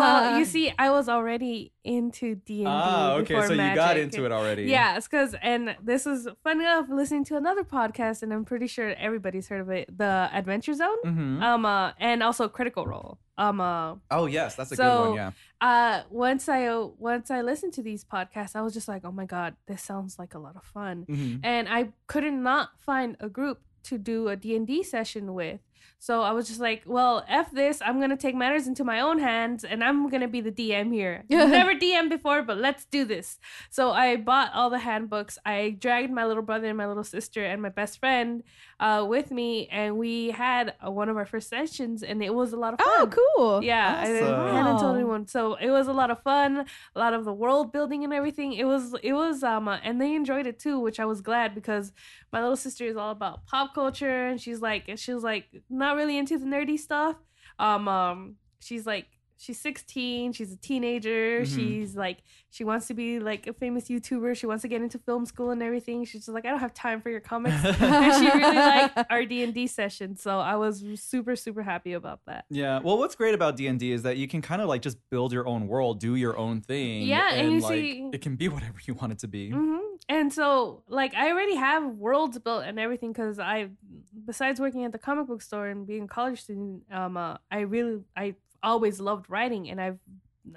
well, 0.00 0.38
you 0.38 0.44
see, 0.46 0.72
I 0.78 0.90
was 0.90 1.08
already 1.08 1.72
into 1.84 2.34
D 2.34 2.64
and 2.64 2.64
D. 2.64 2.66
Ah, 2.66 3.12
okay. 3.16 3.34
So 3.46 3.52
you 3.52 3.74
got 3.74 3.98
into 3.98 4.24
it 4.24 4.32
already. 4.32 4.62
Yeah, 4.64 4.96
it's 4.96 5.06
because, 5.06 5.34
and 5.42 5.76
this 5.82 6.06
is 6.06 6.26
fun 6.42 6.60
enough 6.60 6.86
listening 6.88 7.24
to 7.24 7.36
another 7.36 7.62
podcast, 7.62 8.22
and 8.22 8.32
I'm 8.32 8.44
pretty 8.44 8.66
sure 8.66 8.88
everybody's 8.94 9.48
heard 9.48 9.60
of 9.60 9.68
it, 9.70 9.96
the 9.96 10.30
Adventure 10.32 10.74
Zone, 10.74 10.96
hmm 11.04 11.42
um, 11.42 11.66
uh, 11.66 11.92
and 12.00 12.22
also 12.22 12.48
Critical 12.48 12.86
Role. 12.86 13.18
Um, 13.36 13.60
uh, 13.60 13.96
Oh 14.10 14.26
yes, 14.26 14.54
that's 14.56 14.72
a 14.72 14.76
good 14.76 14.98
one. 14.98 15.14
Yeah. 15.14 15.30
uh, 15.60 16.02
once 16.10 16.48
I 16.48 16.72
once 16.72 17.30
I 17.30 17.42
listened 17.42 17.74
to 17.74 17.82
these 17.82 18.04
podcasts, 18.04 18.56
I 18.56 18.62
was 18.62 18.72
just 18.74 18.88
like, 18.88 19.04
oh 19.04 19.12
my 19.12 19.26
god, 19.26 19.54
this 19.66 19.82
sounds 19.82 20.18
like 20.18 20.34
a 20.34 20.38
lot 20.38 20.56
of 20.56 20.64
fun, 20.64 21.04
hmm 21.06 21.36
and 21.44 21.68
I 21.68 21.90
couldn't 22.06 22.42
not 22.42 22.70
find 22.80 23.16
a 23.20 23.28
group 23.28 23.60
to 23.88 23.98
do 23.98 24.28
a 24.28 24.36
D&D 24.36 24.82
session 24.82 25.34
with. 25.34 25.60
So 26.00 26.22
I 26.22 26.30
was 26.30 26.46
just 26.46 26.60
like, 26.60 26.82
well, 26.86 27.24
F 27.28 27.50
this. 27.50 27.82
I'm 27.84 27.98
going 27.98 28.10
to 28.10 28.16
take 28.16 28.36
matters 28.36 28.68
into 28.68 28.84
my 28.84 29.00
own 29.00 29.18
hands 29.18 29.64
and 29.64 29.82
I'm 29.82 30.08
going 30.08 30.20
to 30.20 30.28
be 30.28 30.40
the 30.40 30.52
DM 30.52 30.92
here. 30.92 31.24
Never 31.28 31.74
DM 31.74 32.08
before, 32.08 32.42
but 32.42 32.56
let's 32.58 32.84
do 32.84 33.04
this. 33.04 33.38
So 33.70 33.90
I 33.90 34.14
bought 34.16 34.52
all 34.54 34.70
the 34.70 34.78
handbooks. 34.78 35.38
I 35.44 35.76
dragged 35.78 36.12
my 36.12 36.24
little 36.24 36.42
brother 36.44 36.68
and 36.68 36.78
my 36.78 36.86
little 36.86 37.02
sister 37.04 37.44
and 37.44 37.60
my 37.60 37.68
best 37.68 37.98
friend 37.98 38.44
uh, 38.78 39.04
with 39.08 39.32
me. 39.32 39.66
And 39.72 39.98
we 39.98 40.30
had 40.30 40.74
uh, 40.86 40.90
one 40.90 41.08
of 41.08 41.16
our 41.16 41.26
first 41.26 41.48
sessions 41.48 42.04
and 42.04 42.22
it 42.22 42.32
was 42.32 42.52
a 42.52 42.56
lot 42.56 42.74
of 42.74 42.80
fun. 42.80 42.88
Oh, 42.90 43.10
cool. 43.36 43.64
Yeah, 43.64 43.96
I 43.98 44.20
Awesome. 44.22 44.54
hadn't 44.56 44.78
told 44.78 44.94
anyone. 44.96 45.26
So 45.26 45.54
it 45.56 45.70
was 45.70 45.88
a 45.88 45.92
lot 45.92 46.10
of 46.12 46.22
fun, 46.22 46.64
a 46.94 46.98
lot 46.98 47.12
of 47.12 47.24
the 47.24 47.32
world 47.32 47.72
building 47.72 48.04
and 48.04 48.12
everything. 48.12 48.52
It 48.52 48.64
was, 48.66 48.94
it 49.02 49.14
was, 49.14 49.42
um, 49.42 49.66
uh, 49.66 49.78
and 49.82 50.00
they 50.00 50.14
enjoyed 50.14 50.46
it 50.46 50.60
too, 50.60 50.78
which 50.78 51.00
I 51.00 51.06
was 51.06 51.20
glad 51.22 51.56
because 51.56 51.92
my 52.32 52.40
little 52.40 52.56
sister 52.56 52.84
is 52.86 52.96
all 52.96 53.10
about 53.10 53.46
pop 53.46 53.74
culture 53.74 54.28
and 54.28 54.40
she's 54.40 54.60
like, 54.60 54.88
she 54.96 55.12
was 55.12 55.24
like 55.24 55.46
not 55.68 55.87
really 55.96 56.18
into 56.18 56.38
the 56.38 56.46
nerdy 56.46 56.78
stuff. 56.78 57.16
Um, 57.58 57.88
um, 57.88 58.36
she's 58.60 58.86
like, 58.86 59.06
she's 59.40 59.60
16, 59.60 60.32
she's 60.32 60.52
a 60.52 60.56
teenager. 60.56 61.42
Mhm. 61.42 61.54
She's 61.54 61.94
like, 61.96 62.18
she 62.50 62.64
wants 62.64 62.88
to 62.88 62.94
be 62.94 63.20
like 63.20 63.46
a 63.46 63.52
famous 63.52 63.88
YouTuber. 63.88 64.36
She 64.36 64.46
wants 64.46 64.62
to 64.62 64.68
get 64.68 64.82
into 64.82 64.98
film 64.98 65.26
school 65.26 65.50
and 65.50 65.62
everything. 65.62 66.04
She's 66.04 66.24
just 66.24 66.28
like, 66.34 66.44
I 66.44 66.50
don't 66.50 66.58
have 66.58 66.74
time 66.74 67.00
for 67.00 67.08
your 67.08 67.20
comics. 67.20 67.54
and 67.64 68.14
she 68.14 68.26
really 68.36 68.56
liked 68.56 68.98
our 69.10 69.24
D 69.24 69.44
and 69.44 69.54
D 69.54 69.68
session, 69.68 70.16
so 70.16 70.40
I 70.40 70.56
was 70.56 70.84
super 70.96 71.36
super 71.36 71.62
happy 71.62 71.92
about 71.92 72.20
that. 72.26 72.46
Yeah. 72.50 72.80
Well, 72.80 72.98
what's 72.98 73.14
great 73.14 73.34
about 73.34 73.54
D 73.56 73.68
and 73.68 73.78
D 73.78 73.92
is 73.92 74.02
that 74.02 74.16
you 74.16 74.26
can 74.26 74.42
kind 74.42 74.60
of 74.60 74.66
like 74.68 74.82
just 74.82 74.98
build 75.08 75.32
your 75.32 75.46
own 75.46 75.68
world, 75.68 76.00
do 76.00 76.16
your 76.16 76.36
own 76.36 76.60
thing. 76.60 77.02
Yeah, 77.02 77.32
and 77.32 77.52
you 77.52 77.60
like, 77.60 77.72
see- 77.80 78.10
it 78.12 78.20
can 78.22 78.34
be 78.34 78.48
whatever 78.54 78.78
you 78.86 78.94
want 78.94 79.12
it 79.12 79.18
to 79.20 79.28
be. 79.28 79.50
hmm 79.50 79.76
And 80.08 80.32
so, 80.32 80.82
like, 80.88 81.14
I 81.14 81.30
already 81.30 81.56
have 81.56 81.84
worlds 81.84 82.38
built 82.38 82.64
and 82.64 82.78
everything 82.78 83.12
because 83.12 83.38
I, 83.38 83.68
besides 84.24 84.58
working 84.58 84.84
at 84.84 84.92
the 84.92 84.98
comic 84.98 85.26
book 85.26 85.42
store 85.42 85.66
and 85.68 85.86
being 85.86 86.04
a 86.04 86.08
college 86.08 86.40
student, 86.42 86.84
um, 86.90 87.16
uh, 87.16 87.36
I 87.50 87.60
really, 87.60 88.00
I 88.16 88.36
always 88.62 89.00
loved 89.00 89.28
writing 89.28 89.68
and 89.68 89.80
I've 89.80 89.98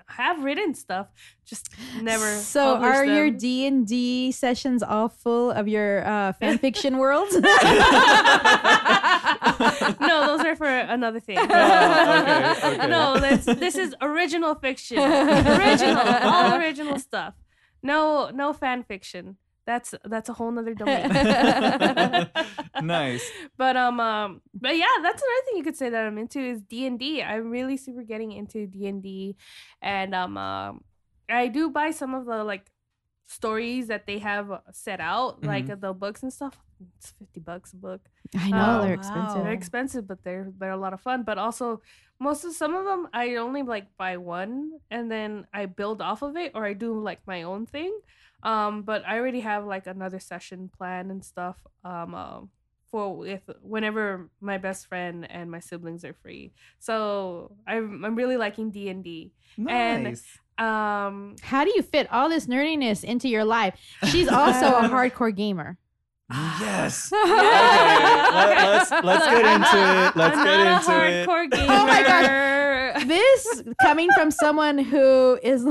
have 0.07 0.43
written 0.43 0.73
stuff, 0.73 1.07
just 1.45 1.69
never. 2.01 2.37
So 2.37 2.77
are 2.77 3.05
your. 3.05 3.29
D 3.29 3.65
and 3.65 3.85
D 3.85 4.31
sessions 4.31 4.83
all 4.83 5.09
full 5.09 5.51
of 5.51 5.67
your 5.67 6.05
uh, 6.05 6.31
fan 6.33 6.57
fiction 6.57 6.97
worlds? 6.97 7.33
no, 7.35 7.41
those 10.27 10.45
are 10.45 10.55
for 10.55 10.67
another 10.67 11.19
thing. 11.19 11.37
Oh, 11.37 11.43
okay, 11.43 12.53
okay. 12.63 12.87
No, 12.87 13.19
that's 13.19 13.45
this 13.45 13.75
is 13.75 13.95
original 14.01 14.55
fiction. 14.55 14.97
Original, 14.99 15.97
all 15.97 16.53
original 16.55 16.97
stuff. 16.99 17.33
No, 17.83 18.29
no 18.33 18.53
fan 18.53 18.83
fiction. 18.83 19.37
That's 19.65 19.93
that's 20.05 20.27
a 20.29 20.33
whole 20.33 20.51
nother 20.51 20.73
domain. 20.73 21.07
nice. 22.81 23.29
but 23.57 23.77
um, 23.77 23.99
um, 23.99 24.41
but 24.53 24.75
yeah, 24.75 24.85
that's 25.01 25.21
another 25.21 25.41
thing 25.45 25.57
you 25.57 25.63
could 25.63 25.77
say 25.77 25.89
that 25.89 26.05
I'm 26.05 26.17
into 26.17 26.39
is 26.39 26.61
D 26.63 26.85
and 26.87 26.97
D. 26.99 27.21
I'm 27.21 27.49
really 27.51 27.77
super 27.77 28.03
getting 28.03 28.31
into 28.31 28.65
D 28.67 28.87
and 28.87 29.01
D, 29.03 29.35
and 29.81 30.15
um, 30.15 30.35
um, 30.37 30.83
I 31.29 31.47
do 31.47 31.69
buy 31.69 31.91
some 31.91 32.13
of 32.15 32.25
the 32.25 32.43
like 32.43 32.71
stories 33.27 33.87
that 33.87 34.07
they 34.07 34.17
have 34.19 34.49
set 34.73 34.99
out, 34.99 35.43
like 35.43 35.67
Mhm. 35.67 35.79
the 35.79 35.93
books 35.93 36.23
and 36.23 36.33
stuff. 36.33 36.57
It's 36.97 37.11
fifty 37.11 37.39
bucks 37.39 37.73
a 37.73 37.77
book. 37.77 38.01
I 38.37 38.51
know 38.51 38.77
Oh, 38.77 38.81
they're 38.81 38.89
wow. 38.89 38.93
expensive. 38.95 39.43
They're 39.43 39.51
expensive, 39.51 40.07
but 40.07 40.23
they're 40.23 40.51
they're 40.57 40.71
a 40.71 40.77
lot 40.77 40.93
of 40.93 41.01
fun. 41.01 41.23
But 41.23 41.37
also, 41.37 41.81
most 42.19 42.43
of 42.45 42.53
some 42.53 42.75
of 42.75 42.85
them 42.85 43.07
I 43.13 43.35
only 43.35 43.63
like 43.63 43.95
buy 43.97 44.17
one, 44.17 44.79
and 44.89 45.11
then 45.11 45.45
I 45.53 45.65
build 45.65 46.01
off 46.01 46.21
of 46.21 46.35
it, 46.37 46.51
or 46.55 46.65
I 46.65 46.73
do 46.73 46.99
like 46.99 47.19
my 47.27 47.43
own 47.43 47.65
thing. 47.65 47.97
Um, 48.43 48.81
but 48.83 49.03
I 49.05 49.19
already 49.19 49.41
have 49.41 49.65
like 49.65 49.85
another 49.87 50.19
session 50.19 50.69
plan 50.77 51.11
and 51.11 51.23
stuff. 51.23 51.57
Um, 51.83 52.15
um 52.15 52.49
for 52.89 53.15
with 53.15 53.49
whenever 53.61 54.29
my 54.41 54.57
best 54.57 54.85
friend 54.87 55.25
and 55.31 55.49
my 55.49 55.59
siblings 55.61 56.03
are 56.03 56.13
free. 56.13 56.51
So 56.79 57.55
I'm 57.65 58.03
I'm 58.03 58.15
really 58.15 58.35
liking 58.37 58.69
D 58.71 58.89
and 58.89 59.03
D. 59.03 59.31
And-. 59.67 60.19
Um, 60.57 61.35
How 61.41 61.63
do 61.63 61.71
you 61.73 61.81
fit 61.81 62.11
all 62.11 62.29
this 62.29 62.45
nerdiness 62.47 63.03
into 63.03 63.27
your 63.27 63.45
life? 63.45 63.75
She's 64.05 64.27
also 64.27 64.67
a 64.75 64.81
hardcore 64.89 65.35
gamer. 65.35 65.77
Yes. 66.59 67.11
Okay, 67.21 67.27
let- 67.31 68.91
let's- 68.91 68.91
let's 69.03 69.25
get 69.27 69.45
into 69.45 69.77
it. 69.77 70.15
Let's 70.15 70.37
I'm 70.37 70.45
get 70.45 70.63
not 70.63 70.81
into 70.81 70.91
a 70.91 71.21
it. 71.21 71.51
gamer. 71.51 71.65
Oh 71.73 71.85
my 71.85 72.03
God. 72.03 73.03
This 73.07 73.63
coming 73.81 74.09
from 74.13 74.31
someone 74.31 74.77
who 74.77 75.39
is 75.41 75.63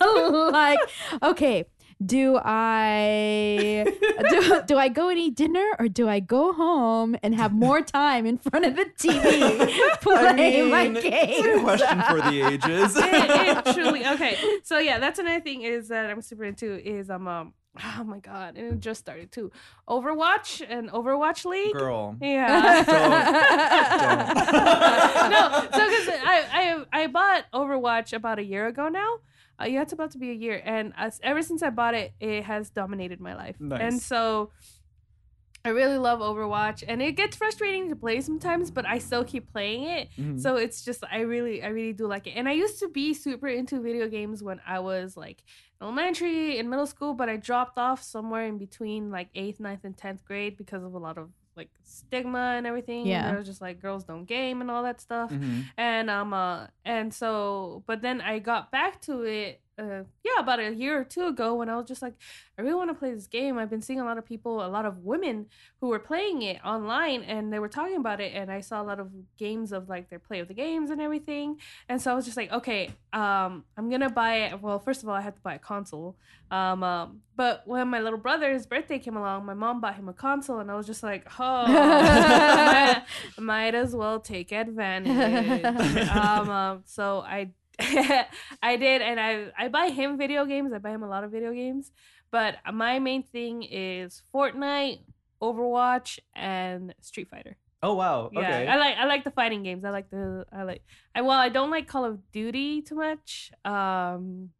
like, 0.00 0.78
okay, 1.22 1.64
do 2.04 2.38
I 2.44 3.86
do, 4.30 4.62
do 4.66 4.76
I 4.76 4.88
go 4.88 5.08
and 5.08 5.18
eat 5.18 5.34
dinner 5.36 5.64
or 5.78 5.88
do 5.88 6.08
I 6.08 6.20
go 6.20 6.52
home 6.52 7.16
and 7.22 7.34
have 7.34 7.52
more 7.52 7.80
time 7.80 8.26
in 8.26 8.36
front 8.38 8.66
of 8.66 8.76
the 8.76 8.84
TV 8.98 9.70
playing 10.02 10.70
my 10.70 10.88
mean, 10.88 10.94
games? 11.02 11.12
It's 11.38 11.58
a 11.58 11.62
question 11.62 12.02
for 12.02 12.20
the 12.20 12.42
ages. 12.42 12.96
it, 12.96 13.66
it 13.66 13.74
truly 13.74 14.06
okay. 14.06 14.36
So 14.64 14.78
yeah, 14.78 14.98
that's 14.98 15.18
another 15.18 15.40
thing 15.40 15.62
is 15.62 15.88
that 15.88 16.10
I'm 16.10 16.20
super 16.20 16.44
into 16.44 16.74
is 16.86 17.08
um, 17.10 17.26
um 17.28 17.54
oh 17.84 18.04
my 18.04 18.18
god, 18.18 18.56
and 18.56 18.74
it 18.74 18.80
just 18.80 19.00
started 19.00 19.32
too. 19.32 19.50
Overwatch 19.88 20.64
and 20.68 20.90
Overwatch 20.90 21.44
League. 21.44 21.74
Girl. 21.74 22.16
Yeah. 22.20 22.84
Don't. 22.84 24.36
no, 25.30 25.60
so 25.62 25.88
because 25.88 26.08
I, 26.08 26.44
I 26.52 27.02
I 27.02 27.06
bought 27.08 27.44
Overwatch 27.52 28.12
about 28.12 28.38
a 28.38 28.44
year 28.44 28.66
ago 28.66 28.88
now. 28.88 29.18
Uh, 29.60 29.64
yeah, 29.64 29.82
it's 29.82 29.92
about 29.92 30.10
to 30.10 30.18
be 30.18 30.30
a 30.30 30.34
year, 30.34 30.60
and 30.64 30.92
as, 30.98 31.18
ever 31.22 31.40
since 31.40 31.62
I 31.62 31.70
bought 31.70 31.94
it, 31.94 32.12
it 32.20 32.44
has 32.44 32.68
dominated 32.68 33.20
my 33.20 33.34
life. 33.34 33.56
Nice. 33.58 33.80
And 33.80 34.02
so, 34.02 34.50
I 35.64 35.70
really 35.70 35.96
love 35.98 36.20
Overwatch, 36.20 36.84
and 36.86 37.00
it 37.02 37.12
gets 37.16 37.36
frustrating 37.36 37.88
to 37.88 37.96
play 37.96 38.20
sometimes, 38.20 38.70
but 38.70 38.86
I 38.86 38.98
still 38.98 39.24
keep 39.24 39.50
playing 39.50 39.84
it. 39.84 40.08
Mhm. 40.16 40.40
So 40.40 40.56
it's 40.56 40.84
just 40.84 41.02
I 41.10 41.20
really 41.20 41.62
I 41.62 41.68
really 41.68 41.92
do 41.92 42.06
like 42.06 42.26
it. 42.28 42.34
And 42.36 42.48
I 42.48 42.52
used 42.52 42.78
to 42.80 42.88
be 42.88 43.14
super 43.14 43.48
into 43.48 43.80
video 43.80 44.08
games 44.08 44.44
when 44.44 44.60
I 44.64 44.78
was 44.80 45.16
like 45.16 45.42
elementary 45.80 46.58
and 46.58 46.68
middle 46.70 46.86
school, 46.86 47.14
but 47.14 47.28
I 47.28 47.36
dropped 47.36 47.78
off 47.78 48.02
somewhere 48.02 48.46
in 48.46 48.58
between 48.58 49.10
like 49.10 49.28
8th, 49.34 49.60
ninth, 49.60 49.84
and 49.84 49.96
10th 49.96 50.24
grade 50.24 50.56
because 50.56 50.82
of 50.82 50.94
a 50.94 50.98
lot 50.98 51.18
of 51.18 51.30
like 51.56 51.70
stigma 51.82 52.54
and 52.56 52.66
everything. 52.66 53.06
Yeah. 53.06 53.28
There 53.28 53.38
was 53.38 53.46
just 53.46 53.60
like 53.62 53.80
girls 53.80 54.04
don't 54.04 54.26
game 54.26 54.60
and 54.60 54.70
all 54.70 54.82
that 54.82 55.00
stuff. 55.00 55.30
Mhm. 55.30 55.64
And 55.78 56.10
um 56.10 56.32
uh 56.34 56.66
and 56.84 57.14
so 57.14 57.82
but 57.86 58.02
then 58.02 58.20
I 58.20 58.38
got 58.40 58.70
back 58.70 59.00
to 59.02 59.22
it 59.22 59.60
uh 59.78 60.02
yeah 60.24 60.40
about 60.40 60.58
a 60.58 60.74
year 60.74 60.98
or 61.00 61.04
two 61.04 61.26
ago 61.26 61.54
when 61.54 61.68
I 61.68 61.76
was 61.76 61.86
just 61.86 62.02
like 62.02 62.14
I 62.58 62.62
really 62.62 62.74
want 62.74 62.88
to 62.90 62.94
play 62.94 63.12
this 63.12 63.26
game. 63.26 63.58
I've 63.58 63.68
been 63.68 63.82
seeing 63.82 64.00
a 64.00 64.04
lot 64.04 64.16
of 64.16 64.24
people, 64.24 64.64
a 64.64 64.68
lot 64.68 64.86
of 64.86 64.98
women 65.04 65.46
who 65.80 65.88
were 65.88 65.98
playing 65.98 66.40
it 66.42 66.58
online 66.64 67.22
and 67.22 67.52
they 67.52 67.58
were 67.58 67.68
talking 67.68 67.96
about 67.96 68.20
it 68.20 68.32
and 68.34 68.50
I 68.50 68.60
saw 68.60 68.80
a 68.80 68.84
lot 68.84 68.98
of 68.98 69.10
games 69.36 69.72
of 69.72 69.88
like 69.90 70.08
their 70.08 70.18
play 70.18 70.40
of 70.40 70.48
the 70.48 70.54
games 70.54 70.90
and 70.90 71.00
everything. 71.00 71.58
And 71.88 72.00
so 72.00 72.10
I 72.12 72.14
was 72.14 72.24
just 72.24 72.36
like, 72.38 72.50
okay, 72.50 72.94
um 73.12 73.64
I'm 73.76 73.90
going 73.90 74.00
to 74.00 74.08
buy 74.08 74.36
it. 74.46 74.62
Well, 74.62 74.78
first 74.78 75.02
of 75.02 75.08
all, 75.10 75.14
I 75.14 75.20
had 75.20 75.34
to 75.34 75.42
buy 75.42 75.54
a 75.54 75.58
console. 75.58 76.16
Um, 76.50 76.82
um 76.82 77.20
but 77.36 77.62
when 77.66 77.88
my 77.88 78.00
little 78.00 78.18
brother's 78.18 78.64
birthday 78.66 78.98
came 78.98 79.16
along, 79.16 79.44
my 79.44 79.52
mom 79.52 79.82
bought 79.82 79.96
him 79.96 80.08
a 80.08 80.14
console 80.14 80.58
and 80.60 80.70
I 80.70 80.74
was 80.74 80.86
just 80.86 81.02
like, 81.02 81.26
"Oh, 81.38 81.66
might, 81.66 83.04
might 83.38 83.74
as 83.74 83.94
well 83.94 84.20
take 84.20 84.52
advantage." 84.52 85.64
um, 86.08 86.48
um 86.48 86.82
so 86.86 87.20
I 87.20 87.50
I 88.62 88.76
did, 88.76 89.02
and 89.02 89.20
I 89.20 89.52
I 89.58 89.68
buy 89.68 89.88
him 89.88 90.16
video 90.16 90.44
games. 90.44 90.72
I 90.72 90.78
buy 90.78 90.90
him 90.90 91.02
a 91.02 91.08
lot 91.08 91.24
of 91.24 91.30
video 91.30 91.52
games, 91.52 91.90
but 92.30 92.56
my 92.72 92.98
main 92.98 93.22
thing 93.22 93.62
is 93.62 94.22
Fortnite, 94.34 95.00
Overwatch, 95.42 96.18
and 96.34 96.94
Street 97.00 97.28
Fighter. 97.28 97.56
Oh 97.82 97.94
wow. 97.94 98.30
Yeah, 98.32 98.40
Okay. 98.40 98.66
I 98.68 98.76
like 98.76 98.96
I 98.96 99.04
like 99.04 99.24
the 99.24 99.30
fighting 99.30 99.62
games. 99.62 99.84
I 99.84 99.90
like 99.90 100.10
the 100.10 100.46
I 100.52 100.62
like 100.62 100.82
I 101.14 101.20
well 101.20 101.38
I 101.38 101.50
don't 101.50 101.70
like 101.70 101.86
Call 101.86 102.04
of 102.04 102.18
Duty 102.32 102.82
too 102.82 102.94
much. 102.96 103.52
Um, 103.64 104.50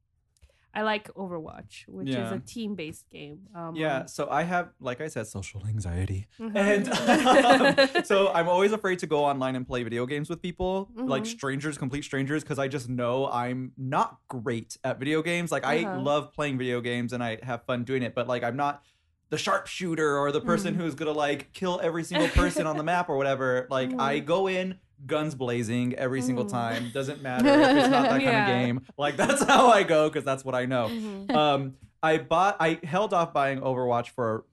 I 0.77 0.83
like 0.83 1.12
Overwatch, 1.14 1.89
which 1.89 2.11
is 2.11 2.31
a 2.33 2.39
team 2.39 2.74
based 2.74 3.09
game. 3.11 3.39
Um, 3.55 3.74
yeah. 3.77 4.05
So 4.07 4.29
I 4.31 4.43
have, 4.43 4.66
like 4.79 5.01
I 5.01 5.09
said, 5.09 5.27
social 5.27 5.66
anxiety. 5.66 6.27
um, 6.39 6.53
And 6.55 6.89
um, 7.51 7.77
so 8.05 8.31
I'm 8.33 8.49
always 8.49 8.72
afraid 8.72 8.99
to 9.01 9.07
go 9.07 9.24
online 9.24 9.57
and 9.57 9.66
play 9.66 9.83
video 9.83 10.05
games 10.05 10.29
with 10.29 10.43
people, 10.43 10.91
like 10.95 11.22
Mhm. 11.22 11.27
strangers, 11.27 11.79
complete 11.79 12.05
strangers, 12.05 12.43
because 12.45 12.59
I 12.59 12.68
just 12.68 12.89
know 12.91 13.27
I'm 13.43 13.72
not 13.79 14.18
great 14.29 14.77
at 14.85 14.99
video 14.99 15.22
games. 15.22 15.51
Like 15.51 15.64
I 15.64 15.85
Uh-huh. 15.85 15.99
love 16.11 16.33
playing 16.35 16.59
video 16.59 16.81
games 16.83 17.12
and 17.14 17.22
I 17.24 17.39
have 17.43 17.64
fun 17.64 17.85
doing 17.85 18.03
it, 18.03 18.14
but 18.14 18.29
like 18.29 18.43
I'm 18.45 18.57
not 18.57 18.83
the 19.31 19.39
sharpshooter 19.39 20.18
or 20.18 20.31
the 20.33 20.41
person 20.41 20.74
Mm. 20.74 20.79
who's 20.79 20.95
gonna 20.95 21.12
like 21.12 21.53
kill 21.53 21.81
every 21.83 22.05
single 22.11 22.29
person 22.29 22.66
on 22.66 22.77
the 22.77 22.83
map 22.85 23.09
or 23.09 23.16
whatever. 23.16 23.66
Like 23.70 23.91
I 23.99 24.20
Mhm. 24.20 24.24
go 24.27 24.47
in 24.47 24.79
guns 25.05 25.35
blazing 25.35 25.95
every 25.95 26.22
single 26.22 26.45
Mm. 26.47 26.51
time. 26.51 26.91
Doesn't 26.95 27.22
matter 27.29 27.49
if 27.49 27.77
it's 27.77 27.89
not 27.89 28.05
that 28.11 28.22
kind 28.22 28.29
of 28.41 28.47
game. 28.47 28.81
Like 28.97 29.16
that's 29.16 29.43
how 29.49 29.68
I 29.68 29.83
go 29.83 30.09
because 30.09 30.24
that's 30.24 30.45
what 30.45 30.55
I 30.55 30.66
know 30.66 30.89
Mhm. 30.89 31.35
um 31.35 31.74
i 32.03 32.18
bought 32.18 32.57
i 32.61 32.79
held 32.85 33.14
off 33.14 33.33
buying 33.33 33.59
overwatch 33.61 34.11
for 34.11 34.45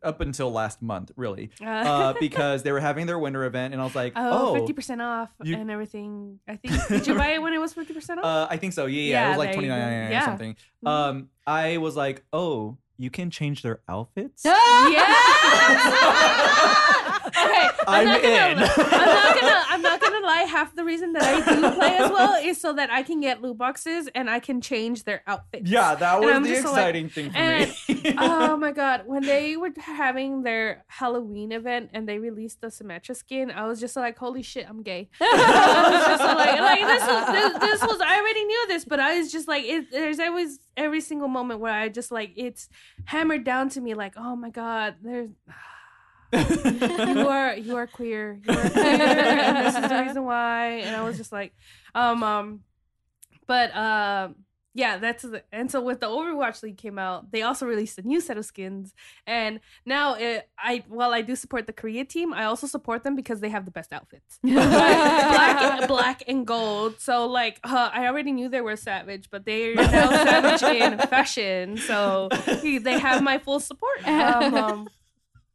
up 0.00 0.20
until 0.20 0.50
last 0.52 0.80
month 0.80 1.10
really 1.16 1.50
uh 1.60 2.14
because 2.20 2.62
they 2.62 2.70
were 2.70 2.78
having 2.80 3.04
their 3.06 3.18
winter 3.18 3.44
event 3.44 3.74
and 3.74 3.80
i 3.82 3.84
was 3.84 3.96
like 3.96 4.12
oh, 4.14 4.54
oh, 4.56 4.66
50% 4.66 5.02
off 5.02 5.28
you- 5.42 5.56
and 5.56 5.70
everything. 5.72 6.38
I 6.46 6.54
think 6.54 6.86
did 6.86 7.06
you 7.08 7.16
buy 7.16 7.30
it 7.32 7.42
when 7.42 7.52
it 7.52 7.58
was 7.58 7.74
50% 7.74 8.18
off? 8.18 8.24
uh 8.24 8.46
i 8.48 8.56
think 8.56 8.72
so 8.74 8.86
yeah 8.86 9.02
yeah, 9.02 9.26
it 9.26 9.28
was 9.30 9.38
like 9.38 9.48
you 9.48 9.54
go. 9.54 9.60
29 9.68 10.12
or 10.12 10.20
something 10.22 10.56
um 10.86 11.28
i 11.48 11.78
was 11.78 11.96
like 11.96 12.22
oh 12.32 12.78
you 12.98 13.10
can 13.10 13.30
change 13.30 13.62
their 13.62 13.80
outfits 13.88 14.44
yeah. 14.44 14.52
okay, 17.28 17.68
I'm, 17.86 18.00
I'm 18.00 18.04
not 18.06 18.22
gonna, 18.22 18.34
in. 18.34 18.58
I'm 18.58 18.60
not 18.60 19.40
gonna. 19.40 19.62
I'm 19.70 19.82
not 19.82 20.00
gonna 20.00 20.26
lie. 20.26 20.42
Half 20.48 20.74
the 20.74 20.84
reason 20.84 21.12
that 21.12 21.22
I 21.22 21.54
do 21.54 21.70
play 21.76 21.96
as 21.98 22.10
well 22.10 22.42
is 22.42 22.60
so 22.60 22.72
that 22.72 22.90
I 22.90 23.02
can 23.02 23.20
get 23.20 23.42
loot 23.42 23.58
boxes 23.58 24.08
and 24.14 24.28
I 24.30 24.40
can 24.40 24.60
change 24.60 25.04
their 25.04 25.22
outfits. 25.26 25.68
yeah 25.70 25.94
that 25.94 26.20
was 26.20 26.34
I'm 26.34 26.42
the 26.42 26.48
just 26.48 26.64
like- 26.64 26.72
exciting 26.72 27.08
thing 27.08 27.30
for 27.30 27.36
and- 27.36 27.70
me 27.88 28.14
oh 28.18 28.56
my 28.56 28.72
god, 28.72 29.02
when 29.06 29.22
they 29.22 29.56
were 29.56 29.70
having 29.78 30.42
their 30.42 30.84
Halloween 30.88 31.52
event 31.52 31.90
and 31.92 32.08
they 32.08 32.18
released 32.18 32.60
the 32.60 32.68
Symmetra 32.68 33.14
skin, 33.16 33.50
I 33.50 33.66
was 33.66 33.78
just 33.80 33.94
like, 33.96 34.18
"Holy 34.18 34.42
shit, 34.42 34.66
I'm 34.68 34.82
gay!" 34.82 35.08
I 35.20 35.90
was 35.92 36.06
just 36.06 36.22
like, 36.24 36.60
like 36.60 36.80
this 36.80 37.02
was 37.06 37.26
this, 37.26 37.52
this 37.80 37.82
was 37.90 38.00
I 38.00 38.18
already 38.18 38.44
knew 38.44 38.66
this, 38.68 38.84
but 38.84 39.00
I 39.00 39.18
was 39.18 39.30
just 39.30 39.46
like, 39.48 39.64
it, 39.64 39.90
there's 39.90 40.18
always 40.18 40.58
every 40.76 41.00
single 41.00 41.28
moment 41.28 41.60
where 41.60 41.72
I 41.72 41.88
just 41.88 42.10
like 42.10 42.32
it's 42.36 42.68
hammered 43.04 43.44
down 43.44 43.68
to 43.70 43.80
me, 43.80 43.94
like, 43.94 44.14
"Oh 44.16 44.36
my 44.36 44.50
god, 44.50 44.96
there's." 45.02 45.30
you 46.32 47.28
are 47.28 47.56
you 47.56 47.76
are 47.76 47.86
queer. 47.86 48.40
You 48.46 48.54
are 48.54 48.70
queer, 48.70 48.84
and 48.84 49.66
this 49.66 49.76
is 49.76 49.88
the 49.88 50.04
reason 50.04 50.24
why. 50.24 50.80
And 50.84 50.94
I 50.94 51.02
was 51.02 51.16
just 51.16 51.32
like, 51.32 51.54
um, 51.94 52.22
um, 52.22 52.60
but 53.46 53.74
um, 53.74 54.36
yeah, 54.78 54.96
that's 54.96 55.24
the, 55.24 55.42
and 55.50 55.68
so 55.68 55.80
with 55.80 55.98
the 55.98 56.06
Overwatch 56.06 56.62
League 56.62 56.78
came 56.78 57.00
out, 57.00 57.32
they 57.32 57.42
also 57.42 57.66
released 57.66 57.98
a 57.98 58.02
new 58.02 58.20
set 58.20 58.38
of 58.38 58.44
skins, 58.44 58.94
and 59.26 59.58
now 59.84 60.14
it, 60.14 60.48
I 60.56 60.84
while 60.86 61.12
I 61.12 61.20
do 61.20 61.34
support 61.34 61.66
the 61.66 61.72
Korea 61.72 62.04
team, 62.04 62.32
I 62.32 62.44
also 62.44 62.68
support 62.68 63.02
them 63.02 63.16
because 63.16 63.40
they 63.40 63.48
have 63.48 63.64
the 63.64 63.72
best 63.72 63.92
outfits, 63.92 64.38
black, 64.44 65.88
black 65.88 66.22
and 66.28 66.46
gold. 66.46 67.00
So 67.00 67.26
like, 67.26 67.58
uh, 67.64 67.90
I 67.92 68.06
already 68.06 68.30
knew 68.30 68.48
they 68.48 68.60
were 68.60 68.76
savage, 68.76 69.30
but 69.32 69.44
they're 69.44 69.74
now 69.74 70.10
savage 70.10 70.62
in 70.82 70.98
fashion, 71.08 71.78
so 71.78 72.28
they 72.62 73.00
have 73.00 73.20
my 73.20 73.38
full 73.38 73.58
support. 73.58 73.98
Um, 74.08 74.54
um, 74.54 74.88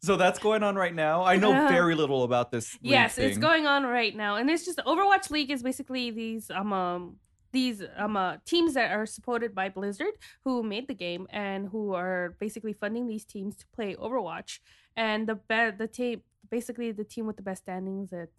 so 0.02 0.18
that's 0.18 0.40
going 0.40 0.64
on 0.64 0.76
right 0.76 0.94
now. 0.94 1.24
I 1.24 1.38
know 1.38 1.54
Uh, 1.54 1.70
very 1.70 1.96
little 1.96 2.24
about 2.24 2.52
this 2.52 2.74
league 2.82 2.92
yes, 2.92 3.18
it's 3.18 3.38
going 3.38 3.68
on 3.68 3.86
right 3.86 4.14
now, 4.14 4.36
and 4.36 4.50
it's 4.50 4.66
just 4.66 4.80
Overwatch 4.80 5.32
League 5.32 5.50
is 5.50 5.64
basically 5.64 6.12
these 6.12 6.52
um, 6.52 6.74
um 6.74 7.16
these 7.54 7.84
um 7.96 8.18
uh, 8.18 8.38
teams 8.46 8.74
that 8.74 8.92
are 8.92 9.06
supported 9.06 9.56
by 9.56 9.70
Blizzard, 9.70 10.16
who 10.44 10.64
made 10.64 10.88
the 10.88 10.94
game 10.94 11.28
and 11.30 11.70
who 11.70 11.94
are 11.94 12.36
basically 12.40 12.74
funding 12.74 13.08
these 13.08 13.24
teams 13.24 13.56
to 13.58 13.66
play 13.74 13.96
Overwatch. 13.96 14.60
And 14.98 15.28
the 15.28 15.36
be- 15.36 15.78
the 15.78 15.88
team, 15.88 16.24
basically 16.50 16.92
the 16.92 17.06
team 17.06 17.26
with 17.26 17.38
the 17.38 17.44
best 17.44 17.64
standings 17.64 18.10
that 18.10 18.30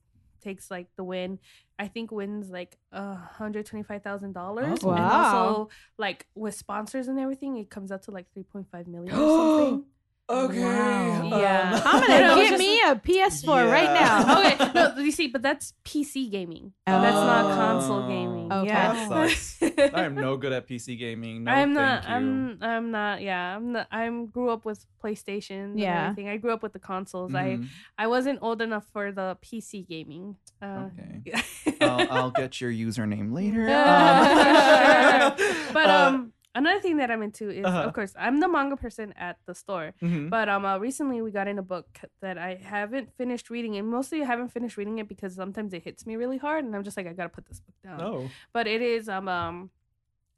takes 0.42 0.70
like 0.70 0.88
the 0.96 1.04
win. 1.04 1.38
I 1.78 1.88
think 1.88 2.12
wins 2.12 2.50
like 2.50 2.76
a 2.92 3.14
hundred 3.14 3.66
twenty 3.66 3.82
five 3.82 4.02
thousand 4.02 4.32
dollars. 4.32 4.80
Oh. 4.84 4.90
And 4.90 5.04
also 5.04 5.70
like 5.96 6.26
with 6.34 6.54
sponsors 6.54 7.08
and 7.08 7.18
everything, 7.18 7.56
it 7.56 7.70
comes 7.70 7.90
out 7.90 8.02
to 8.02 8.10
like 8.10 8.26
three 8.32 8.44
point 8.44 8.66
five 8.70 8.86
million 8.86 9.14
or 9.14 9.18
something. 9.68 9.84
Okay. 10.26 10.62
Wow. 10.64 11.38
Yeah. 11.38 11.82
I'm 11.84 12.00
gonna 12.00 12.20
know, 12.28 12.34
get 12.36 12.48
just- 12.50 12.58
me 12.58 12.80
a 12.80 12.94
PS4 12.96 13.70
right 13.70 13.92
now. 13.92 14.38
okay, 14.38 14.72
no, 14.96 15.02
you 15.02 15.10
see, 15.10 15.26
but 15.28 15.42
that's 15.42 15.74
PC 15.84 16.30
gaming. 16.30 16.72
That's 16.86 17.14
not 17.14 17.54
console 17.54 18.08
gaming. 18.08 18.50
Okay. 18.50 18.66
Yeah. 18.68 18.92
That 19.08 19.30
sucks. 19.30 19.62
I 19.94 20.04
am 20.04 20.14
no 20.14 20.36
good 20.38 20.52
at 20.52 20.66
PC 20.66 20.98
gaming. 20.98 21.44
No, 21.44 21.52
I'm 21.52 21.74
not. 21.74 22.04
thank 22.04 22.22
you. 22.22 22.30
I'm. 22.30 22.58
I'm 22.62 22.90
not. 22.90 23.20
Yeah. 23.20 23.56
I'm. 23.56 23.72
Not, 23.72 23.86
I'm 23.92 24.26
grew 24.28 24.48
up 24.48 24.64
with 24.64 24.86
PlayStation. 25.04 25.74
Yeah. 25.76 25.92
And 26.08 26.10
everything. 26.12 26.28
I 26.30 26.36
grew 26.38 26.52
up 26.52 26.62
with 26.62 26.72
the 26.72 26.78
consoles. 26.78 27.32
Mhm. 27.32 27.68
I. 27.98 28.04
I 28.04 28.06
wasn't 28.06 28.38
old 28.40 28.62
enough 28.62 28.86
for 28.94 29.12
the 29.12 29.36
PC 29.44 29.86
gaming. 29.86 30.36
Uh, 30.62 30.88
Okay. 30.98 31.42
I'll, 31.82 32.10
I'll 32.10 32.30
get 32.30 32.60
your 32.62 32.70
username 32.70 33.32
later. 33.34 33.66
Yeah. 33.68 35.34
Um, 35.38 35.72
but 35.74 35.90
uh, 35.90 35.92
um, 36.08 36.32
another 36.54 36.80
thing 36.80 36.96
that 36.98 37.10
I'm 37.10 37.22
into 37.22 37.50
is, 37.50 37.64
Uh-huh. 37.64 37.82
of 37.88 37.92
course, 37.94 38.14
I'm 38.18 38.40
the 38.40 38.48
manga 38.48 38.76
person 38.76 39.12
at 39.16 39.36
the 39.46 39.54
store. 39.54 39.92
mhm. 40.02 40.30
But 40.30 40.48
um, 40.48 40.64
uh, 40.64 40.78
recently 40.78 41.20
we 41.22 41.30
got 41.30 41.48
in 41.48 41.58
a 41.58 41.62
book 41.62 41.86
that 42.20 42.38
I 42.38 42.54
haven't 42.56 43.12
finished 43.16 43.50
reading, 43.50 43.76
and 43.76 43.88
mostly 43.88 44.22
I 44.22 44.26
haven't 44.26 44.48
finished 44.48 44.76
reading 44.76 44.98
it 44.98 45.08
because 45.08 45.34
sometimes 45.34 45.72
it 45.74 45.82
hits 45.82 46.06
me 46.06 46.16
really 46.16 46.38
hard, 46.38 46.64
and 46.64 46.74
I'm 46.74 46.84
just 46.84 46.96
like, 46.96 47.06
I 47.06 47.12
gotta 47.12 47.28
put 47.28 47.46
this 47.46 47.60
book 47.60 47.74
down. 47.82 48.00
Oh. 48.00 48.30
But 48.52 48.66
it 48.66 48.80
is 48.82 49.08
um 49.08 49.28
um, 49.28 49.70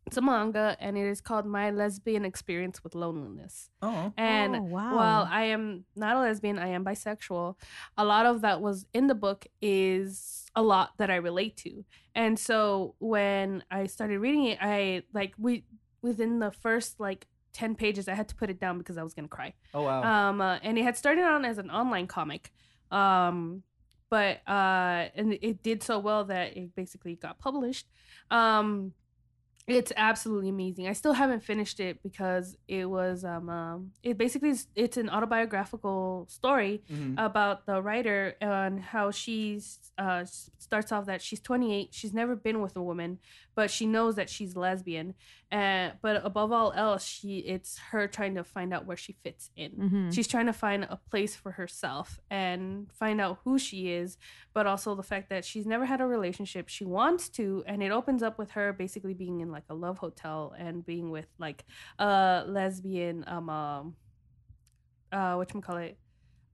it's 0.06 0.16
a 0.16 0.20
manga, 0.22 0.76
and 0.78 0.96
it 0.96 1.06
is 1.08 1.20
called 1.20 1.46
My 1.46 1.70
Lesbian 1.72 2.24
Experience 2.24 2.84
with 2.84 2.94
Loneliness. 2.94 3.70
Oh. 3.82 4.12
And 4.16 4.54
Oh, 4.54 4.62
wow. 4.62 4.94
while 4.96 5.28
I 5.28 5.44
am 5.46 5.84
not 5.96 6.14
a 6.14 6.20
lesbian, 6.20 6.60
I 6.60 6.68
am 6.68 6.84
bisexual. 6.84 7.56
A 7.98 8.04
lot 8.04 8.24
of 8.24 8.40
that 8.42 8.60
was 8.60 8.86
in 8.94 9.08
the 9.08 9.16
book 9.16 9.48
is 9.60 10.46
a 10.54 10.62
lot 10.62 10.92
that 10.98 11.10
I 11.10 11.16
relate 11.16 11.56
to. 11.64 11.84
And 12.14 12.38
so 12.38 12.94
when 13.00 13.64
I 13.68 13.86
started 13.86 14.20
reading 14.20 14.44
it, 14.44 14.58
I 14.62 15.02
like 15.12 15.34
we 15.38 15.64
within 16.06 16.38
the 16.38 16.50
first 16.50 17.00
like 17.00 17.26
10 17.52 17.74
pages 17.74 18.06
I 18.08 18.14
had 18.14 18.28
to 18.28 18.34
put 18.34 18.50
it 18.50 18.58
down 18.60 18.78
because 18.78 18.96
I 18.98 19.02
was 19.02 19.14
to 19.14 19.34
cry. 19.36 19.54
Oh 19.74 19.82
wow. 19.82 20.02
Um 20.30 20.40
uh, 20.40 20.58
and 20.62 20.78
it 20.78 20.82
had 20.84 20.96
started 20.96 21.24
on 21.24 21.44
as 21.44 21.58
an 21.58 21.70
online 21.70 22.06
comic. 22.06 22.52
Um 22.90 23.62
but 24.08 24.34
uh 24.48 25.08
and 25.14 25.38
it 25.42 25.62
did 25.62 25.82
so 25.82 25.98
well 25.98 26.24
that 26.26 26.56
it 26.56 26.74
basically 26.74 27.14
got 27.16 27.38
published. 27.38 27.86
Um 28.30 28.92
it's 29.68 29.92
absolutely 29.96 30.48
amazing. 30.48 30.86
I 30.86 30.92
still 30.92 31.14
haven't 31.14 31.42
finished 31.42 31.80
it 31.80 32.00
because 32.00 32.56
it 32.68 32.84
was 32.88 33.24
um, 33.24 33.48
um 33.48 33.90
it 34.04 34.16
basically 34.16 34.50
is, 34.50 34.68
it's 34.76 34.96
an 34.96 35.08
autobiographical 35.10 36.26
story 36.28 36.82
Mhm. 36.92 37.14
about 37.18 37.66
the 37.66 37.82
writer 37.82 38.34
and 38.40 38.78
how 38.80 39.10
she's 39.10 39.78
uh 39.98 40.24
starts 40.58 40.92
off 40.92 41.06
that 41.06 41.20
she's 41.22 41.40
28 41.40 41.88
she's 41.92 42.12
never 42.14 42.36
been 42.36 42.60
with 42.60 42.76
a 42.76 42.82
woman 42.82 43.18
but 43.56 43.70
she 43.70 43.86
knows 43.86 44.14
that 44.14 44.30
she's 44.30 44.54
lesbian 44.54 45.14
and 45.50 45.94
but 46.02 46.24
above 46.24 46.52
all 46.52 46.72
else 46.72 47.04
she 47.04 47.38
it's 47.38 47.78
her 47.90 48.06
trying 48.06 48.34
to 48.36 48.44
find 48.44 48.72
out 48.72 48.86
where 48.86 48.96
she 48.96 49.12
fits 49.24 49.50
in. 49.56 49.72
Mhm. 49.72 50.14
she's 50.14 50.28
trying 50.28 50.46
to 50.46 50.52
find 50.52 50.84
a 50.84 50.98
place 51.10 51.34
for 51.34 51.52
herself 51.52 52.20
and 52.30 52.92
find 52.92 53.20
out 53.20 53.38
who 53.44 53.58
she 53.58 53.88
is 53.90 54.18
but 54.52 54.66
also 54.66 54.94
the 54.94 55.02
fact 55.02 55.28
that 55.30 55.44
she's 55.44 55.66
never 55.66 55.84
had 55.86 56.00
a 56.00 56.06
relationship. 56.06 56.68
She 56.68 56.84
wants 56.84 57.28
to 57.30 57.64
and 57.66 57.82
it 57.82 57.90
opens 57.90 58.22
up 58.22 58.38
with 58.38 58.50
her 58.52 58.72
basically 58.72 59.14
being 59.14 59.40
in 59.40 59.50
like 59.50 59.64
a 59.70 59.74
love 59.74 59.98
hotel 59.98 60.54
and 60.58 60.84
being 60.86 61.10
with 61.10 61.26
like 61.38 61.64
a 61.98 62.44
lesbian 62.46 63.24
um 63.26 63.48
um 63.48 63.96
uh 65.12 65.34
what 65.34 65.48
call 65.62 65.76
it 65.78 65.98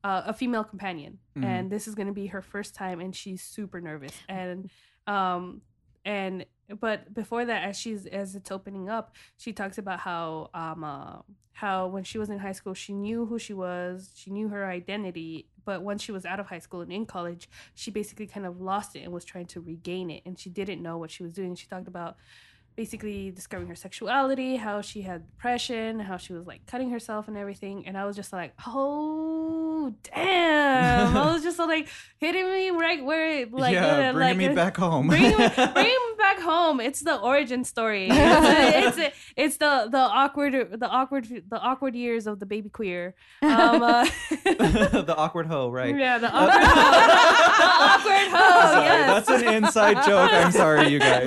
uh, 0.04 0.22
a 0.26 0.32
female 0.34 0.64
companion. 0.64 1.18
Mhm. 1.36 1.44
and 1.44 1.70
this 1.70 1.86
is 1.88 1.94
going 1.94 2.08
to 2.08 2.12
be 2.12 2.26
her 2.26 2.42
first 2.42 2.74
time 2.74 3.00
and 3.00 3.14
she's 3.14 3.42
super 3.42 3.80
nervous. 3.80 4.12
And 4.28 4.68
um 5.06 5.62
and 6.04 6.44
but 6.80 7.12
before 7.14 7.44
that 7.44 7.62
as 7.62 7.78
she's 7.78 8.06
as 8.06 8.34
it's 8.34 8.50
opening 8.50 8.88
up 8.88 9.14
she 9.36 9.52
talks 9.52 9.78
about 9.78 10.00
how 10.00 10.50
um 10.54 10.84
uh, 10.84 11.16
how 11.52 11.86
when 11.86 12.02
she 12.02 12.18
was 12.18 12.30
in 12.30 12.38
high 12.38 12.52
school 12.52 12.74
she 12.74 12.92
knew 12.92 13.26
who 13.26 13.38
she 13.38 13.52
was 13.52 14.12
she 14.14 14.30
knew 14.30 14.48
her 14.48 14.66
identity 14.66 15.46
but 15.64 15.82
once 15.82 16.02
she 16.02 16.12
was 16.12 16.24
out 16.24 16.40
of 16.40 16.46
high 16.46 16.58
school 16.58 16.80
and 16.80 16.92
in 16.92 17.06
college 17.06 17.48
she 17.74 17.90
basically 17.90 18.26
kind 18.26 18.46
of 18.46 18.60
lost 18.60 18.96
it 18.96 19.00
and 19.00 19.12
was 19.12 19.24
trying 19.24 19.46
to 19.46 19.60
regain 19.60 20.10
it 20.10 20.22
and 20.26 20.38
she 20.38 20.50
didn't 20.50 20.82
know 20.82 20.98
what 20.98 21.10
she 21.10 21.22
was 21.22 21.32
doing. 21.32 21.54
She 21.54 21.66
talked 21.66 21.88
about 21.88 22.16
basically 22.76 23.30
discovering 23.30 23.68
her 23.68 23.74
sexuality 23.74 24.56
how 24.56 24.80
she 24.80 25.02
had 25.02 25.26
depression 25.30 26.00
how 26.00 26.16
she 26.16 26.32
was 26.32 26.46
like 26.46 26.64
cutting 26.66 26.90
herself 26.90 27.28
and 27.28 27.36
everything 27.36 27.86
and 27.86 27.98
i 27.98 28.04
was 28.04 28.16
just 28.16 28.32
like 28.32 28.52
oh 28.66 29.92
damn 30.14 31.16
i 31.16 31.32
was 31.32 31.42
just 31.42 31.58
like 31.58 31.88
hitting 32.18 32.50
me 32.50 32.70
right 32.70 33.04
where 33.04 33.38
it 33.38 33.52
like 33.52 33.74
yeah, 33.74 34.10
uh, 34.10 34.12
bringing 34.12 34.28
like 34.28 34.36
me 34.36 34.46
uh, 34.48 34.54
back 34.54 34.76
home. 34.76 35.08
bring 35.08 35.22
me, 35.22 35.30
bring 35.74 35.86
me 35.86 36.12
back 36.18 36.38
home. 36.40 36.80
It's 36.80 37.00
the 37.00 37.16
origin 37.18 37.64
story. 37.64 38.08
It's, 38.82 38.98
it's, 38.98 39.16
it's 39.36 39.56
the 39.58 39.88
the 39.90 39.98
awkward 39.98 40.52
the 40.80 40.88
awkward 40.88 41.26
the 41.26 41.58
awkward 41.58 41.94
years 41.94 42.26
of 42.26 42.38
the 42.38 42.46
baby 42.46 42.68
queer. 42.68 43.14
Um, 43.42 43.82
uh, 43.82 44.04
the 44.44 45.14
awkward 45.16 45.46
hoe, 45.46 45.70
right? 45.70 45.94
Yeah, 45.96 46.18
the 46.18 46.30
awkward 46.30 46.62
the 46.62 47.70
awkward 47.90 48.28
hoe. 48.34 48.72
Sorry, 48.72 48.84
yes. 48.84 49.26
That's 49.26 49.42
an 49.42 49.54
inside 49.54 50.06
joke. 50.06 50.32
I'm 50.32 50.52
sorry, 50.52 50.88
you 50.88 50.98
guys. 50.98 51.26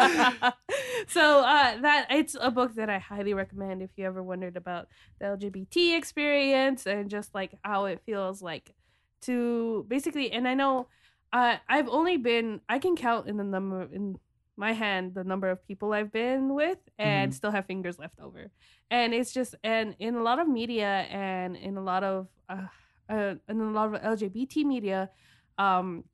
so 1.08 1.40
uh, 1.40 1.80
that 1.80 2.06
it's 2.10 2.36
a 2.40 2.50
book 2.50 2.74
that 2.74 2.88
I 2.90 2.98
highly 2.98 3.34
recommend 3.34 3.82
if 3.82 3.90
you 3.96 4.04
ever 4.06 4.22
wondered 4.22 4.56
about 4.56 4.88
the 5.18 5.26
LGBT 5.26 5.96
experience 5.96 6.86
and 6.86 7.08
just 7.10 7.34
like 7.34 7.52
how 7.62 7.84
it 7.86 8.00
feels 8.06 8.42
like 8.42 8.74
to 9.22 9.84
basically. 9.88 10.30
And 10.32 10.46
I 10.48 10.54
know 10.54 10.86
uh, 11.32 11.56
I've 11.68 11.88
only 11.88 12.16
been 12.16 12.60
I 12.68 12.78
can 12.78 12.96
count 12.96 13.28
in 13.28 13.36
the 13.36 13.44
number 13.44 13.88
in 13.92 14.18
my 14.56 14.72
hand 14.72 15.14
the 15.14 15.24
number 15.24 15.48
of 15.48 15.66
people 15.66 15.92
I've 15.92 16.12
been 16.12 16.54
with 16.54 16.78
and 16.98 17.32
Mhm. 17.32 17.34
still 17.34 17.50
have 17.50 17.66
fingers 17.66 17.98
left 17.98 18.18
over. 18.20 18.50
And 18.90 19.14
it's 19.14 19.32
just 19.32 19.54
and 19.64 19.94
in 19.98 20.16
a 20.16 20.22
lot 20.22 20.38
of 20.38 20.48
media 20.48 21.06
and 21.10 21.56
in 21.56 21.76
a 21.76 21.82
lot 21.82 22.02
of 22.04 22.28
uh, 22.48 22.66
uh, 23.08 23.34
in 23.48 23.60
a 23.60 23.70
lot 23.70 23.94
of 23.94 24.00
LGBT 24.02 24.64
media, 24.64 25.10
um, 25.58 26.04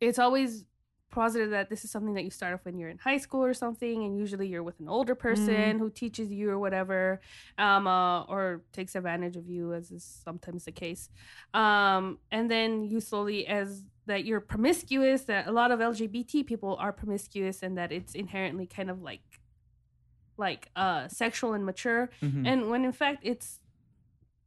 it's 0.00 0.18
always 0.18 0.64
posited 1.14 1.50
that 1.52 1.66
this 1.70 1.84
is 1.84 1.90
something 1.94 2.14
that 2.14 2.24
you 2.24 2.30
start 2.30 2.52
off 2.54 2.64
when 2.64 2.76
you're 2.78 2.90
in 2.90 2.98
high 2.98 3.18
school 3.26 3.42
or 3.50 3.54
something, 3.54 3.96
and 4.04 4.12
usually 4.24 4.48
you're 4.48 4.62
with 4.70 4.78
an 4.80 4.88
older 4.88 5.14
person 5.14 5.78
who 5.78 5.88
teaches 6.02 6.26
you 6.38 6.50
or 6.50 6.58
whatever, 6.58 7.20
um, 7.56 7.86
uh, 7.86 8.24
or 8.24 8.62
takes 8.72 8.94
advantage 8.94 9.36
of 9.36 9.46
you, 9.48 9.72
as 9.78 9.90
is 9.90 10.04
sometimes 10.24 10.64
the 10.64 10.72
case. 10.72 11.08
Um, 11.62 12.18
and 12.30 12.50
then 12.50 12.84
you 12.90 13.00
slowly, 13.00 13.46
as 13.46 13.84
that 14.06 14.24
you're 14.26 14.40
promiscuous, 14.40 15.22
that 15.32 15.46
a 15.46 15.52
lot 15.52 15.70
of 15.70 15.78
LGBT 15.80 16.32
people 16.46 16.76
are 16.84 16.92
promiscuous, 16.92 17.62
and 17.62 17.78
that 17.78 17.90
it's 17.92 18.14
inherently 18.14 18.66
kind 18.66 18.90
of 18.90 19.00
like, 19.00 19.22
like 20.36 20.68
uh, 20.74 21.06
sexual 21.08 21.52
and 21.54 21.64
mature, 21.64 22.10
Mhm. 22.22 22.46
and 22.50 22.70
when 22.70 22.84
in 22.84 22.92
fact 22.92 23.20
it's 23.22 23.60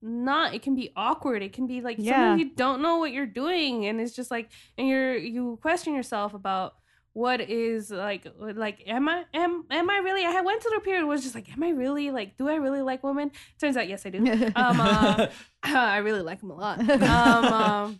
not 0.01 0.53
it 0.53 0.61
can 0.61 0.75
be 0.75 0.91
awkward 0.95 1.41
it 1.41 1.53
can 1.53 1.65
be 1.67 1.81
like 1.81 1.97
Yeah. 1.99 2.35
you 2.35 2.51
don't 2.55 2.81
know 2.81 2.97
what 2.99 3.11
you're 3.11 3.25
doing 3.25 3.85
and 3.85 3.99
it's 3.99 4.15
just 4.15 4.29
like 4.31 4.49
and 4.77 4.87
you're 4.87 5.15
you 5.17 5.57
question 5.61 5.93
yourself 5.95 6.33
about 6.33 6.75
what 7.13 7.41
is 7.41 7.89
like 7.89 8.27
like 8.37 8.83
am 8.85 9.09
i 9.09 9.25
am 9.33 9.65
am 9.71 9.89
i 9.89 9.97
really 9.97 10.23
i 10.23 10.39
went 10.41 10.61
through 10.61 10.77
a 10.77 10.81
period 10.81 11.03
was 11.05 11.23
just 11.23 11.33
like 11.33 11.51
am 11.51 11.63
i 11.63 11.69
really 11.69 12.11
like 12.11 12.37
do 12.37 12.47
i 12.47 12.55
really 12.55 12.83
like 12.83 13.03
women? 13.03 13.31
Turns 13.59 13.75
out 13.75 13.87
yes 13.87 14.05
i 14.05 14.11
do. 14.11 14.19
Um 14.55 14.79
uh, 14.79 15.27
i 15.63 15.97
really 15.97 16.21
like 16.21 16.41
them 16.41 16.51
a 16.51 16.55
lot. 16.55 16.79
Um, 16.89 17.45
um 17.53 17.99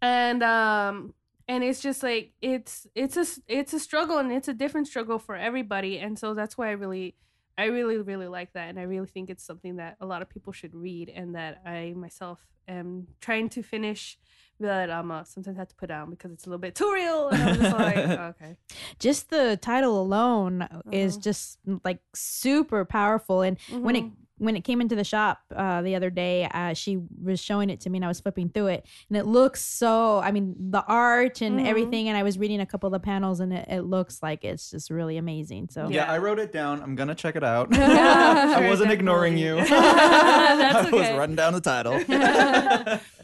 and 0.00 0.42
um 0.42 1.14
and 1.48 1.64
it's 1.64 1.80
just 1.80 2.02
like 2.02 2.32
it's 2.40 2.86
it's 2.94 3.16
a 3.16 3.26
it's 3.48 3.72
a 3.72 3.80
struggle 3.80 4.18
and 4.18 4.30
it's 4.32 4.48
a 4.48 4.54
different 4.54 4.86
struggle 4.86 5.18
for 5.18 5.34
everybody 5.36 5.98
and 5.98 6.18
so 6.18 6.34
that's 6.34 6.56
why 6.58 6.68
i 6.68 6.72
really 6.72 7.14
i 7.58 7.64
really 7.64 7.96
really 7.98 8.28
like 8.28 8.52
that 8.52 8.68
and 8.68 8.78
i 8.78 8.82
really 8.82 9.06
think 9.06 9.30
it's 9.30 9.44
something 9.44 9.76
that 9.76 9.96
a 10.00 10.06
lot 10.06 10.22
of 10.22 10.28
people 10.28 10.52
should 10.52 10.74
read 10.74 11.08
and 11.08 11.34
that 11.34 11.60
i 11.66 11.92
myself 11.96 12.40
am 12.68 13.06
trying 13.20 13.48
to 13.48 13.62
finish 13.62 14.18
but 14.58 14.90
um 14.90 15.10
uh, 15.10 15.22
sometimes 15.24 15.56
have 15.56 15.68
to 15.68 15.74
put 15.76 15.88
down 15.88 16.10
because 16.10 16.32
it's 16.32 16.46
a 16.46 16.48
little 16.48 16.60
bit 16.60 16.74
too 16.74 16.90
real 16.92 17.28
and 17.28 17.42
i'm 17.42 17.56
just 17.56 17.72
like 17.72 17.96
okay 18.34 18.56
just 18.98 19.30
the 19.30 19.58
title 19.60 20.00
alone 20.00 20.66
is 20.92 21.16
Mhm. 21.18 21.22
just 21.22 21.58
like 21.84 22.00
super 22.14 22.84
powerful 22.84 23.42
and 23.42 23.58
when 23.70 23.96
it 23.96 24.04
Mhm. 24.04 24.12
When 24.38 24.54
it 24.56 24.62
came 24.62 24.80
into 24.80 24.94
the 24.94 25.04
shop 25.04 25.40
uh, 25.54 25.80
the 25.82 25.94
other 25.94 26.10
day, 26.10 26.44
uh, 26.52 26.74
she 26.74 26.98
was 27.22 27.40
showing 27.40 27.70
it 27.70 27.80
to 27.80 27.90
me, 27.90 27.98
and 27.98 28.04
I 28.04 28.08
was 28.08 28.20
flipping 28.20 28.48
through 28.50 28.66
it, 28.68 28.86
and 29.08 29.16
it 29.16 29.24
looks 29.26 29.62
so. 29.62 30.18
I 30.18 30.30
mean, 30.30 30.54
the 30.70 30.84
art 30.86 31.40
and 31.40 31.58
Mhm. 31.60 31.66
everything, 31.66 32.08
and 32.08 32.16
I 32.18 32.22
was 32.22 32.38
reading 32.38 32.60
a 32.60 32.66
couple 32.66 32.86
of 32.88 32.92
the 32.92 33.00
panels, 33.00 33.40
and 33.40 33.52
it, 33.52 33.66
it 33.68 33.82
looks 33.82 34.22
like 34.22 34.44
it's 34.44 34.70
just 34.70 34.90
really 34.90 35.16
amazing. 35.16 35.68
So 35.70 35.88
Yeah, 35.88 36.06
Yeah. 36.06 36.12
I 36.12 36.18
wrote 36.18 36.38
it 36.38 36.52
down. 36.52 36.82
I'm 36.82 36.94
gonna 36.96 37.14
check 37.14 37.36
it 37.36 37.44
out. 37.44 37.68
Yeah, 37.72 38.54
I 38.58 38.68
wasn't 38.68 38.90
ignoring 38.92 39.38
you. 39.38 39.56
definitely. 39.56 39.76
That's 40.62 40.88
I 40.88 40.90
was 40.90 41.10
writing 41.18 41.36
down 41.36 41.52
the 41.52 41.60
title. 41.60 41.98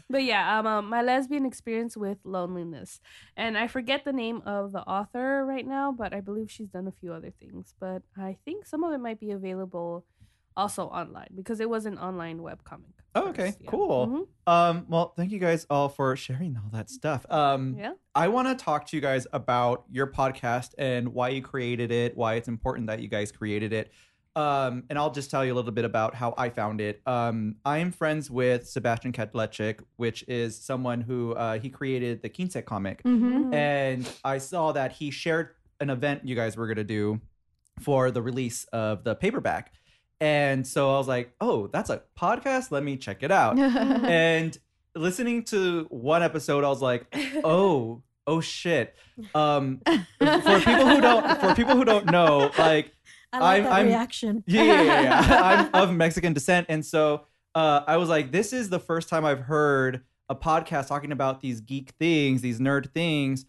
But 0.09 0.23
yeah, 0.25 0.59
um, 0.59 0.67
um, 0.67 0.89
my 0.89 1.01
lesbian 1.01 1.45
experience 1.45 1.97
with 1.97 2.17
loneliness, 2.23 2.99
and 3.35 3.57
I 3.57 3.67
forget 3.67 4.03
the 4.05 4.13
name 4.13 4.43
of 4.45 4.71
the 4.71 4.81
author 4.81 5.43
right 5.45 5.65
now, 5.65 5.91
but 5.91 6.13
I 6.13 6.19
believe 6.21 6.51
she's 6.51 6.67
done 6.67 6.87
a 6.87 6.91
few 6.91 7.13
other 7.13 7.31
things. 7.39 7.73
But 7.79 8.03
I 8.17 8.37
think 8.45 8.65
some 8.65 8.83
of 8.83 8.93
it 8.93 8.99
might 8.99 9.19
be 9.19 9.31
available 9.31 10.05
also 10.57 10.85
online 10.87 11.29
because 11.35 11.59
it 11.59 11.69
was 11.69 11.85
an 11.85 11.97
online 11.97 12.39
webcomic. 12.39 12.93
Oh, 13.15 13.29
okay, 13.29 13.47
first, 13.51 13.57
yeah. 13.61 13.69
cool. 13.69 14.07
Mhm. 14.07 14.51
Um, 14.51 14.85
well, 14.89 15.13
thank 15.15 15.31
you 15.31 15.39
guys 15.39 15.67
all 15.69 15.87
for 15.89 16.15
sharing 16.15 16.57
all 16.57 16.69
that 16.71 16.89
stuff. 16.89 17.25
Um, 17.29 17.75
Yeah. 17.77 17.93
I 18.15 18.27
want 18.27 18.47
to 18.47 18.55
talk 18.63 18.87
to 18.87 18.97
you 18.97 19.01
guys 19.01 19.27
about 19.33 19.85
your 19.91 20.07
podcast 20.07 20.71
and 20.77 21.09
why 21.13 21.29
you 21.29 21.41
created 21.41 21.91
it, 21.91 22.17
why 22.17 22.35
it's 22.35 22.47
important 22.47 22.87
that 22.87 22.99
you 23.01 23.07
guys 23.07 23.31
created 23.31 23.71
it. 23.71 23.91
Um, 24.35 24.85
and 24.89 24.97
I'll 24.97 25.11
just 25.11 25.29
tell 25.29 25.45
you 25.45 25.53
a 25.53 25.55
little 25.55 25.71
bit 25.71 25.85
about 25.85 26.15
how 26.15 26.33
I 26.39 26.49
found 26.49 26.81
it. 26.81 27.03
Um, 27.05 27.57
I 27.63 27.77
am 27.77 27.91
friends 27.91 28.31
with 28.31 28.67
Sebastian 28.67 29.11
Kadlecik, 29.11 29.81
which 29.97 30.23
is 30.27 30.59
someone 30.59 31.01
who 31.01 31.33
uh, 31.33 31.59
he 31.59 31.69
created 31.69 32.23
the 32.23 32.29
Quince 32.29 32.57
comic. 32.65 33.03
Mhm. 33.03 33.53
and 33.53 34.09
I 34.23 34.39
saw 34.39 34.71
that 34.71 34.93
he 34.93 35.11
shared 35.11 35.49
an 35.79 35.91
event 35.91 36.27
you 36.27 36.35
guys 36.35 36.57
were 36.57 36.65
gonna 36.67 36.83
do 36.83 37.21
for 37.79 38.09
the 38.09 38.23
release 38.23 38.65
of 38.73 39.03
the 39.03 39.13
paperback. 39.13 39.71
And 40.23 40.65
so 40.65 40.93
I 40.95 40.97
was 40.97 41.07
like, 41.09 41.33
oh, 41.41 41.67
that's 41.67 41.89
a 41.89 42.01
podcast. 42.17 42.71
Let 42.71 42.81
me 42.81 42.95
check 42.95 43.23
it 43.23 43.31
out. 43.31 43.59
and 43.59 44.57
listening 44.95 45.43
to 45.45 45.85
one 45.89 46.23
episode, 46.23 46.63
I 46.63 46.69
was 46.69 46.81
like, 46.81 47.13
oh, 47.43 48.03
oh 48.25 48.39
shit. 48.39 48.95
Um, 49.35 49.81
for 49.85 50.59
people 50.59 50.87
who 50.87 51.01
don't, 51.01 51.41
for 51.41 51.53
people 51.55 51.75
who 51.75 51.83
don't 51.83 52.05
know, 52.05 52.49
like, 52.57 52.93
I 53.33 53.39
like 53.39 53.55
I'm- 53.55 53.63
that 53.63 53.71
I'm- 53.73 53.87
reaction. 53.87 54.43
yeah, 54.47 54.63
yeah, 54.63 54.81
yeah, 54.83 55.01
yeah. 55.01 55.69
I'm 55.73 55.89
of 55.89 55.93
Mexican 55.93 56.31
descent, 56.31 56.67
and 56.69 56.85
so 56.85 57.25
uh, 57.53 57.81
I 57.85 57.97
was 57.97 58.07
like, 58.07 58.31
this 58.31 58.53
is 58.53 58.69
the 58.69 58.79
first 58.79 59.09
time 59.09 59.25
I've 59.25 59.41
heard 59.41 60.03
a 60.29 60.35
podcast 60.35 60.87
talking 60.87 61.11
about 61.11 61.41
these 61.41 61.59
geek 61.59 61.91
things, 61.99 62.41
these 62.41 62.59
nerd 62.61 62.93
things, 62.93 63.45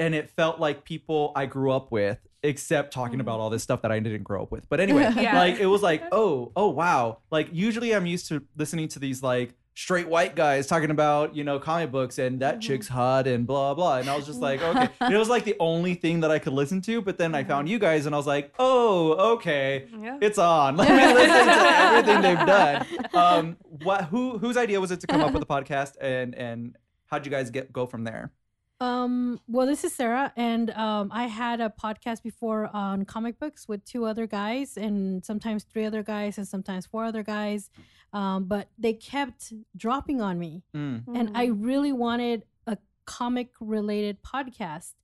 and 0.00 0.16
it 0.16 0.30
felt 0.30 0.58
like 0.58 0.84
people 0.84 1.30
I 1.36 1.46
grew 1.46 1.70
up 1.70 1.92
with, 1.92 2.18
except 2.42 2.92
talking 2.92 3.20
about 3.20 3.40
all 3.40 3.50
this 3.50 3.62
stuff 3.62 3.82
that 3.82 3.90
I 3.92 3.98
didn't 3.98 4.22
grow 4.22 4.42
up 4.42 4.50
with. 4.50 4.68
But 4.68 4.80
anyway, 4.80 5.10
Yeah. 5.16 5.36
like 5.38 5.58
it 5.58 5.66
was 5.66 5.82
like, 5.82 6.02
oh, 6.12 6.52
oh 6.56 6.68
wow. 6.68 7.18
Like 7.30 7.48
usually 7.52 7.94
I'm 7.94 8.06
used 8.06 8.28
to 8.28 8.42
listening 8.56 8.88
to 8.88 8.98
these 8.98 9.22
like 9.22 9.54
straight 9.74 10.08
white 10.08 10.34
guys 10.34 10.66
talking 10.66 10.90
about 10.90 11.36
you 11.36 11.44
know 11.44 11.56
comic 11.60 11.92
books 11.92 12.18
and 12.18 12.40
that 12.40 12.56
Mhm. 12.56 12.62
chick's 12.62 12.88
hot 12.88 13.28
and 13.28 13.46
blah 13.46 13.74
blah 13.74 13.98
and 13.98 14.10
i 14.10 14.16
was 14.16 14.26
just 14.26 14.40
like 14.40 14.60
okay 14.60 14.88
it 15.14 15.16
was 15.16 15.28
like 15.28 15.44
the 15.44 15.54
only 15.60 15.94
thing 15.94 16.18
that 16.18 16.32
i 16.32 16.38
could 16.40 16.52
listen 16.52 16.80
to 16.80 17.00
but 17.00 17.16
then 17.16 17.32
i 17.32 17.44
found 17.44 17.68
you 17.68 17.78
guys 17.78 18.04
and 18.04 18.12
i 18.12 18.18
was 18.18 18.26
like 18.26 18.52
oh 18.58 19.34
okay 19.34 19.86
Yeah. 19.96 20.18
it's 20.20 20.36
on. 20.36 20.76
Let 20.76 20.88
me 20.90 21.14
listen 21.14 21.46
to 21.46 21.68
everything 21.78 22.22
they've 22.22 22.44
done. 22.44 22.86
Um, 23.14 23.56
what? 23.84 24.06
Who? 24.06 24.38
Whose 24.38 24.56
idea 24.56 24.80
was 24.80 24.90
it 24.90 24.98
to 25.02 25.06
come 25.06 25.20
up 25.20 25.32
with 25.32 25.42
the 25.42 25.46
podcast, 25.46 25.92
and 26.00 26.34
and 26.34 26.76
how'd 27.06 27.24
you 27.24 27.30
guys 27.30 27.50
get 27.50 27.72
go 27.72 27.86
from 27.86 28.02
there? 28.02 28.32
Um, 28.80 29.40
well, 29.48 29.66
this 29.66 29.82
is 29.82 29.92
Sara, 29.92 30.32
and 30.36 30.70
um, 30.70 31.10
I 31.12 31.26
had 31.26 31.60
a 31.60 31.68
podcast 31.68 32.22
before 32.22 32.70
on 32.72 33.04
comic 33.04 33.38
books 33.40 33.66
with 33.66 33.84
two 33.84 34.04
other 34.04 34.26
guys, 34.28 34.76
and 34.76 35.24
sometimes 35.24 35.64
three 35.64 35.84
other 35.84 36.04
guys, 36.04 36.38
and 36.38 36.46
sometimes 36.46 36.86
four 36.86 37.04
other 37.04 37.24
guys. 37.24 37.70
Um, 38.12 38.44
but 38.44 38.68
they 38.78 38.92
kept 38.92 39.52
dropping 39.76 40.20
on 40.20 40.38
me, 40.38 40.62
Mm. 40.74 41.02
and 41.12 41.36
I 41.36 41.46
really 41.46 41.92
wanted 41.92 42.44
a 42.68 42.78
comic 43.04 43.50
related 43.60 44.22
podcast. 44.22 44.94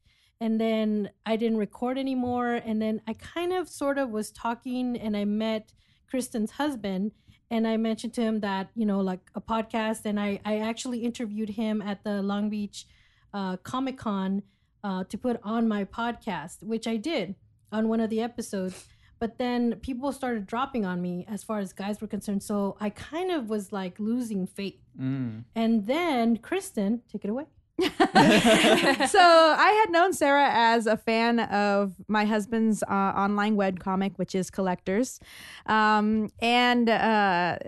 And 0.40 0.60
then 0.60 1.10
I 1.24 1.36
didn't 1.36 1.58
record 1.58 1.96
anymore. 1.96 2.54
And 2.54 2.82
then 2.82 3.00
I 3.06 3.14
kind 3.14 3.52
of 3.52 3.68
sort 3.68 3.98
of 3.98 4.10
was 4.10 4.30
talking, 4.30 4.96
and 4.96 5.16
I 5.16 5.24
met 5.24 5.72
Kristen's 6.08 6.52
husband, 6.52 7.12
and 7.50 7.66
I 7.66 7.76
mentioned 7.76 8.14
to 8.14 8.20
him 8.22 8.40
that 8.40 8.70
you 8.76 8.86
know 8.86 9.00
like 9.00 9.30
a 9.34 9.40
podcast, 9.40 10.04
and 10.04 10.18
I 10.20 10.40
I 10.44 10.58
actually 10.58 10.98
interviewed 11.00 11.50
him 11.50 11.82
at 11.82 12.04
the 12.04 12.22
Long 12.22 12.50
Beach 12.50 12.86
uh, 13.34 13.58
Comic 13.58 13.98
Con 13.98 14.42
uh, 14.82 15.04
to 15.04 15.18
put 15.18 15.40
on 15.42 15.68
my 15.68 15.84
podcast, 15.84 16.62
which 16.62 16.86
I 16.86 16.96
did 16.96 17.34
on 17.72 17.88
one 17.88 18.00
of 18.00 18.08
the 18.08 18.20
episodes. 18.20 18.86
But 19.18 19.38
then 19.38 19.76
people 19.76 20.12
started 20.12 20.46
dropping 20.46 20.84
on 20.84 21.00
me 21.00 21.26
as 21.28 21.42
far 21.42 21.58
as 21.58 21.72
guys 21.72 22.00
were 22.00 22.06
concerned. 22.06 22.42
So 22.42 22.76
I 22.80 22.90
kind 22.90 23.30
of 23.30 23.48
was 23.48 23.72
like 23.72 23.98
losing 23.98 24.46
faith. 24.46 24.80
Mm. 25.00 25.44
And 25.54 25.86
then 25.86 26.36
Kristen, 26.38 27.02
take 27.10 27.24
it 27.24 27.30
away. 27.30 27.46
so 27.80 27.88
I 27.90 29.82
had 29.82 29.90
known 29.90 30.12
Sara 30.12 30.48
as 30.52 30.86
a 30.86 30.96
fan 30.96 31.40
of 31.40 31.94
my 32.06 32.24
husband's 32.24 32.84
uh, 32.84 33.12
online 33.16 33.56
web 33.56 33.80
comic, 33.80 34.12
which 34.16 34.34
is 34.34 34.48
Collector 34.50 35.02
Corps, 35.02 35.18
um, 35.66 36.30
and 36.40 36.88
uh, 36.88 37.58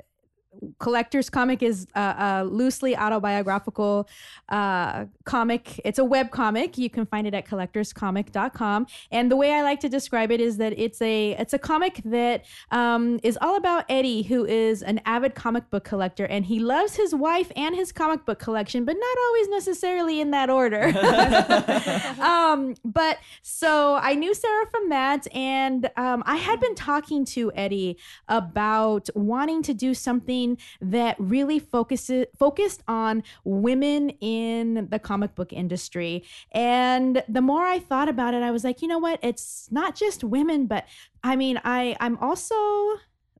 Collector 0.78 1.16
Corps 1.16 1.30
comic 1.30 1.62
is 1.62 1.86
a, 1.94 2.00
a 2.00 2.44
loosely 2.44 2.96
autobiographical 2.96 4.09
uh, 4.48 5.07
comic. 5.24 5.80
It's 5.84 5.98
a 5.98 6.04
web 6.04 6.30
comic. 6.30 6.76
You 6.76 6.90
can 6.90 7.07
find 7.07 7.26
it 7.26 7.34
at 7.34 7.46
collectorscomic.com. 7.46 8.86
And 9.11 9.30
the 9.30 9.36
way 9.36 9.52
I 9.52 9.62
like 9.62 9.80
to 9.80 9.88
describe 9.88 10.30
it 10.30 10.40
is 10.40 10.59
that 10.59 10.78
it's 10.78 11.00
a 11.00 11.32
it's 11.32 11.54
a 11.54 11.59
comic 11.59 12.00
that 12.04 12.44
um, 12.70 13.18
is 13.22 13.38
all 13.40 13.57
about 13.57 13.84
Eddie, 13.88 14.22
who 14.22 14.44
is 14.44 14.82
an 14.82 15.00
avid 15.07 15.34
comic 15.34 15.70
book 15.70 15.84
collector, 15.84 16.26
and 16.26 16.44
he 16.44 16.59
loves 16.59 16.96
his 16.96 17.14
wife 17.14 17.50
and 17.57 17.74
his 17.74 17.92
comic 17.92 18.24
book 18.26 18.38
collection, 18.38 18.84
but 18.84 18.96
not 18.98 19.18
always 19.26 19.48
necessarily 19.48 20.20
in 20.20 20.30
that 20.32 20.50
order. 20.50 20.84
um, 22.20 22.74
but 22.84 23.18
so 23.42 23.94
I 24.02 24.14
knew 24.14 24.34
Sara 24.34 24.66
from 24.66 24.90
that, 24.90 25.26
and 25.34 25.90
um, 25.96 26.22
I 26.26 26.36
had 26.36 26.61
been 26.61 26.74
talking 26.74 27.24
to 27.26 27.52
Eddie 27.54 27.96
about 28.28 29.09
wanting 29.14 29.62
to 29.62 29.74
do 29.74 29.94
something 29.94 30.45
that 30.80 31.16
really 31.18 31.59
focuses 31.59 32.26
focused 32.38 32.82
on 32.86 33.22
women 33.44 34.11
in 34.20 34.88
the 34.90 34.99
comic 34.99 35.34
book 35.34 35.53
industry. 35.53 36.24
And 36.53 37.22
the 37.28 37.40
more 37.40 37.64
I 37.64 37.78
thought 37.78 38.09
about 38.09 38.34
it, 38.34 38.42
I 38.42 38.51
was 38.51 38.64
like, 38.64 38.82
you 38.82 38.88
know 38.88 38.99
what? 38.99 39.18
It's 39.22 39.68
not 39.70 39.94
just 39.94 40.22
women, 40.22 40.66
but 40.66 40.84
I 41.22 41.36
mean, 41.36 41.61
I 41.64 41.97
I'm 42.01 42.16
also 42.18 42.55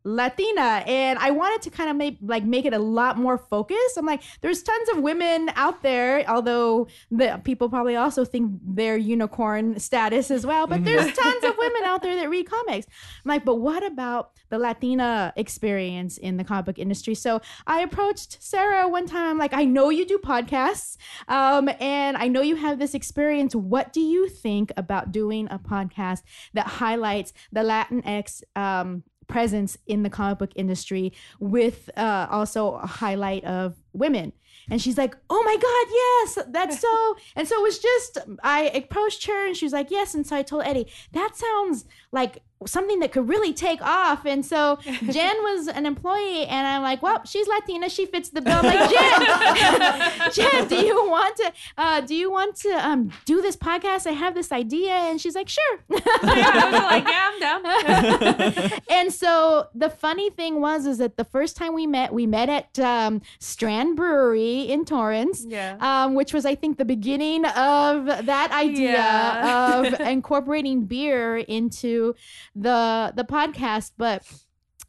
Latina, 0.07 0.85
and 0.87 1.19
I 1.19 1.33
wanted 1.33 1.63
to 1.63 1.71
kind 1.71 1.91
of 1.91 1.97
make 1.97 2.19
like 2.23 2.45
make 2.45 2.65
it 2.65 2.73
a 2.73 2.79
lot 2.79 3.19
more 3.19 3.37
focused. 3.37 3.99
I'm 3.99 4.07
like, 4.07 4.23
there's 4.41 4.63
tons 4.63 4.89
of 4.91 5.03
women 5.03 5.51
out 5.57 5.83
there, 5.83 6.25
although 6.29 6.87
the 7.11 7.41
people 7.43 7.69
probably 7.69 7.97
also 7.97 8.25
think 8.25 8.53
they're 8.65 8.97
unicorn 8.97 9.81
status 9.81 10.31
as 10.31 10.47
well. 10.47 10.69
But 10.69 10.85
there's 10.85 11.13
tons 11.13 11.43
of 11.43 11.57
women 11.59 11.83
out 11.83 12.03
there 12.03 12.15
that 12.15 12.31
read 12.31 12.49
comics. 12.49 12.87
I'm 13.25 13.29
like, 13.29 13.45
but 13.45 13.57
what 13.57 13.85
about 13.85 14.31
the 14.49 14.61
Latina 14.61 15.33
experience 15.35 16.19
in 16.19 16.37
the 16.37 16.45
comic 16.45 16.67
book 16.67 16.79
industry? 16.79 17.17
So 17.17 17.41
I 17.67 17.81
approached 17.81 18.41
Sara 18.41 18.87
one 18.87 19.07
time. 19.07 19.31
I'm 19.31 19.39
like, 19.39 19.55
I 19.55 19.65
know 19.65 19.91
you 19.91 20.07
do 20.07 20.19
podcasts, 20.19 20.99
um, 21.27 21.69
and 21.81 22.17
I 22.17 22.29
know 22.29 22.43
you 22.43 22.55
have 22.55 22.79
this 22.79 22.95
experience. 22.95 23.57
What 23.57 23.93
do 23.93 24.01
you 24.01 24.29
think 24.29 24.71
about 24.77 25.11
doing 25.11 25.49
a 25.51 25.59
podcast 25.59 26.23
that 26.55 26.69
highlights 26.69 27.33
the 27.51 27.63
Latinx? 27.63 28.43
Um, 28.55 29.03
presence 29.29 29.77
in 29.87 30.03
the 30.03 30.11
comic 30.11 30.39
book 30.39 30.51
industry 30.57 31.13
with 31.41 31.91
uh, 31.97 32.27
also 32.31 32.75
a 32.75 32.87
highlight 32.87 33.45
of 33.45 33.77
women. 33.93 34.33
And 34.69 34.83
she's 34.83 34.99
like, 34.99 35.17
"Oh 35.31 35.43
my 35.45 35.57
god, 35.57 35.87
yes, 35.93 36.47
that's 36.53 36.81
so." 36.81 37.17
and 37.37 37.47
so 37.47 37.59
it 37.61 37.63
was 37.63 37.79
just 37.79 38.19
I 38.43 38.63
approached 38.63 39.27
her 39.27 39.47
and 39.47 39.57
she 39.57 39.65
was 39.65 39.73
like, 39.73 39.91
"Yes." 39.91 40.15
And 40.15 40.27
so 40.27 40.37
I 40.37 40.43
told 40.43 40.65
Eddie, 40.65 40.91
"That 41.13 41.37
sounds 41.37 41.85
like 42.17 42.43
something 42.67 42.99
that 43.01 43.13
could 43.13 43.29
really 43.29 43.53
take 43.53 43.81
off." 43.83 44.25
And 44.27 44.45
so 44.45 44.79
Jen 45.17 45.37
was 45.49 45.69
an 45.69 45.87
employee, 45.87 46.47
and 46.47 46.67
I'm 46.67 46.83
like, 46.83 47.03
"Well, 47.03 47.23
she's 47.25 47.47
Latina, 47.47 47.89
she 47.89 48.07
fits 48.07 48.31
the 48.31 48.41
bill." 48.41 48.59
I'm 48.61 48.65
like, 48.65 48.91
Jen, 48.91 50.31
Jen, 50.33 50.69
do 50.69 50.77
you 50.77 50.97
want 51.09 51.37
to 51.37 51.53
uh, 51.79 52.01
do 52.01 52.15
you 52.15 52.31
want 52.31 52.57
to 52.57 52.71
um, 52.71 53.13
do 53.27 53.41
this 53.43 53.57
podcast? 53.57 54.07
I 54.07 54.13
have 54.13 54.35
this 54.35 54.51
idea, 54.53 54.93
and 54.93 55.21
she's 55.21 55.35
like, 55.37 55.49
"Sure." 55.49 55.79
yeah, 55.91 56.01
I 56.05 56.71
was 56.73 56.83
like, 56.83 57.07
yeah, 57.07 57.31
I'm 57.31 57.41
down. 57.41 58.81
and 58.91 59.13
so 59.13 59.69
the 59.75 59.91
funny 59.91 60.31
thing 60.31 60.61
was 60.61 60.87
is 60.87 60.99
that 60.99 61.17
the 61.17 61.25
first 61.25 61.57
time 61.57 61.75
we 61.75 61.87
met, 61.87 62.13
we 62.13 62.27
met 62.27 62.49
at 62.49 62.79
um, 62.79 63.21
Strand 63.39 63.97
Brewery 63.97 64.63
in 64.63 64.85
Torrance. 64.85 65.45
yeah. 65.47 65.77
Um, 65.81 66.15
which 66.15 66.33
was, 66.33 66.45
I 66.47 66.55
think, 66.55 66.79
the 66.79 66.85
beginning 66.85 67.45
of 67.45 68.07
that 68.07 68.51
idea 68.53 68.93
Yeah. 68.93 69.81
of 69.81 70.01
incorporating 70.01 70.85
beer 70.85 71.37
into 71.37 72.06
the 72.55 73.13
the 73.17 73.25
podcast. 73.25 73.93
But 73.97 74.23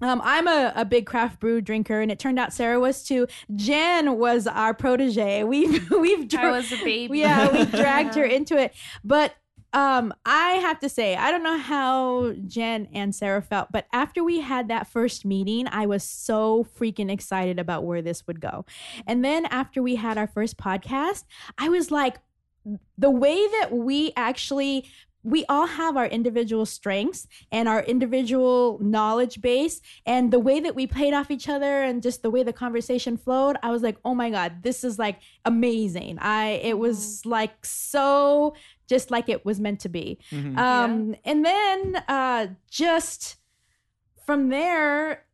um, 0.01 0.21
I'm 0.23 0.47
a, 0.47 0.73
a 0.75 0.85
big 0.85 1.05
craft 1.05 1.39
brew 1.39 1.61
drinker, 1.61 2.01
and 2.01 2.11
it 2.11 2.19
turned 2.19 2.37
out 2.39 2.53
Sara 2.53 2.79
was 2.79 3.03
too. 3.03 3.27
Jen 3.55 4.17
was 4.17 4.47
our 4.47 4.73
protege. 4.73 5.43
We've 5.47 5.89
we've 5.91 6.33
I 6.35 6.51
was 6.51 6.71
a 6.71 6.77
baby. 6.77 7.19
yeah, 7.19 7.51
we 7.51 7.65
dragged 7.65 8.15
her 8.15 8.25
into 8.37 8.57
it. 8.57 8.73
But 9.03 9.33
um, 9.73 10.13
I 10.25 10.53
have 10.53 10.79
to 10.79 10.89
say, 10.89 11.15
I 11.15 11.29
don't 11.29 11.43
know 11.43 11.57
how 11.57 12.33
Jen 12.47 12.87
and 12.93 13.13
Sara 13.13 13.41
felt, 13.41 13.71
but 13.71 13.85
after 13.91 14.23
we 14.23 14.39
had 14.39 14.69
that 14.69 14.87
first 14.87 15.25
meeting, 15.25 15.67
I 15.69 15.85
was 15.85 16.03
so 16.03 16.65
freaking 16.79 17.11
excited 17.11 17.59
about 17.59 17.83
where 17.83 18.01
this 18.01 18.25
would 18.27 18.39
go. 18.39 18.65
And 19.05 19.25
then 19.25 19.45
after 19.47 19.83
we 19.83 19.95
had 19.95 20.17
our 20.17 20.27
first 20.27 20.57
podcast, 20.57 21.25
I 21.57 21.69
was 21.69 21.91
like, 21.91 22.17
the 22.97 23.11
way 23.11 23.35
that 23.59 23.71
we 23.71 24.11
actually 24.15 24.89
we 25.27 25.43
all 25.49 25.67
have 25.67 25.97
our 25.97 26.05
individual 26.07 26.65
strengths 26.65 27.27
and 27.51 27.67
our 27.67 27.83
individual 27.83 28.79
knowledge 28.81 29.41
base. 29.41 29.81
And 30.05 30.31
the 30.31 30.39
way 30.39 30.61
that 30.61 30.73
we 30.73 30.87
played 30.87 31.13
off 31.13 31.29
each 31.29 31.49
other 31.49 31.83
and 31.83 32.01
just 32.01 32.21
the 32.21 32.29
way 32.31 32.43
the 32.43 32.53
conversation 32.53 33.17
flowed 33.17 33.57
i 33.61 33.69
was 33.69 33.81
like 33.81 33.97
oh 34.05 34.15
my 34.15 34.29
god 34.29 34.49
this 34.63 34.83
is 34.83 34.97
like 34.97 35.17
amazing. 35.43 36.17
I 36.21 36.61
it 36.71 36.77
was 36.79 37.25
like 37.25 37.65
so 37.65 38.53
just 38.87 39.11
like 39.11 39.27
it 39.27 39.45
was 39.45 39.59
meant 39.59 39.81
to 39.81 39.89
be. 39.89 40.17
Mhm. 40.31 40.57
um 40.57 41.15
and 41.25 41.43
then 41.43 41.79
uh 42.07 42.47
just 42.71 43.35
from 44.25 44.49
there 44.49 45.26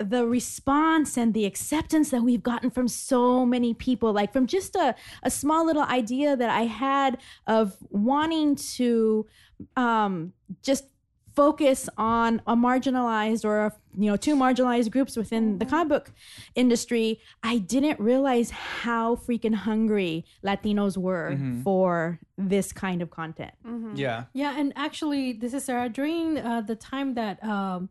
the 0.00 0.26
response 0.26 1.16
and 1.18 1.34
the 1.34 1.44
acceptance 1.44 2.10
that 2.10 2.22
we've 2.22 2.42
gotten 2.42 2.70
from 2.70 2.88
so 2.88 3.44
many 3.44 3.74
people 3.74 4.12
like 4.12 4.32
from 4.32 4.46
just 4.46 4.74
a, 4.76 4.94
a 5.22 5.30
small 5.30 5.64
little 5.66 5.82
idea 5.84 6.36
that 6.36 6.48
i 6.48 6.62
had 6.62 7.18
of 7.46 7.76
wanting 7.90 8.56
to 8.56 9.26
um 9.76 10.32
just 10.62 10.84
focus 11.36 11.88
on 11.96 12.42
a 12.46 12.56
marginalized 12.56 13.44
or 13.44 13.72
you 13.96 14.10
know 14.10 14.16
two 14.16 14.34
marginalized 14.34 14.90
groups 14.90 15.16
within 15.16 15.58
the 15.58 15.64
comic 15.66 15.88
book 15.88 16.12
industry 16.54 17.20
i 17.42 17.56
didn't 17.58 17.98
realize 18.00 18.50
how 18.50 19.14
freaking 19.16 19.54
hungry 19.54 20.24
latinos 20.44 20.96
were 20.96 21.30
Mhm. 21.36 21.62
for 21.62 22.18
this 22.36 22.72
kind 22.72 23.00
of 23.02 23.10
content 23.10 23.52
Mhm. 23.64 23.96
yeah. 23.96 24.24
Yeah, 24.32 24.58
and 24.58 24.72
actually, 24.76 25.32
this 25.34 25.52
is 25.54 25.64
Sara. 25.64 25.88
During 25.88 26.38
uh, 26.38 26.62
the 26.62 26.74
time 26.74 27.14
that 27.14 27.42
um, 27.44 27.90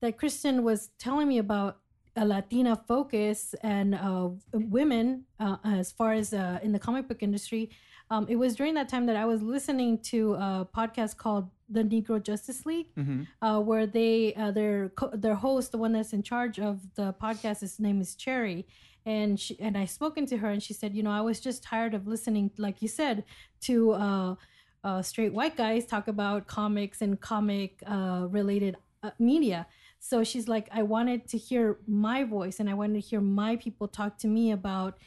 that 0.00 0.18
Kristen 0.18 0.62
was 0.62 0.90
telling 0.98 1.28
me 1.28 1.38
about 1.38 1.78
a 2.16 2.24
Latina 2.24 2.76
focus 2.76 3.54
and 3.62 3.94
uh, 3.94 4.30
women, 4.52 5.24
uh, 5.38 5.56
as 5.64 5.92
far 5.92 6.12
as 6.12 6.32
uh, 6.32 6.58
in 6.62 6.72
the 6.72 6.78
comic 6.78 7.06
book 7.08 7.22
industry, 7.22 7.70
um, 8.10 8.26
it 8.28 8.36
was 8.36 8.56
during 8.56 8.74
that 8.74 8.88
time 8.88 9.06
that 9.06 9.16
I 9.16 9.24
was 9.24 9.40
listening 9.40 9.98
to 10.04 10.34
a 10.34 10.68
podcast 10.76 11.16
called 11.16 11.48
the 11.68 11.84
Negro 11.84 12.20
Justice 12.20 12.66
League, 12.66 12.88
hmm 12.96 13.22
uh, 13.40 13.60
where 13.60 13.86
they 13.86 14.34
uh, 14.34 14.50
their 14.50 14.88
co- 14.90 15.12
their 15.14 15.36
host, 15.36 15.70
the 15.70 15.78
one 15.78 15.92
that's 15.92 16.12
in 16.12 16.22
charge 16.22 16.58
of 16.58 16.80
the 16.96 17.14
podcast, 17.22 17.60
his 17.60 17.78
name 17.78 18.00
is 18.00 18.16
Cherry, 18.16 18.66
and 19.06 19.38
she 19.38 19.58
and 19.60 19.78
I 19.78 19.84
spoken 19.84 20.26
to 20.26 20.36
her, 20.38 20.50
and 20.50 20.60
she 20.60 20.74
said, 20.74 20.96
you 20.96 21.04
know, 21.04 21.12
I 21.12 21.20
was 21.20 21.38
just 21.40 21.62
tired 21.62 21.94
of 21.94 22.08
listening, 22.08 22.50
like 22.58 22.82
you 22.82 22.88
said, 22.88 23.22
to 23.62 23.92
uh, 23.92 24.34
uh, 24.82 25.02
straight 25.02 25.32
white 25.32 25.56
guys 25.56 25.86
talk 25.86 26.08
about 26.08 26.48
comics 26.48 27.02
and 27.02 27.20
comic 27.20 27.82
uh, 27.86 28.26
related 28.28 28.76
uh, 29.04 29.10
media. 29.20 29.66
So 30.02 30.24
she's 30.24 30.48
like, 30.48 30.68
I 30.72 30.82
wanted 30.82 31.28
to 31.28 31.38
hear 31.38 31.78
my 31.86 32.24
voice, 32.24 32.58
and 32.58 32.68
I 32.68 32.74
wanted 32.74 32.94
to 32.94 33.00
hear 33.00 33.20
my 33.20 33.56
people 33.56 33.86
talk 33.86 34.16
to 34.18 34.26
me 34.28 34.50
about 34.50 34.98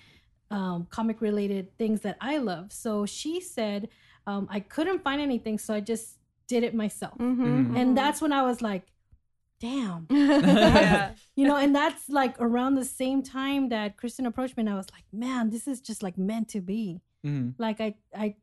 um, 0.52 0.86
comic 0.89 1.20
related 1.20 1.76
things 1.80 2.02
that 2.02 2.16
I 2.22 2.38
love. 2.38 2.72
So 2.72 3.06
she 3.06 3.41
said, 3.41 3.89
um, 4.28 4.48
I 4.52 4.60
couldn't 4.60 5.04
find 5.04 5.20
anything, 5.20 5.58
so 5.58 5.74
I 5.74 5.80
just 5.80 6.20
did 6.48 6.64
it 6.64 6.76
myself 6.76 7.18
Mhm. 7.20 7.76
and 7.76 7.98
that's 7.98 8.22
when 8.22 8.32
I 8.32 8.44
was 8.44 8.62
like, 8.62 8.84
damn, 9.60 10.08
Yeah. 10.12 11.14
you 11.36 11.48
know, 11.48 11.56
and 11.56 11.74
that's 11.76 12.10
like 12.10 12.36
around 12.39 12.76
the 12.76 12.86
same 12.86 13.24
time 13.24 13.70
that 13.70 13.98
Kristen 13.98 14.26
approached 14.26 14.56
me, 14.58 14.62
and 14.62 14.70
I 14.70 14.76
was 14.76 14.88
like, 14.91 15.06
man, 15.12 15.50
this 15.50 15.68
is 15.68 15.82
just 15.82 16.04
like 16.04 16.18
meant 16.18 16.50
to 16.50 16.62
be. 16.62 17.02
hmm 17.24 17.50
Like 17.58 17.80
I, 17.82 17.96
I, 18.16 18.36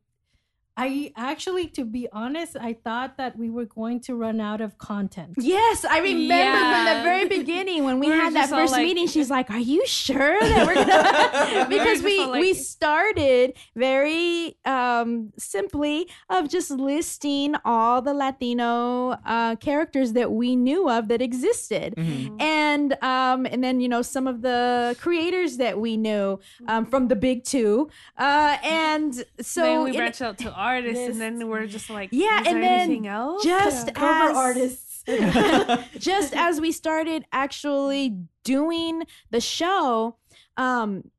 I 0.77 1.11
actually, 1.17 1.67
to 1.69 1.83
be 1.83 2.07
honest, 2.13 2.55
I 2.59 2.73
thought 2.73 3.17
that 3.17 3.37
we 3.37 3.49
were 3.49 3.65
going 3.65 3.99
to 4.01 4.15
run 4.15 4.39
out 4.39 4.61
of 4.61 4.77
content. 4.77 5.33
Yes, 5.37 5.83
I 5.83 5.99
remember 5.99 6.59
from 6.59 6.85
the 6.85 7.03
very 7.03 7.27
beginning 7.27 7.83
when 7.83 7.99
we 7.99 8.07
We 8.11 8.13
had 8.13 8.33
that 8.35 8.49
first 8.49 8.71
like- 8.71 8.83
meeting. 8.85 9.07
She's 9.07 9.29
like, 9.37 9.49
"Are 9.51 9.59
you 9.59 9.85
sure 9.85 10.39
that 10.39 10.65
we're 10.65 10.75
gonna?" 10.75 11.65
Because 11.69 11.99
just 12.01 12.03
we 12.03 12.19
like- 12.25 12.41
we 12.41 12.53
started 12.53 13.53
very 13.75 14.57
um, 14.65 15.33
simply 15.37 16.09
of 16.29 16.49
just 16.49 16.71
listing 16.71 17.55
all 17.65 18.01
the 18.01 18.13
Latino 18.13 19.11
uh, 19.25 19.55
characters 19.57 20.13
that 20.13 20.31
we 20.31 20.55
knew 20.55 20.89
of 20.89 21.09
that 21.09 21.21
existed. 21.21 21.93
hmm 21.97 22.37
And 22.39 22.93
um, 23.03 23.45
and 23.45 23.61
then 23.63 23.81
you 23.81 23.89
know 23.89 24.01
some 24.01 24.25
of 24.25 24.41
the 24.41 24.95
creators 25.01 25.57
that 25.57 25.79
we 25.79 25.97
knew 25.97 26.39
um, 26.67 26.85
from 26.85 27.07
the 27.09 27.15
big 27.15 27.43
two, 27.43 27.89
uh, 28.17 28.57
and 28.63 29.25
so 29.41 29.61
then 29.63 29.83
we 29.83 29.91
it- 29.91 29.97
branched 29.97 30.21
out 30.21 30.37
to 30.39 30.60
artists, 30.61 31.07
and 31.07 31.19
then 31.19 31.47
we're 31.47 31.67
just 31.67 31.89
like, 31.89 32.09
Yeah, 32.11 32.41
is 32.41 32.47
and 32.47 32.55
there 32.57 32.61
then 32.61 32.79
anything 32.81 33.07
else? 33.07 33.43
just 33.43 33.93
Cover 33.93 34.29
as 34.31 34.37
artists. 34.37 35.03
just 35.97 36.35
as 36.35 36.61
we 36.61 36.71
started 36.71 37.25
actually 37.31 38.17
doing 38.43 39.03
the 39.31 39.41
show, 39.41 40.17
um, 40.57 41.09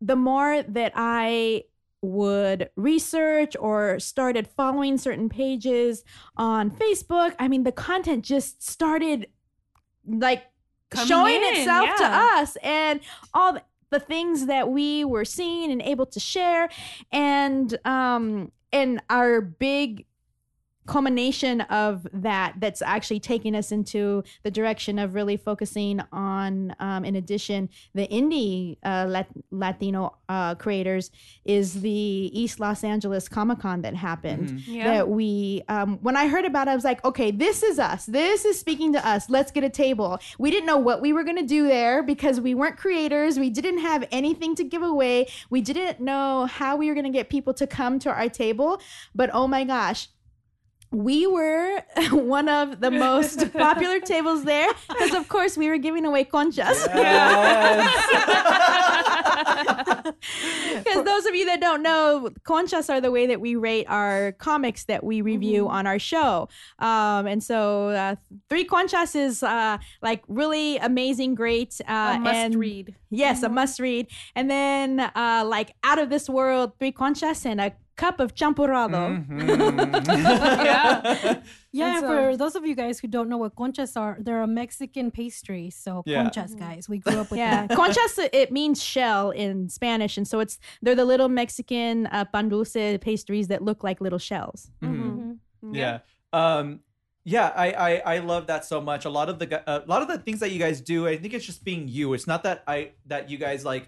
the 0.00 0.16
more 0.16 0.62
that 0.62 0.92
I 0.94 1.64
would 2.02 2.70
research 2.76 3.54
or 3.58 3.98
started 4.00 4.48
following 4.48 4.96
certain 4.96 5.28
pages 5.28 6.02
on 6.36 6.70
Facebook, 6.70 7.34
I 7.38 7.48
mean, 7.48 7.64
the 7.64 7.72
content 7.72 8.24
just 8.24 8.66
started 8.66 9.28
like 10.06 10.44
Coming 10.90 11.08
showing 11.08 11.42
in, 11.42 11.54
itself 11.54 11.88
to 11.98 12.04
us 12.04 12.56
and 12.62 13.00
all 13.32 13.52
the, 13.54 13.62
the 13.90 14.00
things 14.00 14.46
that 14.46 14.68
we 14.68 15.04
were 15.04 15.24
seeing 15.24 15.70
and 15.70 15.82
able 15.82 16.06
to 16.06 16.20
share. 16.20 16.68
And 17.12 17.78
um 17.84 18.52
and 18.72 19.02
our 19.10 19.40
big 19.40 20.06
culmination 20.86 21.60
of 21.62 22.06
that 22.12 22.54
that's 22.58 22.82
actually 22.82 23.20
taking 23.20 23.54
us 23.54 23.70
into 23.70 24.22
the 24.42 24.50
direction 24.50 24.98
of 24.98 25.14
really 25.14 25.36
focusing 25.36 26.00
on 26.12 26.74
um, 26.80 27.04
in 27.04 27.14
addition 27.16 27.68
the 27.94 28.06
indie 28.08 28.76
uh, 28.84 29.06
Lat- 29.08 29.28
latino 29.50 30.16
uh, 30.28 30.54
creators 30.56 31.10
is 31.44 31.80
the 31.82 31.90
east 31.90 32.58
los 32.60 32.82
angeles 32.82 33.28
comic-con 33.28 33.82
that 33.82 33.94
happened 33.94 34.48
Mhm. 34.50 34.62
Yeah. 34.66 34.84
that 34.94 35.08
we 35.08 35.62
um, 35.68 35.98
when 36.02 36.16
i 36.16 36.26
heard 36.28 36.44
about 36.44 36.66
it 36.66 36.70
i 36.72 36.74
was 36.74 36.84
like 36.84 37.04
okay 37.04 37.30
this 37.30 37.62
is 37.62 37.78
us. 37.78 38.06
This 38.06 38.44
is 38.44 38.58
speaking 38.58 38.92
to 38.94 39.06
us. 39.06 39.30
Let's 39.30 39.50
get 39.52 39.64
a 39.64 39.68
table. 39.70 40.18
We 40.38 40.50
didn't 40.50 40.66
know 40.66 40.76
what 40.78 41.00
we 41.00 41.12
were 41.12 41.24
going 41.24 41.36
to 41.36 41.46
do 41.46 41.66
there 41.66 42.02
because 42.02 42.40
we 42.40 42.54
weren't 42.54 42.76
creators. 42.76 43.38
We 43.38 43.50
didn't 43.50 43.78
have 43.78 44.06
anything 44.10 44.54
to 44.56 44.64
give 44.64 44.82
away. 44.82 45.28
We 45.48 45.60
didn't 45.60 46.00
know 46.00 46.46
how 46.46 46.76
we 46.76 46.88
were 46.88 46.94
going 46.94 47.04
to 47.06 47.16
get 47.20 47.28
people 47.30 47.54
to 47.54 47.66
come 47.66 47.98
to 48.00 48.10
our 48.10 48.28
table. 48.28 48.80
But 49.14 49.30
oh 49.32 49.46
my 49.48 49.64
gosh 49.64 50.08
we 50.92 51.26
were 51.26 51.82
one 52.10 52.48
of 52.48 52.80
the 52.80 52.90
most 52.90 53.52
popular 53.56 54.00
tables 54.00 54.44
there 54.44 54.68
because 54.88 55.14
of 55.14 55.28
course 55.28 55.56
we 55.56 55.68
were 55.68 55.78
giving 55.78 56.04
away 56.04 56.24
conchas 56.24 56.84
Because 60.74 61.04
those 61.04 61.26
of 61.26 61.34
you 61.34 61.46
that 61.46 61.60
don't 61.60 61.82
know, 61.82 62.30
conchas 62.44 62.90
are 62.90 63.00
the 63.00 63.10
way 63.10 63.26
that 63.26 63.40
we 63.40 63.56
rate 63.56 63.86
our 63.88 64.32
comics 64.32 64.84
that 64.84 65.04
we 65.04 65.20
review 65.20 65.68
on 65.68 65.86
our 65.86 65.98
show. 65.98 66.48
Um, 66.78 67.26
and 67.26 67.42
so 67.42 67.88
uh, 67.88 68.16
three 68.48 68.66
conchas 68.66 69.14
is 69.14 69.42
uh, 69.42 69.78
like 70.02 70.22
really 70.28 70.78
amazing, 70.78 71.34
great. 71.34 71.80
Uh, 71.88 72.14
a 72.16 72.18
must 72.18 72.34
and 72.34 72.54
read. 72.56 72.94
Yes, 73.10 73.42
a 73.42 73.48
must 73.48 73.80
read. 73.80 74.08
And 74.34 74.50
then 74.50 75.00
uh, 75.00 75.44
like 75.46 75.74
out 75.84 75.98
of 75.98 76.10
this 76.10 76.28
world, 76.28 76.72
three 76.78 76.92
conchas 76.92 77.46
and 77.46 77.60
a 77.60 77.72
cup 78.04 78.16
of 78.24 78.28
champurrado. 78.40 79.02
Mhm. 79.20 79.40
Yeah. 80.70 81.40
Yeah, 81.72 81.86
And 81.86 81.96
and 81.96 82.00
so- 82.02 82.08
for 82.08 82.36
those 82.42 82.54
of 82.58 82.62
you 82.70 82.74
guys 82.82 82.96
who 83.00 83.08
don't 83.16 83.28
know 83.32 83.38
what 83.44 83.52
conchas 83.54 83.92
are, 84.02 84.14
they're 84.24 84.42
a 84.42 84.52
Mexican 84.62 85.10
pastry. 85.18 85.70
So 85.70 86.02
Yeah. 86.06 86.18
conchas, 86.24 86.52
guys, 86.66 86.88
we 86.92 86.98
grew 87.04 87.18
up 87.22 87.30
with 87.30 87.38
Yeah, 87.38 87.66
that. 87.66 87.76
conchas 87.80 88.14
it 88.42 88.48
means 88.60 88.78
shell 88.94 89.30
in 89.44 89.68
Spanish, 89.68 90.14
and 90.18 90.26
so 90.26 90.36
it's 90.44 90.58
they're 90.82 90.96
the 91.02 91.08
little 91.12 91.28
Mexican 91.42 92.06
uh, 92.06 92.24
pan 92.32 92.48
dulce 92.48 92.98
pastries 93.06 93.46
that 93.52 93.60
look 93.68 93.80
like 93.88 93.98
little 94.06 94.18
shells. 94.30 94.70
Mhm. 94.82 95.38
Mhm. 95.64 95.74
yeah 95.82 95.96
um 96.32 96.80
yeah 97.34 97.48
I, 97.64 97.68
I 97.88 97.92
i 98.14 98.16
love 98.32 98.44
that 98.52 98.62
so 98.64 98.80
much 98.90 99.02
a 99.04 99.12
lot 99.18 99.28
of 99.32 99.36
the 99.40 99.46
a 99.74 99.84
lot 99.92 100.00
of 100.04 100.08
the 100.12 100.16
things 100.24 100.38
that 100.42 100.50
you 100.54 100.58
guys 100.66 100.78
do 100.92 100.98
i 101.12 101.14
think 101.20 101.34
it's 101.36 101.44
just 101.50 101.62
being 101.70 101.82
you 101.96 102.06
it's 102.16 102.26
not 102.32 102.40
that 102.48 102.58
i 102.74 102.78
that 103.12 103.22
you 103.30 103.36
guys 103.46 103.60
like 103.72 103.84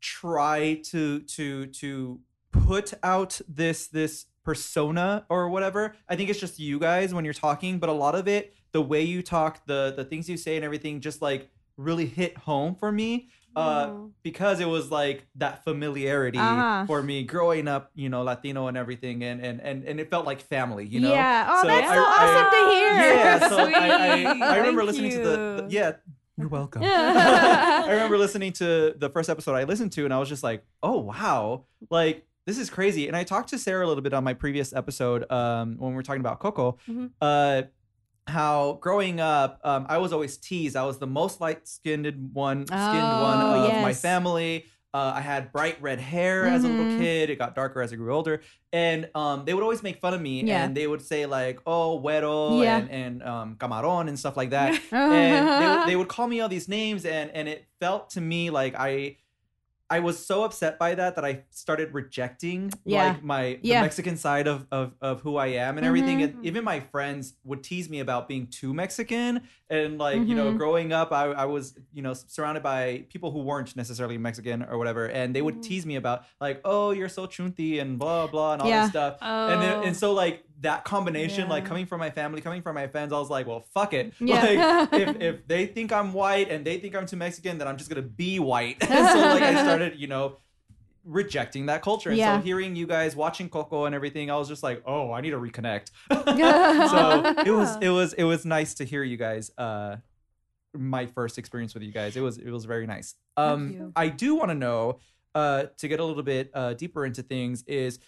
try 0.00 0.80
to 0.90 1.20
to 1.36 1.66
to 1.80 2.18
put 2.52 2.92
out 3.02 3.40
this 3.48 3.88
this 3.88 4.26
persona 4.44 5.24
or 5.28 5.48
whatever 5.48 5.94
i 6.08 6.16
think 6.16 6.28
it's 6.28 6.38
just 6.40 6.58
you 6.58 6.78
guys 6.78 7.14
when 7.14 7.24
you're 7.24 7.32
talking 7.34 7.78
but 7.78 7.88
a 7.88 7.92
lot 7.92 8.14
of 8.14 8.26
it 8.28 8.54
the 8.72 8.82
way 8.82 9.02
you 9.02 9.22
talk 9.22 9.64
the 9.66 9.92
the 9.96 10.04
things 10.04 10.28
you 10.28 10.36
say 10.36 10.56
and 10.56 10.64
everything 10.64 11.00
just 11.00 11.22
like 11.22 11.48
really 11.76 12.06
hit 12.06 12.36
home 12.36 12.74
for 12.74 12.90
me 12.92 13.28
uh 13.54 13.90
because 14.22 14.60
it 14.60 14.68
was 14.68 14.90
like 14.90 15.26
that 15.36 15.62
familiarity 15.62 16.38
Uh-huh. 16.38 16.86
for 16.86 17.02
me 17.02 17.22
growing 17.22 17.68
up 17.68 17.90
you 17.94 18.08
know 18.08 18.22
latino 18.22 18.66
and 18.66 18.76
everything 18.76 19.22
and 19.22 19.40
and 19.44 19.60
and, 19.60 19.84
and 19.84 20.00
it 20.00 20.10
felt 20.10 20.26
like 20.26 20.40
family 20.40 20.86
you 20.86 21.00
know 21.00 21.10
yeah. 21.12 21.46
Oh, 21.50 21.62
So 21.62 21.68
that's 21.68 21.88
I- 21.90 21.94
so 21.94 22.00
I- 22.00 22.16
awesome 22.18 22.50
to 22.50 22.74
hear. 22.74 22.94
yeah 22.94 23.48
so 23.48 23.58
I, 23.58 24.48
I, 24.48 24.54
I 24.54 24.56
remember 24.58 24.80
Thank 24.82 24.90
listening 24.92 25.10
to 25.12 25.18
the, 25.18 25.36
the 25.36 25.66
yeah 25.70 25.92
you're 26.38 26.48
welcome 26.48 26.82
Yeah. 26.82 27.82
i 27.86 27.90
remember 27.92 28.16
listening 28.18 28.52
to 28.54 28.94
the 28.98 29.10
first 29.10 29.28
episode 29.28 29.54
i 29.54 29.64
listened 29.64 29.92
to 29.92 30.04
and 30.06 30.14
i 30.14 30.18
was 30.18 30.28
just 30.30 30.42
like 30.42 30.64
oh 30.82 30.98
wow 31.00 31.64
like 31.90 32.26
this 32.46 32.58
is 32.58 32.68
crazy. 32.70 33.06
And 33.08 33.16
I 33.16 33.24
talked 33.24 33.48
to 33.50 33.58
Sara 33.58 33.86
a 33.86 33.88
little 33.88 34.02
bit 34.02 34.12
on 34.12 34.24
my 34.24 34.34
previous 34.34 34.72
episode 34.72 35.30
um, 35.30 35.76
when 35.78 35.90
we 35.90 35.96
were 35.96 36.02
talking 36.02 36.20
about 36.20 36.40
Coco. 36.40 36.78
Mhm. 36.88 37.10
Uh, 37.20 37.62
how 38.26 38.78
growing 38.80 39.20
up, 39.20 39.60
um, 39.64 39.86
I 39.88 39.98
was 39.98 40.12
always 40.12 40.36
teased. 40.36 40.76
I 40.76 40.84
was 40.84 40.98
the 40.98 41.06
most 41.08 41.40
light 41.40 41.66
skinned 41.66 42.06
one, 42.32 42.66
skinned 42.66 42.80
one 42.80 43.40
Oh, 43.42 43.66
of 43.68 43.82
my 43.82 43.92
family. 43.94 44.66
Uh, 44.94 45.14
I 45.16 45.20
had 45.22 45.52
bright 45.52 45.80
red 45.80 45.98
hair 45.98 46.44
as 46.44 46.64
a 46.64 46.68
little 46.68 46.84
Mhm. 46.84 46.98
kid. 46.98 47.30
It 47.30 47.38
got 47.38 47.54
darker 47.54 47.80
as 47.80 47.92
I 47.94 47.96
grew 47.96 48.14
older, 48.14 48.42
and 48.74 49.08
um, 49.14 49.44
they 49.46 49.54
would 49.54 49.62
always 49.62 49.82
make 49.82 50.00
fun 50.00 50.12
of 50.12 50.20
me. 50.20 50.42
Yeah. 50.44 50.62
And 50.64 50.76
they 50.76 50.86
would 50.86 51.00
say 51.00 51.24
like, 51.24 51.60
"Oh, 51.66 51.98
güero," 51.98 52.62
Yeah. 52.62 52.76
and 52.76 52.90
and 52.90 53.22
um, 53.22 53.56
camarón 53.56 54.08
and 54.08 54.18
stuff 54.18 54.36
like 54.36 54.50
that 54.50 54.78
and 54.92 55.48
they, 55.48 55.66
would- 55.78 55.86
they 55.88 55.96
would 55.96 56.08
call 56.08 56.28
me 56.28 56.40
all 56.42 56.48
these 56.50 56.68
names 56.68 57.06
and 57.06 57.30
and 57.30 57.48
it 57.48 57.64
felt 57.80 58.10
to 58.10 58.20
me 58.20 58.50
like 58.50 58.74
i 58.76 59.16
i 59.96 59.98
was 60.06 60.16
so 60.30 60.36
upset 60.48 60.78
by 60.84 60.90
that 61.00 61.12
that 61.16 61.24
i 61.30 61.34
started 61.50 61.88
rejecting 62.00 62.60
Yeah. 62.84 63.08
like 63.08 63.22
my 63.34 63.44
Yeah. 63.62 63.82
mexican 63.86 64.16
side 64.16 64.46
of, 64.52 64.58
of 64.78 64.86
of 65.00 65.20
who 65.24 65.32
i 65.36 65.48
am 65.66 65.72
and 65.78 65.84
everything 65.90 66.18
Mhm. 66.18 66.24
and 66.24 66.46
even 66.48 66.62
my 66.72 66.78
friends 66.92 67.24
would 67.44 67.62
tease 67.70 67.88
me 67.94 67.98
about 68.06 68.22
being 68.30 68.46
too 68.58 68.72
mexican 68.82 69.30
and 69.70 69.98
like 70.06 70.20
you 70.30 70.34
know 70.38 70.48
Mhm. 70.52 70.58
growing 70.62 70.88
up 71.00 71.08
I, 71.12 71.24
I 71.44 71.46
was 71.56 71.64
you 71.92 72.02
know 72.06 72.14
surrounded 72.14 72.62
by 72.62 73.04
people 73.12 73.30
who 73.34 73.40
weren't 73.50 73.70
necessarily 73.82 74.18
mexican 74.28 74.58
or 74.70 74.76
whatever 74.80 75.04
and 75.18 75.34
they 75.36 75.42
would 75.46 75.56
Mhm. 75.58 75.62
tease 75.68 75.84
me 75.90 75.96
about 75.96 76.18
like 76.40 76.60
oh 76.64 76.90
you're 76.98 77.08
so 77.18 77.26
chunty 77.26 77.72
and 77.82 77.98
blah 77.98 78.26
blah 78.34 78.52
and 78.54 78.62
all 78.62 78.68
Yeah. 78.68 78.82
this 78.82 78.90
stuff 78.90 79.14
Oh. 79.22 79.48
and 79.52 79.58
then, 79.64 79.74
and 79.86 79.94
so 80.02 80.08
like 80.12 80.36
that 80.62 80.84
combination 80.84 81.48
like 81.48 81.64
coming 81.64 81.86
from 81.86 82.00
my 82.00 82.10
family 82.10 82.40
coming 82.40 82.62
from 82.62 82.74
my 82.74 82.86
friends 82.88 83.12
i 83.12 83.18
was 83.18 83.30
like 83.30 83.46
well 83.46 83.60
fuck 83.74 83.92
it. 83.92 84.12
Yeah. 84.20 84.42
like 84.42 84.92
if, 85.00 85.20
if 85.20 85.46
they 85.46 85.66
think 85.66 85.92
i'm 85.92 86.12
white 86.12 86.50
and 86.50 86.64
they 86.64 86.78
think 86.78 86.96
i'm 86.96 87.06
too 87.06 87.16
mexican 87.16 87.58
then 87.58 87.68
i'm 87.68 87.76
just 87.76 87.90
gonna 87.90 88.02
be 88.02 88.38
white. 88.38 88.76
And 88.82 88.90
so 89.12 89.18
like 89.18 89.42
i 89.42 89.62
started 89.62 89.98
you 89.98 90.06
know 90.06 90.36
rejecting 91.04 91.66
that 91.66 91.82
culture. 91.82 92.10
And 92.10 92.18
Yeah. 92.18 92.38
so 92.38 92.42
hearing 92.44 92.76
you 92.76 92.86
guys 92.86 93.16
watching 93.16 93.48
coco 93.48 93.86
and 93.86 93.94
everything 93.94 94.30
i 94.30 94.36
was 94.36 94.48
just 94.48 94.62
like 94.62 94.82
oh 94.86 95.12
i 95.12 95.20
need 95.20 95.30
to 95.30 95.38
reconnect. 95.38 95.90
So 96.10 97.34
it 97.46 97.50
was 97.50 97.76
it 97.80 97.88
was 97.88 98.12
it 98.14 98.24
was 98.24 98.44
nice 98.44 98.74
to 98.74 98.84
hear 98.84 99.02
you 99.02 99.16
guys 99.16 99.50
uh 99.58 99.96
my 100.74 101.06
first 101.06 101.36
experience 101.38 101.74
with 101.74 101.82
you 101.82 101.92
guys. 101.92 102.16
It 102.16 102.20
was 102.22 102.38
it 102.38 102.50
was 102.50 102.64
very 102.64 102.86
nice. 102.86 103.14
Um 103.36 103.92
i 103.96 104.08
do 104.08 104.34
want 104.36 104.50
to 104.50 104.54
know 104.54 104.98
uh 105.34 105.64
to 105.78 105.88
get 105.88 105.98
a 105.98 106.04
little 106.04 106.22
bit 106.22 106.50
uh 106.54 106.74
deeper 106.74 107.04
into 107.04 107.22
things 107.22 107.62
is 107.66 107.98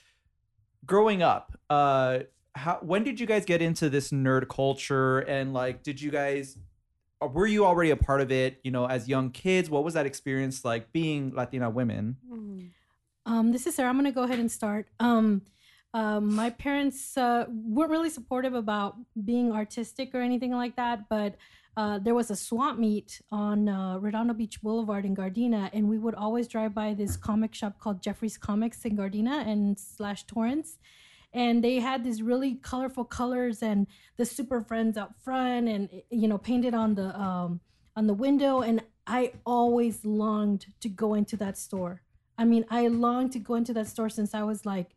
growing 0.87 1.23
up 1.23 1.59
uh 1.71 2.19
how 2.55 2.79
when 2.83 3.05
did 3.05 3.19
you 3.19 3.27
guys 3.27 3.45
get 3.45 3.61
into 3.61 3.91
this 3.91 4.11
nerd 4.11 4.49
culture 4.49 5.21
and 5.21 5.53
like 5.53 5.83
did 5.83 6.01
you 6.01 6.11
guys 6.11 6.57
uh, 7.21 7.27
were 7.27 7.47
you 7.47 7.65
already 7.65 7.91
a 7.91 7.97
part 7.97 8.21
of 8.21 8.31
it 8.31 8.61
you 8.63 8.71
know 8.71 8.87
as 8.87 9.09
young 9.09 9.31
kids 9.31 9.69
what 9.69 9.85
was 9.85 9.95
that 9.95 10.07
experience 10.07 10.65
like 10.65 10.93
being 10.93 11.33
latina 11.35 11.69
women 11.69 12.17
Mm. 12.31 12.71
Um, 13.27 13.53
this 13.53 13.67
is 13.67 13.75
Sara. 13.75 13.89
I'm 13.89 13.97
going 13.97 14.05
to 14.05 14.13
go 14.13 14.25
ahead 14.25 14.39
and 14.39 14.51
start. 14.51 14.89
Um, 15.01 15.43
um, 15.95 16.35
my 16.35 16.51
parents 16.51 17.17
uh, 17.17 17.47
weren't 17.49 17.91
really 17.91 18.11
supportive 18.11 18.55
about 18.55 18.97
being 19.25 19.53
artistic 19.53 20.15
or 20.15 20.21
anything 20.21 20.53
like 20.53 20.77
that, 20.77 21.09
but 21.09 21.37
uh, 21.77 21.99
there 21.99 22.15
was 22.15 22.31
a 22.31 22.37
swamp 22.37 22.79
meet 22.79 23.21
on 23.31 23.69
uh, 23.69 23.99
Redondo 23.99 24.35
Beach 24.35 24.61
Boulevard 24.61 25.05
in 25.05 25.15
Gardena, 25.17 25.71
and 25.73 25.89
we 25.89 25.99
would 25.99 26.15
always 26.15 26.49
drive 26.49 26.75
by 26.75 26.95
this 26.95 27.17
comic 27.17 27.55
shop 27.55 27.79
called 27.79 28.03
Geoffrey's 28.03 28.37
Comics 28.37 28.85
in 28.85 28.97
Gardena 28.97 29.47
and 29.47 29.79
slash 29.79 30.25
Torrance. 30.25 30.79
And 31.35 31.63
they 31.63 31.81
had 31.81 32.05
these 32.05 32.23
really 32.23 32.55
colorful 32.55 33.05
colors 33.05 33.63
and 33.63 33.87
the 34.17 34.25
Super 34.25 34.61
Friends 34.61 34.97
out 34.97 35.21
front, 35.21 35.69
and 35.69 35.91
you 36.09 36.29
know, 36.29 36.39
painted 36.39 36.75
on 36.75 36.95
the 36.95 37.19
um, 37.21 37.61
on 37.97 38.07
the 38.07 38.15
window. 38.15 38.61
And 38.61 38.83
I 39.07 39.33
always 39.45 40.05
longed 40.05 40.67
to 40.81 40.89
go 40.89 41.15
into 41.15 41.37
that 41.39 41.59
store. 41.59 42.03
I 42.39 42.45
mean, 42.45 42.65
I 42.71 42.87
longed 42.89 43.33
to 43.33 43.39
go 43.39 43.55
into 43.55 43.73
that 43.75 43.89
store 43.89 44.09
since 44.09 44.35
I 44.35 44.43
was 44.45 44.65
like 44.65 44.91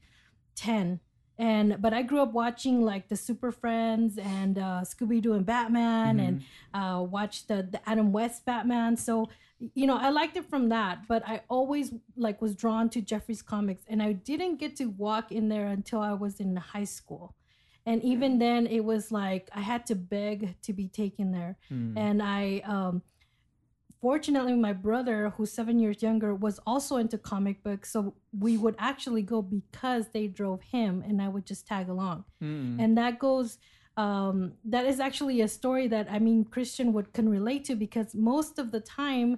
10. 0.56 1.00
And 1.40 1.80
but 1.82 1.94
I 1.94 2.02
grew 2.02 2.22
up 2.22 2.34
watching 2.34 2.82
like 2.84 3.10
the 3.10 3.16
Super 3.16 3.52
Friends 3.52 4.18
and 4.18 4.58
uh, 4.58 4.82
Scooby 4.84 5.22
Doo 5.22 5.34
and 5.34 5.46
Batman 5.46 6.20
and 6.20 6.44
uh, 6.74 7.02
watched 7.04 7.48
the 7.48 7.68
the 7.70 7.80
Adam 7.88 8.12
West 8.12 8.46
Batman. 8.46 8.98
So 8.98 9.30
you 9.74 9.88
know, 9.88 9.98
I 9.98 10.10
liked 10.10 10.38
it 10.38 10.50
from 10.50 10.70
that. 10.70 11.08
But 11.08 11.28
I 11.28 11.42
always 11.50 11.94
like 12.16 12.42
was 12.42 12.56
drawn 12.56 12.90
to 12.90 13.02
Geoffrey's 13.02 13.42
comics, 13.42 13.84
and 13.88 14.02
I 14.02 14.14
didn't 14.14 14.58
get 14.58 14.76
to 14.78 14.86
walk 14.86 15.32
in 15.32 15.50
there 15.50 15.68
until 15.68 16.02
I 16.02 16.14
was 16.14 16.40
in 16.40 16.56
high 16.56 16.86
school. 16.86 17.36
And 17.86 18.04
even 18.04 18.38
then, 18.40 18.68
it 18.68 18.84
was 18.84 19.12
like 19.12 19.50
I 19.56 19.62
had 19.62 19.86
to 19.88 19.96
beg 19.96 20.60
to 20.64 20.74
be 20.74 20.88
taken 20.88 21.32
there 21.32 21.56
Hmm. 21.70 21.98
and 21.98 22.22
I 22.22 22.62
um 22.66 23.02
fortunately 24.08 24.55
my 24.68 24.74
brother 24.88 25.18
who's 25.36 25.51
7 25.51 25.80
years 25.84 25.97
younger 26.08 26.32
was 26.45 26.55
also 26.72 26.93
into 27.03 27.18
comic 27.34 27.58
books 27.68 27.88
so 27.95 27.99
we 28.45 28.53
would 28.64 28.76
actually 28.89 29.24
go 29.34 29.39
because 29.60 30.03
they 30.16 30.26
drove 30.39 30.62
him 30.76 30.93
and 31.08 31.16
I 31.26 31.28
would 31.34 31.45
just 31.51 31.64
tag 31.72 31.86
along 31.95 32.18
Hmm. 32.43 32.70
and 32.82 32.91
that 33.01 33.14
goes 33.28 33.49
um 34.05 34.38
that 34.74 34.86
is 34.91 34.97
actually 35.08 35.38
a 35.47 35.49
story 35.60 35.86
that 35.95 36.05
I 36.16 36.18
mean 36.28 36.39
Kristen 36.53 36.88
would 36.95 37.08
can 37.18 37.28
relate 37.38 37.64
to 37.70 37.74
because 37.86 38.10
most 38.34 38.53
of 38.62 38.66
the 38.76 38.82
time 39.03 39.30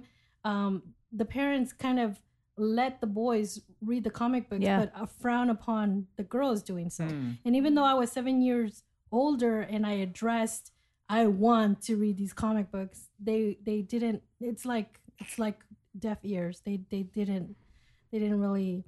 um 0.50 0.72
the 1.20 1.28
parents 1.38 1.70
kind 1.86 1.98
of 2.06 2.10
let 2.76 2.92
the 3.04 3.10
boys 3.22 3.50
read 3.90 4.02
the 4.08 4.14
comic 4.22 4.42
books 4.50 4.66
Yeah. 4.68 4.78
but 4.82 4.90
uh, 5.00 5.06
frown 5.22 5.48
upon 5.58 5.86
the 6.18 6.26
girls 6.34 6.58
doing 6.72 6.88
so 6.98 7.04
Hmm. 7.12 7.30
and 7.44 7.52
even 7.60 7.70
though 7.76 7.88
I 7.94 7.96
was 8.02 8.08
seven 8.18 8.36
years 8.48 8.72
older 9.20 9.56
and 9.74 9.82
I 9.92 9.94
addressed, 10.08 10.64
I 11.10 11.26
want 11.26 11.82
to 11.82 11.96
read 11.96 12.16
these 12.16 12.32
comic 12.32 12.70
books, 12.70 13.08
they 13.18 13.58
they 13.66 13.82
didn't. 13.82 14.22
It's 14.40 14.64
like 14.64 15.00
it's 15.18 15.40
like 15.40 15.58
deaf 15.98 16.18
ears. 16.22 16.62
They 16.64 16.80
they 16.88 17.02
didn't 17.02 17.56
they 18.12 18.20
didn't 18.20 18.40
really 18.40 18.84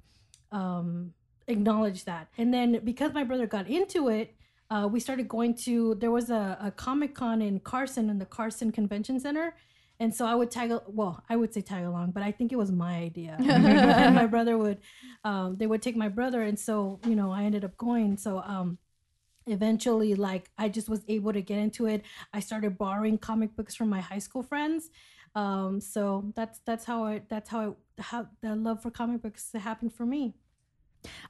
um, 0.53 1.13
acknowledge 1.47 2.05
that. 2.05 2.29
And 2.37 2.53
then 2.53 2.79
because 2.85 3.13
my 3.13 3.25
brother 3.25 3.45
got 3.45 3.67
into 3.67 4.07
it, 4.07 4.35
uh, 4.69 4.87
we 4.89 5.01
started 5.01 5.27
going 5.27 5.53
to. 5.65 5.95
There 5.95 6.11
was 6.11 6.29
a, 6.29 6.57
a 6.61 6.71
comic 6.71 7.13
con 7.13 7.41
in 7.41 7.59
Carson 7.59 8.09
in 8.09 8.19
the 8.19 8.25
Carson 8.25 8.71
Convention 8.71 9.19
Center. 9.19 9.53
And 9.99 10.13
so 10.13 10.25
I 10.25 10.33
would 10.33 10.49
tag, 10.49 10.73
well, 10.87 11.23
I 11.29 11.35
would 11.35 11.53
say 11.53 11.61
tag 11.61 11.85
along, 11.85 12.11
but 12.11 12.23
I 12.23 12.31
think 12.31 12.51
it 12.51 12.55
was 12.55 12.71
my 12.71 12.95
idea. 12.95 13.37
and 13.39 14.15
my 14.15 14.25
brother 14.25 14.57
would, 14.57 14.79
um, 15.23 15.55
they 15.57 15.67
would 15.67 15.81
take 15.81 15.95
my 15.95 16.09
brother. 16.09 16.41
And 16.41 16.59
so, 16.59 16.99
you 17.05 17.15
know, 17.15 17.31
I 17.31 17.43
ended 17.43 17.63
up 17.63 17.77
going. 17.77 18.17
So, 18.17 18.39
um, 18.39 18.79
eventually 19.47 20.15
like 20.15 20.49
i 20.57 20.69
just 20.69 20.89
was 20.89 21.01
able 21.07 21.33
to 21.33 21.41
get 21.41 21.57
into 21.57 21.85
it. 21.85 22.03
I 22.33 22.39
started 22.39 22.77
borrowing 22.77 23.17
comic 23.17 23.55
books 23.55 23.75
from 23.75 23.89
my 23.89 24.01
high 24.01 24.19
school 24.19 24.43
friends. 24.43 24.89
Um 25.35 25.81
so 25.81 26.31
that's 26.35 26.59
that's 26.65 26.85
how 26.85 27.05
i 27.05 27.21
that's 27.29 27.49
how 27.49 27.75
I, 27.99 28.01
how 28.01 28.27
the 28.41 28.55
love 28.55 28.81
for 28.81 28.91
comic 28.91 29.21
books 29.21 29.51
happened 29.53 29.93
for 29.93 30.05
me. 30.05 30.33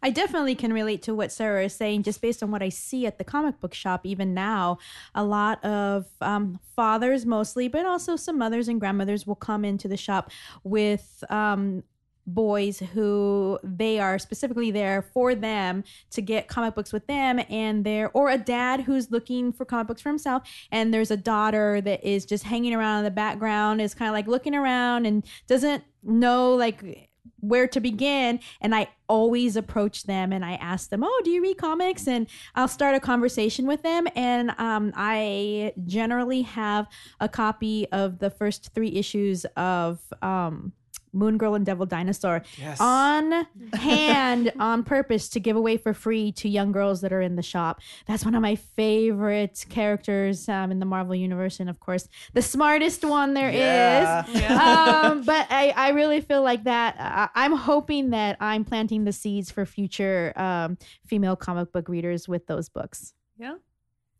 I 0.01 0.09
definitely 0.09 0.55
can 0.55 0.73
relate 0.73 1.01
to 1.03 1.15
what 1.15 1.31
Sara 1.31 1.65
is 1.65 1.73
saying, 1.73 2.03
just 2.03 2.21
based 2.21 2.43
on 2.43 2.51
what 2.51 2.61
I 2.61 2.69
see 2.69 3.05
at 3.05 3.17
the 3.17 3.23
comic 3.23 3.59
book 3.59 3.73
shop. 3.73 4.05
Even 4.05 4.33
now, 4.33 4.77
a 5.15 5.23
lot 5.23 5.63
of 5.63 6.05
um, 6.21 6.59
fathers, 6.75 7.25
mostly, 7.25 7.67
but 7.67 7.85
also 7.85 8.15
some 8.15 8.37
mothers 8.37 8.67
and 8.67 8.79
grandmothers, 8.79 9.25
will 9.25 9.35
come 9.35 9.65
into 9.65 9.87
the 9.87 9.97
shop 9.97 10.31
with 10.63 11.23
um, 11.29 11.83
boys 12.25 12.79
who 12.79 13.59
they 13.63 13.99
are 13.99 14.17
specifically 14.17 14.71
there 14.71 15.01
for 15.01 15.35
them 15.35 15.83
to 16.11 16.21
get 16.21 16.47
comic 16.47 16.75
books 16.75 16.93
with 16.93 17.05
them 17.07 17.39
and 17.49 17.83
there 17.83 18.09
or 18.13 18.29
a 18.29 18.37
dad 18.37 18.81
who's 18.81 19.11
looking 19.11 19.51
for 19.51 19.65
comic 19.65 19.87
books 19.87 20.01
for 20.01 20.09
himself. 20.09 20.43
And 20.71 20.93
there's 20.93 21.11
a 21.11 21.17
daughter 21.17 21.81
that 21.81 22.03
is 22.03 22.25
just 22.25 22.45
hanging 22.45 22.73
around 22.73 22.99
in 22.99 23.03
the 23.05 23.11
background 23.11 23.81
is 23.81 23.93
kind 23.93 24.09
of 24.09 24.13
like 24.13 24.27
looking 24.27 24.55
around 24.55 25.05
and 25.05 25.25
doesn't 25.47 25.83
know 26.01 26.55
like 26.55 27.09
where 27.39 27.67
to 27.67 27.79
begin. 27.79 28.39
And 28.61 28.73
i 28.73 28.87
always 29.09 29.55
approach 29.55 30.03
them 30.03 30.33
and 30.33 30.43
i 30.43 30.53
ask 30.53 30.89
them 30.89 31.03
oh 31.03 31.21
do 31.23 31.29
you 31.29 31.41
read 31.41 31.57
comics? 31.57 32.07
And 32.07 32.27
i'll 32.55 32.67
start 32.67 32.95
a 32.95 32.99
conversation 32.99 33.67
with 33.67 33.83
them. 33.83 34.07
And 34.15 34.51
um, 34.57 34.93
i 34.95 35.73
generally 35.85 36.43
have 36.43 36.87
a 37.19 37.27
copy 37.27 37.87
of 37.91 38.19
the 38.19 38.29
first 38.29 38.73
three 38.73 38.93
issues 38.95 39.45
of 39.57 39.99
um, 40.21 40.71
moon 41.13 41.37
girl 41.37 41.55
and 41.55 41.65
devil 41.65 41.85
dinosaur 41.85 42.41
yes 42.57 42.79
on 42.81 43.45
hand 43.73 44.51
on 44.59 44.83
purpose 44.83 45.29
to 45.29 45.39
give 45.39 45.55
away 45.55 45.77
for 45.77 45.93
free 45.93 46.31
to 46.31 46.49
young 46.49 46.71
girls 46.71 47.01
that 47.01 47.13
are 47.13 47.21
in 47.21 47.35
the 47.35 47.41
shop. 47.43 47.79
That's 48.07 48.25
one 48.25 48.35
of 48.35 48.41
my 48.41 48.55
favorite 48.55 49.65
characters 49.69 50.49
um, 50.49 50.71
in 50.71 50.79
the 50.79 50.85
Marvel 50.85 51.15
universe, 51.15 51.59
and 51.59 51.69
of 51.69 51.79
course, 51.79 52.07
the 52.33 52.41
smartest 52.41 53.05
one 53.05 53.33
there 53.33 53.49
is. 53.49 53.55
Yeah. 53.55 54.25
Yeah. 54.33 55.01
um, 55.09 55.23
but 55.23 55.47
I, 55.49 55.73
I 55.75 55.89
really 55.89 56.21
feel 56.21 56.41
like 56.41 56.63
that. 56.65 56.95
I, 56.99 57.29
I'm 57.35 57.53
hoping 57.53 58.09
that 58.11 58.37
I'm 58.39 58.65
planting 58.65 59.03
the 59.03 59.13
seeds 59.13 59.51
for 59.51 59.65
future 59.65 60.33
um, 60.35 60.77
female 61.05 61.35
comic 61.35 61.71
book 61.71 61.87
readers 61.89 62.27
with 62.27 62.47
those 62.47 62.69
books. 62.69 63.13
yeah. 63.37 63.55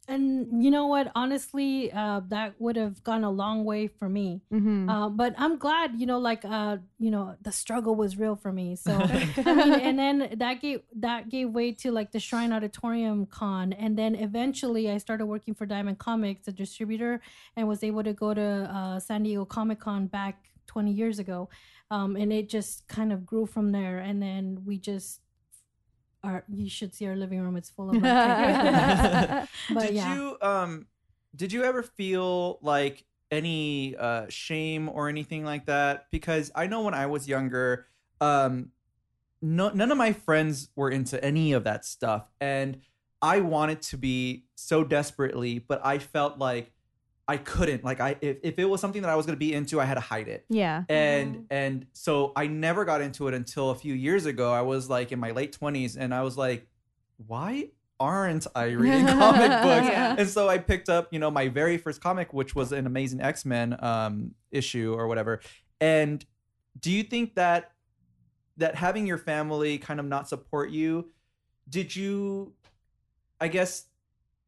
And 0.08 0.64
you 0.64 0.70
know 0.72 0.88
what? 0.88 1.12
Honestly 1.16 1.92
uh 1.92 2.22
that 2.30 2.56
would 2.60 2.76
have 2.76 3.04
gone 3.04 3.24
a 3.24 3.32
long 3.32 3.64
way 3.64 3.88
for 3.88 4.10
me. 4.10 4.42
Mm-hmm. 4.52 4.90
uh, 4.90 5.10
but 5.10 5.34
i'm 5.38 5.58
glad 5.58 6.00
you 6.00 6.06
know 6.06 6.20
like 6.20 6.44
uh 6.46 6.78
you 7.00 7.12
know 7.12 7.36
the 7.42 7.52
struggle 7.52 7.96
was 7.96 8.18
real 8.18 8.36
for 8.36 8.52
me. 8.52 8.76
So 8.76 8.92
I 9.46 9.54
mean, 9.54 9.74
and 9.74 10.00
then 10.00 10.36
that 10.38 10.62
gave 10.62 10.82
that 11.00 11.30
gave 11.30 11.50
way 11.50 11.72
to 11.74 11.92
like 11.92 12.12
the 12.12 12.20
Shrine 12.20 12.54
Auditorium 12.54 13.26
Con, 13.26 13.74
and 13.74 13.98
then 13.98 14.16
eventually 14.16 14.90
I 14.90 14.98
started 14.98 15.26
working 15.26 15.54
for 15.54 15.66
Diamond 15.66 16.00
Comics, 16.00 16.48
a 16.48 16.52
distributor, 16.52 17.22
and 17.56 17.68
was 17.68 17.84
able 17.84 18.04
to 18.04 18.14
go 18.14 18.34
to 18.34 18.42
uh, 18.42 19.00
San 19.00 19.24
Diego 19.24 19.46
Comic 19.46 19.80
Con 19.80 20.08
back 20.08 20.50
20 20.68 20.92
years 20.92 21.20
ago, 21.20 21.50
um, 21.92 22.16
and 22.16 22.32
it 22.32 22.50
just 22.50 22.88
kind 22.88 23.12
of 23.12 23.26
grew 23.26 23.46
from 23.46 23.72
there. 23.72 24.00
And 24.00 24.22
then 24.22 24.64
we 24.66 24.78
just 24.78 25.20
our 26.24 26.44
you 26.54 26.70
should 26.70 26.94
see 26.94 27.08
our 27.08 27.16
living 27.16 27.42
room. 27.42 27.56
It's 27.56 27.70
full 27.70 27.90
of 27.90 27.96
like, 27.96 28.04
but 29.74 29.88
did 29.88 29.96
yeah. 29.96 30.16
you 30.16 30.38
um 30.42 30.88
did 31.36 31.52
you 31.52 31.64
ever 31.64 31.84
feel 31.84 32.60
like 32.62 33.06
any 33.32 33.96
uh 33.96 34.26
shame 34.30 34.90
or 34.90 35.10
anything 35.10 35.44
like 35.44 35.66
that 35.66 36.06
because 36.12 36.52
i 36.54 36.68
know 36.68 36.82
when 36.82 36.94
i 36.94 37.08
was 37.08 37.28
younger 37.28 37.88
um 38.22 38.70
no, 39.42 39.70
none 39.70 39.92
of 39.92 39.98
my 39.98 40.14
friends 40.14 40.70
were 40.76 40.90
into 40.90 41.22
any 41.24 41.52
of 41.52 41.64
that 41.64 41.84
stuff 41.84 42.28
and 42.40 42.80
i 43.22 43.40
wanted 43.40 43.82
to 43.82 43.98
be 43.98 44.46
so 44.56 44.84
desperately 44.84 45.58
but 45.58 45.84
i 45.84 45.98
felt 45.98 46.38
like 46.38 46.72
i 47.28 47.38
couldn't 47.38 47.84
like 47.84 48.00
i 48.00 48.16
if, 48.22 48.38
if 48.44 48.60
it 48.60 48.66
was 48.66 48.82
something 48.82 49.02
that 49.02 49.10
i 49.10 49.16
was 49.16 49.26
going 49.26 49.36
to 49.36 49.40
be 49.40 49.54
into 49.54 49.80
i 49.80 49.86
had 49.86 49.94
to 49.96 50.00
hide 50.02 50.28
it 50.28 50.46
yeah. 50.50 50.84
and 50.90 51.36
Mhm. 51.36 51.46
and 51.52 51.86
so 51.94 52.32
i 52.36 52.48
never 52.48 52.84
got 52.86 53.02
into 53.02 53.28
it 53.28 53.34
until 53.34 53.70
a 53.70 53.76
few 53.76 53.94
years 53.94 54.26
ago 54.26 54.52
i 54.52 54.62
was 54.62 54.90
like 54.90 55.12
in 55.12 55.20
my 55.20 55.32
late 55.32 55.58
20s 55.58 55.96
and 55.98 56.14
i 56.14 56.22
was 56.22 56.38
like 56.38 56.68
why 57.28 57.70
aren't 58.00 58.46
i 58.56 58.66
reading 58.84 59.06
comic 59.08 59.50
books 59.64 59.88
Yeah. 59.88 60.16
and 60.18 60.28
so 60.28 60.50
i 60.50 60.58
picked 60.58 60.90
up 60.90 61.08
you 61.14 61.20
know 61.20 61.32
my 61.32 61.48
very 61.48 61.78
first 61.78 62.02
comic 62.02 62.34
which 62.34 62.56
was 62.56 62.72
an 62.74 62.86
amazing 62.88 63.22
x-men 63.22 63.78
um 63.84 64.32
issue 64.52 64.94
or 64.94 65.08
whatever 65.08 65.40
and 65.80 66.26
do 66.80 66.92
you 66.92 67.04
think 67.04 67.36
that 67.36 67.72
that 68.58 68.76
having 68.76 69.08
your 69.08 69.18
family 69.18 69.78
kind 69.78 70.00
of 70.00 70.06
not 70.06 70.28
support 70.28 70.72
you 70.72 71.10
did 71.70 71.96
you 71.96 72.54
i 73.40 73.48
guess 73.48 73.86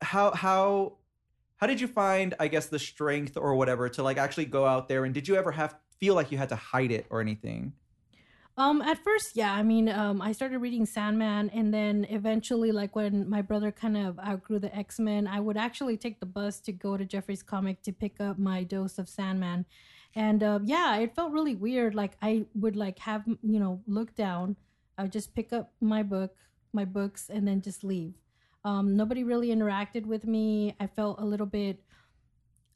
how 0.01 0.31
how 0.31 0.97
how 1.57 1.67
did 1.67 1.79
you 1.81 1.87
find 1.87 2.33
i 2.39 2.47
guess 2.47 2.67
the 2.67 2.79
strength 2.79 3.37
or 3.37 3.55
whatever 3.55 3.89
to 3.89 4.03
like 4.03 4.17
actually 4.17 4.45
go 4.45 4.65
out 4.65 4.87
there 4.87 5.05
and 5.05 5.13
did 5.13 5.27
you 5.27 5.35
ever 5.35 5.51
have 5.51 5.75
feel 5.99 6.15
like 6.15 6.31
you 6.31 6.37
had 6.37 6.49
to 6.49 6.55
hide 6.55 6.91
it 6.91 7.05
or 7.09 7.21
anything 7.21 7.73
Um, 8.57 8.81
at 8.81 9.03
first, 9.03 9.35
yeah. 9.35 9.53
I 9.53 9.63
mean, 9.63 9.89
um, 9.89 10.21
I 10.21 10.31
started 10.31 10.59
reading 10.59 10.85
Sandman, 10.85 11.49
and 11.49 11.73
then 11.73 12.05
eventually, 12.09 12.71
like 12.71 12.95
when 12.95 13.27
my 13.29 13.41
brother 13.41 13.69
kind 13.71 13.97
of 13.97 14.17
outgrew 14.19 14.59
the 14.59 14.73
X 14.73 14.97
Men, 14.97 15.27
I 15.27 15.41
would 15.41 15.57
actually 15.57 15.97
take 15.97 16.21
the 16.21 16.25
bus 16.25 16.61
to 16.61 16.71
go 16.71 16.95
to 16.95 17.03
Geoffrey's 17.03 17.43
comic 17.43 17.81
to 17.83 17.91
pick 17.91 18.21
up 18.21 18.39
my 18.39 18.63
dose 18.63 18.97
of 18.97 19.09
Sandman, 19.09 19.65
and 20.15 20.41
uh, 20.41 20.59
yeah, 20.63 20.95
it 20.97 21.15
felt 21.15 21.33
really 21.33 21.55
weird. 21.55 21.95
Like 21.95 22.15
I 22.21 22.45
would 22.55 22.77
like 22.77 22.99
have 22.99 23.23
you 23.27 23.59
know 23.59 23.81
look 23.87 24.15
down, 24.15 24.55
I 24.97 25.03
would 25.03 25.11
just 25.11 25.35
pick 25.35 25.51
up 25.51 25.73
my 25.81 26.01
book, 26.03 26.35
my 26.71 26.85
books, 26.85 27.29
and 27.29 27.45
then 27.47 27.61
just 27.61 27.83
leave. 27.83 28.13
Um, 28.65 28.97
nobody 28.97 29.23
really 29.23 29.49
interacted 29.49 30.05
with 30.05 30.25
me. 30.25 30.75
I 30.79 30.87
felt 30.87 31.19
a 31.21 31.25
little 31.25 31.45
bit 31.45 31.81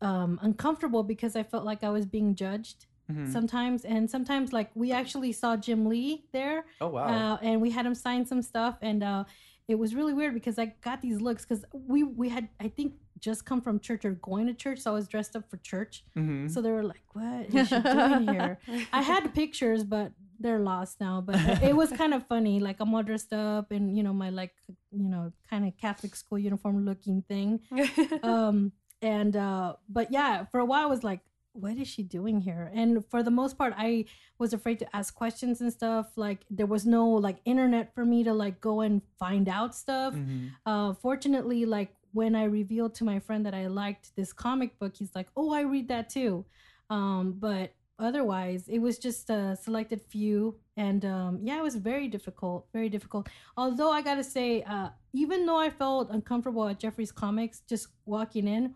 um, 0.02 0.40
uncomfortable 0.42 1.04
because 1.04 1.36
I 1.36 1.44
felt 1.44 1.66
like 1.66 1.84
I 1.84 1.90
was 1.90 2.06
being 2.06 2.36
judged 2.36 2.86
Mhm. 3.12 3.32
sometimes. 3.34 3.84
And 3.86 4.10
sometimes 4.10 4.54
like 4.54 4.70
we 4.76 4.92
actually 4.92 5.32
saw 5.34 5.58
jim 5.58 5.88
lee 5.88 6.26
there. 6.32 6.66
Oh 6.80 6.88
wow. 6.90 7.34
Uh, 7.34 7.38
and 7.42 7.60
we 7.60 7.72
had 7.72 7.86
him 7.86 7.96
sign 7.96 8.26
some 8.26 8.42
stuff. 8.44 8.78
And 8.82 9.04
uh, 9.04 9.24
it 9.68 9.76
was 9.80 9.94
really 9.96 10.14
weird 10.14 10.34
because 10.34 10.58
i 10.60 10.66
got 10.82 11.02
these 11.02 11.20
looks 11.22 11.44
because 11.46 11.64
we 11.74 12.02
we 12.04 12.28
had 12.30 12.50
i 12.60 12.68
think 12.68 12.94
just 13.20 13.46
come 13.46 13.62
from 13.62 13.80
church 13.80 14.04
or 14.06 14.12
going 14.12 14.46
to 14.48 14.54
church. 14.54 14.80
So 14.80 14.92
i 14.92 14.94
was 14.94 15.08
dressed 15.08 15.36
up 15.36 15.50
for 15.50 15.58
church. 15.58 16.04
Mhm. 16.16 16.50
so 16.52 16.62
they 16.62 16.72
were 16.72 16.84
like 16.84 17.04
what 17.14 17.54
is 17.54 17.68
she 17.68 17.80
doing 17.80 18.28
here? 18.28 18.60
I 18.94 19.02
had 19.02 19.34
pictures 19.34 19.84
but 19.84 20.12
they're 20.40 20.60
lost 20.60 21.00
now 21.00 21.22
but 21.22 21.36
it 21.70 21.76
was 21.76 21.92
kind 21.92 22.14
of 22.14 22.26
funny 22.28 22.60
like 22.60 22.78
i'm 22.80 22.94
all 22.96 23.04
dressed 23.04 23.34
up 23.34 23.72
in 23.72 23.96
you 23.96 24.02
know 24.04 24.14
my 24.14 24.30
like 24.30 24.54
you 24.92 25.10
know 25.10 25.32
kind 25.50 25.68
of 25.68 25.76
catholic 25.78 26.16
school 26.16 26.40
uniform 26.40 26.86
looking 26.86 27.22
thing. 27.24 27.60
Um 28.24 28.72
and 29.02 29.36
uh 29.36 29.76
but 29.88 30.12
yeah 30.12 30.46
for 30.52 30.60
a 30.60 30.66
while 30.66 30.84
i 30.84 30.86
was 30.86 31.04
like 31.04 31.22
what 31.54 31.78
is 31.78 31.88
she 31.88 32.04
doing 32.04 32.40
here? 32.40 32.72
And 32.74 33.04
for 33.12 33.22
the 33.24 33.32
most 33.32 33.58
part 33.58 33.74
i 33.78 34.06
was 34.38 34.54
afraid 34.54 34.80
to 34.80 34.96
ask 34.96 35.14
questions 35.14 35.60
and 35.62 35.74
stuff. 35.74 36.06
Like 36.16 36.46
there 36.50 36.68
was 36.68 36.86
no 36.86 37.06
like 37.10 37.38
internet 37.44 37.94
for 37.96 38.06
me 38.06 38.24
to 38.24 38.34
like 38.34 38.62
go 38.62 38.82
and 38.82 39.02
find 39.18 39.50
out 39.50 39.76
stuff. 39.76 40.14
Mhm. 40.14 40.52
uh 40.66 40.94
fortunately 40.94 41.66
like 41.66 41.92
when 42.14 42.36
i 42.36 42.44
revealed 42.46 42.94
to 42.96 43.04
my 43.04 43.20
friend 43.20 43.46
that 43.46 43.54
i 43.54 43.68
liked 43.68 44.16
this 44.16 44.32
comic 44.32 44.78
book 44.80 44.96
he's 44.96 45.14
like 45.16 45.28
oh 45.36 45.52
i 45.52 45.62
read 45.62 45.88
that 45.90 46.10
too. 46.10 46.46
Um 46.90 47.34
but 47.40 47.74
otherwise 48.00 48.68
it 48.68 48.80
was 48.80 48.97
just 48.97 49.30
a 49.30 49.56
selected 49.56 50.02
few 50.02 50.56
and 50.78 51.06
um 51.06 51.39
yeah 51.43 51.58
it 51.58 51.64
was 51.64 51.76
very 51.76 52.08
difficult 52.08 52.68
very 52.74 52.89
difficult. 52.89 53.28
Although 53.58 53.91
i 53.91 54.02
gotta 54.02 54.24
say 54.24 54.64
uh 54.64 54.89
even 55.14 55.45
though 55.45 55.58
i 55.58 55.70
felt 55.70 56.10
uncomfortable 56.12 56.68
at 56.68 56.80
geoffrey's 56.80 57.12
comics 57.12 57.62
just 57.68 57.88
walking 58.06 58.47
in 58.47 58.74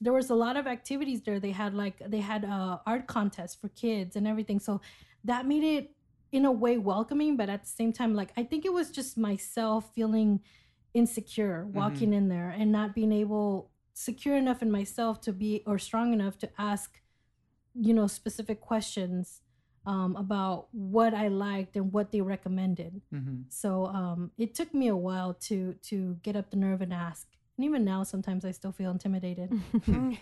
there 0.00 0.12
was 0.12 0.30
a 0.30 0.34
lot 0.34 0.56
of 0.56 0.66
activities 0.66 1.22
there. 1.22 1.38
They 1.38 1.52
had 1.52 1.74
like 1.74 2.02
they 2.10 2.18
had 2.18 2.44
uh 2.44 2.78
art 2.86 3.06
contests 3.06 3.54
for 3.54 3.68
kids 3.68 4.16
and 4.16 4.26
everything. 4.26 4.58
So 4.58 4.80
that 5.24 5.46
made 5.46 5.62
it 5.62 5.94
in 6.32 6.46
a 6.46 6.50
way 6.50 6.78
welcoming 6.78 7.36
but 7.36 7.48
at 7.50 7.62
the 7.62 7.68
same 7.68 7.92
time 7.92 8.14
like 8.14 8.32
i 8.38 8.42
think 8.42 8.64
it 8.64 8.72
was 8.72 8.90
just 8.90 9.18
myself 9.18 9.90
feeling 9.94 10.40
insecure 10.94 11.66
walking 11.66 12.12
in 12.14 12.28
there 12.28 12.50
and 12.58 12.72
not 12.72 12.94
being 12.94 13.12
able 13.12 13.70
secure 13.94 14.36
enough 14.36 14.62
in 14.62 14.70
myself 14.70 15.20
to 15.20 15.32
be 15.32 15.62
or 15.66 15.78
strong 15.78 16.12
enough 16.14 16.38
to 16.38 16.48
ask 16.58 17.01
you 17.74 17.94
know 17.94 18.06
specific 18.06 18.60
questions 18.60 19.40
um, 19.86 20.14
about 20.16 20.68
what 20.72 21.12
i 21.14 21.26
liked 21.28 21.76
and 21.76 21.92
what 21.92 22.12
they 22.12 22.20
recommended 22.20 23.00
Mhm. 23.12 23.44
so 23.48 23.86
um, 23.86 24.30
it 24.38 24.54
took 24.54 24.72
me 24.74 24.86
a 24.88 24.96
while 24.96 25.34
to 25.48 25.74
to 25.88 26.18
get 26.22 26.36
up 26.36 26.50
the 26.50 26.56
nerve 26.56 26.80
and 26.82 26.92
ask 26.92 27.26
and 27.56 27.64
even 27.64 27.84
now 27.84 28.02
sometimes 28.04 28.44
i 28.44 28.50
still 28.52 28.72
feel 28.72 28.90
intimidated 28.90 29.50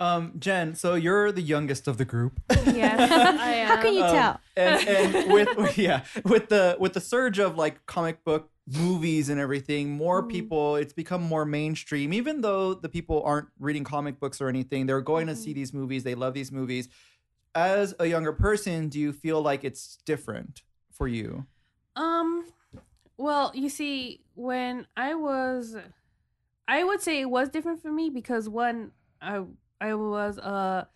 um 0.00 0.32
jen 0.38 0.74
so 0.74 0.94
you're 0.94 1.30
the 1.32 1.42
youngest 1.42 1.86
of 1.86 1.96
the 1.96 2.04
group 2.04 2.40
yes, 2.66 2.98
I 3.00 3.52
am. 3.62 3.68
How 3.68 3.82
can 3.82 3.94
you 3.94 4.02
Um, 4.02 4.14
tell? 4.14 4.40
and, 4.56 4.88
and 4.88 5.32
with 5.32 5.78
yeah 5.86 6.04
with 6.24 6.48
the 6.48 6.76
with 6.78 6.92
the 6.94 7.00
surge 7.00 7.38
of 7.38 7.56
like 7.56 7.84
comic 7.86 8.24
book 8.24 8.50
movies 8.66 9.28
and 9.28 9.40
everything 9.40 9.90
more 9.90 10.22
Mhm. 10.22 10.28
people 10.30 10.76
it's 10.76 10.92
become 10.92 11.22
more 11.22 11.44
mainstream. 11.44 12.12
Even 12.12 12.40
though 12.42 12.74
the 12.74 12.88
people 12.88 13.22
aren't 13.24 13.48
reading 13.58 13.82
comic 13.84 14.20
books 14.20 14.40
or 14.40 14.48
anything 14.48 14.86
they're 14.86 15.00
going 15.00 15.26
to 15.26 15.34
see 15.36 15.52
these 15.52 15.72
movies 15.72 16.04
they 16.04 16.14
love 16.14 16.32
these 16.34 16.52
movies. 16.52 16.88
As 17.54 17.94
a 17.98 18.06
younger 18.06 18.32
person 18.32 18.88
do 18.88 18.98
you 19.00 19.12
feel 19.12 19.42
like 19.42 19.64
it's 19.64 19.98
different 20.06 20.62
for 20.90 21.08
you? 21.08 21.46
Um, 21.96 22.46
well, 23.16 23.50
you 23.54 23.68
see, 23.68 24.20
when 24.34 24.86
I 24.96 25.14
was, 25.14 25.76
I 26.66 26.84
would 26.84 27.02
say 27.02 27.20
it 27.20 27.28
was 27.30 27.48
different 27.48 27.82
for 27.82 27.92
me 27.92 28.10
because 28.10 28.48
one, 28.48 28.92
I 29.20 29.44
I 29.80 29.94
was 29.94 30.38
a 30.38 30.88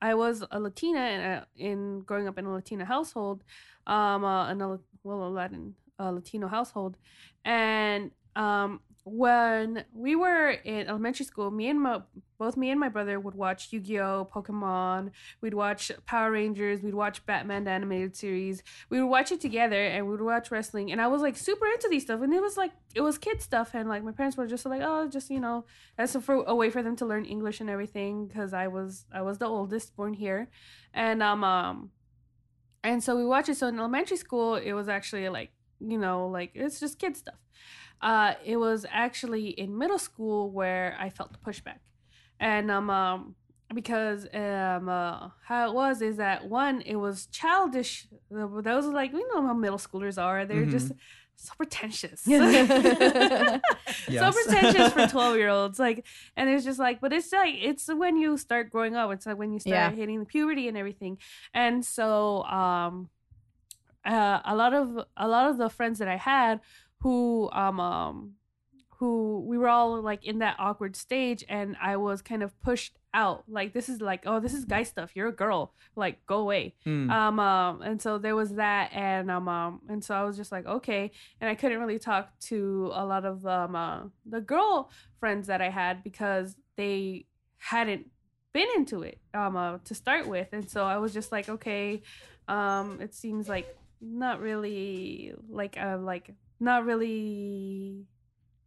I 0.00 0.14
was 0.14 0.44
a 0.50 0.60
Latina 0.60 1.00
in, 1.00 1.20
a, 1.20 1.46
in 1.56 2.00
growing 2.00 2.28
up 2.28 2.38
in 2.38 2.44
a 2.44 2.52
Latina 2.52 2.84
household, 2.84 3.42
um, 3.86 4.24
uh, 4.24 4.50
in 4.50 4.60
a 4.60 4.78
well 5.02 5.24
a 5.26 5.30
Latin 5.30 5.74
uh, 5.98 6.10
Latino 6.10 6.48
household, 6.48 6.96
and 7.44 8.10
um 8.36 8.80
when 9.04 9.84
we 9.92 10.16
were 10.16 10.48
in 10.48 10.88
elementary 10.88 11.26
school, 11.26 11.50
me 11.50 11.68
and 11.68 11.80
my 11.80 12.00
both 12.38 12.56
me 12.56 12.70
and 12.70 12.80
my 12.80 12.88
brother 12.88 13.20
would 13.20 13.34
watch 13.34 13.70
Yu-Gi-Oh, 13.70 14.28
Pokemon, 14.34 15.10
we'd 15.40 15.54
watch 15.54 15.92
Power 16.06 16.32
Rangers, 16.32 16.82
we'd 16.82 16.94
watch 16.94 17.24
Batman 17.26 17.64
the 17.64 17.70
animated 17.70 18.16
series, 18.16 18.62
we 18.88 19.00
would 19.00 19.08
watch 19.08 19.30
it 19.30 19.42
together 19.42 19.84
and 19.86 20.06
we 20.06 20.12
would 20.12 20.22
watch 20.22 20.50
wrestling. 20.50 20.90
And 20.90 21.00
i 21.02 21.06
was 21.06 21.20
like 21.20 21.36
super 21.36 21.66
into 21.66 21.88
these 21.90 22.04
stuff. 22.04 22.22
And 22.22 22.32
it 22.32 22.40
was 22.40 22.56
like 22.56 22.72
it 22.94 23.02
was 23.02 23.18
kid 23.18 23.42
stuff. 23.42 23.72
And 23.74 23.88
like 23.88 24.02
my 24.02 24.12
parents 24.12 24.38
were 24.38 24.46
just 24.46 24.64
like 24.64 24.82
oh 24.82 25.06
just 25.06 25.30
you 25.30 25.40
know 25.40 25.66
that's 25.98 26.14
a, 26.14 26.20
for, 26.20 26.42
a 26.42 26.54
way 26.54 26.70
for 26.70 26.82
them 26.82 26.96
to 26.96 27.06
learn 27.06 27.26
english 27.26 27.60
and 27.60 27.68
everything 27.68 28.26
because 28.26 28.52
i 28.54 28.68
was 28.68 29.04
i 29.12 29.20
was 29.20 29.38
the 29.38 29.46
oldest 29.46 29.94
born 29.96 30.14
here. 30.14 30.48
And 30.94 31.22
um 31.22 31.44
um 31.44 31.90
and 32.82 33.02
so 33.02 33.16
we 33.16 33.24
watched 33.24 33.50
it. 33.50 33.56
So 33.56 33.68
in 33.68 33.78
elementary 33.78 34.16
school 34.16 34.54
it 34.54 34.72
was 34.72 34.88
actually 34.88 35.28
like 35.28 35.52
you 35.90 35.98
know 35.98 36.28
like 36.28 36.50
it's 36.54 36.80
just 36.80 36.98
kid 36.98 37.16
stuff. 37.16 37.38
Uh 38.00 38.34
it 38.44 38.56
was 38.56 38.86
actually 38.90 39.48
in 39.48 39.76
middle 39.78 39.98
school 39.98 40.50
where 40.50 40.96
i 40.98 41.08
felt 41.10 41.32
the 41.32 41.38
pushback. 41.38 41.78
And 42.40 42.70
um 42.70 42.90
um 42.90 43.34
because 43.74 44.26
um 44.34 44.88
uh, 44.88 45.28
how 45.48 45.68
it 45.68 45.74
was 45.74 46.02
is 46.02 46.16
that 46.18 46.48
one 46.48 46.80
it 46.82 46.96
was 46.96 47.26
childish. 47.26 48.06
Those 48.30 48.86
are 48.86 48.92
like 48.92 49.12
we 49.12 49.24
know 49.32 49.46
how 49.46 49.54
middle 49.54 49.78
schoolers 49.78 50.22
are. 50.22 50.44
They're 50.44 50.66
just 50.66 50.92
so 51.36 51.52
pretentious. 51.56 52.22
So 52.26 52.40
pretentious 54.32 54.92
for 54.92 55.06
12 55.06 55.36
year 55.36 55.48
olds 55.48 55.78
like 55.78 56.06
and 56.36 56.48
it's 56.48 56.64
just 56.64 56.78
like 56.78 57.00
but 57.00 57.12
it's 57.12 57.32
like 57.32 57.54
it's 57.60 57.88
when 57.92 58.16
you 58.16 58.36
start 58.36 58.70
growing 58.70 58.96
up. 58.96 59.12
It's 59.12 59.26
like 59.26 59.38
when 59.38 59.52
you 59.52 59.60
start 59.60 59.74
Yeah. 59.74 59.90
hitting 59.90 60.20
the 60.20 60.26
puberty 60.26 60.68
and 60.68 60.76
everything. 60.76 61.18
And 61.52 61.84
so 61.84 62.42
um 62.44 63.08
uh, 64.04 64.40
a 64.44 64.54
lot 64.54 64.74
of 64.74 65.04
a 65.16 65.28
lot 65.28 65.50
of 65.50 65.58
the 65.58 65.68
friends 65.68 65.98
that 65.98 66.08
i 66.08 66.16
had 66.16 66.60
who 67.00 67.50
um 67.52 67.80
um 67.80 68.32
who 68.98 69.44
we 69.46 69.58
were 69.58 69.68
all 69.68 70.00
like 70.00 70.24
in 70.24 70.38
that 70.38 70.56
awkward 70.58 70.96
stage 70.96 71.44
and 71.48 71.76
i 71.80 71.96
was 71.96 72.22
kind 72.22 72.42
of 72.42 72.58
pushed 72.62 72.98
out. 73.14 73.44
Like 73.48 73.72
this 73.72 73.88
is 73.88 74.00
like 74.00 74.24
oh 74.26 74.40
this 74.40 74.52
is 74.52 74.64
guy 74.66 74.82
stuff. 74.82 75.12
You're 75.14 75.28
a 75.28 75.32
girl. 75.32 75.72
Like 75.96 76.26
go 76.26 76.38
away. 76.38 76.74
Hmm. 76.84 77.08
um, 77.10 77.38
um 77.38 77.80
and 77.80 78.02
so 78.02 78.18
there 78.18 78.36
was 78.36 78.54
that 78.54 78.92
and 78.92 79.30
um, 79.30 79.48
um 79.48 79.80
and 79.88 80.04
so 80.04 80.14
i 80.14 80.24
was 80.24 80.36
just 80.36 80.52
like 80.52 80.66
okay. 80.66 81.12
And 81.40 81.48
i 81.48 81.54
couldn't 81.54 81.78
really 81.78 81.98
talk 81.98 82.38
to 82.50 82.90
a 82.92 83.06
lot 83.06 83.24
of 83.24 83.46
um 83.46 83.76
uh, 83.76 84.00
the 84.26 84.40
girl 84.40 84.90
friends 85.20 85.46
that 85.46 85.62
i 85.62 85.70
had 85.70 86.02
because 86.02 86.56
they 86.76 87.26
hadn't 87.56 88.10
been 88.52 88.68
into 88.76 89.02
it 89.02 89.18
um 89.32 89.56
uh, 89.56 89.78
to 89.84 89.94
start 89.94 90.26
with. 90.26 90.48
And 90.52 90.68
so 90.68 90.84
i 90.84 90.98
was 90.98 91.14
just 91.14 91.32
like 91.32 91.48
okay 91.48 92.02
um 92.48 92.98
it 93.00 93.14
seems 93.14 93.48
like 93.48 93.74
not 94.04 94.40
really 94.40 95.32
like 95.48 95.76
a 95.76 95.96
like 95.96 96.30
not 96.60 96.84
really 96.84 98.06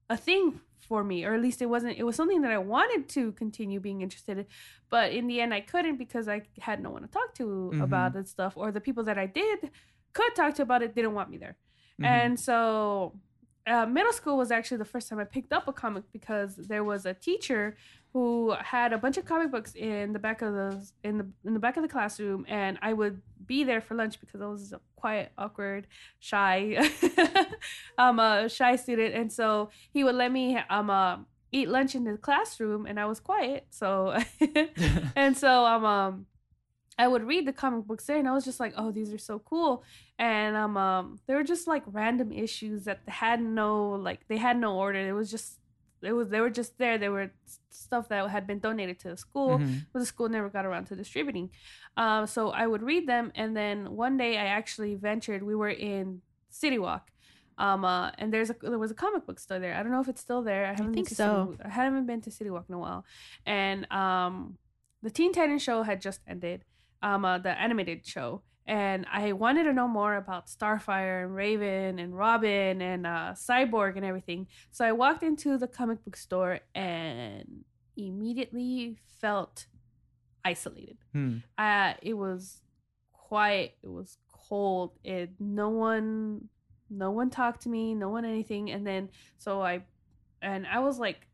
a 0.09 0.18
thing 0.18 0.59
for 0.80 1.03
me 1.03 1.26
or 1.26 1.34
at 1.34 1.41
least 1.41 1.61
it 1.61 1.65
wasn't 1.65 1.97
it 1.97 2.03
was 2.03 2.15
something 2.15 2.41
that 2.41 2.51
i 2.51 2.57
wanted 2.57 3.09
to 3.09 3.31
continue 3.34 3.80
being 3.80 4.01
interested 4.01 4.38
in 4.38 4.45
but 4.89 5.11
in 5.11 5.27
the 5.27 5.41
end 5.41 5.53
i 5.53 5.59
couldn't 5.59 5.97
because 5.97 6.27
i 6.30 6.41
had 6.59 6.81
no 6.81 6.89
one 6.89 7.01
to 7.01 7.07
talk 7.07 7.34
to 7.34 7.72
Mhm. 7.73 7.84
about 7.84 8.15
it 8.15 8.27
stuff 8.27 8.53
or 8.55 8.72
the 8.72 8.80
people 8.81 9.03
that 9.03 9.18
i 9.18 9.26
did 9.26 9.72
could 10.14 10.34
talk 10.35 10.53
to 10.55 10.61
about 10.61 10.81
it 10.81 10.95
didn't 10.95 11.14
want 11.14 11.30
me 11.30 11.38
there 11.38 11.57
Mhm. 11.99 12.05
and 12.05 12.39
so 12.39 13.19
uh, 13.65 13.85
middle 13.85 14.14
school 14.14 14.38
was 14.38 14.49
actually 14.49 14.77
the 14.77 14.85
first 14.85 15.09
time 15.09 15.19
I 15.19 15.26
picked 15.26 15.51
up 15.51 15.68
a 15.68 15.73
comic 15.73 16.05
because 16.14 16.55
there 16.55 16.85
was 16.85 17.05
a 17.05 17.14
teacher 17.14 17.76
who 18.18 18.56
had 18.60 18.94
a 18.94 18.98
bunch 18.98 19.18
of 19.18 19.26
comic 19.26 19.52
books 19.52 19.76
in 19.76 20.11
the 20.11 20.18
back 20.18 20.41
of 20.41 20.52
the 20.52 20.89
in 21.03 21.19
the 21.19 21.27
in 21.45 21.53
the 21.53 21.60
back 21.60 21.77
of 21.77 21.84
the 21.84 21.88
classroom, 21.88 22.45
and 22.48 22.80
I 22.81 22.91
would 22.94 23.22
be 23.45 23.64
there 23.64 23.80
for 23.80 23.94
lunch 23.94 24.19
because 24.19 24.41
I 24.41 24.48
was 24.48 24.73
a 24.73 24.81
quiet, 24.95 25.31
awkward, 25.38 25.85
shy, 26.18 26.57
um, 27.99 28.19
a 28.19 28.49
shy 28.49 28.76
student, 28.76 29.14
and 29.14 29.31
so 29.31 29.69
he 29.94 30.03
would 30.03 30.15
let 30.15 30.31
me 30.31 30.57
um 30.68 30.89
uh, 30.89 31.18
eat 31.52 31.69
lunch 31.69 31.94
in 31.94 32.06
the 32.06 32.18
classroom, 32.18 32.88
and 32.88 32.99
I 32.99 33.06
was 33.06 33.19
quiet, 33.19 33.68
so 33.69 34.18
and 35.15 35.38
so 35.38 35.65
um 35.65 35.85
um 35.85 36.26
I 36.98 37.07
would 37.07 37.23
read 37.23 37.45
the 37.45 37.53
comic 37.53 37.85
books 37.85 38.06
there, 38.07 38.18
and 38.18 38.27
I 38.27 38.31
was 38.31 38.45
just 38.45 38.60
like, 38.60 38.73
oh, 38.76 38.89
these 38.91 39.14
are 39.14 39.19
so 39.19 39.38
cool, 39.38 39.84
and 40.18 40.56
um 40.56 40.76
um 40.76 41.19
they 41.27 41.35
were 41.35 41.44
just 41.44 41.68
like 41.68 41.84
random 41.85 42.31
issues 42.31 42.85
that 42.85 43.02
had 43.07 43.44
no 43.44 43.91
like 43.91 44.27
they 44.27 44.38
had 44.38 44.57
no 44.57 44.76
order. 44.76 45.07
It 45.07 45.14
was 45.14 45.30
just 45.30 45.60
it 46.01 46.13
was 46.13 46.29
they 46.29 46.39
were 46.41 46.49
just 46.49 46.77
there. 46.77 46.97
They 46.97 47.09
were 47.09 47.31
stuff 47.69 48.09
that 48.09 48.29
had 48.29 48.45
been 48.47 48.59
donated 48.59 48.99
to 48.99 49.09
the 49.09 49.17
school, 49.17 49.57
Mhm. 49.59 49.85
but 49.93 49.99
the 49.99 50.05
school 50.05 50.29
never 50.29 50.49
got 50.49 50.65
around 50.65 50.85
to 50.87 50.95
distributing. 50.95 51.49
Um, 51.95 52.27
so 52.27 52.49
I 52.51 52.67
would 52.67 52.81
read 52.83 53.07
them, 53.07 53.31
and 53.35 53.55
then 53.55 53.95
one 53.95 54.17
day 54.17 54.37
I 54.37 54.45
actually 54.45 54.95
ventured. 54.95 55.41
We 55.43 55.55
were 55.55 55.69
in 55.69 56.21
City 56.49 56.79
Walk. 56.79 57.11
Um, 57.59 57.83
uh, 57.85 58.11
and 58.19 58.31
there's 58.31 58.51
a 58.51 58.55
there 58.61 58.77
was 58.77 58.91
a 58.91 58.93
comic 58.93 59.25
book 59.25 59.39
store 59.39 59.57
there. 59.57 59.73
I 59.75 59.81
don't 59.81 59.91
know 59.91 59.99
if 60.01 60.07
it's 60.07 60.21
still 60.21 60.43
there. 60.43 60.65
I 60.65 60.69
haven't 60.69 60.87
been 60.87 60.93
think 60.93 61.09
to 61.09 61.15
so. 61.15 61.47
City, 61.57 61.63
I 61.65 61.69
haven't 61.69 62.05
been 62.05 62.21
to 62.21 62.29
City 62.31 62.49
Walk 62.51 62.65
in 62.69 62.75
a 62.75 62.79
while, 62.79 63.03
and 63.47 63.91
um, 63.91 64.57
the 65.01 65.09
Teen 65.09 65.33
Titans 65.33 65.63
show 65.63 65.81
had 65.83 65.99
just 65.99 66.21
ended, 66.27 66.65
um, 67.01 67.25
uh, 67.25 67.39
the 67.39 67.59
animated 67.59 68.05
show, 68.05 68.43
and 68.68 69.06
I 69.11 69.31
wanted 69.31 69.64
to 69.64 69.73
know 69.73 69.88
more 69.88 70.15
about 70.15 70.48
Starfire 70.48 71.23
and 71.23 71.34
Raven 71.34 71.99
and 71.99 72.18
Robin 72.18 72.81
and 72.81 73.07
uh, 73.07 73.34
Cyborg 73.34 73.95
and 73.95 74.06
everything. 74.06 74.48
So 74.72 74.84
I 74.84 74.91
walked 74.91 75.23
into 75.23 75.57
the 75.57 75.68
comic 75.68 76.03
book 76.03 76.18
store 76.18 76.60
and 76.76 77.64
immediately 77.95 78.98
felt 79.22 79.68
isolated. 80.44 80.98
Hmm. 81.14 81.38
Uh, 81.57 81.94
it 82.02 82.15
was 82.15 82.60
quiet. 83.14 83.76
It 83.81 83.89
was 83.89 84.18
cold. 84.49 84.91
It 85.03 85.31
no 85.39 85.69
one, 85.69 86.49
no 86.89 87.11
one 87.11 87.30
talked 87.30 87.61
to 87.61 87.69
me. 87.69 87.95
No 87.95 88.10
one 88.10 88.26
anything. 88.26 88.69
And 88.72 88.85
then 88.85 89.10
so 89.38 89.61
I, 89.61 89.84
and 90.41 90.68
I 90.68 90.80
was 90.80 90.99
like 90.99 91.26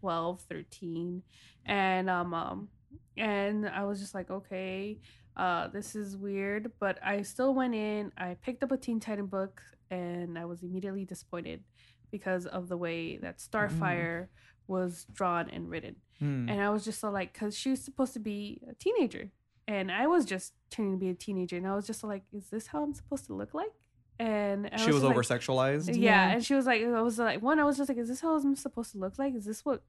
12, 0.00 0.40
13. 0.40 1.22
and 1.66 2.10
um, 2.10 2.34
um 2.34 2.68
and 3.16 3.68
I 3.68 3.84
was 3.84 4.00
just 4.00 4.14
like, 4.14 4.30
okay, 4.30 4.98
uh, 5.38 5.68
this 5.68 5.94
is 5.94 6.16
weird. 6.16 6.72
But 6.80 6.98
I 7.04 7.22
still 7.22 7.54
went 7.54 7.74
in. 7.74 8.12
I 8.18 8.36
picked 8.42 8.62
up 8.62 8.72
a 8.72 8.76
Teen 8.76 9.00
Titan 9.00 9.26
book, 9.26 9.62
and 9.90 10.38
I 10.38 10.44
was 10.44 10.62
immediately 10.62 11.04
disappointed 11.04 11.62
because 12.10 12.46
of 12.46 12.68
the 12.68 12.76
way 12.76 13.16
that 13.18 13.38
Starfire 13.38 14.28
was 14.66 15.06
drawn 15.12 15.48
and 15.50 15.70
written. 15.70 15.96
Hmm. 16.18 16.48
And 16.48 16.60
I 16.60 16.70
was 16.70 16.84
just 16.84 17.00
so 17.00 17.10
like, 17.10 17.32
because 17.32 17.56
she 17.56 17.70
was 17.70 17.80
supposed 17.80 18.12
to 18.14 18.18
be 18.20 18.60
a 18.68 18.74
teenager, 18.74 19.30
and 19.66 19.90
I 19.92 20.06
was 20.06 20.24
just 20.24 20.52
turning 20.70 20.92
to 20.92 20.98
be 20.98 21.10
a 21.10 21.14
teenager, 21.14 21.56
and 21.56 21.66
I 21.66 21.74
was 21.74 21.86
just 21.86 22.02
like, 22.04 22.22
is 22.32 22.48
this 22.50 22.66
how 22.68 22.82
I'm 22.82 22.92
supposed 22.94 23.26
to 23.26 23.34
look 23.34 23.54
like? 23.54 23.70
And 24.18 24.68
I 24.72 24.76
She 24.78 24.86
was 24.86 24.96
just 24.96 25.04
over 25.04 25.22
like, 25.22 25.28
sexualized. 25.28 25.88
yeah, 25.88 25.94
Yeah. 25.94 26.30
and 26.32 26.44
she 26.44 26.54
was 26.54 26.66
like, 26.66 26.82
I 26.82 27.00
was 27.02 27.18
like, 27.18 27.40
one, 27.40 27.60
I 27.60 27.64
was 27.64 27.76
just 27.76 27.88
like, 27.88 27.98
is 27.98 28.08
this 28.08 28.20
how 28.20 28.34
I'm 28.36 28.56
supposed 28.56 28.90
to 28.92 28.98
look 28.98 29.16
like? 29.18 29.34
Is 29.34 29.44
this 29.44 29.64
what, 29.64 29.82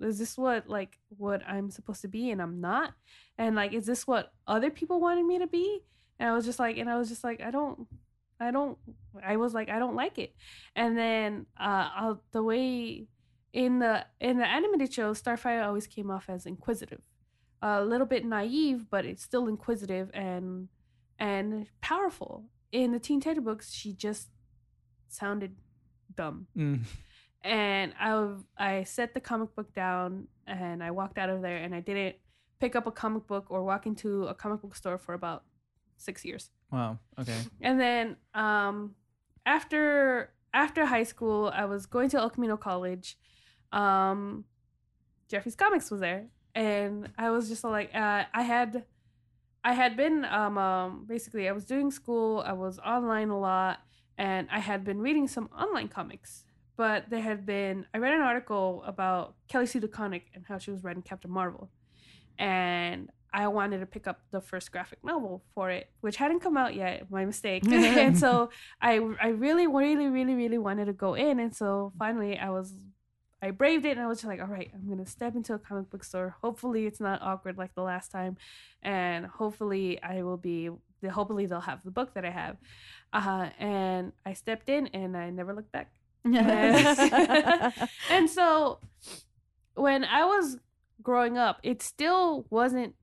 is 0.00 0.18
this 0.18 0.36
what 0.36 0.68
like 0.68 0.98
what 1.16 1.42
I'm 1.46 1.70
supposed 1.70 2.02
to 2.02 2.08
be, 2.08 2.30
and 2.30 2.40
I'm 2.40 2.60
not? 2.60 2.94
And 3.38 3.56
like, 3.56 3.72
is 3.72 3.86
this 3.86 4.06
what 4.06 4.32
other 4.46 4.70
people 4.70 5.00
wanted 5.00 5.24
me 5.24 5.38
to 5.38 5.46
be? 5.46 5.82
And 6.18 6.28
I 6.28 6.32
was 6.32 6.44
just 6.44 6.58
like, 6.58 6.78
and 6.78 6.88
I 6.88 6.96
was 6.96 7.08
just 7.08 7.24
like, 7.24 7.40
I 7.42 7.50
don't, 7.50 7.86
I 8.40 8.50
don't, 8.50 8.78
I 9.24 9.36
was 9.36 9.52
like, 9.54 9.68
I 9.68 9.78
don't 9.78 9.94
like 9.94 10.18
it. 10.18 10.34
And 10.74 10.96
then 10.96 11.46
uh, 11.58 11.90
I'll, 11.94 12.22
the 12.32 12.42
way 12.42 13.06
in 13.52 13.78
the 13.78 14.04
in 14.20 14.38
the 14.38 14.46
animated 14.46 14.92
show, 14.92 15.12
Starfire 15.12 15.64
always 15.64 15.86
came 15.86 16.10
off 16.10 16.26
as 16.28 16.46
inquisitive, 16.46 17.02
a 17.62 17.82
little 17.82 18.06
bit 18.06 18.24
naive, 18.24 18.86
but 18.90 19.04
it's 19.04 19.22
still 19.22 19.48
inquisitive 19.48 20.10
and 20.12 20.68
and 21.18 21.66
powerful. 21.80 22.44
In 22.72 22.92
the 22.92 22.98
Teen 22.98 23.20
Titan 23.20 23.44
books, 23.44 23.72
she 23.72 23.92
just 23.92 24.28
sounded 25.08 25.56
dumb. 26.14 26.48
Mm. 26.56 26.80
And 27.46 27.94
I 28.00 28.34
I 28.58 28.82
set 28.84 29.14
the 29.14 29.20
comic 29.20 29.54
book 29.54 29.72
down 29.72 30.26
and 30.46 30.82
I 30.82 30.90
walked 30.90 31.18
out 31.18 31.30
of 31.30 31.42
there 31.42 31.56
and 31.56 31.74
I 31.74 31.80
didn't 31.80 32.16
pick 32.58 32.74
up 32.74 32.86
a 32.86 32.90
comic 32.90 33.26
book 33.26 33.46
or 33.50 33.62
walk 33.64 33.86
into 33.86 34.26
a 34.26 34.34
comic 34.34 34.62
book 34.62 34.74
store 34.74 34.98
for 34.98 35.14
about 35.14 35.44
six 35.96 36.24
years. 36.24 36.50
Wow. 36.72 36.98
Okay. 37.18 37.38
And 37.60 37.80
then 37.80 38.16
um, 38.34 38.94
after 39.44 40.32
after 40.56 40.86
high 40.86 41.02
school, 41.02 41.52
I 41.54 41.66
was 41.66 41.86
going 41.86 42.08
to 42.10 42.18
El 42.18 42.30
Camino 42.30 42.56
College. 42.56 43.18
Um, 43.72 44.44
Geoffrey's 45.28 45.54
Comics 45.54 45.90
was 45.90 46.00
there, 46.00 46.28
and 46.54 47.10
I 47.18 47.28
was 47.30 47.48
just 47.48 47.62
like, 47.62 47.94
uh, 47.94 48.24
I 48.32 48.42
had, 48.42 48.84
I 49.62 49.74
had 49.74 49.98
been 49.98 50.24
um, 50.24 50.56
um, 50.56 51.04
basically 51.06 51.46
I 51.46 51.52
was 51.52 51.66
doing 51.66 51.90
school. 51.90 52.42
I 52.46 52.54
was 52.54 52.78
online 52.78 53.28
a 53.28 53.38
lot, 53.38 53.80
and 54.16 54.48
I 54.50 54.60
had 54.60 54.82
been 54.82 55.00
reading 55.00 55.28
some 55.28 55.50
online 55.56 55.88
comics. 55.88 56.45
But 56.76 57.08
there 57.08 57.22
had 57.22 57.46
been 57.46 57.86
I 57.94 57.98
read 57.98 58.12
an 58.12 58.20
article 58.20 58.82
about 58.86 59.34
Kelly 59.48 59.66
Sue 59.66 59.80
DeConnick 59.80 60.22
and 60.34 60.44
how 60.46 60.58
she 60.58 60.70
was 60.70 60.84
writing 60.84 61.02
Captain 61.02 61.30
Marvel, 61.30 61.70
and 62.38 63.10
I 63.32 63.48
wanted 63.48 63.80
to 63.80 63.86
pick 63.86 64.06
up 64.06 64.20
the 64.30 64.40
first 64.40 64.72
graphic 64.72 65.04
novel 65.04 65.42
for 65.54 65.70
it, 65.70 65.90
which 66.00 66.16
hadn't 66.16 66.40
come 66.40 66.56
out 66.56 66.74
yet. 66.74 67.10
My 67.10 67.24
mistake. 67.24 67.66
and 67.70 68.18
so 68.18 68.50
I 68.80 68.94
I 69.22 69.28
really 69.28 69.66
really 69.66 70.06
really 70.06 70.34
really 70.34 70.58
wanted 70.58 70.86
to 70.86 70.92
go 70.92 71.14
in, 71.14 71.40
and 71.40 71.54
so 71.54 71.92
finally 71.98 72.38
I 72.38 72.50
was 72.50 72.72
I 73.42 73.50
braved 73.50 73.84
it, 73.84 73.92
and 73.92 74.00
I 74.00 74.06
was 74.06 74.18
just 74.18 74.28
like, 74.28 74.40
all 74.40 74.46
right, 74.46 74.70
I'm 74.74 74.88
gonna 74.88 75.06
step 75.06 75.36
into 75.36 75.54
a 75.54 75.58
comic 75.58 75.90
book 75.90 76.02
store. 76.02 76.36
Hopefully 76.40 76.86
it's 76.86 77.00
not 77.00 77.20
awkward 77.22 77.58
like 77.58 77.74
the 77.74 77.82
last 77.82 78.10
time, 78.10 78.36
and 78.82 79.26
hopefully 79.26 80.02
I 80.02 80.22
will 80.22 80.38
be. 80.38 80.70
Hopefully 81.10 81.46
they'll 81.46 81.60
have 81.60 81.84
the 81.84 81.90
book 81.90 82.14
that 82.14 82.24
I 82.24 82.30
have, 82.30 82.56
uh, 83.12 83.50
and 83.58 84.12
I 84.24 84.32
stepped 84.32 84.68
in, 84.68 84.86
and 84.88 85.16
I 85.16 85.30
never 85.30 85.54
looked 85.54 85.70
back. 85.70 85.92
and 88.10 88.28
so 88.30 88.80
when 89.74 90.04
I 90.04 90.24
was 90.24 90.58
growing 91.02 91.38
up, 91.38 91.60
it 91.62 91.82
still 91.82 92.46
wasn't 92.50 92.94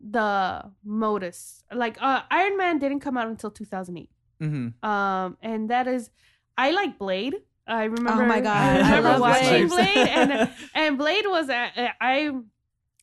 the 0.00 0.70
modus. 0.84 1.64
Like 1.72 2.00
uh, 2.00 2.22
Iron 2.30 2.56
Man 2.56 2.78
didn't 2.78 3.00
come 3.00 3.16
out 3.16 3.28
until 3.28 3.50
2008. 3.50 4.08
Mm-hmm. 4.42 4.88
Um, 4.88 5.36
and 5.42 5.70
that 5.70 5.86
is, 5.86 6.10
I 6.56 6.70
like 6.70 6.98
Blade. 6.98 7.34
I 7.66 7.84
remember. 7.84 8.24
Oh 8.24 8.26
my 8.26 8.40
God, 8.40 8.56
I 8.56 8.74
I 8.74 8.96
remember 8.96 9.08
love 9.10 9.20
watching 9.20 9.68
Blade. 9.68 9.94
Blade, 9.94 10.08
and 10.08 10.50
and 10.74 10.98
Blade 10.98 11.24
was 11.26 11.48
uh, 11.48 11.68
I 12.00 12.32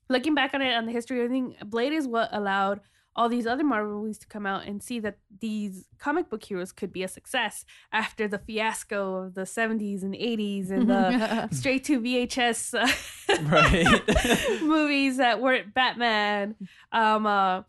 looking 0.09 0.35
back 0.35 0.53
on 0.53 0.61
it 0.61 0.73
on 0.73 0.85
the 0.85 0.91
history. 0.91 1.23
I 1.23 1.27
think 1.27 1.57
Blade 1.65 1.93
is 1.93 2.07
what 2.07 2.29
allowed 2.33 2.81
all 3.17 3.27
these 3.27 3.47
other 3.47 3.63
Marvel 3.63 3.99
movies 3.99 4.19
to 4.19 4.27
come 4.27 4.45
out 4.45 4.65
and 4.67 4.81
see 4.83 4.99
that 4.99 5.17
these 5.41 5.87
comic 5.97 6.29
book 6.29 6.43
heroes 6.43 6.71
could 6.71 6.93
be 6.93 7.01
a 7.03 7.07
success 7.07 7.65
after 7.91 8.27
the 8.27 8.37
fiasco 8.37 9.15
of 9.23 9.33
the 9.33 9.41
70s 9.41 10.03
and 10.03 10.13
80s 10.13 10.69
and 10.69 10.87
the 10.89 11.47
straight 11.51 11.83
to 11.85 11.99
VHS 11.99 12.73
uh, 12.79 13.43
Right. 13.43 14.61
movies 14.61 15.17
that 15.17 15.41
weren't 15.41 15.73
Batman. 15.73 16.55
Um, 16.91 17.25
uh, 17.25 17.63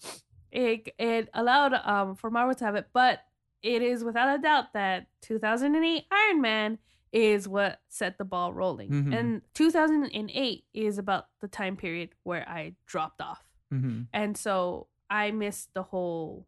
it 0.53 0.95
it 0.99 1.29
allowed 1.35 1.73
um 1.85 2.15
for 2.15 2.31
Marvel 2.31 2.55
to 2.55 2.65
have 2.65 2.75
it, 2.77 2.89
but 2.93 3.21
it 3.63 3.83
is 3.83 4.05
without 4.05 4.39
a 4.39 4.41
doubt 4.41 4.73
that 4.75 5.07
2008 5.23 6.05
Iron 6.11 6.41
Man 6.41 6.79
is 7.11 7.49
what 7.49 7.81
set 7.89 8.19
the 8.19 8.25
ball 8.25 8.53
rolling, 8.53 8.91
Mhm. 8.91 9.19
and 9.19 9.43
2008 9.55 10.65
is 10.75 10.99
about 10.99 11.27
the 11.41 11.49
time 11.49 11.77
period 11.77 12.11
where 12.23 12.47
I 12.49 12.75
dropped 12.87 13.21
off, 13.23 13.43
mm-hmm. 13.73 14.03
and 14.13 14.37
so 14.37 14.89
I 15.11 15.31
missed 15.31 15.73
the 15.75 15.83
whole 15.83 16.47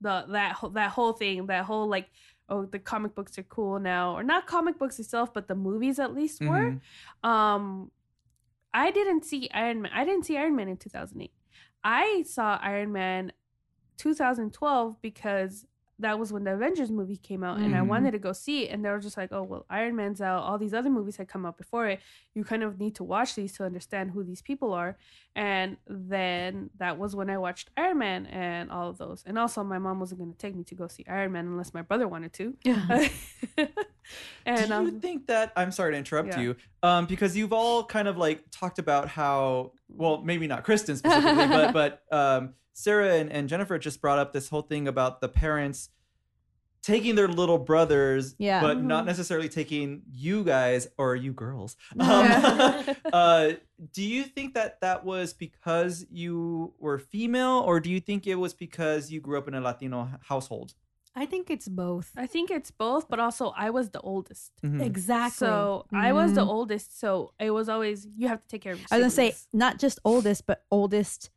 the 0.00 0.24
that 0.28 0.52
whole- 0.52 0.70
that 0.70 0.90
whole 0.90 1.12
thing, 1.12 1.46
that 1.46 1.64
whole 1.64 1.86
like. 1.88 2.10
Oh, 2.46 2.66
the 2.66 2.78
comic 2.78 3.14
books 3.14 3.38
are 3.38 3.42
cool 3.44 3.78
now, 3.78 4.14
or 4.14 4.22
not 4.22 4.46
comic 4.46 4.78
books 4.78 4.98
itself, 5.00 5.32
but 5.32 5.48
the 5.48 5.54
movies 5.54 5.98
at 5.98 6.12
least 6.14 6.42
were 6.42 6.72
Mhm. 7.24 7.26
um 7.28 7.90
i 8.74 8.90
didn't 8.90 9.24
see 9.24 9.48
iron 9.54 9.80
man 9.80 9.92
i 9.94 10.04
didn't 10.04 10.26
see 10.26 10.36
iron 10.36 10.54
man 10.56 10.68
in 10.68 10.76
2008 10.76 11.32
i 11.84 12.22
saw 12.24 12.58
iron 12.60 12.92
man 12.92 13.32
2012 13.96 15.00
because 15.00 15.64
that 16.04 16.18
was 16.18 16.32
when 16.32 16.44
the 16.44 16.52
Avengers 16.52 16.90
movie 16.90 17.16
came 17.16 17.42
out, 17.42 17.58
and 17.58 17.74
I 17.74 17.80
Mhm. 17.80 17.88
wanted 17.88 18.10
to 18.12 18.18
go 18.18 18.32
see 18.32 18.64
it. 18.64 18.70
And 18.72 18.84
they 18.84 18.90
were 18.90 18.98
just 19.00 19.16
like, 19.16 19.32
"Oh, 19.32 19.42
well, 19.42 19.64
Iron 19.70 19.96
Man's 19.96 20.20
out. 20.20 20.42
All 20.42 20.58
these 20.58 20.74
other 20.74 20.90
movies 20.90 21.16
had 21.16 21.28
come 21.28 21.44
out 21.46 21.56
before 21.56 21.86
it. 21.88 22.00
You 22.34 22.44
kind 22.44 22.62
of 22.62 22.78
need 22.78 22.94
to 22.96 23.04
watch 23.04 23.34
these 23.34 23.52
to 23.54 23.64
understand 23.64 24.10
who 24.10 24.22
these 24.22 24.42
people 24.42 24.72
are." 24.72 24.96
And 25.34 25.76
then 25.86 26.70
that 26.78 26.98
was 26.98 27.16
when 27.16 27.28
I 27.30 27.38
watched 27.38 27.70
Iron 27.76 27.98
Man 27.98 28.26
and 28.26 28.70
all 28.70 28.88
of 28.90 28.98
those. 28.98 29.24
And 29.26 29.38
also, 29.38 29.64
my 29.64 29.78
mom 29.78 29.98
wasn't 29.98 30.20
going 30.20 30.32
to 30.32 30.38
take 30.38 30.54
me 30.54 30.64
to 30.64 30.74
go 30.74 30.86
see 30.88 31.04
Iron 31.08 31.32
Man 31.32 31.46
unless 31.46 31.74
my 31.74 31.82
brother 31.82 32.06
wanted 32.06 32.32
to. 32.34 32.56
Yeah. 32.64 33.08
and 34.46 34.68
Do 34.68 34.74
you 34.74 34.74
um, 34.74 35.00
think 35.00 35.26
that 35.28 35.52
I'm 35.56 35.72
sorry 35.72 35.92
to 35.92 35.98
interrupt 35.98 36.28
yeah. 36.28 36.40
you, 36.40 36.56
um, 36.82 37.06
because 37.06 37.36
you've 37.36 37.52
all 37.52 37.84
kind 37.84 38.08
of 38.08 38.16
like 38.16 38.44
talked 38.50 38.78
about 38.78 39.08
how 39.08 39.72
well, 39.96 40.22
maybe 40.22 40.46
not 40.46 40.64
Kristen 40.64 40.96
specifically, 40.96 41.46
but 41.48 41.72
but 41.72 42.02
um, 42.12 42.54
Sara 42.72 43.14
and, 43.14 43.30
and 43.32 43.48
Jennifer 43.48 43.78
just 43.78 44.00
brought 44.00 44.18
up 44.18 44.32
this 44.32 44.48
whole 44.48 44.62
thing 44.62 44.88
about 44.88 45.20
the 45.20 45.28
parents 45.28 45.90
taking 46.82 47.14
their 47.14 47.28
little 47.28 47.56
brothers, 47.56 48.34
Yeah. 48.38 48.60
but 48.60 48.82
not 48.82 49.04
Mhm. 49.04 49.06
necessarily 49.06 49.48
taking 49.48 50.02
you 50.12 50.44
guys 50.44 50.86
or 50.98 51.16
you 51.16 51.32
girls. 51.32 51.76
Um, 51.92 52.06
Yeah. 52.08 52.94
uh, 53.12 53.52
do 53.92 54.02
you 54.02 54.24
think 54.24 54.52
that 54.54 54.80
that 54.82 55.02
was 55.04 55.32
because 55.32 56.04
you 56.10 56.74
were 56.78 56.98
female, 56.98 57.62
or 57.66 57.80
do 57.80 57.90
you 57.90 58.00
think 58.00 58.26
it 58.26 58.34
was 58.34 58.52
because 58.52 59.10
you 59.10 59.20
grew 59.20 59.38
up 59.38 59.48
in 59.48 59.54
a 59.54 59.60
Latino 59.62 60.10
household? 60.28 60.74
I 61.16 61.26
think 61.26 61.48
it's 61.50 61.68
both. 61.68 62.10
I 62.16 62.26
think 62.26 62.50
it's 62.50 62.70
both, 62.72 63.08
but 63.08 63.20
also 63.20 63.52
I 63.56 63.70
was 63.70 63.90
the 63.90 64.00
oldest. 64.00 64.52
Mhm. 64.62 64.80
Exactly. 64.82 65.46
So 65.46 65.86
I 65.92 66.12
was 66.12 66.32
the 66.34 66.40
Mhm. 66.44 66.48
oldest, 66.48 66.98
so 66.98 67.32
it 67.38 67.50
was 67.50 67.68
always 67.68 68.06
you 68.16 68.26
have 68.28 68.40
to 68.42 68.48
take 68.48 68.62
care 68.62 68.72
of. 68.72 68.80
Your 68.80 68.88
I 68.90 68.96
was 68.98 69.02
gonna 69.16 69.30
say 69.30 69.34
not 69.52 69.78
just 69.78 69.98
oldest, 70.04 70.46
but 70.46 70.64
oldest 70.70 71.30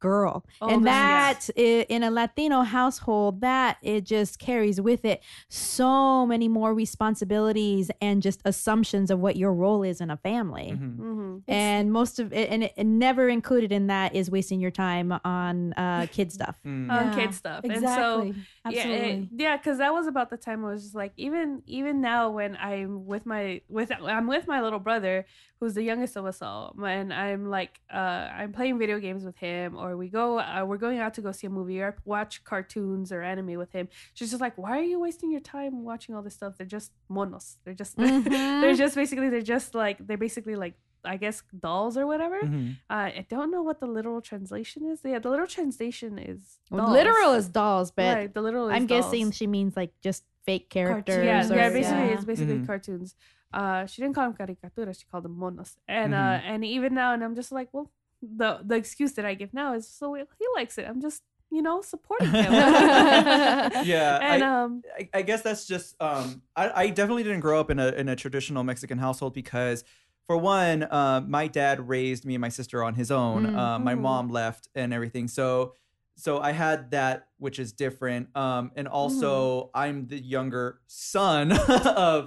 girl, 0.00 0.44
Oldest, 0.60 0.74
and 0.78 0.84
yes. 0.84 1.46
that 1.46 1.52
i- 1.56 1.86
in 1.88 2.02
a 2.02 2.10
Latino 2.10 2.62
household, 2.62 3.40
that 3.40 3.76
it 3.82 4.02
just 4.04 4.36
carries 4.40 4.80
with 4.80 5.04
it 5.04 5.22
so 5.48 6.26
many 6.26 6.48
more 6.48 6.74
responsibilities 6.74 7.88
and 8.00 8.20
just 8.20 8.40
assumptions 8.44 9.12
of 9.12 9.20
what 9.20 9.36
your 9.36 9.52
role 9.54 9.84
is 9.84 10.00
in 10.00 10.10
a 10.10 10.16
family. 10.16 10.72
Mhm. 10.76 10.96
Mhm. 10.98 11.42
And 11.46 11.92
most 11.92 12.18
of 12.18 12.32
it, 12.32 12.50
and 12.50 12.64
it, 12.64 12.72
and 12.76 12.98
never 12.98 13.28
included 13.28 13.70
in 13.70 13.86
that 13.86 14.12
is 14.16 14.28
wasting 14.28 14.58
your 14.58 14.72
time 14.72 15.12
on 15.24 15.72
uh, 15.74 16.06
kid 16.10 16.32
stuff. 16.32 16.58
Mm. 16.66 16.90
on 16.90 17.06
Yeah, 17.06 17.14
kid 17.14 17.34
stuff. 17.34 17.60
Exactly. 17.64 18.30
And 18.30 18.34
so 18.34 18.42
Absolutely. 18.64 18.96
yeah, 18.98 19.06
it- 19.14 19.28
yeah, 19.32 19.56
because 19.56 19.78
that 19.78 19.92
was 19.92 20.06
about 20.06 20.30
the 20.30 20.36
time 20.36 20.64
I 20.64 20.68
was 20.68 20.82
just 20.84 20.94
like, 20.94 21.12
even 21.16 21.62
even 21.66 22.00
now 22.00 22.30
when 22.30 22.56
I'm 22.56 23.06
with 23.06 23.26
my 23.26 23.60
with 23.68 23.90
I'm 23.90 24.28
with 24.28 24.46
my 24.46 24.60
little 24.62 24.78
brother 24.78 25.26
who's 25.58 25.74
the 25.74 25.82
youngest 25.82 26.16
of 26.16 26.24
us 26.26 26.42
all, 26.42 26.74
and 26.84 27.12
I'm 27.12 27.48
like, 27.50 27.80
uh, 27.92 27.96
I'm 28.38 28.52
playing 28.52 28.78
video 28.78 28.98
games 29.00 29.24
with 29.24 29.36
him, 29.36 29.76
or 29.76 29.96
we 29.96 30.08
go, 30.08 30.38
uh, 30.38 30.64
we're 30.66 30.76
going 30.76 30.98
out 30.98 31.14
to 31.14 31.20
go 31.22 31.32
see 31.32 31.46
a 31.46 31.50
movie 31.50 31.80
or 31.80 31.96
watch 32.04 32.42
cartoons 32.44 33.10
or 33.12 33.20
anime 33.22 33.54
with 33.58 33.72
him. 33.72 33.88
She's 34.14 34.30
just 34.30 34.40
like, 34.40 34.56
why 34.58 34.78
are 34.78 34.82
you 34.82 34.98
wasting 35.00 35.30
your 35.32 35.40
time 35.40 35.82
watching 35.84 36.14
all 36.14 36.22
this 36.22 36.34
stuff? 36.34 36.54
They're 36.56 36.66
just 36.66 36.92
monos. 37.08 37.58
They're 37.64 37.74
just 37.74 37.96
Mhm. 37.96 38.24
they're 38.60 38.74
just 38.74 38.94
basically 38.94 39.28
they're 39.28 39.42
just 39.42 39.74
like 39.74 39.98
they're 40.06 40.16
basically 40.16 40.54
like 40.56 40.74
I 41.04 41.16
guess 41.16 41.42
dolls 41.58 41.96
or 41.96 42.06
whatever. 42.06 42.40
Mhm. 42.42 42.76
Uh, 42.88 43.10
I 43.20 43.26
don't 43.28 43.50
know 43.50 43.62
what 43.62 43.80
the 43.80 43.86
literal 43.86 44.20
translation 44.20 44.88
is. 44.88 45.00
Yeah, 45.04 45.18
the 45.18 45.30
literal 45.30 45.48
translation 45.48 46.18
is 46.18 46.58
Well, 46.70 46.86
dolls. 46.86 46.92
literal 46.92 47.32
is 47.34 47.48
dolls, 47.48 47.90
but 47.90 48.16
right. 48.16 48.32
The 48.32 48.40
literal. 48.42 48.68
Is 48.68 48.76
I'm 48.76 48.86
guessing 48.86 49.30
she 49.32 49.46
means 49.46 49.76
like 49.76 49.92
just 50.00 50.24
fake 50.44 50.68
characters. 50.70 51.24
Yeah, 51.24 51.48
or, 51.50 51.56
yeah. 51.56 51.70
Basically, 51.70 52.06
yeah. 52.08 52.14
it's 52.14 52.24
basically 52.24 52.58
Mhm. 52.58 52.66
cartoons. 52.66 53.14
Uh, 53.52 53.84
she 53.86 54.00
didn't 54.02 54.14
call 54.14 54.30
them 54.30 54.34
caricaturas. 54.36 55.00
She 55.00 55.06
called 55.10 55.24
them 55.24 55.36
monos. 55.38 55.76
And 55.88 56.14
uh, 56.14 56.18
Mhm. 56.38 56.42
and 56.44 56.64
even 56.64 56.94
now, 56.94 57.12
and 57.14 57.22
I'm 57.24 57.34
just 57.34 57.52
like, 57.52 57.68
well, 57.72 57.90
the 58.22 58.60
the 58.64 58.76
excuse 58.76 59.12
that 59.14 59.24
I 59.26 59.34
give 59.34 59.52
now 59.52 59.74
is 59.74 59.88
so 59.88 60.14
he 60.14 60.46
likes 60.54 60.78
it. 60.78 60.86
I'm 60.88 61.00
just 61.00 61.22
you 61.50 61.60
know 61.62 61.82
supporting 61.82 62.30
him. 62.30 62.52
Yeah, 63.84 64.18
and 64.22 64.42
I- 64.44 64.62
um, 64.62 64.82
I, 64.98 65.08
I 65.18 65.22
guess 65.22 65.42
that's 65.42 65.66
just 65.66 66.00
um 66.00 66.42
I, 66.56 66.70
I 66.84 66.90
definitely 66.90 67.24
didn't 67.24 67.40
grow 67.40 67.58
up 67.60 67.70
in 67.70 67.78
a 67.78 67.88
in 67.88 68.08
a 68.08 68.16
traditional 68.16 68.62
Mexican 68.64 68.98
household 68.98 69.34
because 69.34 69.84
for 70.26 70.36
one, 70.36 70.82
uh, 70.84 71.22
my 71.26 71.46
dad 71.46 71.88
raised 71.88 72.24
me 72.24 72.34
and 72.34 72.40
my 72.40 72.48
sister 72.48 72.82
on 72.82 72.94
his 72.94 73.10
own. 73.10 73.46
Mm. 73.48 73.56
Uh, 73.56 73.78
my 73.78 73.94
Mhm. 73.94 74.00
mom 74.00 74.28
left 74.28 74.68
and 74.74 74.92
everything. 74.94 75.28
So 75.28 75.74
so 76.14 76.38
I 76.40 76.52
had 76.52 76.90
that 76.90 77.28
which 77.38 77.58
is 77.58 77.72
different. 77.72 78.28
Um 78.36 78.70
and 78.76 78.86
also 78.86 79.70
I'm 79.74 80.06
the 80.08 80.20
younger 80.20 80.78
son 80.86 81.50
of, 81.68 81.68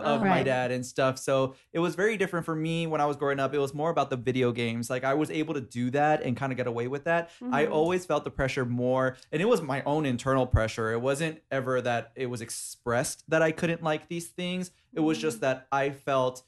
of 0.01 0.21
Oh. 0.21 0.25
my 0.25 0.41
dad 0.41 0.71
and 0.71 0.83
stuff. 0.83 1.19
So 1.19 1.53
it 1.71 1.77
was 1.79 1.93
very 1.95 2.17
different 2.17 2.45
for 2.47 2.55
me 2.55 2.87
when 2.87 2.99
I 2.99 3.05
was 3.05 3.15
growing 3.15 3.39
up. 3.39 3.53
It 3.53 3.59
was 3.59 3.75
more 3.75 3.91
about 3.91 4.09
the 4.09 4.17
video 4.17 4.51
games. 4.51 4.89
Like 4.89 5.03
I 5.03 5.13
was 5.13 5.29
able 5.29 5.53
to 5.53 5.61
do 5.61 5.91
that 5.91 6.23
and 6.23 6.35
kind 6.35 6.51
of 6.51 6.57
get 6.57 6.65
away 6.65 6.87
with 6.87 7.03
that. 7.03 7.29
I 7.51 7.65
Mhm. 7.67 7.71
always 7.71 8.05
felt 8.07 8.23
the 8.23 8.31
pressure 8.31 8.65
more, 8.65 9.17
and 9.31 9.39
it 9.39 9.45
was 9.45 9.61
my 9.61 9.83
own 9.83 10.05
internal 10.07 10.47
pressure. 10.47 10.91
It 10.91 10.99
wasn't 10.99 11.41
ever 11.51 11.79
that 11.81 12.11
it 12.15 12.25
was 12.25 12.41
expressed 12.41 13.23
that 13.29 13.43
I 13.43 13.51
couldn't 13.51 13.83
like 13.83 14.07
these 14.09 14.27
things. 14.27 14.71
It 14.93 15.01
was 15.01 15.19
just 15.19 15.41
that 15.41 15.67
I 15.71 15.91
felt 15.91 16.41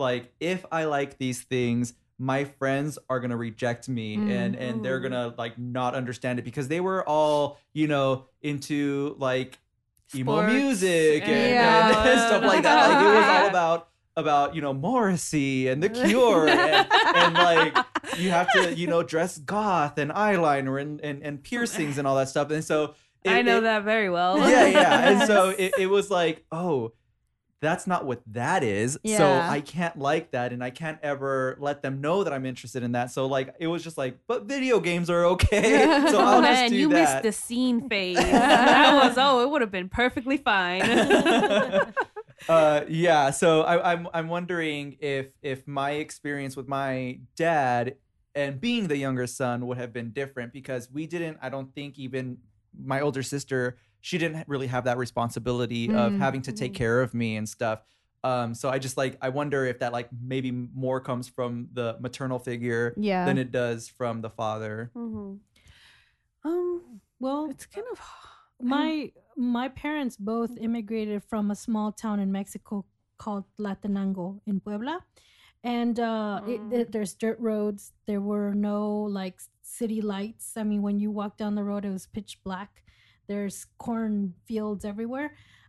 like 0.00 0.32
if 0.40 0.64
I 0.72 0.84
like 0.84 1.18
these 1.18 1.40
things, 1.42 1.94
my 2.18 2.44
friends 2.44 2.98
are 3.08 3.20
gonna 3.20 3.36
reject 3.36 3.88
me 3.88 4.14
and 4.14 4.54
and 4.56 4.84
they're 4.84 4.98
Mhm. 5.00 5.04
gonna 5.04 5.34
like 5.38 5.58
not 5.58 5.94
understand 5.94 6.38
it 6.38 6.42
because 6.44 6.68
they 6.68 6.80
were 6.80 7.08
all 7.08 7.58
you 7.72 7.86
know 7.86 8.26
into 8.42 9.14
like 9.18 9.58
emo 10.14 10.42
music 10.46 11.22
and, 11.22 11.30
and- 11.30 12.08
and 12.08 12.20
stuff 12.28 12.42
like 12.42 12.62
that. 12.64 12.88
Like 12.90 13.02
it 13.04 13.16
was 13.16 13.24
all 13.26 13.48
about 13.54 13.88
about 14.16 14.54
you 14.56 14.60
know 14.60 14.74
Morrissey 14.74 15.68
and 15.68 15.82
The 15.82 15.88
Cure 15.88 16.48
and, 16.48 16.86
and 17.14 17.34
like 17.34 17.76
you 18.18 18.30
have 18.30 18.52
to 18.52 18.74
you 18.74 18.86
know 18.88 19.02
dress 19.02 19.38
goth 19.38 19.96
and 19.98 20.10
eyeliner 20.10 20.80
and 20.82 21.00
and, 21.00 21.22
and 21.22 21.42
piercings 21.42 21.96
and 21.96 22.06
all 22.08 22.16
that 22.16 22.28
stuff 22.28 22.50
and 22.50 22.62
so 22.64 22.94
it- 23.24 23.30
I 23.32 23.42
know 23.42 23.58
it- 23.58 23.62
that 23.62 23.84
very 23.84 24.10
well. 24.10 24.36
yeah 24.38 24.66
yeah 24.66 25.08
and 25.10 25.26
so 25.26 25.50
it, 25.58 25.72
it 25.78 25.86
was 25.86 26.10
like 26.10 26.44
oh 26.50 26.92
that's 27.60 27.86
not 27.86 28.06
what 28.06 28.22
that 28.26 28.64
is. 28.64 28.98
So 29.04 29.30
i 29.30 29.60
can't 29.60 29.98
like 29.98 30.30
that 30.32 30.52
and 30.52 30.64
i 30.64 30.70
can't 30.70 30.98
ever 31.02 31.56
let 31.60 31.82
them 31.82 32.00
know 32.00 32.24
that 32.24 32.32
i'm 32.32 32.46
interested 32.46 32.82
in 32.82 32.92
that. 32.92 33.10
So 33.10 33.26
like 33.26 33.54
it 33.58 33.66
was 33.66 33.84
just 33.84 33.98
like 33.98 34.18
but 34.26 34.44
video 34.44 34.80
games 34.80 35.10
are 35.10 35.26
okay. 35.26 35.84
So 36.10 36.18
oh 36.18 36.24
i'll 36.24 36.42
just 36.42 36.52
man, 36.52 36.72
you 36.72 36.88
that. 36.88 36.94
missed 36.94 37.22
the 37.22 37.32
scene 37.32 37.88
phase. 37.88 38.16
that 38.16 38.94
was 38.94 39.16
oh, 39.18 39.42
it 39.42 39.50
would 39.50 39.60
have 39.60 39.70
been 39.70 39.88
perfectly 39.88 40.36
fine. 40.38 40.82
uh 42.48 42.80
yeah 42.88 43.28
so 43.30 43.60
I, 43.62 43.92
i'm 43.92 44.08
i'm 44.14 44.28
wondering 44.28 44.96
if 45.00 45.26
if 45.42 45.68
my 45.68 45.90
experience 45.92 46.56
with 46.56 46.66
my 46.66 47.20
dad 47.36 47.96
and 48.34 48.58
being 48.58 48.88
the 48.88 48.96
younger 48.96 49.26
son 49.26 49.66
would 49.66 49.76
have 49.76 49.92
been 49.92 50.10
different 50.10 50.54
because 50.54 50.90
we 50.90 51.06
didn't 51.06 51.36
i 51.42 51.50
don't 51.50 51.74
think 51.74 51.98
even 51.98 52.38
my 52.82 53.00
older 53.00 53.22
sister 53.22 53.76
she 54.00 54.18
didn't 54.18 54.46
really 54.48 54.66
have 54.66 54.84
that 54.84 54.96
responsibility 54.98 55.88
of 55.90 56.12
Mm. 56.12 56.18
having 56.18 56.42
to 56.42 56.52
take 56.52 56.72
Mhm. 56.72 56.76
care 56.76 57.00
of 57.02 57.12
me 57.14 57.36
and 57.36 57.48
stuff 57.48 57.82
um 58.22 58.54
so 58.54 58.68
i 58.68 58.78
just 58.78 58.96
like 58.98 59.16
i 59.22 59.28
wonder 59.30 59.64
if 59.64 59.78
that 59.78 59.92
like 59.92 60.08
maybe 60.22 60.50
more 60.50 61.00
comes 61.00 61.26
from 61.28 61.68
the 61.72 61.96
maternal 62.00 62.38
figure 62.38 62.92
Yeah. 62.98 63.24
than 63.24 63.38
it 63.38 63.50
does 63.50 63.88
from 63.88 64.20
the 64.20 64.30
father 64.30 64.90
hmm 64.94 65.36
Um, 66.44 67.00
well, 67.18 67.50
it's 67.50 67.66
kind 67.66 67.86
of 67.92 68.00
my 68.60 69.12
my 69.36 69.68
parents 69.68 70.16
both 70.16 70.56
immigrated 70.58 71.22
from 71.24 71.50
a 71.50 71.54
small 71.54 71.92
town 71.92 72.18
in 72.20 72.32
Mexico 72.32 72.84
called 73.18 73.44
Latenango 73.58 74.40
in 74.46 74.60
Puebla, 74.60 75.04
and 75.62 76.00
uh, 76.00 76.40
it, 76.46 76.60
Mm. 76.60 76.72
it- 76.72 76.92
there's 76.92 77.14
dirt 77.14 77.38
roads. 77.40 77.92
There 78.06 78.20
were 78.20 78.54
no 78.54 79.02
like 79.04 79.36
city 79.62 80.00
lights. 80.00 80.56
I 80.56 80.62
mean, 80.64 80.80
when 80.82 80.98
you 80.98 81.10
walk 81.10 81.36
down 81.36 81.54
the 81.56 81.64
road, 81.64 81.84
it 81.84 81.90
was 81.92 82.06
pitch 82.06 82.40
black. 82.42 82.82
There's 83.30 83.56
corn 83.78 84.34
fields 84.46 84.84
everywhere. 84.92 85.28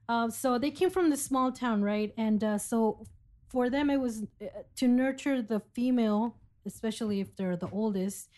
Uh, 0.10 0.30
so 0.42 0.58
they 0.64 0.72
came 0.80 0.90
from 0.90 1.08
the 1.14 1.18
small 1.30 1.50
town, 1.64 1.78
right? 1.94 2.12
And 2.18 2.44
uh, 2.44 2.58
so 2.58 3.06
for 3.54 3.70
them, 3.70 3.90
it 3.96 4.00
was 4.08 4.16
uh, 4.42 4.46
to 4.80 4.86
nurture 4.88 5.38
the 5.54 5.60
female, 5.76 6.24
especially 6.66 7.18
if 7.26 7.30
they're 7.36 7.56
the 7.66 7.70
oldest, 7.82 8.30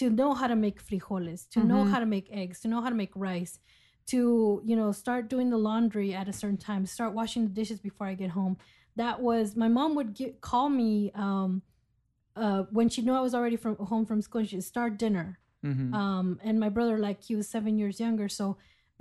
to 0.00 0.04
know 0.10 0.30
how 0.40 0.48
to 0.54 0.56
make 0.66 0.78
frijoles, 0.88 1.40
to 1.54 1.58
know 1.70 1.80
Mhm. 1.84 1.90
how 1.92 2.00
to 2.04 2.06
make 2.16 2.28
eggs, 2.42 2.56
to 2.62 2.68
know 2.68 2.80
how 2.84 2.90
to 2.94 2.98
make 3.04 3.12
rice, 3.30 3.54
to 4.12 4.18
you 4.68 4.76
know 4.80 4.90
start 5.04 5.22
doing 5.34 5.48
the 5.54 5.58
laundry 5.68 6.08
at 6.20 6.26
a 6.28 6.32
certain 6.32 6.58
time, 6.70 6.82
start 6.86 7.10
washing 7.20 7.42
the 7.44 7.54
dishes 7.60 7.78
before 7.88 8.06
I 8.12 8.14
get 8.14 8.30
home. 8.40 8.54
That 9.02 9.16
was 9.28 9.44
my 9.64 9.68
mom 9.78 9.90
would 9.98 10.12
get, 10.20 10.40
call 10.50 10.68
me 10.82 11.12
um, 11.26 11.62
uh, 12.36 12.62
when 12.76 12.88
she 12.92 13.00
knew 13.02 13.14
I 13.14 13.20
was 13.28 13.34
already 13.34 13.56
from 13.64 13.76
home 13.76 14.04
from 14.06 14.20
school. 14.22 14.44
She'd 14.44 14.64
start 14.74 14.98
dinner, 15.04 15.38
Mhm. 15.70 15.94
um, 16.00 16.26
and 16.46 16.58
my 16.58 16.70
brother 16.76 16.96
like 17.06 17.22
he 17.28 17.34
was 17.36 17.46
seven 17.56 17.72
years 17.80 17.96
younger, 18.00 18.28
so 18.28 18.56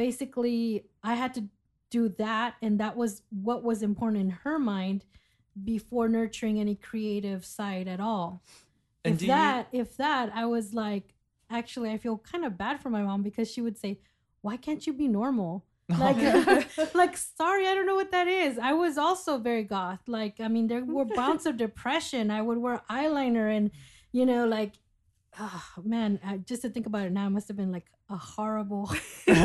basically 0.06 0.86
I 1.04 1.14
had 1.14 1.32
to 1.36 1.44
do 1.92 2.10
that, 2.26 2.56
and 2.64 2.80
that 2.80 2.94
was 3.02 3.22
what 3.48 3.60
was 3.70 3.84
important 3.84 4.20
in 4.26 4.30
her 4.44 4.58
mind 4.58 5.00
before 5.74 6.08
nurturing 6.08 6.60
any 6.60 6.76
creative 6.76 7.46
side 7.46 7.88
at 7.96 8.00
all. 8.00 8.42
And 9.06 9.14
if 9.14 9.20
do 9.20 9.26
you- 9.26 9.32
that 9.38 9.68
if 9.82 9.90
that 9.98 10.26
i 10.42 10.46
was 10.56 10.66
like 10.86 11.06
actually 11.60 11.90
i 11.96 11.98
feel 12.04 12.18
kind 12.32 12.44
of 12.48 12.52
bad 12.66 12.76
for 12.82 12.90
my 12.98 13.02
mom 13.08 13.22
because 13.30 13.48
she 13.54 13.62
would 13.66 13.78
say 13.84 13.92
why 14.46 14.56
can't 14.66 14.84
you 14.88 14.94
be 15.04 15.08
normal? 15.22 15.52
Oh, 15.94 15.98
like 16.08 16.94
like 17.02 17.16
sorry 17.42 17.64
i 17.70 17.74
don't 17.76 17.88
know 17.90 18.00
what 18.02 18.12
that 18.18 18.28
is. 18.44 18.52
I 18.70 18.74
was 18.84 18.96
also 19.06 19.32
very 19.50 19.66
goth. 19.78 20.04
Like 20.20 20.36
i 20.46 20.48
mean 20.56 20.66
there 20.72 20.86
were 20.98 21.08
bouts 21.22 21.46
of 21.50 21.54
depression. 21.68 22.24
I 22.40 22.42
would 22.48 22.60
wear 22.66 22.78
eyeliner 23.00 23.48
and 23.58 23.66
you 24.18 24.26
know 24.32 24.44
like 24.58 24.74
oh, 25.40 25.64
man, 25.84 26.20
I, 26.24 26.38
just 26.38 26.62
to 26.64 26.70
think 26.70 26.86
about 26.86 27.06
it 27.06 27.12
now, 27.12 27.28
it 27.28 27.32
must 27.32 27.48
have 27.48 27.58
been 27.58 27.72
like 27.72 27.86
a 28.10 28.16
horrible. 28.18 28.90
um, 29.28 29.36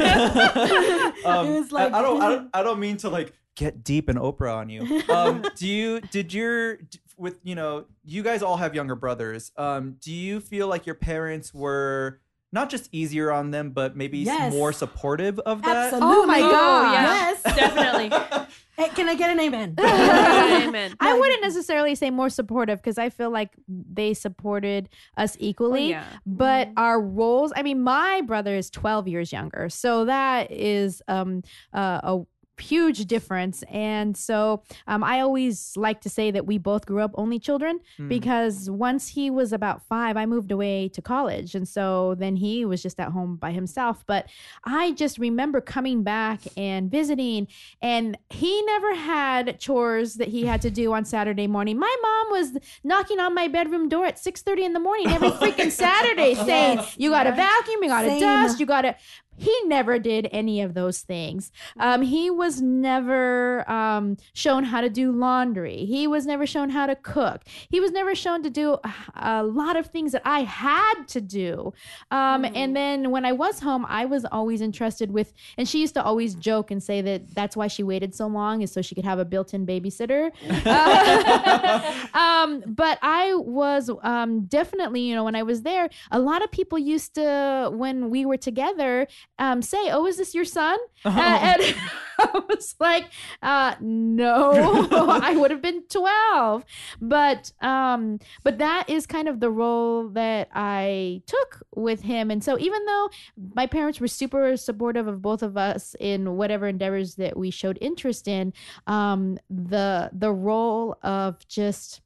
It 1.46 1.60
was 1.60 1.72
like- 1.72 1.92
I, 1.92 1.98
I 1.98 2.02
don't, 2.02 2.22
I 2.22 2.28
don't, 2.28 2.50
I 2.54 2.62
don't 2.62 2.80
mean 2.80 2.96
to 2.98 3.08
like 3.08 3.32
get 3.54 3.84
deep 3.84 4.08
and 4.08 4.18
Oprah 4.18 4.56
on 4.56 4.68
you. 4.68 5.02
Um, 5.08 5.44
do 5.56 5.66
you, 5.66 6.00
did 6.00 6.32
your, 6.34 6.78
with 7.16 7.38
you 7.42 7.54
know, 7.54 7.86
you 8.04 8.22
guys 8.22 8.42
all 8.42 8.56
have 8.58 8.74
younger 8.74 8.94
brothers. 8.94 9.52
Um, 9.56 9.96
do 10.00 10.12
you 10.12 10.40
feel 10.40 10.68
like 10.68 10.84
your 10.86 10.94
parents 10.96 11.54
were 11.54 12.20
not 12.52 12.70
just 12.70 12.88
easier 12.92 13.30
on 13.32 13.50
them, 13.50 13.70
but 13.70 13.96
maybe 13.96 14.18
Yes. 14.18 14.52
more 14.52 14.72
supportive 14.72 15.38
of 15.40 15.62
that? 15.62 15.92
Absolutely. 15.92 16.16
Oh 16.16 16.26
my 16.26 16.38
Oh, 16.40 16.50
god. 16.50 16.92
yeah. 16.92 17.02
Yes. 17.04 17.42
Definitely. 17.56 18.46
Hey, 18.78 18.90
can 18.90 19.08
I 19.08 19.14
get 19.14 19.30
an 19.30 19.40
amen? 19.40 19.74
Amen. 19.78 20.94
I 21.00 21.18
wouldn't 21.18 21.40
necessarily 21.40 21.94
say 21.94 22.10
more 22.10 22.28
supportive 22.28 22.78
because 22.78 22.98
I 22.98 23.08
feel 23.08 23.30
like 23.30 23.48
they 23.66 24.12
supported 24.12 24.90
us 25.16 25.34
Oh, 25.34 25.38
equally. 25.40 25.88
yeah. 25.88 26.04
But 26.26 26.72
our 26.76 27.00
roles, 27.00 27.54
I 27.56 27.62
mean, 27.62 27.82
my 27.82 28.20
brother 28.20 28.54
is 28.54 28.68
12 28.68 29.08
years 29.08 29.32
younger. 29.32 29.70
So 29.70 30.04
that 30.04 30.50
is 30.52 31.00
um, 31.08 31.42
uh, 31.72 32.00
a 32.02 32.20
huge 32.58 33.04
difference. 33.06 33.62
And 33.70 34.16
so 34.16 34.62
um, 34.86 35.04
I 35.04 35.20
always 35.20 35.72
like 35.76 36.00
to 36.02 36.08
say 36.08 36.30
that 36.30 36.46
we 36.46 36.58
both 36.58 36.86
grew 36.86 37.00
up 37.02 37.12
only 37.14 37.38
children 37.38 37.80
Hmm. 37.96 38.08
because 38.08 38.70
once 38.70 39.08
he 39.08 39.30
was 39.30 39.52
about 39.52 39.82
five, 39.88 40.16
I 40.16 40.26
moved 40.26 40.50
away 40.50 40.88
to 40.90 41.02
college. 41.02 41.54
And 41.54 41.68
so 41.68 42.14
then 42.18 42.36
he 42.36 42.64
was 42.64 42.82
just 42.82 42.98
at 43.00 43.08
home 43.12 43.36
by 43.36 43.52
himself. 43.52 44.04
But 44.06 44.28
I 44.64 44.92
just 44.92 45.18
remember 45.18 45.60
coming 45.60 46.02
back 46.02 46.40
and 46.56 46.90
visiting, 46.90 47.48
and 47.82 48.16
he 48.30 48.62
never 48.62 48.94
had 48.94 49.58
chores 49.60 50.14
that 50.14 50.28
he 50.28 50.44
had 50.46 50.62
to 50.62 50.70
do 50.70 50.92
on 50.92 51.04
Saturday 51.04 51.46
morning. 51.46 51.78
My 51.78 51.96
mom 52.02 52.38
was 52.38 52.58
knocking 52.84 53.20
on 53.20 53.34
my 53.34 53.48
bedroom 53.48 53.88
door 53.88 54.06
at 54.06 54.16
6:30 54.18 54.64
in 54.64 54.72
the 54.72 54.80
morning 54.80 55.08
every 55.08 55.30
freaking 55.40 55.70
Saturday 55.70 56.34
saying, 56.34 56.80
You 56.96 57.10
gotta 57.10 57.32
vacuum, 57.32 57.82
you 57.82 57.88
gotta 57.88 58.18
dust, 58.20 58.60
you 58.60 58.66
gotta 58.66 58.96
he 59.36 59.54
never 59.66 59.98
did 59.98 60.28
any 60.32 60.60
of 60.62 60.74
those 60.74 61.00
things. 61.00 61.50
Um, 61.78 62.02
he 62.02 62.30
was 62.30 62.60
never 62.62 63.68
um, 63.70 64.16
shown 64.34 64.64
how 64.64 64.80
to 64.80 64.88
do 64.90 65.12
laundry. 65.12 65.84
He 65.84 66.06
was 66.06 66.26
never 66.26 66.46
shown 66.46 66.70
how 66.70 66.86
to 66.86 66.94
cook. 66.96 67.42
He 67.70 67.80
was 67.80 67.92
never 67.92 68.14
shown 68.14 68.42
to 68.42 68.50
do 68.50 68.74
a- 68.84 68.94
a 69.14 69.42
lot 69.42 69.76
of 69.76 69.86
things 69.88 70.12
that 70.12 70.22
I 70.24 70.40
had 70.44 71.06
to 71.08 71.20
do. 71.20 71.72
Um, 72.10 72.42
Mhm. 72.44 72.52
And 72.56 72.76
then 72.76 73.10
when 73.10 73.24
I 73.24 73.32
was 73.32 73.60
home, 73.60 73.84
I 73.88 74.04
was 74.04 74.24
always 74.24 74.60
entrusted 74.62 75.10
with, 75.10 75.32
and 75.58 75.68
she 75.68 75.80
used 75.80 75.94
to 75.94 76.02
always 76.02 76.34
joke 76.34 76.70
and 76.70 76.82
say 76.82 77.00
that 77.02 77.34
that's 77.34 77.56
why 77.56 77.66
she 77.66 77.82
waited 77.82 78.14
so 78.14 78.26
long 78.26 78.62
is 78.62 78.72
so 78.72 78.82
she 78.82 78.94
could 78.94 79.04
have 79.04 79.18
a 79.18 79.24
built-in 79.24 79.66
babysitter. 79.66 80.30
Uh, 80.66 82.06
um, 82.14 82.62
but 82.66 82.98
I 83.02 83.34
was 83.34 83.90
um, 84.02 84.44
definitely, 84.46 85.00
you 85.02 85.14
know, 85.14 85.24
when 85.24 85.34
I 85.34 85.42
was 85.42 85.62
there, 85.62 85.88
a 86.10 86.18
lot 86.18 86.42
of 86.44 86.50
people 86.50 86.78
used 86.78 87.14
to, 87.14 87.70
when 87.72 88.10
we 88.10 88.26
were 88.26 88.36
together, 88.36 89.06
um, 89.38 89.62
say, 89.62 89.90
"Oh, 89.90 90.06
is 90.06 90.16
this 90.16 90.34
your 90.34 90.44
son?" 90.44 90.78
Uh, 91.04 91.38
and 91.40 91.62
I 92.18 92.42
was 92.48 92.74
like, 92.80 93.04
uh, 93.42 93.74
"No, 93.80 94.88
I 95.22 95.36
would 95.36 95.50
have 95.50 95.62
been 95.62 95.82
twelve. 95.88 96.64
But 97.00 97.52
um, 97.60 98.18
but 98.42 98.58
that 98.58 98.88
is 98.88 99.06
kind 99.06 99.28
of 99.28 99.40
the 99.40 99.50
role 99.50 100.08
that 100.10 100.48
I 100.54 101.22
took 101.26 101.62
with 101.74 102.02
him. 102.02 102.30
And 102.30 102.42
so 102.42 102.58
even 102.58 102.84
though 102.86 103.10
my 103.54 103.66
parents 103.66 104.00
were 104.00 104.08
super 104.08 104.56
supportive 104.56 105.06
of 105.06 105.22
both 105.22 105.42
of 105.42 105.56
us 105.56 105.94
in 106.00 106.36
whatever 106.36 106.66
endeavors 106.66 107.14
that 107.16 107.36
we 107.36 107.50
showed 107.50 107.78
interest 107.80 108.26
in, 108.28 108.52
um, 108.86 109.38
the 109.50 110.10
the 110.12 110.32
role 110.32 110.96
of 111.02 111.46
just 111.46 112.00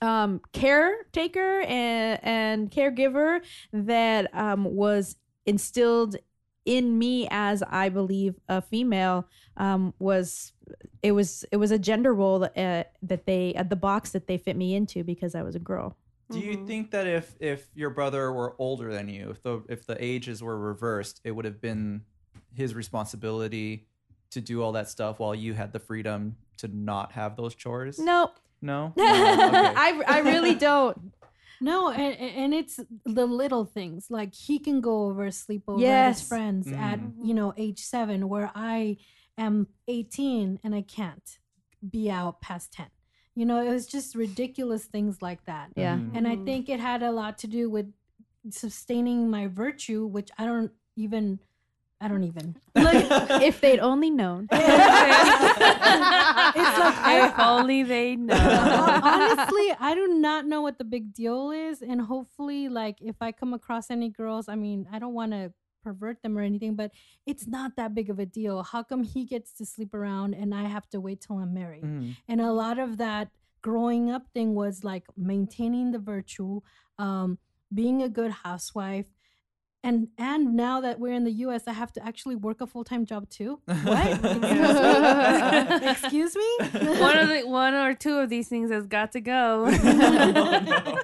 um 0.00 0.40
caretaker 0.52 1.60
and, 1.60 2.18
and 2.22 2.70
caregiver 2.70 3.40
that 3.72 4.34
um 4.34 4.64
was 4.64 5.16
instilled 5.46 6.16
in 6.64 6.98
me 6.98 7.28
as 7.30 7.62
i 7.70 7.88
believe 7.88 8.34
a 8.48 8.60
female 8.62 9.26
um 9.56 9.92
was 9.98 10.52
it 11.02 11.12
was 11.12 11.44
it 11.52 11.58
was 11.58 11.70
a 11.70 11.78
gender 11.78 12.14
role 12.14 12.38
that, 12.38 12.56
uh, 12.56 12.84
that 13.02 13.26
they 13.26 13.54
uh, 13.54 13.62
the 13.62 13.76
box 13.76 14.10
that 14.10 14.26
they 14.26 14.38
fit 14.38 14.56
me 14.56 14.74
into 14.74 15.04
because 15.04 15.34
i 15.34 15.42
was 15.42 15.54
a 15.54 15.58
girl 15.60 15.96
Do 16.30 16.40
you 16.40 16.56
Mhm. 16.56 16.66
think 16.66 16.90
that 16.92 17.06
if 17.06 17.36
if 17.38 17.68
your 17.74 17.90
brother 17.90 18.32
were 18.32 18.54
older 18.58 18.90
than 18.90 19.08
you, 19.08 19.30
if 19.30 19.42
the 19.42 19.62
if 19.68 19.84
the 19.86 19.96
ages 20.02 20.42
were 20.42 20.58
reversed, 20.58 21.20
it 21.22 21.32
would 21.32 21.44
have 21.44 21.60
been 21.60 22.06
his 22.54 22.74
responsibility 22.74 23.86
to 24.30 24.40
do 24.40 24.62
all 24.62 24.72
that 24.72 24.88
stuff 24.88 25.20
while 25.20 25.34
you 25.34 25.52
had 25.52 25.72
the 25.72 25.78
freedom 25.78 26.36
to 26.58 26.68
not 26.68 27.12
have 27.12 27.36
those 27.36 27.54
chores? 27.54 27.98
no 27.98 28.30
No. 28.62 28.92
No? 28.96 29.48
Okay. 29.48 29.74
i 29.76 30.02
i 30.16 30.18
really 30.20 30.54
don't 30.54 30.96
No, 31.60 31.90
and, 31.90 32.14
and 32.18 32.54
it's 32.54 32.78
the 33.04 33.26
little 33.26 33.64
things 33.64 34.06
like 34.10 34.34
he 34.34 34.58
can 34.58 34.80
go 34.80 35.04
over 35.06 35.30
sleep 35.30 35.62
over 35.68 35.80
Yes. 35.80 36.20
his 36.20 36.28
friends 36.28 36.66
at 36.68 36.98
Mhm. 37.00 37.12
you 37.26 37.34
know 37.34 37.52
age 37.56 37.80
seven, 37.80 38.28
where 38.28 38.50
I 38.54 38.96
am 39.38 39.68
eighteen 39.88 40.58
and 40.64 40.74
I 40.74 40.82
can't 40.82 41.38
be 41.88 42.10
out 42.10 42.40
past 42.40 42.72
ten. 42.72 42.86
You 43.36 43.44
know, 43.46 43.60
it 43.60 43.70
was 43.70 43.86
just 43.86 44.14
ridiculous 44.14 44.84
things 44.86 45.20
like 45.20 45.44
that. 45.46 45.72
yeah 45.76 45.96
Mhm. 45.96 46.16
And 46.16 46.28
I 46.28 46.36
think 46.36 46.68
it 46.68 46.80
had 46.80 47.02
a 47.02 47.10
lot 47.12 47.36
to 47.38 47.46
do 47.48 47.68
with 47.68 47.92
sustaining 48.50 49.30
my 49.30 49.46
virtue, 49.46 50.06
which 50.06 50.30
I 50.38 50.44
don't 50.44 50.72
even, 50.96 51.40
I 52.04 52.08
don't 52.08 52.24
even. 52.24 52.54
Like, 52.88 53.06
if 53.42 53.60
they'd 53.62 53.80
only 53.80 54.10
known 54.10 54.48
It's 54.50 54.60
like 56.84 56.98
I- 57.12 57.26
if 57.28 57.38
only 57.38 57.82
they 57.82 58.16
know. 58.16 58.34
honestly 58.34 59.72
i 59.80 59.94
do 59.94 60.08
not 60.08 60.46
know 60.46 60.60
what 60.60 60.78
the 60.78 60.84
big 60.84 61.12
deal 61.14 61.50
is 61.50 61.82
and 61.82 62.00
hopefully 62.00 62.68
like 62.68 62.96
if 63.00 63.16
i 63.20 63.32
come 63.32 63.54
across 63.54 63.90
any 63.90 64.08
girls 64.10 64.48
i 64.48 64.54
mean 64.54 64.86
i 64.92 64.98
don't 64.98 65.14
want 65.14 65.32
to 65.32 65.52
pervert 65.82 66.22
them 66.22 66.36
or 66.38 66.42
anything 66.42 66.74
but 66.74 66.90
it's 67.26 67.46
not 67.46 67.72
that 67.76 67.94
big 67.94 68.10
of 68.10 68.18
a 68.18 68.26
deal 68.26 68.62
how 68.62 68.82
come 68.82 69.02
he 69.02 69.24
gets 69.24 69.52
to 69.52 69.64
sleep 69.66 69.94
around 69.94 70.34
and 70.34 70.54
i 70.54 70.64
have 70.64 70.88
to 70.90 71.00
wait 71.00 71.20
till 71.20 71.38
i'm 71.38 71.52
married 71.54 71.84
Mhm. 71.84 72.16
and 72.28 72.40
a 72.40 72.52
lot 72.52 72.78
of 72.78 72.96
that 72.98 73.28
growing 73.62 74.10
up 74.10 74.26
thing 74.34 74.54
was 74.54 74.84
like 74.84 75.04
maintaining 75.16 75.92
the 75.92 75.98
virtue 75.98 76.60
um 76.98 77.38
being 77.72 78.02
a 78.02 78.08
good 78.08 78.30
housewife 78.46 79.06
and 79.84 80.08
and 80.18 80.54
now 80.56 80.80
that 80.80 80.98
we're 80.98 81.12
in 81.12 81.24
the 81.24 81.30
us 81.32 81.62
i 81.68 81.72
have 81.72 81.92
to 81.92 82.04
actually 82.04 82.34
work 82.34 82.60
a 82.60 82.66
full-time 82.66 83.04
job 83.04 83.28
too 83.28 83.60
what 83.84 84.06
excuse 85.82 86.34
me 86.34 86.48
one 86.98 87.16
of 87.18 87.28
the 87.28 87.42
one 87.46 87.74
or 87.74 87.94
two 87.94 88.18
of 88.18 88.28
these 88.28 88.48
things 88.48 88.70
has 88.70 88.86
got 88.86 89.12
to 89.12 89.20
go. 89.20 89.66
no. 89.84 90.98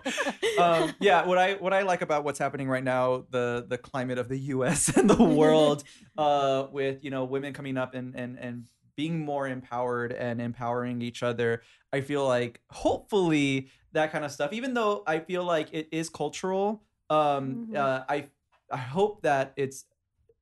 um, 0.58 0.94
yeah, 1.00 1.24
what 1.26 1.38
I 1.38 1.54
what 1.54 1.72
I 1.72 1.82
like 1.82 2.02
about 2.02 2.24
what's 2.24 2.38
happening 2.38 2.68
right 2.68 2.82
now, 2.84 3.24
the 3.30 3.64
the 3.68 3.78
climate 3.78 4.18
of 4.18 4.28
the 4.28 4.38
U.S. 4.54 4.96
and 4.96 5.08
the 5.08 5.22
world, 5.22 5.84
uh, 6.18 6.66
with 6.72 7.04
you 7.04 7.10
know 7.10 7.24
women 7.24 7.52
coming 7.52 7.76
up 7.76 7.94
and 7.94 8.14
and 8.16 8.38
and 8.38 8.64
being 8.96 9.20
more 9.20 9.46
empowered 9.46 10.12
and 10.12 10.40
empowering 10.40 11.02
each 11.02 11.22
other. 11.22 11.62
I 11.92 12.00
feel 12.00 12.26
like 12.26 12.60
hopefully 12.70 13.68
that 13.92 14.12
kind 14.12 14.24
of 14.24 14.32
stuff. 14.32 14.52
Even 14.52 14.74
though 14.74 15.02
I 15.06 15.20
feel 15.20 15.44
like 15.44 15.68
it 15.72 15.88
is 15.92 16.08
cultural, 16.08 16.82
um, 17.08 17.68
Mhm. 17.70 17.76
uh, 17.76 18.04
I 18.08 18.28
I 18.70 18.78
hope 18.78 19.22
that 19.22 19.52
it's 19.56 19.84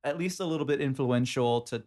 at 0.03 0.17
least 0.17 0.39
a 0.39 0.45
little 0.45 0.65
bit 0.65 0.81
influential 0.81 1.61
to 1.61 1.83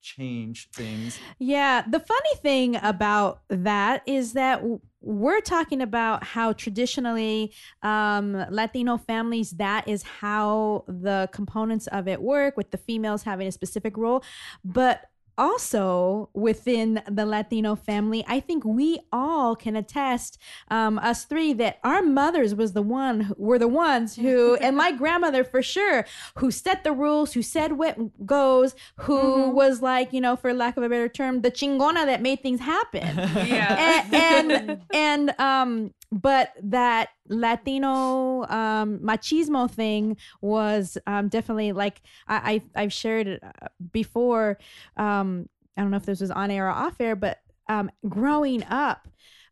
change 0.00 0.68
things. 0.70 1.18
Yeah, 1.38 1.82
the 1.88 2.00
funny 2.00 2.36
thing 2.42 2.76
about 2.82 3.42
that 3.48 4.02
is 4.06 4.32
that 4.32 4.62
we're 5.00 5.40
talking 5.40 5.80
about 5.80 6.24
how 6.24 6.52
traditionally 6.52 7.52
um, 7.82 8.32
Latino 8.50 8.98
families, 8.98 9.52
that 9.52 9.86
is 9.88 10.02
how 10.02 10.84
the 10.88 11.28
components 11.32 11.86
of 11.88 12.08
it 12.08 12.20
work, 12.20 12.56
with 12.56 12.70
the 12.70 12.78
females 12.78 13.22
having 13.22 13.46
a 13.46 13.52
specific 13.52 13.96
role. 13.96 14.24
But 14.64 15.02
also 15.38 16.28
within 16.34 17.02
the 17.10 17.26
Latino 17.26 17.74
family, 17.74 18.24
I 18.28 18.40
think 18.40 18.64
we 18.64 19.00
all 19.12 19.56
can 19.56 19.76
attest, 19.76 20.38
um, 20.68 20.98
us 20.98 21.24
three, 21.24 21.52
that 21.54 21.78
our 21.84 22.02
mothers 22.02 22.54
was 22.54 22.72
the 22.72 22.82
one 22.82 23.32
were 23.36 23.58
the 23.58 23.68
ones 23.68 24.16
who, 24.16 24.54
and 24.56 24.76
my 24.76 24.92
grandmother 24.92 25.44
for 25.44 25.62
sure, 25.62 26.04
who 26.36 26.50
set 26.50 26.84
the 26.84 26.92
rules, 26.92 27.32
who 27.32 27.42
said 27.42 27.72
what 27.72 27.96
goes, 28.26 28.74
who 28.96 29.20
Mhm. 29.50 29.52
was 29.54 29.82
like, 29.82 30.12
you 30.12 30.20
know, 30.20 30.36
for 30.36 30.52
lack 30.52 30.76
of 30.76 30.82
a 30.82 30.88
better 30.88 31.08
term, 31.08 31.42
the 31.42 31.50
chingona 31.50 32.04
that 32.06 32.20
made 32.22 32.42
things 32.42 32.60
happen. 32.60 33.02
Yeah. 33.52 34.02
and, 34.12 34.14
and 34.14 34.78
and 34.92 35.40
um 35.40 35.94
but 36.10 36.52
that 36.62 37.08
latino 37.28 38.44
um 38.48 38.98
machismo 38.98 39.70
thing 39.70 40.16
was 40.40 40.98
um 41.06 41.28
definitely 41.28 41.72
like 41.72 42.02
i, 42.28 42.62
I 42.74 42.82
i've 42.82 42.92
shared 42.92 43.38
uh, 43.42 43.68
before 43.92 44.58
um 44.96 45.48
i 45.76 45.82
don't 45.82 45.90
know 45.90 45.96
if 45.96 46.06
this 46.06 46.20
was 46.20 46.30
on 46.30 46.50
air 46.50 46.66
or 46.66 46.70
off 46.70 47.00
air 47.00 47.14
but 47.14 47.38
um 47.68 47.90
growing 48.08 48.64
up 48.64 49.08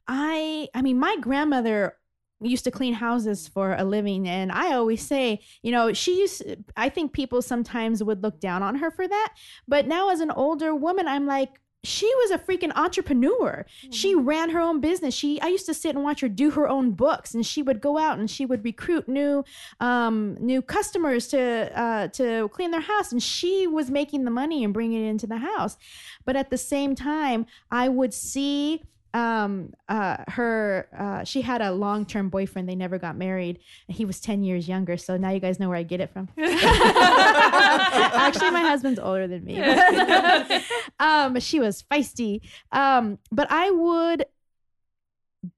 i 0.09 0.69
i 0.75 0.83
mean 0.83 0.99
my 0.99 1.17
grandmother 1.21 1.97
used 2.43 2.65
to 2.65 2.71
clean 2.71 2.95
houses 2.95 3.47
for 3.47 3.75
a 3.75 3.85
living 3.85 4.29
and 4.29 4.51
i 4.51 4.73
always 4.73 5.03
say 5.03 5.41
you 5.63 5.71
know 5.71 5.93
she 5.93 6.21
used 6.21 6.43
i 6.77 6.89
think 6.89 7.13
people 7.13 7.43
sometimes 7.43 8.03
would 8.03 8.23
look 8.23 8.41
down 8.41 8.63
on 8.63 8.77
her 8.77 8.91
for 8.91 9.07
that 9.07 9.35
but 9.69 9.87
now 9.87 10.11
as 10.11 10.21
an 10.21 10.31
older 10.31 10.75
woman 10.75 11.07
i'm 11.07 11.27
like 11.27 11.61
she 11.83 12.07
was 12.17 12.31
a 12.31 12.39
freaking 12.39 12.73
entrepreneur. 12.77 13.65
She 13.91 14.15
ran 14.15 14.51
her 14.51 14.61
own 14.61 14.81
business. 14.81 15.15
She 15.15 15.41
I 15.41 15.49
used 15.49 15.67
to 15.67 15.75
sit 15.75 15.95
and 15.95 16.05
watch 16.05 16.21
her 16.21 16.29
do 16.29 16.51
her 16.51 16.69
own 16.69 16.93
books, 16.93 17.35
and 17.35 17.45
she 17.45 17.63
would 17.63 17.81
go 17.81 17.97
out 17.97 18.19
and 18.19 18.31
she 18.31 18.45
would 18.45 18.65
recruit 18.65 19.09
new 19.09 19.45
um, 19.81 20.37
new 20.41 20.61
customers 20.61 21.29
to 21.29 21.79
uh, 21.79 22.09
to 22.09 22.49
clean 22.49 22.71
their 22.71 22.81
house, 22.81 23.13
and 23.13 23.23
she 23.23 23.67
was 23.67 23.91
making 23.91 24.25
the 24.25 24.31
money 24.31 24.63
and 24.63 24.75
bringing 24.75 25.05
it 25.05 25.09
into 25.09 25.27
the 25.27 25.39
house. 25.39 25.79
But 26.25 26.37
at 26.37 26.51
the 26.51 26.59
same 26.59 26.95
time, 26.95 27.47
I 27.71 27.89
would 27.89 28.13
see 28.13 28.83
um 29.13 29.73
uh 29.89 30.19
her 30.29 30.89
uh 30.97 31.25
she 31.25 31.43
had 31.43 31.61
a 31.61 31.73
long-term 31.73 32.29
boyfriend. 32.29 32.69
They 32.69 32.75
never 32.75 32.99
got 32.99 33.17
married. 33.17 33.59
And 33.89 33.97
he 33.97 34.05
was 34.05 34.21
10 34.21 34.43
years 34.43 34.69
younger. 34.69 34.97
So 34.97 35.17
now 35.17 35.31
you 35.31 35.41
guys 35.41 35.59
know 35.59 35.69
where 35.69 35.79
i 35.79 35.83
get 35.83 36.01
it 36.01 36.11
from. 36.11 36.29
Actually 36.39 38.51
my 38.51 38.61
husband's 38.61 39.01
older 39.01 39.27
than 39.27 39.45
me. 39.45 39.61
Um 41.01 41.41
she 41.41 41.61
was 41.61 41.83
feisty. 41.83 42.41
Um 42.73 43.19
but 43.33 43.51
i 43.51 43.71
would 43.71 44.27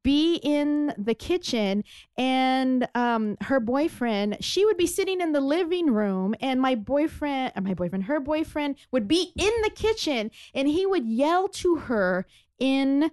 be 0.04 0.36
in 0.36 0.94
the 0.96 1.14
kitchen 1.14 1.82
and 2.16 2.86
um 2.94 3.36
her 3.42 3.58
boyfriend 3.58 4.36
she 4.40 4.64
would 4.64 4.76
be 4.76 4.86
sitting 4.86 5.20
in 5.20 5.32
the 5.32 5.40
living 5.40 5.92
room 5.92 6.36
and 6.40 6.60
my 6.60 6.76
boyfriend 6.76 7.52
uh, 7.56 7.60
my 7.60 7.74
boyfriend 7.74 8.04
her 8.04 8.20
boyfriend 8.20 8.76
would 8.92 9.08
be 9.08 9.32
in 9.36 9.52
the 9.62 9.70
kitchen 9.70 10.30
and 10.54 10.68
he 10.68 10.86
would 10.86 11.04
yell 11.04 11.48
to 11.48 11.76
her 11.76 12.26
in 12.60 13.10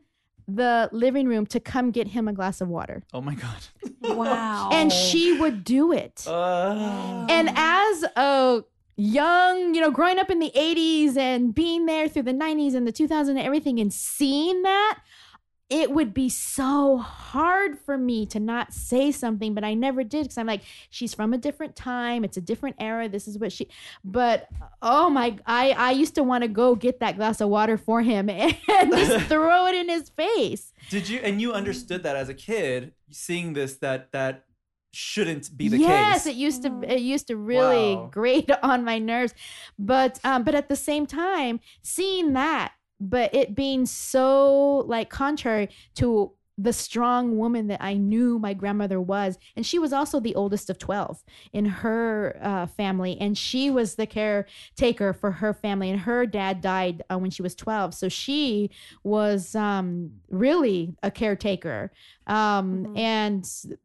the 0.55 0.89
living 0.91 1.27
room 1.27 1.45
to 1.47 1.59
come 1.59 1.91
get 1.91 2.07
him 2.09 2.27
a 2.27 2.33
glass 2.33 2.61
of 2.61 2.67
water 2.67 3.03
Oh 3.13 3.21
my 3.21 3.35
god. 3.35 3.61
Wow. 4.01 4.69
and 4.71 4.91
she 4.91 5.37
would 5.39 5.63
do 5.63 5.91
it 5.91 6.25
Uh, 6.27 7.25
and 7.29 7.49
as 7.55 8.03
a 8.15 8.63
young, 8.95 9.73
you 9.73 9.79
know, 9.81 9.91
growing 9.91 10.19
up 10.19 10.29
in 10.29 10.39
the 10.39 10.51
80s 10.55 11.15
and 11.15 11.55
being 11.55 11.85
there 11.85 12.09
through 12.09 12.23
the 12.23 12.33
90s 12.33 12.75
and 12.75 12.85
the 12.87 12.91
2000s 12.91 13.29
and 13.29 13.39
everything 13.39 13.79
and 13.79 13.93
seeing 13.93 14.61
that, 14.63 14.99
it 15.69 15.91
would 15.91 16.13
be 16.13 16.29
so 16.29 16.97
hard 16.97 17.77
for 17.77 17.97
me 17.97 18.25
to 18.27 18.39
not 18.39 18.73
say 18.73 19.11
something, 19.11 19.53
but 19.53 19.63
I 19.63 19.75
never 19.75 20.03
did 20.03 20.23
because 20.23 20.37
I'm 20.37 20.47
like, 20.47 20.63
she's 20.89 21.13
from 21.13 21.31
a 21.31 21.37
different 21.37 21.75
time. 21.75 22.23
It's 22.23 22.37
a 22.37 22.41
different 22.41 22.77
era. 22.79 23.07
This 23.07 23.27
is 23.27 23.37
what 23.37 23.51
she, 23.51 23.67
but 24.03 24.47
oh 24.81 25.09
my, 25.11 25.37
I, 25.45 25.71
I 25.71 25.91
used 25.91 26.15
to 26.15 26.23
want 26.23 26.43
to 26.43 26.47
go 26.47 26.75
get 26.75 26.99
that 27.01 27.17
glass 27.17 27.39
of 27.39 27.49
water 27.49 27.77
for 27.77 28.01
him 28.01 28.29
and 28.29 28.57
just 28.91 29.25
throw 29.27 29.67
it 29.67 29.75
in 29.75 29.89
his 29.89 30.09
face. 30.09 30.73
Did 30.89 31.07
you 31.07 31.19
and 31.19 31.39
you 31.39 31.53
understood 31.53 32.01
that 32.03 32.15
as 32.15 32.29
a 32.29 32.33
kid, 32.33 32.93
seeing 33.11 33.53
this 33.53 33.75
that 33.77 34.11
that 34.11 34.45
shouldn't 34.91 35.55
be 35.55 35.67
the 35.67 35.77
yes, 35.77 36.23
case. 36.23 36.25
Yes, 36.25 36.35
it 36.35 36.35
used 36.35 36.63
to 36.63 36.81
it 36.83 36.99
used 36.99 37.27
to 37.27 37.37
really 37.37 37.95
Wow. 37.95 38.09
grate 38.11 38.49
on 38.63 38.83
my 38.83 38.97
nerves, 38.97 39.33
but 39.77 40.19
um, 40.23 40.43
but 40.43 40.55
at 40.55 40.67
the 40.67 40.75
same 40.75 41.05
time, 41.05 41.59
seeing 41.81 42.33
that, 42.33 42.73
but 42.99 43.33
it 43.33 43.55
being 43.55 43.85
so 43.85 44.77
like 44.87 45.09
contrary 45.09 45.69
to 45.95 46.33
the 46.61 46.73
strong 46.73 47.37
woman 47.37 47.67
that 47.67 47.81
I 47.81 47.93
knew 47.93 48.37
my 48.37 48.53
grandmother 48.53 48.99
was, 48.99 49.37
and 49.55 49.65
she 49.65 49.79
was 49.79 49.93
also 49.93 50.19
the 50.19 50.35
oldest 50.35 50.69
of 50.69 50.77
twelve 50.77 51.23
in 51.53 51.63
her 51.63 52.37
uh, 52.41 52.65
family, 52.67 53.17
and 53.21 53.37
she 53.37 53.71
was 53.71 53.95
the 53.95 54.05
caretaker 54.05 55.13
for 55.13 55.31
her 55.31 55.53
family, 55.53 55.89
and 55.89 56.01
her 56.01 56.25
dad 56.25 56.59
died 56.59 57.01
uh, 57.09 57.17
when 57.17 57.31
she 57.31 57.41
was 57.41 57.55
twelve, 57.55 57.93
so 57.93 58.09
she 58.09 58.69
was 59.05 59.55
um, 59.55 60.11
really 60.29 60.93
a 61.01 61.09
caretaker, 61.09 61.93
um, 62.27 62.83
Mhm. 62.87 62.97
and 62.99 63.79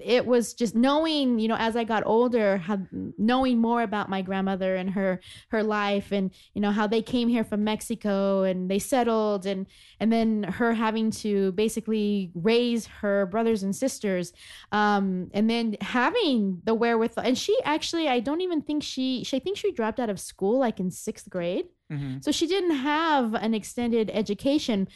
it 0.00 0.24
was 0.24 0.54
just 0.54 0.74
knowing 0.74 1.38
you 1.38 1.46
know 1.46 1.56
as 1.58 1.76
i 1.76 1.84
got 1.84 2.02
older 2.06 2.56
how, 2.56 2.78
knowing 3.18 3.58
more 3.58 3.82
about 3.82 4.08
my 4.08 4.22
grandmother 4.22 4.76
and 4.76 4.90
her 4.90 5.20
her 5.50 5.62
life 5.62 6.10
and 6.10 6.30
you 6.54 6.60
know 6.60 6.70
how 6.70 6.86
they 6.86 7.02
came 7.02 7.28
here 7.28 7.44
from 7.44 7.64
mexico 7.64 8.44
and 8.44 8.70
they 8.70 8.78
settled 8.78 9.44
and 9.44 9.66
and 10.00 10.10
then 10.10 10.42
her 10.44 10.72
having 10.72 11.10
to 11.10 11.52
basically 11.52 12.30
raise 12.34 12.86
her 12.86 13.26
brothers 13.26 13.62
and 13.62 13.76
sisters 13.76 14.32
um 14.72 15.30
and 15.34 15.50
then 15.50 15.76
having 15.82 16.62
the 16.64 16.74
wherewithal 16.74 17.22
and 17.22 17.36
she 17.36 17.54
actually 17.64 18.08
i 18.08 18.20
don't 18.20 18.40
even 18.40 18.62
think 18.62 18.82
she, 18.82 19.22
she 19.22 19.36
i 19.36 19.40
think 19.40 19.56
she 19.58 19.70
dropped 19.70 20.00
out 20.00 20.08
of 20.08 20.18
school 20.18 20.58
like 20.58 20.80
in 20.80 20.90
sixth 20.90 21.28
grade 21.28 21.66
Mhm. 21.92 22.24
so 22.24 22.32
she 22.32 22.46
didn't 22.46 22.76
have 22.76 23.34
an 23.34 23.52
extended 23.52 24.10
education. 24.14 24.88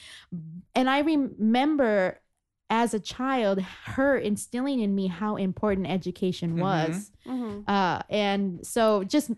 And 0.74 0.88
I 0.88 1.00
remember 1.00 2.18
as 2.70 2.92
a 2.94 3.00
child 3.00 3.60
her 3.84 4.16
instilling 4.18 4.80
in 4.80 4.94
me 4.94 5.06
how 5.06 5.36
important 5.36 5.86
education 5.86 6.56
Mhm. 6.56 6.60
was. 6.60 7.10
Mhm. 7.26 7.68
Uh, 7.68 8.02
and 8.10 8.66
so 8.66 9.04
just 9.04 9.30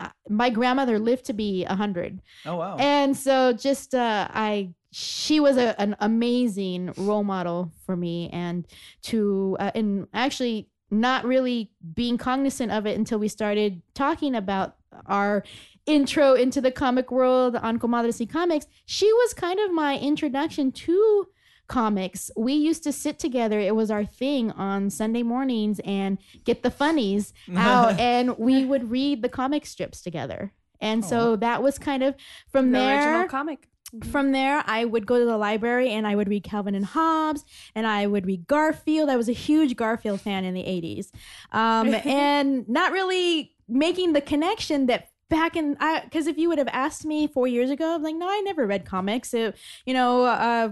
uh, 0.00 0.08
my 0.28 0.50
grandmother 0.50 0.98
lived 0.98 1.24
to 1.26 1.32
be 1.32 1.64
100. 1.64 2.20
Oh 2.46 2.56
wow. 2.56 2.76
And 2.78 3.16
so 3.16 3.52
just 3.52 3.94
uh, 3.94 4.28
I 4.32 4.70
she 4.90 5.38
was 5.38 5.56
a, 5.58 5.78
an 5.80 5.96
amazing 6.00 6.92
role 6.96 7.24
model 7.24 7.72
for 7.84 7.94
me 7.96 8.30
and 8.32 8.66
to 9.02 9.56
uh, 9.60 9.70
and 9.74 10.06
actually 10.14 10.68
not 10.90 11.24
really 11.26 11.70
being 11.94 12.16
cognizant 12.16 12.72
of 12.72 12.86
it 12.86 12.96
until 12.96 13.18
we 13.18 13.28
started 13.28 13.82
talking 13.94 14.34
about 14.34 14.76
our 15.04 15.44
intro 15.84 16.32
into 16.34 16.60
the 16.62 16.70
comic 16.70 17.10
world 17.10 17.56
on 17.56 17.78
Comadres 17.78 18.20
y 18.20 18.26
Comics. 18.26 18.66
She 18.86 19.12
was 19.12 19.34
kind 19.34 19.58
of 19.60 19.70
my 19.72 19.98
introduction 19.98 20.72
to 20.72 21.26
comics. 21.68 22.30
We 22.36 22.54
used 22.54 22.82
to 22.84 22.92
sit 22.92 23.18
together. 23.18 23.60
It 23.60 23.76
was 23.76 23.90
our 23.90 24.04
thing 24.04 24.50
on 24.52 24.90
Sunday 24.90 25.22
mornings 25.22 25.80
and 25.84 26.18
get 26.44 26.62
the 26.62 26.70
funnies 26.70 27.32
out 27.56 27.98
and 28.00 28.36
we 28.38 28.64
would 28.64 28.90
read 28.90 29.22
the 29.22 29.28
comic 29.28 29.66
strips 29.66 30.00
together. 30.00 30.52
And 30.80 31.04
so 31.04 31.36
that 31.36 31.62
was 31.62 31.78
kind 31.78 32.02
of 32.02 32.14
from 32.50 32.70
The 32.72 32.78
there 32.78 32.96
original 33.12 33.28
comic. 33.28 33.68
from 34.12 34.32
there 34.32 34.62
i 34.66 34.84
would 34.84 35.06
go 35.06 35.18
to 35.18 35.24
the 35.24 35.38
library 35.38 35.88
and 35.90 36.06
i 36.06 36.14
would 36.14 36.28
read 36.28 36.44
calvin 36.44 36.74
and 36.74 36.84
hobbes 36.84 37.42
and 37.74 37.86
i 37.86 38.06
would 38.06 38.26
read 38.26 38.46
garfield 38.46 39.08
i 39.08 39.16
was 39.16 39.30
a 39.30 39.32
huge 39.32 39.76
garfield 39.76 40.20
fan 40.20 40.44
in 40.44 40.52
the 40.52 40.62
80s 40.62 41.06
um, 41.52 41.94
and 42.04 42.68
not 42.68 42.92
really 42.92 43.56
making 43.66 44.12
the 44.12 44.20
connection 44.20 44.86
that 44.86 45.08
back 45.30 45.56
in 45.56 45.74
I 45.80 46.02
because 46.04 46.26
if 46.26 46.36
you 46.36 46.48
would 46.50 46.58
have 46.58 46.68
asked 46.70 47.06
me 47.06 47.26
four 47.26 47.46
years 47.48 47.70
ago 47.70 47.94
i'm 47.94 48.02
like 48.02 48.14
no 48.14 48.28
i 48.28 48.40
never 48.44 48.66
read 48.66 48.84
comics 48.84 49.32
It- 49.32 49.56
you 49.86 49.94
know 49.94 50.24
uh, 50.24 50.68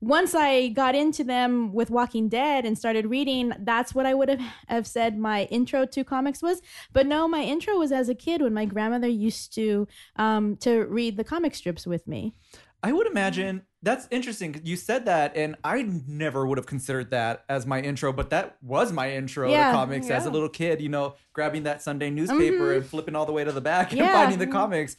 once 0.00 0.34
I 0.34 0.68
got 0.68 0.94
into 0.94 1.24
them 1.24 1.72
with 1.72 1.90
Walking 1.90 2.28
Dead 2.28 2.64
and 2.64 2.76
started 2.76 3.06
reading, 3.06 3.52
that's 3.60 3.94
what 3.94 4.06
I 4.06 4.14
would 4.14 4.28
have, 4.28 4.40
have 4.68 4.86
said 4.86 5.18
my 5.18 5.44
intro 5.44 5.84
to 5.86 6.04
comics 6.04 6.42
was. 6.42 6.60
But 6.92 7.06
no, 7.06 7.26
my 7.28 7.42
intro 7.42 7.76
was 7.78 7.92
as 7.92 8.08
a 8.08 8.14
kid 8.14 8.42
when 8.42 8.54
my 8.54 8.64
grandmother 8.66 9.08
used 9.08 9.54
to 9.54 9.86
um, 10.16 10.56
to 10.58 10.84
read 10.86 11.16
the 11.16 11.24
comic 11.24 11.54
strips 11.54 11.86
with 11.86 12.06
me. 12.06 12.34
I 12.82 12.92
would 12.92 13.06
imagine 13.06 13.62
that's 13.82 14.06
interesting. 14.10 14.60
You 14.64 14.76
said 14.76 15.06
that, 15.06 15.36
and 15.36 15.56
I 15.64 15.82
never 16.06 16.46
would 16.46 16.58
have 16.58 16.66
considered 16.66 17.10
that 17.10 17.44
as 17.48 17.66
my 17.66 17.80
intro, 17.80 18.12
but 18.12 18.30
that 18.30 18.56
was 18.62 18.92
my 18.92 19.12
intro 19.12 19.50
Yeah. 19.50 19.70
to 19.70 19.76
comics 19.76 20.10
as 20.10 20.26
a 20.26 20.30
little 20.30 20.48
kid. 20.48 20.80
You 20.80 20.88
know, 20.90 21.14
grabbing 21.32 21.64
that 21.64 21.82
Sunday 21.82 22.10
newspaper 22.10 22.72
Mhm. 22.72 22.76
and 22.76 22.86
flipping 22.86 23.16
all 23.16 23.26
the 23.26 23.32
way 23.32 23.44
to 23.44 23.52
the 23.52 23.60
back 23.60 23.92
and 23.92 24.00
finding 24.00 24.38
the 24.38 24.46
comics. 24.46 24.96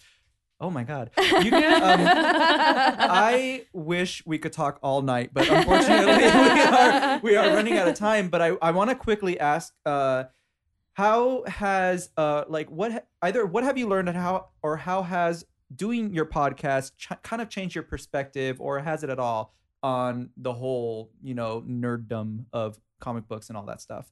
Oh 0.59 0.69
my 0.71 0.83
god! 0.83 1.11
You, 1.17 1.23
um, 1.55 2.01
I 2.09 3.65
wish 3.73 4.23
we 4.25 4.39
could 4.39 4.53
talk 4.53 4.79
all 4.81 5.01
night, 5.01 5.29
but 5.33 5.47
unfortunately, 5.49 6.15
we 6.23 6.61
are 6.61 7.19
we 7.19 7.35
are 7.35 7.53
running 7.55 7.77
out 7.77 7.87
of 7.87 7.95
time. 7.95 8.29
But 8.29 8.41
I 8.41 8.47
I 8.61 8.71
want 8.71 8.89
to 8.89 8.95
quickly 8.95 9.39
ask. 9.39 9.73
Uh, 9.85 10.25
how 10.93 11.43
has 11.45 12.09
uh 12.17 12.43
like 12.49 12.71
what 12.71 13.05
either 13.21 13.45
what 13.45 13.63
have 13.63 13.77
you 13.77 13.87
learned 13.87 14.09
and 14.09 14.17
how 14.17 14.47
or 14.63 14.77
how 14.77 15.03
has 15.03 15.45
doing 15.75 16.11
your 16.11 16.25
podcast 16.25 16.93
ch- 16.97 17.21
kind 17.21 17.39
of 17.39 17.49
changed 17.49 17.75
your 17.75 17.83
perspective 17.83 18.59
or 18.59 18.79
has 18.79 19.03
it 19.03 19.09
at 19.11 19.19
all 19.19 19.53
on 19.83 20.31
the 20.37 20.51
whole 20.51 21.11
you 21.21 21.35
know 21.35 21.63
nerddom 21.69 22.45
of 22.51 22.79
comic 22.99 23.27
books 23.27 23.49
and 23.49 23.55
all 23.57 23.65
that 23.67 23.79
stuff 23.79 24.11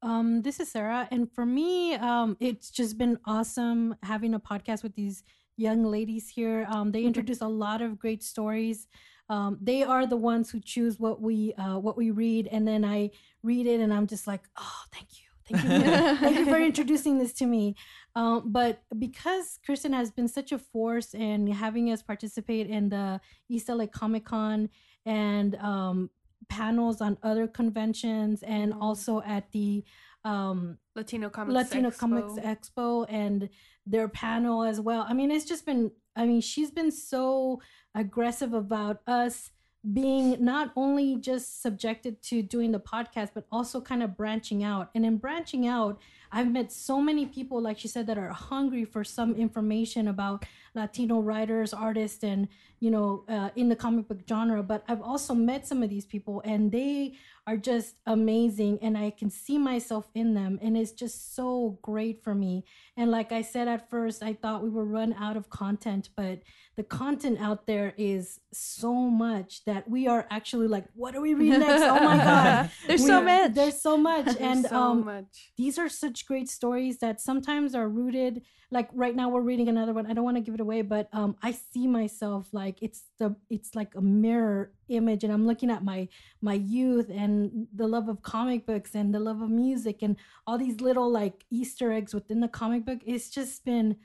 Um, 0.00 0.42
this 0.42 0.58
is 0.60 0.70
Sara, 0.72 1.06
and 1.10 1.30
for 1.30 1.46
me, 1.46 1.94
um, 1.94 2.36
it's 2.40 2.70
just 2.70 2.96
been 2.98 3.18
awesome 3.24 3.94
having 4.02 4.34
a 4.34 4.40
podcast 4.40 4.82
with 4.82 4.94
these 4.96 5.22
young 5.62 5.82
ladies 5.96 6.26
here. 6.28 6.66
Um, 6.74 6.92
they 6.92 7.04
introduce 7.04 7.40
a 7.40 7.48
lot 7.64 7.80
of 7.82 7.98
great 7.98 8.22
stories. 8.22 8.86
Um, 9.28 9.56
they 9.62 9.82
are 9.82 10.04
the 10.06 10.16
ones 10.32 10.50
who 10.50 10.60
choose 10.60 10.98
what 10.98 11.16
we 11.22 11.54
uh, 11.54 11.78
what 11.78 11.96
we 11.96 12.10
read, 12.10 12.48
and 12.54 12.66
then 12.70 12.84
I 12.84 13.10
read 13.42 13.66
it, 13.66 13.80
and 13.80 13.92
I'm 13.96 14.06
just 14.06 14.26
like, 14.26 14.42
oh, 14.58 14.80
thank 14.94 15.08
you, 15.18 15.28
thank 15.48 15.64
you, 15.64 16.16
thank 16.24 16.38
you 16.40 16.46
for 16.52 16.60
introducing 16.70 17.18
this 17.18 17.32
to 17.40 17.46
me. 17.46 17.74
Um, 18.14 18.52
but 18.52 18.82
because 18.98 19.58
Kristen 19.64 19.92
has 19.94 20.10
been 20.10 20.28
such 20.28 20.52
a 20.52 20.58
force 20.58 21.14
in 21.14 21.46
having 21.64 21.90
us 21.92 22.02
participate 22.02 22.66
in 22.68 22.88
the 22.90 23.20
East 23.48 23.68
LA 23.68 23.86
Comic 23.86 24.24
Con 24.26 24.68
and 25.06 25.54
um, 25.56 26.10
panels 26.48 27.00
on 27.00 27.16
other 27.22 27.46
conventions, 27.46 28.42
and 28.42 28.72
Mhm. 28.74 28.82
also 28.82 29.22
at 29.22 29.50
the 29.52 29.84
um, 30.24 30.78
Latino 30.94 31.30
Comics 31.30 31.54
Latino 31.54 31.90
Expo. 31.90 31.98
Comics 31.98 32.32
Expo 32.34 33.06
and 33.08 33.48
their 33.86 34.08
panel 34.08 34.62
as 34.62 34.80
well. 34.80 35.04
I 35.08 35.14
mean, 35.14 35.30
it's 35.30 35.44
just 35.44 35.66
been, 35.66 35.90
I 36.14 36.26
mean, 36.26 36.40
she's 36.40 36.70
been 36.70 36.90
so 36.90 37.60
aggressive 37.94 38.52
about 38.52 39.00
us 39.06 39.50
being 39.92 40.36
not 40.44 40.70
only 40.76 41.16
just 41.16 41.60
subjected 41.60 42.22
to 42.22 42.40
doing 42.40 42.70
the 42.70 42.78
podcast, 42.78 43.30
but 43.34 43.46
also 43.50 43.80
kind 43.80 44.02
of 44.02 44.16
branching 44.16 44.62
out. 44.62 44.90
And 44.94 45.04
in 45.04 45.16
branching 45.16 45.66
out, 45.66 46.00
I've 46.30 46.52
met 46.52 46.70
so 46.70 47.00
many 47.00 47.26
people, 47.26 47.60
like 47.60 47.78
she 47.78 47.88
said, 47.88 48.06
that 48.06 48.16
are 48.16 48.28
hungry 48.28 48.84
for 48.84 49.02
some 49.02 49.34
information 49.34 50.06
about 50.06 50.44
Latino 50.74 51.20
writers, 51.20 51.72
artists, 51.72 52.24
and 52.24 52.48
you 52.80 52.90
know, 52.90 53.24
uh, 53.28 53.50
in 53.54 53.68
the 53.68 53.76
comic 53.76 54.08
book 54.08 54.18
genre. 54.28 54.62
But 54.62 54.82
I've 54.88 55.02
also 55.02 55.34
met 55.34 55.66
some 55.66 55.82
of 55.82 55.90
these 55.90 56.04
people, 56.04 56.42
and 56.44 56.72
they 56.72 57.14
are 57.46 57.56
just 57.56 57.96
amazing, 58.06 58.78
and 58.82 58.96
I 58.96 59.10
can 59.10 59.30
see 59.30 59.58
myself 59.58 60.08
in 60.14 60.34
them, 60.34 60.58
and 60.62 60.76
it's 60.76 60.92
just 60.92 61.34
so 61.36 61.78
great 61.82 62.22
for 62.22 62.34
me. 62.34 62.64
And 62.96 63.10
like 63.10 63.30
I 63.32 63.42
said 63.42 63.68
at 63.68 63.88
first, 63.90 64.22
I 64.22 64.32
thought 64.32 64.62
we 64.62 64.70
would 64.70 64.88
run 64.88 65.12
out 65.18 65.36
of 65.36 65.50
content, 65.50 66.08
but 66.16 66.40
the 66.76 66.82
content 66.82 67.40
out 67.40 67.66
there 67.66 67.94
is 67.96 68.40
so 68.52 68.94
much 68.94 69.64
that 69.64 69.88
we 69.88 70.08
are 70.08 70.26
actually 70.30 70.68
like, 70.68 70.86
what 70.94 71.14
do 71.14 71.20
we 71.20 71.34
read 71.34 71.60
next? 71.60 71.82
Oh 71.82 72.00
my 72.00 72.16
god, 72.16 72.70
There's 72.86 73.02
We 73.02 73.06
so 73.06 73.22
much. 73.22 73.54
There's 73.54 73.80
so 73.80 73.96
much, 73.96 74.36
and 74.40 74.64
so 74.64 74.76
um, 74.76 75.04
much. 75.04 75.52
these 75.56 75.78
are 75.78 75.88
such 75.88 76.26
great 76.26 76.48
stories 76.48 76.98
that 76.98 77.20
sometimes 77.20 77.74
are 77.74 77.88
rooted 77.88 78.42
like 78.72 78.88
right 78.94 79.14
now 79.14 79.28
we're 79.28 79.42
reading 79.42 79.68
another 79.68 79.92
one. 79.92 80.06
I 80.06 80.14
don't 80.14 80.24
want 80.24 80.36
to 80.38 80.40
give 80.40 80.54
it 80.54 80.60
away 80.60 80.82
but 80.82 81.08
um 81.12 81.36
i 81.42 81.52
see 81.52 81.86
myself 81.86 82.48
like 82.52 82.82
it's 82.82 83.04
the 83.18 83.34
it's 83.50 83.74
like 83.74 83.94
a 83.94 84.00
mirror 84.00 84.72
image 84.88 85.24
and 85.24 85.32
i'm 85.32 85.46
looking 85.46 85.70
at 85.70 85.84
my 85.84 86.08
my 86.40 86.54
youth 86.54 87.08
and 87.10 87.68
the 87.74 87.86
love 87.86 88.08
of 88.08 88.22
comic 88.22 88.66
books 88.66 88.94
and 88.94 89.14
the 89.14 89.20
love 89.20 89.40
of 89.42 89.50
music 89.50 90.02
and 90.02 90.16
all 90.46 90.58
these 90.58 90.80
little 90.80 91.10
like 91.10 91.44
easter 91.50 91.92
eggs 91.92 92.14
within 92.14 92.40
the 92.40 92.48
comic 92.48 92.84
book. 92.84 92.98
It's 93.06 93.30
just 93.30 93.64
been 93.64 93.96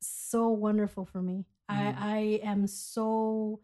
so 0.00 0.48
wonderful 0.48 1.04
for 1.04 1.22
me. 1.22 1.46
I 1.68 1.94
i 1.98 2.40
am 2.42 2.66
so 2.66 3.60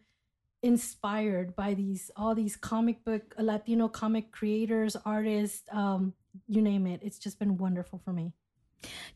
inspired 0.63 1.55
by 1.55 1.75
these 1.75 2.11
all 2.17 2.35
these 2.35 2.57
comic 2.57 3.05
book 3.05 3.35
latino 3.39 3.89
comic 3.89 4.33
creators 4.33 4.97
artists 5.05 5.63
um 5.73 6.15
you 6.49 6.61
name 6.61 6.87
it. 6.87 7.01
It's 7.03 7.19
just 7.19 7.39
been 7.39 7.57
wonderful 7.57 8.01
for 8.05 8.13
me 8.13 8.33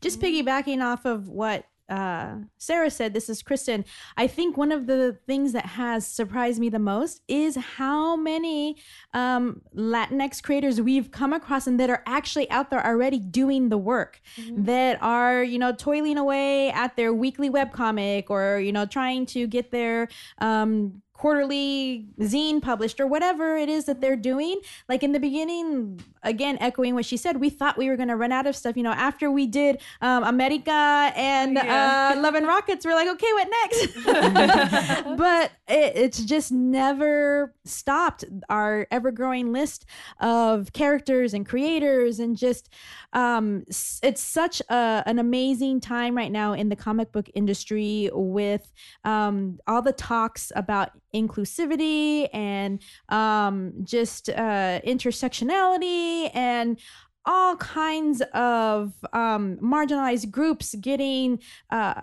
just 0.01 0.21
piggybacking 0.21 0.83
off 0.83 1.05
of 1.05 1.29
what 1.29 1.65
uh, 1.91 2.37
Sara 2.57 2.89
said, 2.89 3.15
this 3.15 3.29
is 3.29 3.43
Kristen. 3.43 3.85
I 4.17 4.29
think 4.29 4.57
one 4.57 4.71
of 4.71 4.87
the 4.87 5.19
things 5.27 5.53
that 5.53 5.67
has 5.67 6.07
surprised 6.07 6.61
me 6.61 6.69
the 6.69 6.79
most 6.79 7.21
is 7.27 7.57
how 7.57 8.15
many 8.15 8.77
um, 9.13 9.63
Latinx 9.75 10.41
creators 10.41 10.81
we've 10.81 11.11
come 11.11 11.33
across 11.33 11.67
and 11.67 11.81
that 11.81 11.91
are 11.91 12.05
actually 12.07 12.49
out 12.51 12.71
there 12.71 12.85
already 12.87 13.19
doing 13.19 13.69
the 13.69 13.79
work, 13.79 14.21
that 14.57 15.03
are, 15.03 15.43
you 15.43 15.59
know, 15.59 15.73
toiling 15.73 16.17
away 16.17 16.71
at 16.71 16.95
their 16.95 17.13
weekly 17.13 17.51
webcomic 17.51 18.27
or, 18.31 18.61
you 18.61 18.71
know, 18.71 18.87
trying 18.87 19.27
to 19.27 19.49
get 19.49 19.73
their 19.73 20.09
um, 20.39 21.03
quarterly 21.21 22.07
zine 22.21 22.63
published 22.63 22.99
or 22.99 23.07
whatever 23.07 23.55
it 23.55 23.69
is 23.69 23.85
that 23.85 24.01
they're 24.01 24.17
doing. 24.17 24.59
Like 24.89 25.03
in 25.03 25.13
the 25.13 25.21
beginning, 25.21 26.01
again, 26.23 26.57
echoing 26.63 26.95
what 26.95 27.05
she 27.05 27.19
said, 27.19 27.37
we 27.39 27.51
thought 27.51 27.77
we 27.77 27.91
were 27.91 27.97
going 27.99 28.09
to 28.09 28.17
run 28.17 28.33
out 28.33 28.47
of 28.47 28.57
stuff. 28.57 28.75
You 28.75 28.83
know, 28.83 28.93
after 28.93 29.31
we 29.31 29.47
did 29.47 29.83
um, 30.01 30.25
America 30.25 30.73
and 31.15 31.57
Yeah. 31.57 32.15
uh, 32.17 32.21
Love 32.23 32.37
and 32.37 32.47
Rockets, 32.47 32.87
we're 32.87 32.95
like, 32.95 33.09
okay, 33.09 33.33
what 33.35 33.49
next? 33.61 34.05
but 35.19 35.53
it, 35.69 35.93
it's 35.95 36.21
just 36.25 36.53
never 36.53 37.55
stopped 37.67 38.25
our 38.49 38.87
ever 38.91 39.11
growing 39.11 39.53
list 39.53 39.85
of 40.21 40.73
characters 40.73 41.35
and 41.35 41.45
creators 41.47 42.19
and 42.19 42.37
just 42.39 42.71
um 43.13 43.65
it's 44.03 44.23
such 44.23 44.63
a, 44.71 45.03
an 45.07 45.19
amazing 45.19 45.81
time 45.81 46.17
right 46.17 46.31
now 46.33 46.53
in 46.53 46.69
the 46.69 46.77
comic 46.77 47.11
book 47.13 47.29
industry 47.35 48.09
with 48.13 48.73
um 49.05 49.59
all 49.67 49.83
the 49.83 49.93
talks 49.93 50.53
about 50.55 50.91
inclusivity 51.15 52.29
and 52.33 52.83
um 53.09 53.73
just 53.83 54.29
uh 54.29 54.81
intersectionality 54.87 56.31
and 56.35 56.79
all 57.27 57.57
kinds 57.57 58.23
of 58.33 58.93
um 59.13 59.57
marginalized 59.63 60.31
groups 60.31 60.75
getting 60.77 61.39
uh 61.71 61.95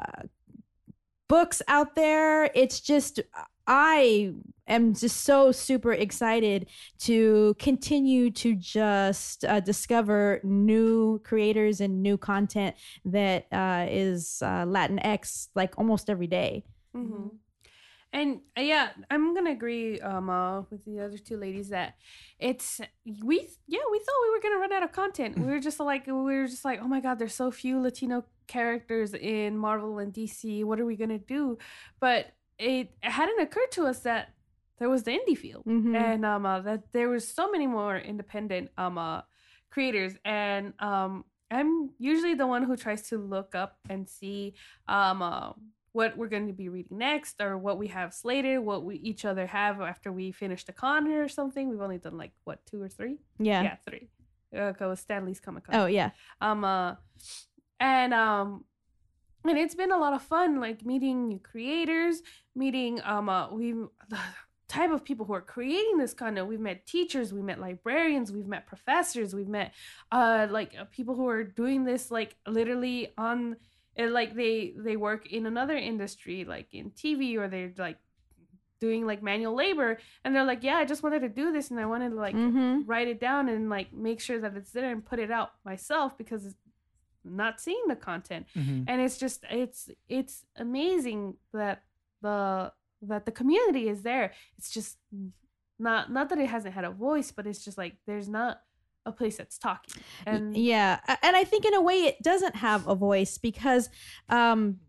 books 1.27 1.61
out 1.67 1.95
there. 1.95 2.49
It's 2.55 2.79
just, 2.79 3.19
I 3.67 4.33
am 4.67 4.93
just 4.93 5.21
so 5.21 5.51
super 5.51 5.93
excited 5.93 6.67
to 6.99 7.55
continue 7.59 8.31
to 8.31 8.55
just 8.55 9.43
uh, 9.43 9.59
discover 9.59 10.39
new 10.43 11.19
creators 11.19 11.81
and 11.81 12.01
new 12.01 12.17
content 12.17 12.75
that 13.05 13.47
uh, 13.51 13.87
is 13.89 14.39
uh, 14.41 14.65
Latinx 14.65 15.49
like 15.55 15.77
almost 15.77 16.09
every 16.09 16.27
day. 16.27 16.63
hmm 16.93 17.27
And 18.17 18.41
uh, 18.57 18.61
yeah, 18.61 18.89
I'm 19.11 19.33
gonna 19.35 19.51
agree 19.51 19.99
um 20.01 20.29
uh, 20.29 20.61
with 20.71 20.83
the 20.85 20.99
other 21.05 21.19
two 21.27 21.37
ladies 21.37 21.69
that 21.69 21.89
it's 22.39 22.81
we 23.29 23.35
yeah 23.67 23.85
we 23.93 23.99
thought 23.99 24.21
we 24.25 24.31
were 24.33 24.41
gonna 24.41 24.61
run 24.65 24.73
out 24.73 24.83
of 24.87 24.91
content. 24.91 25.37
We 25.37 25.45
were 25.53 25.59
just 25.59 25.79
like 25.79 26.07
we 26.07 26.13
were 26.13 26.47
just 26.47 26.65
like 26.65 26.79
oh 26.83 26.87
my 26.87 26.99
god, 26.99 27.19
there's 27.19 27.35
so 27.35 27.51
few 27.51 27.79
Latino 27.79 28.25
characters 28.47 29.13
in 29.13 29.57
Marvel 29.57 29.99
and 29.99 30.11
DC. 30.13 30.63
What 30.63 30.79
are 30.79 30.85
we 30.85 30.95
gonna 30.95 31.19
do? 31.37 31.57
But 31.99 32.21
it 32.57 32.85
hadn't 33.01 33.39
occurred 33.39 33.71
to 33.77 33.85
us 33.85 33.99
that 34.09 34.23
there 34.79 34.89
was 34.89 35.03
the 35.03 35.11
indie 35.11 35.37
field 35.37 35.63
Mhm. 35.65 35.95
and 35.95 36.25
um 36.25 36.45
uh, 36.45 36.61
that 36.61 36.91
there 36.91 37.09
was 37.09 37.23
so 37.39 37.51
many 37.51 37.67
more 37.67 37.95
independent 37.97 38.71
um 38.77 38.97
uh, 38.97 39.21
creators 39.69 40.13
and 40.25 40.73
um 40.79 41.23
I'm 41.51 41.91
usually 42.11 42.33
the 42.33 42.47
one 42.47 42.63
who 42.63 42.75
tries 42.75 43.03
to 43.09 43.17
look 43.17 43.55
up 43.63 43.77
and 43.89 44.09
see 44.09 44.55
um 44.87 45.21
uh, 45.21 45.53
what 45.97 46.15
we're 46.15 46.27
going 46.27 46.45
to 46.45 46.53
be 46.53 46.69
reading 46.69 46.99
next 46.99 47.41
or 47.41 47.57
what 47.57 47.79
we 47.79 47.87
have 47.87 48.13
slated, 48.13 48.59
what 48.59 48.85
we 48.85 48.97
each 48.97 49.25
other 49.25 49.47
have 49.47 49.81
after 49.81 50.11
we 50.11 50.31
finish 50.31 50.63
the 50.63 50.71
con 50.71 51.07
or 51.07 51.27
something. 51.27 51.69
We've 51.69 51.81
only 51.81 51.97
done 51.97 52.19
like 52.19 52.33
what 52.43 52.63
two 52.67 52.79
or 52.79 52.87
three? 52.87 53.17
Yeah. 53.39 53.63
Yeah, 53.63 53.75
three. 53.83 54.07
Go 54.53 54.89
with 54.89 54.99
Stan 54.99 55.25
Lee's 55.25 55.39
Comic 55.39 55.63
Con. 55.63 55.73
Oh 55.73 55.87
yeah. 55.87 56.11
Um 56.39 56.63
uh 56.63 56.97
and 57.79 58.13
um 58.13 58.63
and 59.43 59.57
it's 59.57 59.73
been 59.73 59.91
a 59.91 59.97
lot 59.97 60.13
of 60.13 60.21
fun 60.21 60.59
like 60.59 60.85
meeting 60.85 61.29
new 61.29 61.39
creators, 61.39 62.21
meeting 62.55 63.01
um 63.03 63.27
uh 63.27 63.51
we 63.51 63.71
the 63.71 64.19
type 64.69 64.91
of 64.91 65.03
people 65.03 65.25
who 65.25 65.33
are 65.33 65.41
creating 65.41 65.97
this 65.97 66.13
content. 66.13 66.47
We've 66.47 66.59
met 66.59 66.85
teachers, 66.85 67.33
we've 67.33 67.43
met 67.43 67.59
librarians, 67.59 68.31
we've 68.31 68.45
met 68.45 68.67
professors, 68.67 69.33
we've 69.33 69.47
met 69.47 69.73
uh 70.11 70.45
like 70.51 70.75
uh, 70.79 70.83
people 70.91 71.15
who 71.15 71.27
are 71.27 71.43
doing 71.43 71.85
this 71.85 72.11
like 72.11 72.35
literally 72.45 73.13
on 73.17 73.55
uh, 73.99 74.09
like 74.09 74.35
they 74.35 74.73
they 74.77 74.95
work 74.95 75.27
in 75.31 75.45
another 75.45 75.75
industry 75.75 76.45
like 76.45 76.73
in 76.73 76.91
TV 76.91 77.35
or 77.37 77.47
they're 77.47 77.73
like 77.77 77.97
doing 78.79 79.05
like 79.07 79.23
manual 79.23 79.55
labor 79.55 79.97
and 80.23 80.35
they're 80.35 80.43
like, 80.45 80.63
"Yeah, 80.63 80.75
I 80.77 80.85
just 80.85 81.01
wanted 81.01 81.21
to 81.21 81.29
do 81.29 81.51
this 81.51 81.71
and 81.71 81.79
I 81.79 81.85
wanted 81.87 82.09
to 82.11 82.15
like 82.15 82.35
Mhm. 82.35 82.83
write 82.85 83.07
it 83.07 83.19
down 83.19 83.49
and 83.49 83.69
like 83.69 83.91
make 83.93 84.19
sure 84.21 84.39
that 84.39 84.55
it's 84.55 84.71
there 84.71 84.91
and 84.91 85.03
put 85.03 85.17
it 85.19 85.31
out 85.31 85.51
myself 85.65 86.15
because 86.17 86.45
it's 86.45 86.55
not 87.23 87.59
seeing 87.59 87.83
the 87.87 87.95
content 87.95 88.45
Mhm. 88.55 88.85
and 88.87 89.01
it's 89.01 89.17
just 89.17 89.43
it's 89.49 89.89
it's 90.07 90.45
amazing 90.55 91.37
that 91.53 91.83
the 92.21 92.71
that 93.01 93.25
the 93.25 93.31
community 93.31 93.89
is 93.89 94.01
there 94.03 94.31
it's 94.57 94.69
just 94.69 94.97
not 95.79 96.11
not 96.11 96.29
that 96.29 96.39
it 96.39 96.47
hasn't 96.49 96.73
had 96.73 96.85
a 96.85 96.89
voice 96.91 97.31
but 97.31 97.45
it's 97.45 97.63
just 97.65 97.77
like 97.77 97.97
there's 98.05 98.29
not 98.29 98.61
a 99.07 99.11
place 99.11 99.37
that's 99.37 99.57
talking. 99.57 100.03
And 100.25 100.55
yeah 100.55 100.99
and 101.23 101.35
i 101.35 101.43
think 101.43 101.65
in 101.65 101.73
a 101.73 101.81
way 101.81 101.95
it 102.03 102.21
doesn't 102.21 102.55
have 102.55 102.87
a 102.87 102.95
voice 102.95 103.37
because 103.37 103.89
um 104.29 104.79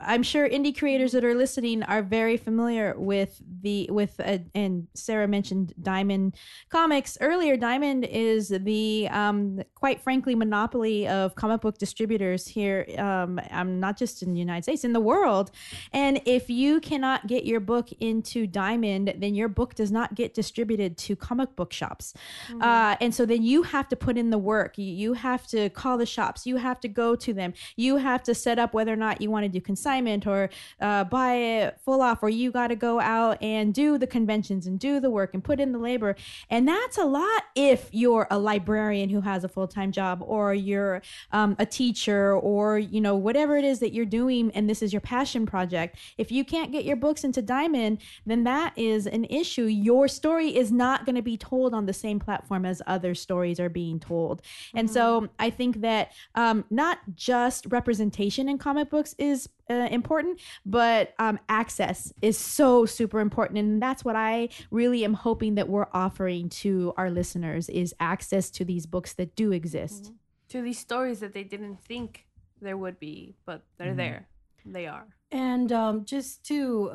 i'm 0.00 0.22
sure 0.22 0.48
indie 0.48 0.76
creators 0.76 1.12
that 1.12 1.24
are 1.24 1.34
listening 1.34 1.82
are 1.84 2.02
very 2.02 2.36
familiar 2.36 2.94
with 2.96 3.40
the 3.62 3.88
with 3.90 4.20
uh, 4.24 4.38
and 4.54 4.86
sara 4.94 5.26
mentioned 5.26 5.72
diamond 5.82 6.34
comics 6.68 7.18
earlier 7.20 7.56
diamond 7.56 8.04
is 8.04 8.48
the 8.48 9.08
um 9.10 9.60
quite 9.74 10.00
frankly 10.00 10.34
monopoly 10.34 11.08
of 11.08 11.34
comic 11.34 11.60
book 11.60 11.78
distributors 11.78 12.46
here 12.46 12.86
um 12.98 13.40
i'm 13.50 13.80
not 13.80 13.96
just 13.96 14.22
in 14.22 14.32
the 14.32 14.38
united 14.38 14.62
states 14.62 14.84
in 14.84 14.92
the 14.92 15.00
world 15.00 15.50
and 15.92 16.20
if 16.26 16.48
you 16.48 16.80
cannot 16.80 17.26
get 17.26 17.44
your 17.44 17.60
book 17.60 17.88
into 17.98 18.46
diamond 18.46 19.12
then 19.18 19.34
your 19.34 19.48
book 19.48 19.74
does 19.74 19.90
not 19.90 20.14
get 20.14 20.32
distributed 20.34 20.96
to 20.96 21.16
comic 21.16 21.54
book 21.56 21.72
shops 21.72 22.14
Mhm. 22.50 22.62
uh, 22.62 22.96
and 23.00 23.14
so 23.14 23.26
then 23.26 23.42
you 23.42 23.62
have 23.64 23.88
to 23.88 23.96
put 23.96 24.16
in 24.16 24.30
the 24.30 24.38
work. 24.38 24.78
You, 24.78 24.84
you 24.84 25.12
have 25.14 25.46
to 25.48 25.70
call 25.70 25.98
the 25.98 26.06
shops. 26.06 26.46
You 26.46 26.56
have 26.56 26.78
to 26.80 26.88
go 26.88 27.14
to 27.16 27.32
them. 27.32 27.52
You 27.76 27.96
have 27.96 28.22
to 28.24 28.34
set 28.34 28.58
up 28.58 28.74
whether 28.74 28.92
or 28.92 28.96
not 28.96 29.20
you 29.20 29.30
want 29.30 29.44
to 29.44 29.48
do 29.48 29.60
consignment 29.88 30.26
or 30.26 30.50
uh, 30.80 31.04
buy 31.04 31.34
it 31.34 31.80
full 31.80 32.02
off, 32.02 32.22
or 32.22 32.28
you 32.28 32.50
got 32.50 32.68
to 32.68 32.76
go 32.76 33.00
out 33.00 33.42
and 33.42 33.72
do 33.72 33.96
the 33.96 34.06
conventions 34.06 34.66
and 34.66 34.78
do 34.78 35.00
the 35.00 35.10
work 35.10 35.32
and 35.32 35.42
put 35.42 35.60
in 35.60 35.72
the 35.72 35.78
labor. 35.78 36.14
And 36.50 36.68
that's 36.68 36.98
a 36.98 37.04
lot 37.04 37.42
if 37.54 37.88
you're 37.92 38.26
a 38.30 38.38
librarian 38.38 39.08
who 39.08 39.22
has 39.22 39.44
a 39.44 39.48
full 39.48 39.66
time 39.66 39.90
job, 39.92 40.22
or 40.24 40.52
you're 40.52 41.00
um, 41.32 41.56
a 41.58 41.64
teacher, 41.66 42.34
or 42.34 42.78
you 42.78 43.00
know 43.00 43.16
whatever 43.16 43.56
it 43.56 43.64
is 43.64 43.78
that 43.80 43.94
you're 43.94 44.04
doing, 44.04 44.50
and 44.54 44.68
this 44.68 44.82
is 44.82 44.92
your 44.92 45.00
passion 45.00 45.46
project. 45.46 45.96
If 46.18 46.30
you 46.30 46.44
can't 46.44 46.70
get 46.70 46.84
your 46.84 46.96
books 46.96 47.24
into 47.24 47.40
Diamond, 47.40 47.98
then 48.26 48.44
that 48.44 48.72
is 48.76 49.06
an 49.06 49.24
issue. 49.24 49.64
Your 49.64 50.06
story 50.08 50.54
is 50.54 50.70
not 50.70 51.06
going 51.06 51.16
to 51.16 51.22
be 51.22 51.36
told 51.38 51.72
on 51.72 51.86
the 51.86 51.92
same 51.92 52.18
platform 52.18 52.66
as 52.66 52.82
other 52.86 53.14
stories 53.14 53.58
are 53.58 53.70
being 53.70 53.98
told. 53.98 54.42
And 54.74 54.90
so 54.90 55.28
I 55.38 55.50
think 55.50 55.80
that 55.80 56.12
um, 56.34 56.64
not 56.70 56.98
just 57.14 57.66
representation 57.70 58.48
in 58.48 58.58
comic 58.58 58.90
books 58.90 59.14
is 59.18 59.48
uh, 59.70 59.88
important, 59.90 60.40
but 60.64 61.14
um, 61.18 61.38
access 61.48 62.12
is 62.22 62.36
so 62.38 62.86
super 62.86 63.20
important. 63.20 63.58
And 63.58 63.80
that's 63.82 64.04
what 64.04 64.16
I 64.16 64.48
really 64.70 65.04
am 65.04 65.14
hoping 65.14 65.54
that 65.56 65.68
we're 65.68 65.88
offering 65.92 66.48
to 66.64 66.92
our 66.96 67.10
listeners 67.10 67.68
is 67.68 67.94
access 68.00 68.50
to 68.52 68.64
these 68.64 68.86
books 68.86 69.12
that 69.14 69.34
do 69.36 69.52
exist. 69.52 70.12
to 70.50 70.62
these 70.62 70.78
stories 70.78 71.20
that 71.20 71.34
they 71.34 71.44
didn't 71.44 71.78
think 71.78 72.26
there 72.62 72.78
would 72.78 72.98
be, 72.98 73.34
but 73.44 73.62
they're 73.76 73.92
Mhm. 73.92 73.96
there. 73.98 74.28
They 74.64 74.86
are. 74.86 75.06
And 75.30 75.70
um, 75.72 76.04
just 76.06 76.42
to 76.46 76.90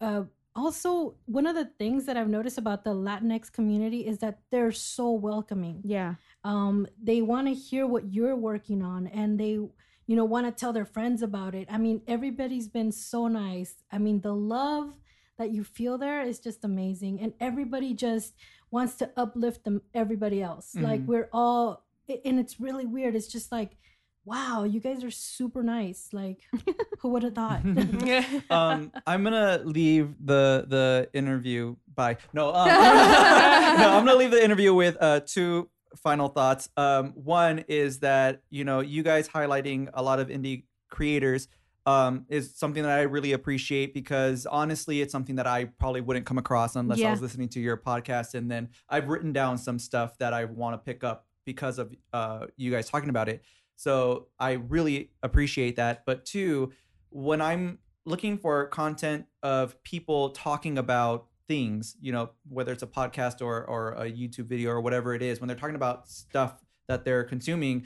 uh, 0.00 0.04
uh, 0.04 0.24
also, 0.56 1.14
one 1.26 1.46
of 1.46 1.54
the 1.54 1.66
things 1.66 2.06
that 2.06 2.16
I've 2.16 2.28
noticed 2.30 2.56
about 2.58 2.82
the 2.84 2.94
Latinx 2.94 3.52
community 3.52 4.06
is 4.06 4.18
that 4.18 4.40
they're 4.50 4.72
so 4.72 5.12
welcoming. 5.12 5.82
Yeah. 5.84 6.14
Um, 6.44 6.86
they 7.00 7.20
want 7.22 7.46
to 7.46 7.54
hear 7.54 7.86
what 7.86 8.12
you're 8.12 8.34
working 8.34 8.82
on, 8.82 9.06
and 9.08 9.38
they, 9.38 9.58
you 10.08 10.16
know, 10.16 10.24
want 10.24 10.46
to 10.46 10.52
tell 10.52 10.72
their 10.72 10.84
friends 10.86 11.22
about 11.22 11.54
it. 11.54 11.68
I 11.70 11.78
mean, 11.78 12.02
everybody's 12.08 12.66
been 12.66 12.90
so 12.90 13.28
nice. 13.28 13.74
I 13.92 13.98
mean, 13.98 14.20
the 14.22 14.34
love 14.34 14.94
that 15.38 15.50
you 15.52 15.62
feel 15.62 15.98
there 15.98 16.22
is 16.22 16.40
just 16.40 16.64
amazing, 16.64 17.20
and 17.20 17.32
everybody 17.38 17.94
just 17.94 18.34
wants 18.72 18.96
to 18.96 19.10
uplift 19.16 19.62
them. 19.64 19.82
Everybody 19.94 20.42
else, 20.42 20.74
like 20.74 21.02
Mhm. 21.02 21.06
we're 21.06 21.28
all, 21.32 21.84
and 22.24 22.40
it's 22.40 22.58
really 22.58 22.86
weird. 22.86 23.14
It's 23.14 23.28
just 23.28 23.52
like. 23.52 23.76
Wow, 24.24 24.64
you 24.64 24.78
guys 24.78 25.02
are 25.04 25.10
super 25.10 25.62
nice. 25.62 26.10
Like, 26.12 26.40
who 26.98 27.08
would 27.10 27.22
have 27.22 27.34
thought? 27.34 27.62
um, 28.50 28.92
I'm 29.06 29.24
gonna 29.24 29.62
leave 29.64 30.16
the 30.22 30.66
the 30.68 31.08
interview 31.14 31.76
by 31.94 32.18
no. 32.34 32.52
Um, 32.52 32.68
no, 32.68 33.88
I'm 33.96 34.04
gonna 34.04 34.16
leave 34.16 34.30
the 34.30 34.44
interview 34.44 34.74
with 34.74 34.98
uh, 35.00 35.20
two 35.24 35.70
final 35.96 36.28
thoughts. 36.28 36.68
Um, 36.76 37.12
one 37.14 37.64
is 37.68 38.00
that 38.00 38.42
you 38.50 38.64
know 38.64 38.80
you 38.80 39.02
guys 39.02 39.28
highlighting 39.28 39.88
a 39.94 40.02
lot 40.02 40.20
of 40.20 40.28
indie 40.28 40.64
creators 40.90 41.48
um, 41.88 42.26
is 42.28 42.54
something 42.54 42.82
that 42.82 42.98
I 42.98 43.02
really 43.02 43.32
appreciate 43.32 43.94
because 43.94 44.44
honestly, 44.44 45.00
it's 45.00 45.10
something 45.10 45.36
that 45.36 45.46
I 45.46 45.66
probably 45.66 46.02
wouldn't 46.02 46.26
come 46.26 46.36
across 46.36 46.76
unless 46.76 46.98
I 47.08 47.10
was 47.10 47.22
listening 47.22 47.48
to 47.50 47.60
your 47.60 47.78
podcast. 47.78 48.34
And 48.34 48.50
then 48.50 48.68
I've 48.90 49.08
written 49.08 49.32
down 49.32 49.56
some 49.56 49.78
stuff 49.78 50.18
that 50.18 50.34
I 50.34 50.44
want 50.44 50.74
to 50.74 50.78
pick 50.78 51.02
up 51.02 51.26
because 51.46 51.78
of 51.78 51.94
uh, 52.12 52.46
you 52.56 52.70
guys 52.70 52.90
talking 52.90 53.08
about 53.08 53.30
it. 53.30 53.42
So 53.76 54.26
I 54.38 54.52
really 54.52 55.12
appreciate 55.22 55.76
that. 55.76 56.04
But 56.04 56.26
two, 56.26 56.72
when 57.08 57.40
I'm 57.40 57.78
looking 58.04 58.36
for 58.36 58.66
content 58.66 59.24
of 59.42 59.82
people 59.82 60.30
talking 60.30 60.76
about 60.76 61.26
things, 61.48 61.96
you 62.00 62.12
know, 62.12 62.30
whether 62.48 62.72
it's 62.72 62.82
a 62.82 62.86
podcast 62.86 63.40
or 63.44 63.64
or 63.64 63.92
a 63.92 64.04
YouTube 64.10 64.46
video 64.46 64.70
or 64.70 64.80
whatever 64.80 65.14
it 65.14 65.22
is, 65.22 65.40
when 65.40 65.48
they're 65.48 65.56
talking 65.56 65.74
about 65.76 66.08
stuff 66.08 66.62
that 66.86 67.04
they're 67.04 67.24
consuming, 67.24 67.84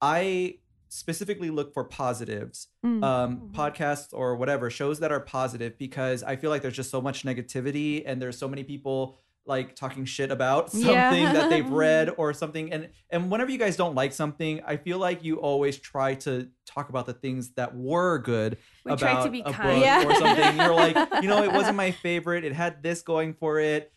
I 0.00 0.58
specifically 0.88 1.50
look 1.50 1.74
for 1.74 1.84
positives 1.84 2.68
Mm. 2.84 3.04
um, 3.04 3.36
Mhm. 3.40 3.52
podcasts 3.52 4.08
or 4.12 4.36
whatever 4.36 4.70
shows 4.70 5.00
that 5.00 5.12
are 5.12 5.20
positive 5.20 5.76
because 5.76 6.22
I 6.22 6.36
feel 6.36 6.48
like 6.50 6.62
there's 6.62 6.76
just 6.76 6.90
so 6.90 7.02
much 7.02 7.24
negativity 7.24 8.02
and 8.06 8.22
there's 8.22 8.38
so 8.38 8.48
many 8.48 8.64
people 8.64 9.18
like 9.48 9.74
talking 9.74 10.04
shit 10.04 10.30
about 10.30 10.70
something 10.70 10.90
Yeah. 10.92 11.32
that 11.32 11.50
they've 11.50 11.68
read 11.84 12.14
or 12.16 12.32
something 12.34 12.72
and 12.72 12.88
and 13.10 13.30
whenever 13.30 13.50
you 13.50 13.58
guys 13.58 13.76
don't 13.76 13.94
like 13.94 14.12
something 14.12 14.60
I 14.66 14.76
feel 14.76 14.98
like 14.98 15.24
you 15.24 15.36
always 15.40 15.78
try 15.78 16.14
to 16.26 16.48
talk 16.66 16.88
about 16.90 17.06
the 17.06 17.14
things 17.14 17.50
that 17.56 17.74
were 17.74 18.18
good 18.18 18.58
We 18.84 18.92
about 18.92 18.98
try 18.98 19.22
to 19.24 19.30
be 19.30 19.40
a 19.40 19.52
kind. 19.52 19.74
book 19.76 19.82
Yeah. 19.84 20.04
or 20.06 20.14
something 20.14 20.56
you're 20.58 20.74
like 20.74 20.96
you 21.22 21.28
know 21.28 21.42
it 21.42 21.52
wasn't 21.52 21.76
my 21.84 21.90
favorite 21.90 22.44
it 22.44 22.52
had 22.52 22.82
this 22.82 23.02
going 23.02 23.32
for 23.34 23.58
it 23.58 23.92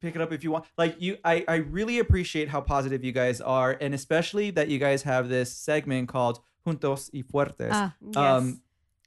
pick 0.00 0.14
it 0.16 0.20
up 0.20 0.32
if 0.32 0.44
you 0.44 0.50
want 0.50 0.64
like 0.76 1.00
you 1.00 1.16
I, 1.24 1.44
I 1.48 1.56
really 1.56 1.98
appreciate 1.98 2.48
how 2.48 2.60
positive 2.60 3.04
you 3.04 3.12
guys 3.12 3.40
are 3.40 3.76
and 3.80 3.94
especially 3.94 4.50
that 4.52 4.68
you 4.68 4.78
guys 4.78 5.02
have 5.04 5.28
this 5.28 5.52
segment 5.56 6.08
called 6.08 6.40
juntos 6.66 7.10
y 7.14 7.22
fuertes 7.22 7.70
Ah, 7.72 7.94
Yes. 8.04 8.16
um, 8.16 8.60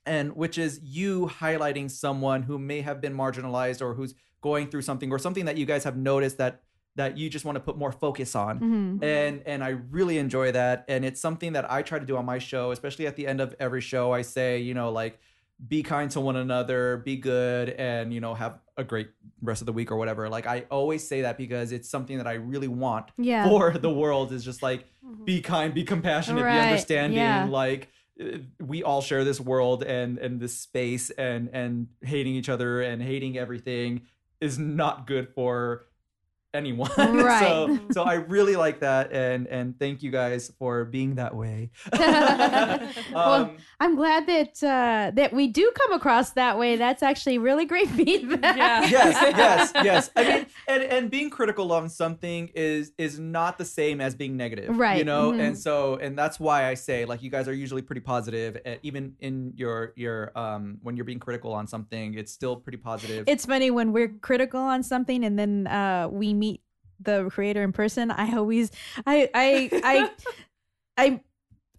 and 0.07 0.35
which 0.35 0.57
is 0.57 0.79
you 0.83 1.27
highlighting 1.41 1.89
someone 1.89 2.43
who 2.43 2.59
may 2.59 2.81
have 2.81 3.01
been 3.01 3.13
marginalized 3.15 3.81
or 3.81 3.93
who's 3.95 4.13
going 4.45 4.67
through 4.69 4.83
something 4.89 5.11
or 5.11 5.17
something 5.25 5.45
that 5.49 5.57
you 5.57 5.65
guys 5.65 5.83
have 5.89 5.97
noticed 6.11 6.37
that 6.37 6.53
that 7.01 7.17
you 7.19 7.25
just 7.35 7.45
want 7.47 7.55
to 7.57 7.63
put 7.69 7.75
more 7.83 7.91
focus 8.05 8.31
on 8.35 8.53
mhm. 8.59 9.03
and 9.03 9.33
and 9.51 9.59
I 9.63 9.71
really 9.97 10.17
enjoy 10.25 10.47
that 10.61 10.85
and 10.87 11.03
it's 11.03 11.19
something 11.27 11.51
that 11.53 11.65
I 11.77 11.79
try 11.89 11.97
to 12.03 12.05
do 12.11 12.15
on 12.21 12.25
my 12.33 12.39
show 12.51 12.65
especially 12.77 13.05
at 13.11 13.15
the 13.19 13.25
end 13.31 13.39
of 13.45 13.49
every 13.65 13.81
show 13.81 14.05
I 14.19 14.21
say 14.21 14.49
you 14.59 14.75
know 14.79 14.89
like 15.01 15.15
be 15.73 15.79
kind 15.83 16.11
to 16.15 16.19
one 16.29 16.35
another 16.47 16.97
be 17.09 17.15
good 17.17 17.69
and 17.89 18.13
you 18.13 18.21
know 18.23 18.33
have 18.43 18.53
a 18.77 18.83
great 18.83 19.09
rest 19.41 19.61
of 19.63 19.65
the 19.65 19.73
week 19.79 19.89
or 19.93 19.97
whatever 20.01 20.23
like 20.37 20.45
I 20.55 20.57
always 20.69 21.01
say 21.11 21.19
that 21.25 21.35
because 21.43 21.71
it's 21.71 21.89
something 21.95 22.17
that 22.21 22.27
I 22.27 22.35
really 22.53 22.71
want 22.85 23.05
Yeah. 23.17 23.43
for 23.49 23.71
the 23.87 23.93
world 24.01 24.27
is 24.37 24.43
just 24.49 24.61
like 24.69 24.81
Mhm. 25.03 25.25
be 25.25 25.37
kind 25.41 25.73
be 25.73 25.83
compassionate 25.95 26.43
be 26.43 26.59
understanding 26.67 27.17
yeah. 27.19 27.45
like 27.63 27.83
uh, 28.21 28.37
we 28.71 28.77
all 28.83 29.01
share 29.09 29.23
this 29.31 29.39
world 29.51 29.79
and 29.97 30.11
and 30.25 30.33
this 30.39 30.55
space 30.67 31.05
and 31.27 31.49
and 31.61 31.87
hating 32.13 32.35
each 32.39 32.49
other 32.55 32.71
and 32.89 33.01
hating 33.01 33.33
everything 33.45 33.91
is 34.41 34.57
not 34.59 35.07
good 35.07 35.29
for 35.33 35.85
anyone 36.55 36.89
Right. 36.97 37.39
so 37.39 37.79
so 37.91 38.03
i 38.03 38.15
really 38.15 38.55
like 38.55 38.79
that 38.79 39.11
and 39.13 39.47
and 39.47 39.77
thank 39.79 40.01
you 40.03 40.11
guys 40.11 40.51
for 40.59 40.85
being 40.85 41.15
that 41.15 41.35
way 41.35 41.69
Well, 43.13 43.33
um 43.33 43.57
I'm 43.79 43.95
glad 43.95 44.25
that 44.27 44.63
uh, 44.63 45.11
that 45.15 45.33
we 45.33 45.47
do 45.47 45.69
come 45.75 45.91
across 45.91 46.31
that 46.31 46.57
way. 46.57 46.77
That's 46.77 47.03
actually 47.03 47.37
really 47.39 47.65
great 47.65 47.89
feedback. 47.89 48.55
Yeah. 48.55 48.81
yes 48.85 49.35
yes 49.37 49.71
yes 49.83 50.09
i 50.15 50.23
mean 50.23 50.45
and 50.67 50.83
and 50.83 51.11
being 51.11 51.29
critical 51.29 51.71
on 51.73 51.89
something 51.89 52.49
is 52.55 52.93
is 52.97 53.19
not 53.19 53.57
the 53.57 53.65
same 53.65 53.99
as 53.99 54.15
being 54.15 54.37
negative 54.37 54.69
right? 54.77 54.93
you 54.97 54.99
Right, 54.99 55.05
know 55.05 55.31
mhm. 55.33 55.41
and 55.47 55.57
so 55.57 55.95
and 55.97 56.17
that's 56.17 56.39
why 56.39 56.67
i 56.67 56.73
say 56.73 57.03
like 57.05 57.21
you 57.21 57.29
guys 57.29 57.47
are 57.49 57.53
usually 57.65 57.81
pretty 57.81 58.01
positive 58.01 58.57
uh, 58.65 58.75
even 58.83 59.13
in 59.19 59.51
your 59.55 59.91
your 59.95 60.31
um 60.37 60.77
when 60.83 60.95
you're 60.95 61.09
being 61.11 61.19
critical 61.19 61.51
on 61.53 61.65
something 61.67 62.13
it's 62.13 62.31
still 62.31 62.55
pretty 62.55 62.77
positive 62.77 63.23
It's 63.27 63.45
funny 63.45 63.71
when 63.71 63.91
we're 63.91 64.13
critical 64.21 64.61
on 64.61 64.83
something 64.83 65.23
and 65.25 65.37
then 65.41 65.67
uh, 65.67 66.07
we 66.11 66.33
meet 66.33 66.44
the 66.99 67.29
creator 67.29 67.63
in 67.63 67.71
person. 67.71 68.11
I 68.11 68.35
always, 68.35 68.71
I, 69.05 69.29
I, 69.33 69.69
I, 69.83 70.11
I 70.97 71.21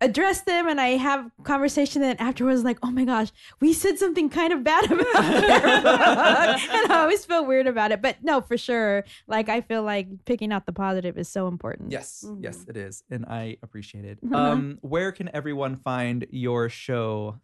address 0.03 0.43
them 0.43 0.69
and 0.69 0.79
I 0.79 0.89
have 0.99 1.31
conversation 1.43 2.03
and 2.03 2.21
afterwards 2.21 2.63
like, 2.63 2.79
oh 2.83 2.91
my 2.91 3.05
gosh, 3.07 3.29
we 3.61 3.73
said 3.73 3.99
something 3.99 4.29
kind 4.29 4.53
of 4.53 4.63
bad 4.63 4.85
about 4.93 5.07
their 5.13 5.61
book. 5.61 5.85
and 6.71 6.93
I 6.93 6.99
always 7.01 7.25
feel 7.25 7.47
weird 7.47 7.67
about 7.67 7.93
it. 7.93 8.03
But 8.03 8.23
no, 8.23 8.43
for 8.43 8.59
sure. 8.59 9.05
Like 9.27 9.49
I 9.49 9.63
feel 9.63 9.83
like 9.83 10.09
picking 10.27 10.53
out 10.53 10.67
the 10.67 10.73
positive 10.73 11.17
is 11.17 11.29
so 11.29 11.49
important. 11.49 11.91
yes 11.93 12.25
yes 12.41 12.59
Mhm. 12.59 12.69
it 12.71 12.77
is 12.77 13.05
and 13.11 13.25
i 13.27 13.57
appreciate 13.63 14.05
it 14.05 14.19
Uh-huh. 14.23 14.37
um 14.37 14.79
where 14.83 15.13
can 15.13 15.31
everyone 15.35 15.77
find 15.77 16.27
your 16.31 16.69
show 16.69 17.41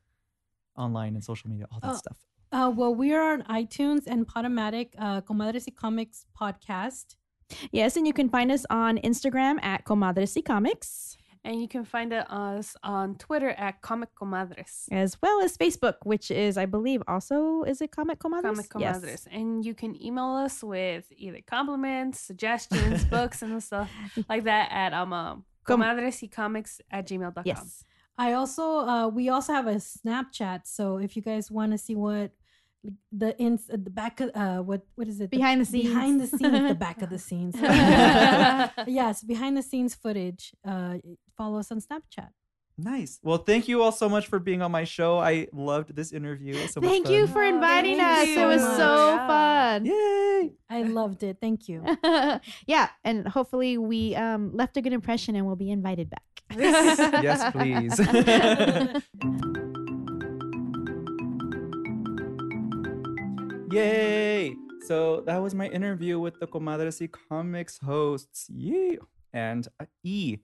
online 0.77 1.15
and 1.15 1.25
social 1.25 1.49
media 1.51 1.67
all 1.73 1.81
that 1.81 1.93
Oh, 1.93 1.97
stuff 1.97 2.19
Uh, 2.53 2.71
well, 2.77 2.95
we 2.95 3.15
are 3.15 3.33
on 3.33 3.43
iTunes 3.45 4.03
and 4.07 4.27
Podomatic, 4.27 4.89
uh, 4.99 5.23
Comadres 5.23 5.65
y 5.67 5.73
Comics 5.75 6.27
podcast. 6.39 7.17
Yes, 7.71 7.97
and 7.97 8.07
you 8.07 8.13
can 8.13 8.29
find 8.29 8.51
us 8.53 8.65
on 8.71 8.99
Instagram 8.99 9.63
at 9.63 9.85
Comadres 9.85 10.35
y 10.37 10.43
Comics, 10.43 11.17
And 11.45 11.61
you 11.61 11.67
can 11.67 11.85
find 11.85 12.13
us 12.13 12.77
on 12.85 13.17
Twitter 13.17 13.51
at 13.51 13.83
Comic 13.83 14.11
Comadres. 14.15 14.87
as 14.93 15.17
well 15.21 15.43
as 15.43 15.57
Facebook, 15.59 15.97
which 16.05 16.31
is, 16.31 16.57
I 16.57 16.67
believe, 16.67 17.03
also 17.09 17.65
is 17.65 17.81
it 17.81 17.91
Comic 17.91 18.19
Comadres? 18.21 18.43
Comic 18.43 18.69
Comadres. 18.69 19.03
Yes. 19.07 19.27
And 19.31 19.65
you 19.65 19.75
can 19.75 20.01
email 20.01 20.37
us 20.47 20.63
with 20.63 21.05
either 21.17 21.41
compliments, 21.47 22.21
suggestions, 22.21 23.05
books, 23.17 23.43
and 23.43 23.61
stuff 23.63 23.91
like 24.29 24.45
that 24.45 24.71
at 24.71 24.93
um, 24.95 25.13
um 25.13 25.45
Com- 25.65 25.81
comadresycomics 25.81 26.81
at 26.91 27.07
gmail.com. 27.09 27.43
Yes. 27.45 27.85
I 28.19 28.35
also, 28.35 28.65
uh, 28.81 29.09
we 29.09 29.29
also 29.29 29.53
have 29.53 29.67
a 29.67 29.77
Snapchat. 29.77 30.61
So 30.67 30.99
if 30.99 31.17
you 31.17 31.23
guys 31.23 31.51
want 31.51 31.73
to 31.73 31.79
see 31.79 31.95
what 31.97 32.31
the 33.13 33.41
in 33.41 33.59
the 33.69 33.91
back 33.91 34.21
of 34.21 34.31
uh 34.35 34.59
what 34.59 34.83
what 34.97 35.07
is 35.09 35.21
it? 35.21 35.31
Behind 35.31 35.61
the 35.61 35.65
scenes. 35.65 35.89
behind 35.89 36.21
the 36.21 36.27
scenes 36.27 36.69
the 36.69 36.75
back 36.75 37.01
of 37.03 37.11
the 37.11 37.19
scenes. 37.29 37.55
Yes 38.87 39.23
behind 39.23 39.57
the 39.57 39.63
scenes 39.63 39.95
footage 39.95 40.53
uh 40.65 40.97
follow 41.37 41.59
us 41.59 41.71
on 41.71 41.81
snapchat. 41.81 42.31
Nice. 42.79 43.21
Well 43.23 43.39
thank 43.39 43.69
you 43.69 43.83
all 43.83 43.93
so 43.93 44.09
much 44.09 44.27
for 44.27 44.39
being 44.39 44.63
on 44.63 44.73
my 44.73 44.85
show. 44.85 45.19
I 45.19 45.47
loved 45.53 45.95
this 45.95 46.11
interview. 46.13 46.55
It 46.57 46.63
was 46.63 46.73
so 46.73 46.81
much 46.81 46.91
Thank 46.91 47.09
you 47.11 47.27
for 47.27 47.43
Oh, 47.45 47.49
inviting 47.49 47.99
thank 47.99 48.21
us. 48.23 48.29
you 48.29 48.41
It 48.43 48.47
was 48.47 48.63
so 48.63 48.77
so 48.77 49.17
much. 49.17 49.29
fun. 49.29 49.85
yay. 49.85 50.53
I 50.71 50.83
loved 50.83 51.23
it. 51.23 51.37
Thank 51.41 51.69
you. 51.69 51.85
Yeah, 52.67 52.89
and 53.05 53.29
hopefully 53.29 53.79
we 53.79 54.17
um, 54.17 54.51
left 54.57 54.77
a 54.77 54.83
good 54.83 54.93
impression 54.95 55.37
and 55.37 55.47
we'll 55.47 55.55
be 55.57 55.71
invited 55.71 56.11
back. 56.11 56.25
yes 57.23 57.39
please 57.53 57.95
Yay! 63.73 64.55
So 64.87 65.23
that 65.23 65.39
was 65.39 65.55
my 65.55 65.67
interview 65.69 66.21
with 66.21 66.39
the 66.39 66.47
Comadres 66.47 67.01
y 67.01 67.09
Comics 67.31 67.79
hosts. 67.79 68.51
Yay! 68.51 68.99
And 69.33 69.67
uh, 69.81 69.87
E. 70.05 70.41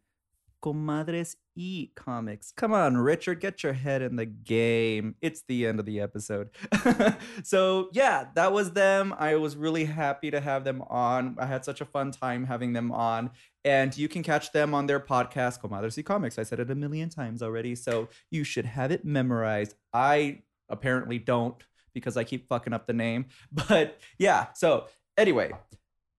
Comadres 0.65 1.37
E 1.55 1.91
Comics. 1.95 2.53
Come 2.57 2.73
on, 2.73 2.97
Richard, 2.97 3.41
get 3.41 3.63
your 3.63 3.75
head 3.75 4.01
in 4.01 4.17
the 4.17 4.25
game. 4.25 5.15
It's 5.21 5.43
the 5.47 5.67
end 5.67 5.79
of 5.79 5.85
the 5.85 6.01
episode. 6.01 6.49
so, 7.45 7.91
yeah, 7.93 8.29
that 8.35 8.51
was 8.55 8.73
them. 8.73 9.15
I 9.19 9.37
was 9.37 9.57
really 9.59 9.85
happy 9.85 10.31
to 10.31 10.41
have 10.41 10.65
them 10.65 10.81
on. 10.89 11.37
I 11.39 11.45
had 11.45 11.67
such 11.67 11.83
a 11.83 11.85
fun 11.85 12.13
time 12.13 12.47
having 12.47 12.73
them 12.73 12.91
on. 12.91 13.31
And 13.63 13.95
you 13.95 14.09
can 14.09 14.23
catch 14.23 14.53
them 14.53 14.73
on 14.73 14.87
their 14.87 15.01
podcast, 15.01 15.61
Comadres 15.61 15.99
y 15.99 16.03
Comics. 16.03 16.39
I 16.39 16.45
said 16.45 16.61
it 16.61 16.71
a 16.71 16.75
million 16.75 17.11
times 17.11 17.43
already. 17.43 17.75
So, 17.75 18.09
you 18.31 18.43
should 18.43 18.65
have 18.65 18.91
it 18.91 19.05
memorized. 19.05 19.75
I 19.93 20.45
apparently 20.71 21.19
don't 21.19 21.63
because 21.99 22.17
I 22.17 22.25
keep 22.25 22.49
fucking 22.49 22.73
up 22.73 22.87
the 22.87 22.93
name. 22.93 23.27
But 23.69 23.99
yeah, 24.19 24.49
so 24.55 24.87
anyway, 25.17 25.53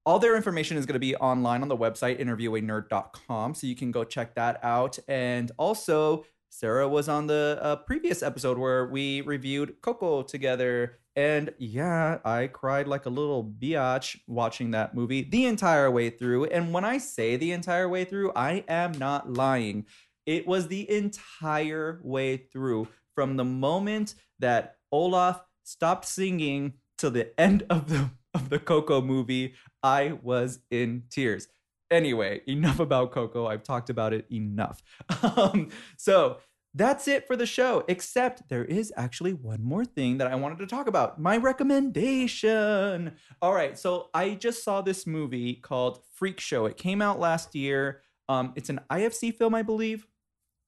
all 0.06 0.18
their 0.18 0.36
information 0.36 0.78
is 0.78 0.86
going 0.86 0.94
to 0.94 1.00
be 1.00 1.16
online 1.18 1.62
on 1.62 1.68
the 1.68 1.78
website 1.78 2.20
interviewanerd.com 2.20 3.54
so 3.54 3.68
you 3.68 3.76
can 3.76 3.92
go 3.92 4.04
check 4.04 4.34
that 4.36 4.60
out 4.64 4.98
and 5.08 5.52
also 5.58 6.26
sara 6.50 6.88
was 6.88 7.08
on 7.08 7.28
the 7.28 7.60
uh, 7.62 7.76
previous 7.76 8.24
episode 8.24 8.58
where 8.58 8.88
we 8.88 9.22
reviewed 9.22 9.76
coco 9.82 10.24
together 10.24 10.98
and 11.16 11.54
yeah 11.60 12.18
i 12.26 12.48
cried 12.48 12.88
like 12.88 13.06
a 13.06 13.10
little 13.10 13.44
biatch 13.44 14.18
watching 14.26 14.72
that 14.72 14.96
movie 14.96 15.22
the 15.22 15.46
entire 15.46 15.92
way 15.92 16.10
through 16.10 16.46
and 16.46 16.74
when 16.74 16.84
i 16.84 16.98
say 16.98 17.36
the 17.36 17.52
entire 17.52 17.88
way 17.88 18.04
through 18.04 18.32
i 18.36 18.64
am 18.68 18.92
not 18.94 19.32
lying 19.32 19.86
it 20.26 20.48
was 20.48 20.68
the 20.68 20.90
entire 20.90 22.00
way 22.04 22.36
through 22.36 22.88
from 23.14 23.38
the 23.38 23.46
moment 23.46 24.16
that 24.40 24.78
olaf 24.92 25.40
stopped 25.70 26.06
singing 26.06 26.74
till 26.98 27.12
the 27.12 27.40
end 27.40 27.64
of 27.70 27.90
the 27.90 28.12
of 28.34 28.50
the 28.50 28.60
Coco 28.60 29.02
movie, 29.02 29.54
I 29.82 30.18
was 30.22 30.60
in 30.70 31.04
tears. 31.10 31.48
Anyway, 31.90 32.42
enough 32.48 32.80
about 32.80 33.12
Coco. 33.12 33.48
I've 33.48 33.64
talked 33.64 33.90
about 33.90 34.14
it 34.14 34.26
enough. 34.32 34.82
Um, 35.24 35.70
so 35.98 36.38
that's 36.76 37.08
it 37.08 37.26
for 37.26 37.36
the 37.36 37.48
show, 37.48 37.84
except 37.88 38.48
there 38.48 38.64
is 38.64 38.94
actually 38.96 39.34
one 39.34 39.64
more 39.64 39.86
thing 39.86 40.20
that 40.20 40.28
I 40.28 40.36
wanted 40.36 40.60
to 40.60 40.68
talk 40.68 40.88
about 40.88 41.20
my 41.20 41.38
recommendation. 41.38 43.14
All 43.42 43.54
right, 43.54 43.78
so 43.78 44.10
I 44.14 44.36
just 44.36 44.64
saw 44.64 44.82
this 44.82 45.08
movie 45.08 45.56
called 45.56 46.02
Freak 46.14 46.40
Show. 46.40 46.68
It 46.68 46.78
came 46.78 47.02
out 47.02 47.20
last 47.20 47.56
year. 47.56 48.02
Um, 48.28 48.54
it's 48.56 48.70
an 48.70 48.82
IFC 48.92 49.36
film, 49.36 49.56
I 49.56 49.64
believe. 49.64 50.06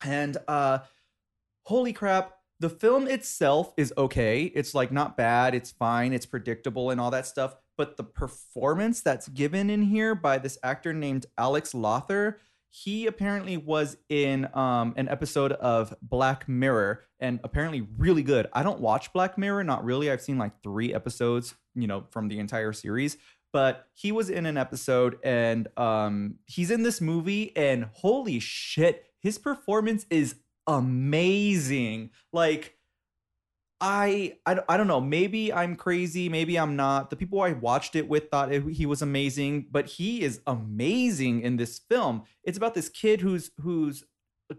And 0.03 0.37
uh, 0.47 0.79
holy 1.63 1.93
crap, 1.93 2.33
the 2.61 2.69
film 2.69 3.07
itself 3.07 3.73
is 3.75 3.91
okay. 3.97 4.43
It's 4.43 4.75
like 4.75 4.91
not 4.91 5.17
bad. 5.17 5.55
It's 5.55 5.71
fine. 5.71 6.13
It's 6.13 6.27
predictable 6.27 6.91
and 6.91 7.01
all 7.01 7.09
that 7.09 7.25
stuff. 7.25 7.55
But 7.75 7.97
the 7.97 8.03
performance 8.03 9.01
that's 9.01 9.27
given 9.27 9.71
in 9.71 9.81
here 9.81 10.13
by 10.13 10.37
this 10.37 10.59
actor 10.61 10.93
named 10.93 11.25
Alex 11.39 11.73
Lawther, 11.73 12.37
he 12.69 13.07
apparently 13.07 13.57
was 13.57 13.97
in 14.09 14.47
um, 14.53 14.93
an 14.95 15.09
episode 15.09 15.53
of 15.53 15.95
Black 16.03 16.47
Mirror 16.47 17.03
and 17.19 17.39
apparently 17.43 17.87
really 17.97 18.21
good. 18.21 18.45
I 18.53 18.61
don't 18.61 18.79
watch 18.79 19.11
Black 19.11 19.39
Mirror, 19.39 19.63
not 19.63 19.83
really. 19.83 20.11
I've 20.11 20.21
seen 20.21 20.37
like 20.37 20.61
three 20.61 20.93
episodes, 20.93 21.55
you 21.73 21.87
know, 21.87 22.03
from 22.11 22.27
the 22.27 22.37
entire 22.37 22.73
series. 22.73 23.17
But 23.51 23.87
he 23.95 24.11
was 24.11 24.29
in 24.29 24.45
an 24.45 24.57
episode 24.57 25.17
and 25.23 25.67
um, 25.77 26.35
he's 26.45 26.69
in 26.69 26.83
this 26.83 27.01
movie, 27.01 27.57
and 27.57 27.85
holy 27.91 28.39
shit, 28.39 29.07
his 29.19 29.39
performance 29.39 30.05
is 30.11 30.35
amazing. 30.67 32.11
Like 32.31 32.77
I, 33.83 34.37
I 34.45 34.59
I 34.69 34.77
don't 34.77 34.87
know. 34.87 35.01
Maybe 35.01 35.51
I'm 35.51 35.75
crazy. 35.75 36.29
Maybe 36.29 36.57
I'm 36.57 36.75
not. 36.75 37.09
The 37.09 37.15
people 37.15 37.41
I 37.41 37.53
watched 37.53 37.95
it 37.95 38.07
with 38.07 38.29
thought 38.29 38.53
it, 38.53 38.63
he 38.73 38.85
was 38.85 39.01
amazing, 39.01 39.67
but 39.71 39.87
he 39.87 40.21
is 40.21 40.39
amazing 40.45 41.41
in 41.41 41.57
this 41.57 41.79
film. 41.89 42.23
It's 42.43 42.57
about 42.57 42.75
this 42.75 42.89
kid 42.89 43.21
who's 43.21 43.49
who's 43.59 44.03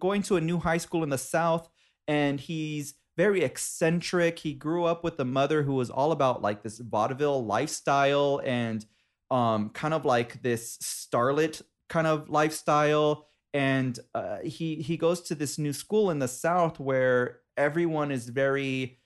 going 0.00 0.22
to 0.22 0.36
a 0.36 0.40
new 0.40 0.58
high 0.58 0.78
school 0.78 1.04
in 1.04 1.10
the 1.10 1.18
South, 1.18 1.68
and 2.08 2.40
he's 2.40 2.94
very 3.16 3.42
eccentric. 3.44 4.40
He 4.40 4.54
grew 4.54 4.84
up 4.84 5.04
with 5.04 5.20
a 5.20 5.24
mother 5.24 5.62
who 5.62 5.74
was 5.74 5.90
all 5.90 6.10
about 6.10 6.42
like 6.42 6.62
this 6.64 6.78
vaudeville 6.78 7.44
lifestyle 7.44 8.40
and 8.44 8.84
um 9.30 9.70
kind 9.70 9.94
of 9.94 10.04
like 10.04 10.42
this 10.42 10.78
starlet 10.78 11.62
kind 11.88 12.06
of 12.06 12.28
lifestyle 12.28 13.28
and 13.54 13.98
uh, 14.14 14.38
he 14.44 14.76
he 14.76 14.96
goes 14.96 15.20
to 15.22 15.34
this 15.34 15.58
new 15.58 15.72
school 15.72 16.10
in 16.10 16.18
the 16.18 16.28
south 16.28 16.80
where 16.80 17.40
everyone 17.56 18.10
is 18.10 18.28
very 18.28 18.98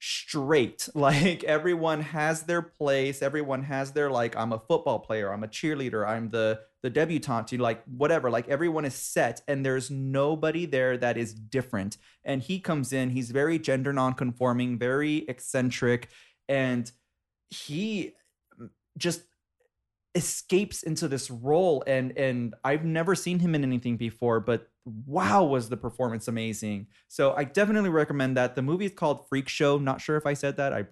straight. 0.00 0.88
Like 0.94 1.44
everyone 1.44 2.00
has 2.00 2.42
their 2.42 2.62
place. 2.62 3.22
Everyone 3.22 3.62
has 3.64 3.92
their 3.92 4.10
like 4.10 4.36
i'm 4.36 4.52
a 4.52 4.58
football 4.58 4.98
player. 4.98 5.32
I'm 5.32 5.44
a 5.44 5.48
cheerleader. 5.48 6.06
I'm 6.06 6.30
the 6.30 6.60
the 6.82 6.90
debutante 6.90 7.58
like 7.58 7.84
whatever. 7.84 8.30
Like 8.30 8.48
everyone 8.48 8.84
is 8.84 8.94
set 8.94 9.42
and 9.46 9.64
there's 9.64 9.90
nobody 9.90 10.66
there 10.66 10.96
that 10.98 11.16
is 11.16 11.32
different. 11.34 11.98
And 12.24 12.42
he 12.42 12.58
comes 12.58 12.92
in. 12.92 13.10
He's 13.10 13.30
very 13.30 13.58
gender 13.58 13.92
nonconforming 13.92 14.78
very 14.78 15.18
eccentric. 15.28 16.08
And 16.48 16.90
he 17.50 18.14
just 18.98 19.22
escapes 20.14 20.82
into 20.82 21.08
this 21.08 21.30
role 21.30 21.82
and 21.86 22.16
and 22.18 22.54
I've 22.64 22.84
never 22.84 23.14
seen 23.14 23.38
him 23.38 23.54
in 23.54 23.64
anything 23.64 23.96
before 23.96 24.40
but 24.40 24.68
wow 25.06 25.44
was 25.44 25.68
the 25.68 25.76
performance 25.76 26.28
amazing. 26.28 26.88
So 27.08 27.34
I 27.34 27.44
definitely 27.44 27.90
recommend 27.90 28.36
that. 28.36 28.56
The 28.56 28.62
movie 28.62 28.86
is 28.86 28.92
called 28.92 29.28
Freak 29.28 29.48
Show. 29.48 29.78
Not 29.78 30.00
sure 30.00 30.16
if 30.16 30.26
I 30.26 30.34
said 30.34 30.56
that. 30.56 30.72
I 30.72 30.84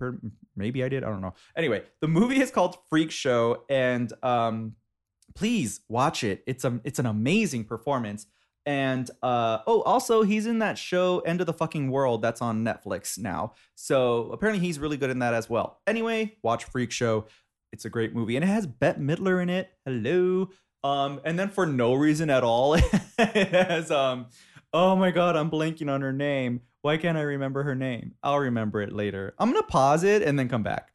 maybe 0.56 0.84
I 0.84 0.88
did. 0.88 1.04
I 1.04 1.08
don't 1.08 1.20
know. 1.20 1.34
Anyway 1.56 1.82
the 2.00 2.08
movie 2.08 2.40
is 2.40 2.50
called 2.50 2.78
Freak 2.88 3.10
Show 3.10 3.64
and 3.68 4.12
um 4.22 4.74
please 5.34 5.80
watch 5.88 6.24
it. 6.24 6.42
It's 6.46 6.64
a 6.64 6.80
it's 6.84 6.98
an 6.98 7.06
amazing 7.06 7.64
performance. 7.64 8.26
And 8.64 9.10
uh 9.22 9.58
oh 9.66 9.82
also 9.82 10.22
he's 10.22 10.46
in 10.46 10.60
that 10.60 10.78
show 10.78 11.20
End 11.20 11.40
of 11.40 11.46
the 11.46 11.52
Fucking 11.52 11.90
World 11.90 12.22
that's 12.22 12.40
on 12.40 12.64
Netflix 12.64 13.18
now. 13.18 13.54
So 13.74 14.30
apparently 14.32 14.64
he's 14.64 14.78
really 14.78 14.96
good 14.96 15.10
in 15.10 15.18
that 15.18 15.34
as 15.34 15.50
well. 15.50 15.80
Anyway 15.86 16.36
watch 16.42 16.64
Freak 16.64 16.90
Show 16.90 17.26
it's 17.72 17.84
a 17.84 17.90
great 17.90 18.14
movie, 18.14 18.36
and 18.36 18.44
it 18.44 18.48
has 18.48 18.66
Bette 18.66 19.00
Midler 19.00 19.42
in 19.42 19.48
it. 19.50 19.70
Hello. 19.84 20.48
Um, 20.82 21.20
and 21.24 21.38
then 21.38 21.50
for 21.50 21.66
no 21.66 21.94
reason 21.94 22.30
at 22.30 22.42
all, 22.42 22.74
it 23.18 23.48
has 23.48 23.90
um, 23.90 24.26
oh 24.72 24.96
my 24.96 25.10
god, 25.10 25.36
I'm 25.36 25.50
blanking 25.50 25.90
on 25.92 26.00
her 26.00 26.12
name. 26.12 26.62
Why 26.82 26.96
can't 26.96 27.18
I 27.18 27.22
remember 27.22 27.62
her 27.62 27.74
name? 27.74 28.14
I'll 28.22 28.38
remember 28.38 28.80
it 28.80 28.92
later. 28.92 29.34
I'm 29.38 29.52
gonna 29.52 29.66
pause 29.66 30.04
it 30.04 30.22
and 30.22 30.38
then 30.38 30.48
come 30.48 30.62
back. 30.62 30.92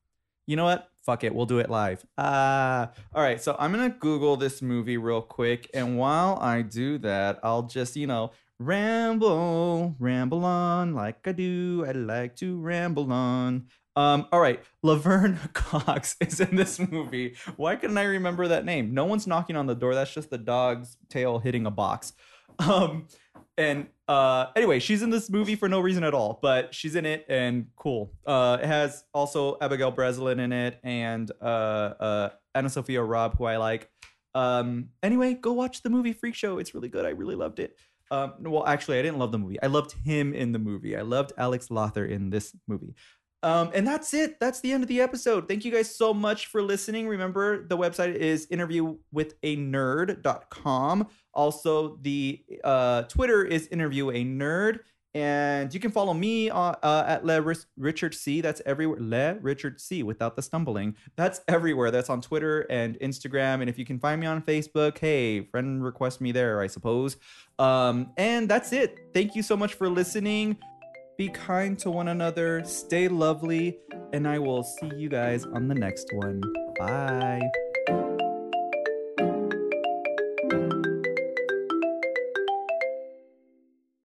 You 0.48 0.56
know 0.56 0.66
what? 0.66 0.90
Fuck 1.04 1.24
it, 1.24 1.36
we'll 1.36 1.46
do 1.46 1.60
it 1.60 1.70
live. 1.70 2.04
Ah, 2.18 2.82
uh, 2.82 2.88
all 3.14 3.22
right. 3.22 3.40
So 3.40 3.56
I'm 3.60 3.72
gonna 3.72 3.90
Google 3.90 4.38
this 4.38 4.62
movie 4.62 4.98
real 4.98 5.22
quick, 5.22 5.70
and 5.74 5.98
while 5.98 6.40
I 6.42 6.64
do 6.64 6.98
that, 7.00 7.40
I'll 7.44 7.64
just 7.64 7.96
you 7.96 8.08
know 8.08 8.32
ramble, 8.60 9.96
ramble 10.00 10.44
on 10.46 10.94
like 10.94 11.28
I 11.28 11.32
do. 11.32 11.86
I 11.88 11.92
like 11.92 12.36
to 12.38 12.58
ramble 12.60 13.12
on. 13.12 13.68
Um, 13.96 14.28
all 14.32 14.40
right, 14.40 14.62
Laverne 14.84 15.40
Cox 15.54 16.16
is 16.20 16.40
in 16.40 16.56
this 16.56 16.80
movie. 16.80 17.36
Why 17.56 17.76
couldn't 17.76 17.98
I 17.98 18.04
remember 18.04 18.48
that 18.50 18.66
name? 18.66 18.94
No 18.94 19.06
one's 19.06 19.26
knocking 19.26 19.56
on 19.56 19.68
the 19.68 19.76
door. 19.76 19.96
That's 19.96 20.14
just 20.14 20.30
the 20.30 20.38
dog's 20.38 20.98
tail 21.10 21.40
hitting 21.40 21.66
a 21.66 21.72
box. 21.72 22.14
Um, 22.58 23.08
and 23.58 23.88
uh, 24.08 24.48
anyway, 24.56 24.80
she's 24.80 25.02
in 25.02 25.10
this 25.10 25.30
movie 25.30 25.56
for 25.56 25.68
no 25.68 25.82
reason 25.82 26.06
at 26.06 26.14
all, 26.14 26.40
but 26.42 26.74
she's 26.74 26.96
in 26.96 27.06
it 27.06 27.26
and 27.28 27.68
cool. 27.76 28.14
Uh, 28.26 28.60
it 28.62 28.66
has 28.66 29.04
also 29.14 29.58
Abigail 29.60 29.92
Breslin 29.92 30.40
in 30.40 30.54
it 30.54 30.80
and 30.84 31.30
uh, 31.42 31.44
uh, 31.44 32.30
AnnaSophia 32.56 33.06
Robb, 33.06 33.38
who 33.38 33.44
I 33.44 33.58
like. 33.58 33.90
Um, 34.34 34.90
anyway, 35.04 35.34
go 35.34 35.54
watch 35.54 35.82
the 35.82 35.90
movie 35.90 36.14
Freak 36.14 36.36
Show. 36.36 36.60
It's 36.60 36.74
really 36.74 36.90
good. 36.90 37.06
I 37.06 37.10
really 37.10 37.36
loved 37.36 37.60
it. 37.60 37.78
Um, 38.12 38.34
well, 38.42 38.66
actually, 38.68 39.00
I 39.00 39.02
didn't 39.02 39.18
love 39.18 39.32
the 39.32 39.40
movie. 39.40 39.62
I 39.62 39.68
loved 39.68 39.94
him 40.04 40.34
in 40.34 40.52
the 40.52 40.60
movie. 40.60 40.96
I 40.96 41.02
loved 41.02 41.34
Alex 41.38 41.72
Lawther 41.72 42.06
in 42.06 42.30
this 42.30 42.56
movie. 42.68 42.94
Um, 43.44 43.72
and 43.74 43.86
that's 43.86 44.14
it. 44.14 44.40
That's 44.40 44.62
the 44.62 44.72
end 44.72 44.84
of 44.84 44.88
the 44.88 45.02
episode. 45.02 45.46
Thank 45.48 45.66
you 45.66 45.72
guys 45.72 45.96
so 45.96 46.14
much 46.14 46.48
for 46.48 46.62
listening. 46.62 47.08
Remember, 47.08 47.66
the 47.68 47.78
website 47.78 48.16
is 48.16 48.48
interviewwithanerd.com. 48.48 51.08
Also, 51.34 51.98
the 52.02 52.44
uh, 52.64 53.04
Twitter 53.04 53.46
is 53.46 53.68
interviewanerd. 53.70 54.80
And 55.16 55.74
you 55.74 55.80
can 55.80 55.92
follow 55.92 56.14
me 56.14 56.50
uh, 56.50 56.74
uh, 56.84 57.06
at 57.08 57.26
Le 57.26 57.42
Richard 57.78 58.14
C. 58.14 58.42
That's 58.42 58.62
everywhere. 58.66 59.00
Le 59.00 59.40
Richard 59.40 59.80
C. 59.80 60.04
Without 60.04 60.36
the 60.36 60.42
stumbling. 60.42 60.94
That's 61.16 61.40
everywhere. 61.48 61.90
That's 61.90 62.10
on 62.10 62.20
Twitter 62.20 62.68
and 62.70 63.00
Instagram. 63.00 63.62
And 63.62 63.70
if 63.70 63.80
you 63.80 63.86
can 63.86 63.98
find 63.98 64.20
me 64.20 64.28
on 64.28 64.42
Facebook, 64.42 64.98
hey, 64.98 65.46
friend 65.46 65.82
request 65.82 66.20
me 66.20 66.34
there, 66.34 66.60
I 66.60 66.68
suppose. 66.68 67.16
Um, 67.60 68.12
and 68.18 68.50
that's 68.50 68.74
it. 68.74 69.08
Thank 69.14 69.36
you 69.36 69.42
so 69.42 69.56
much 69.56 69.76
for 69.76 69.88
listening. 69.88 70.58
Be 71.18 71.30
kind 71.30 71.80
to 71.80 71.90
one 71.90 72.10
another, 72.10 72.62
stay 72.66 73.08
lovely, 73.08 73.80
and 74.12 74.28
I 74.28 74.38
will 74.38 74.64
see 74.64 74.92
you 74.98 75.08
guys 75.08 75.46
on 75.46 75.70
the 75.70 75.76
next 75.76 76.10
one. 76.14 76.42
Bye. 76.78 77.42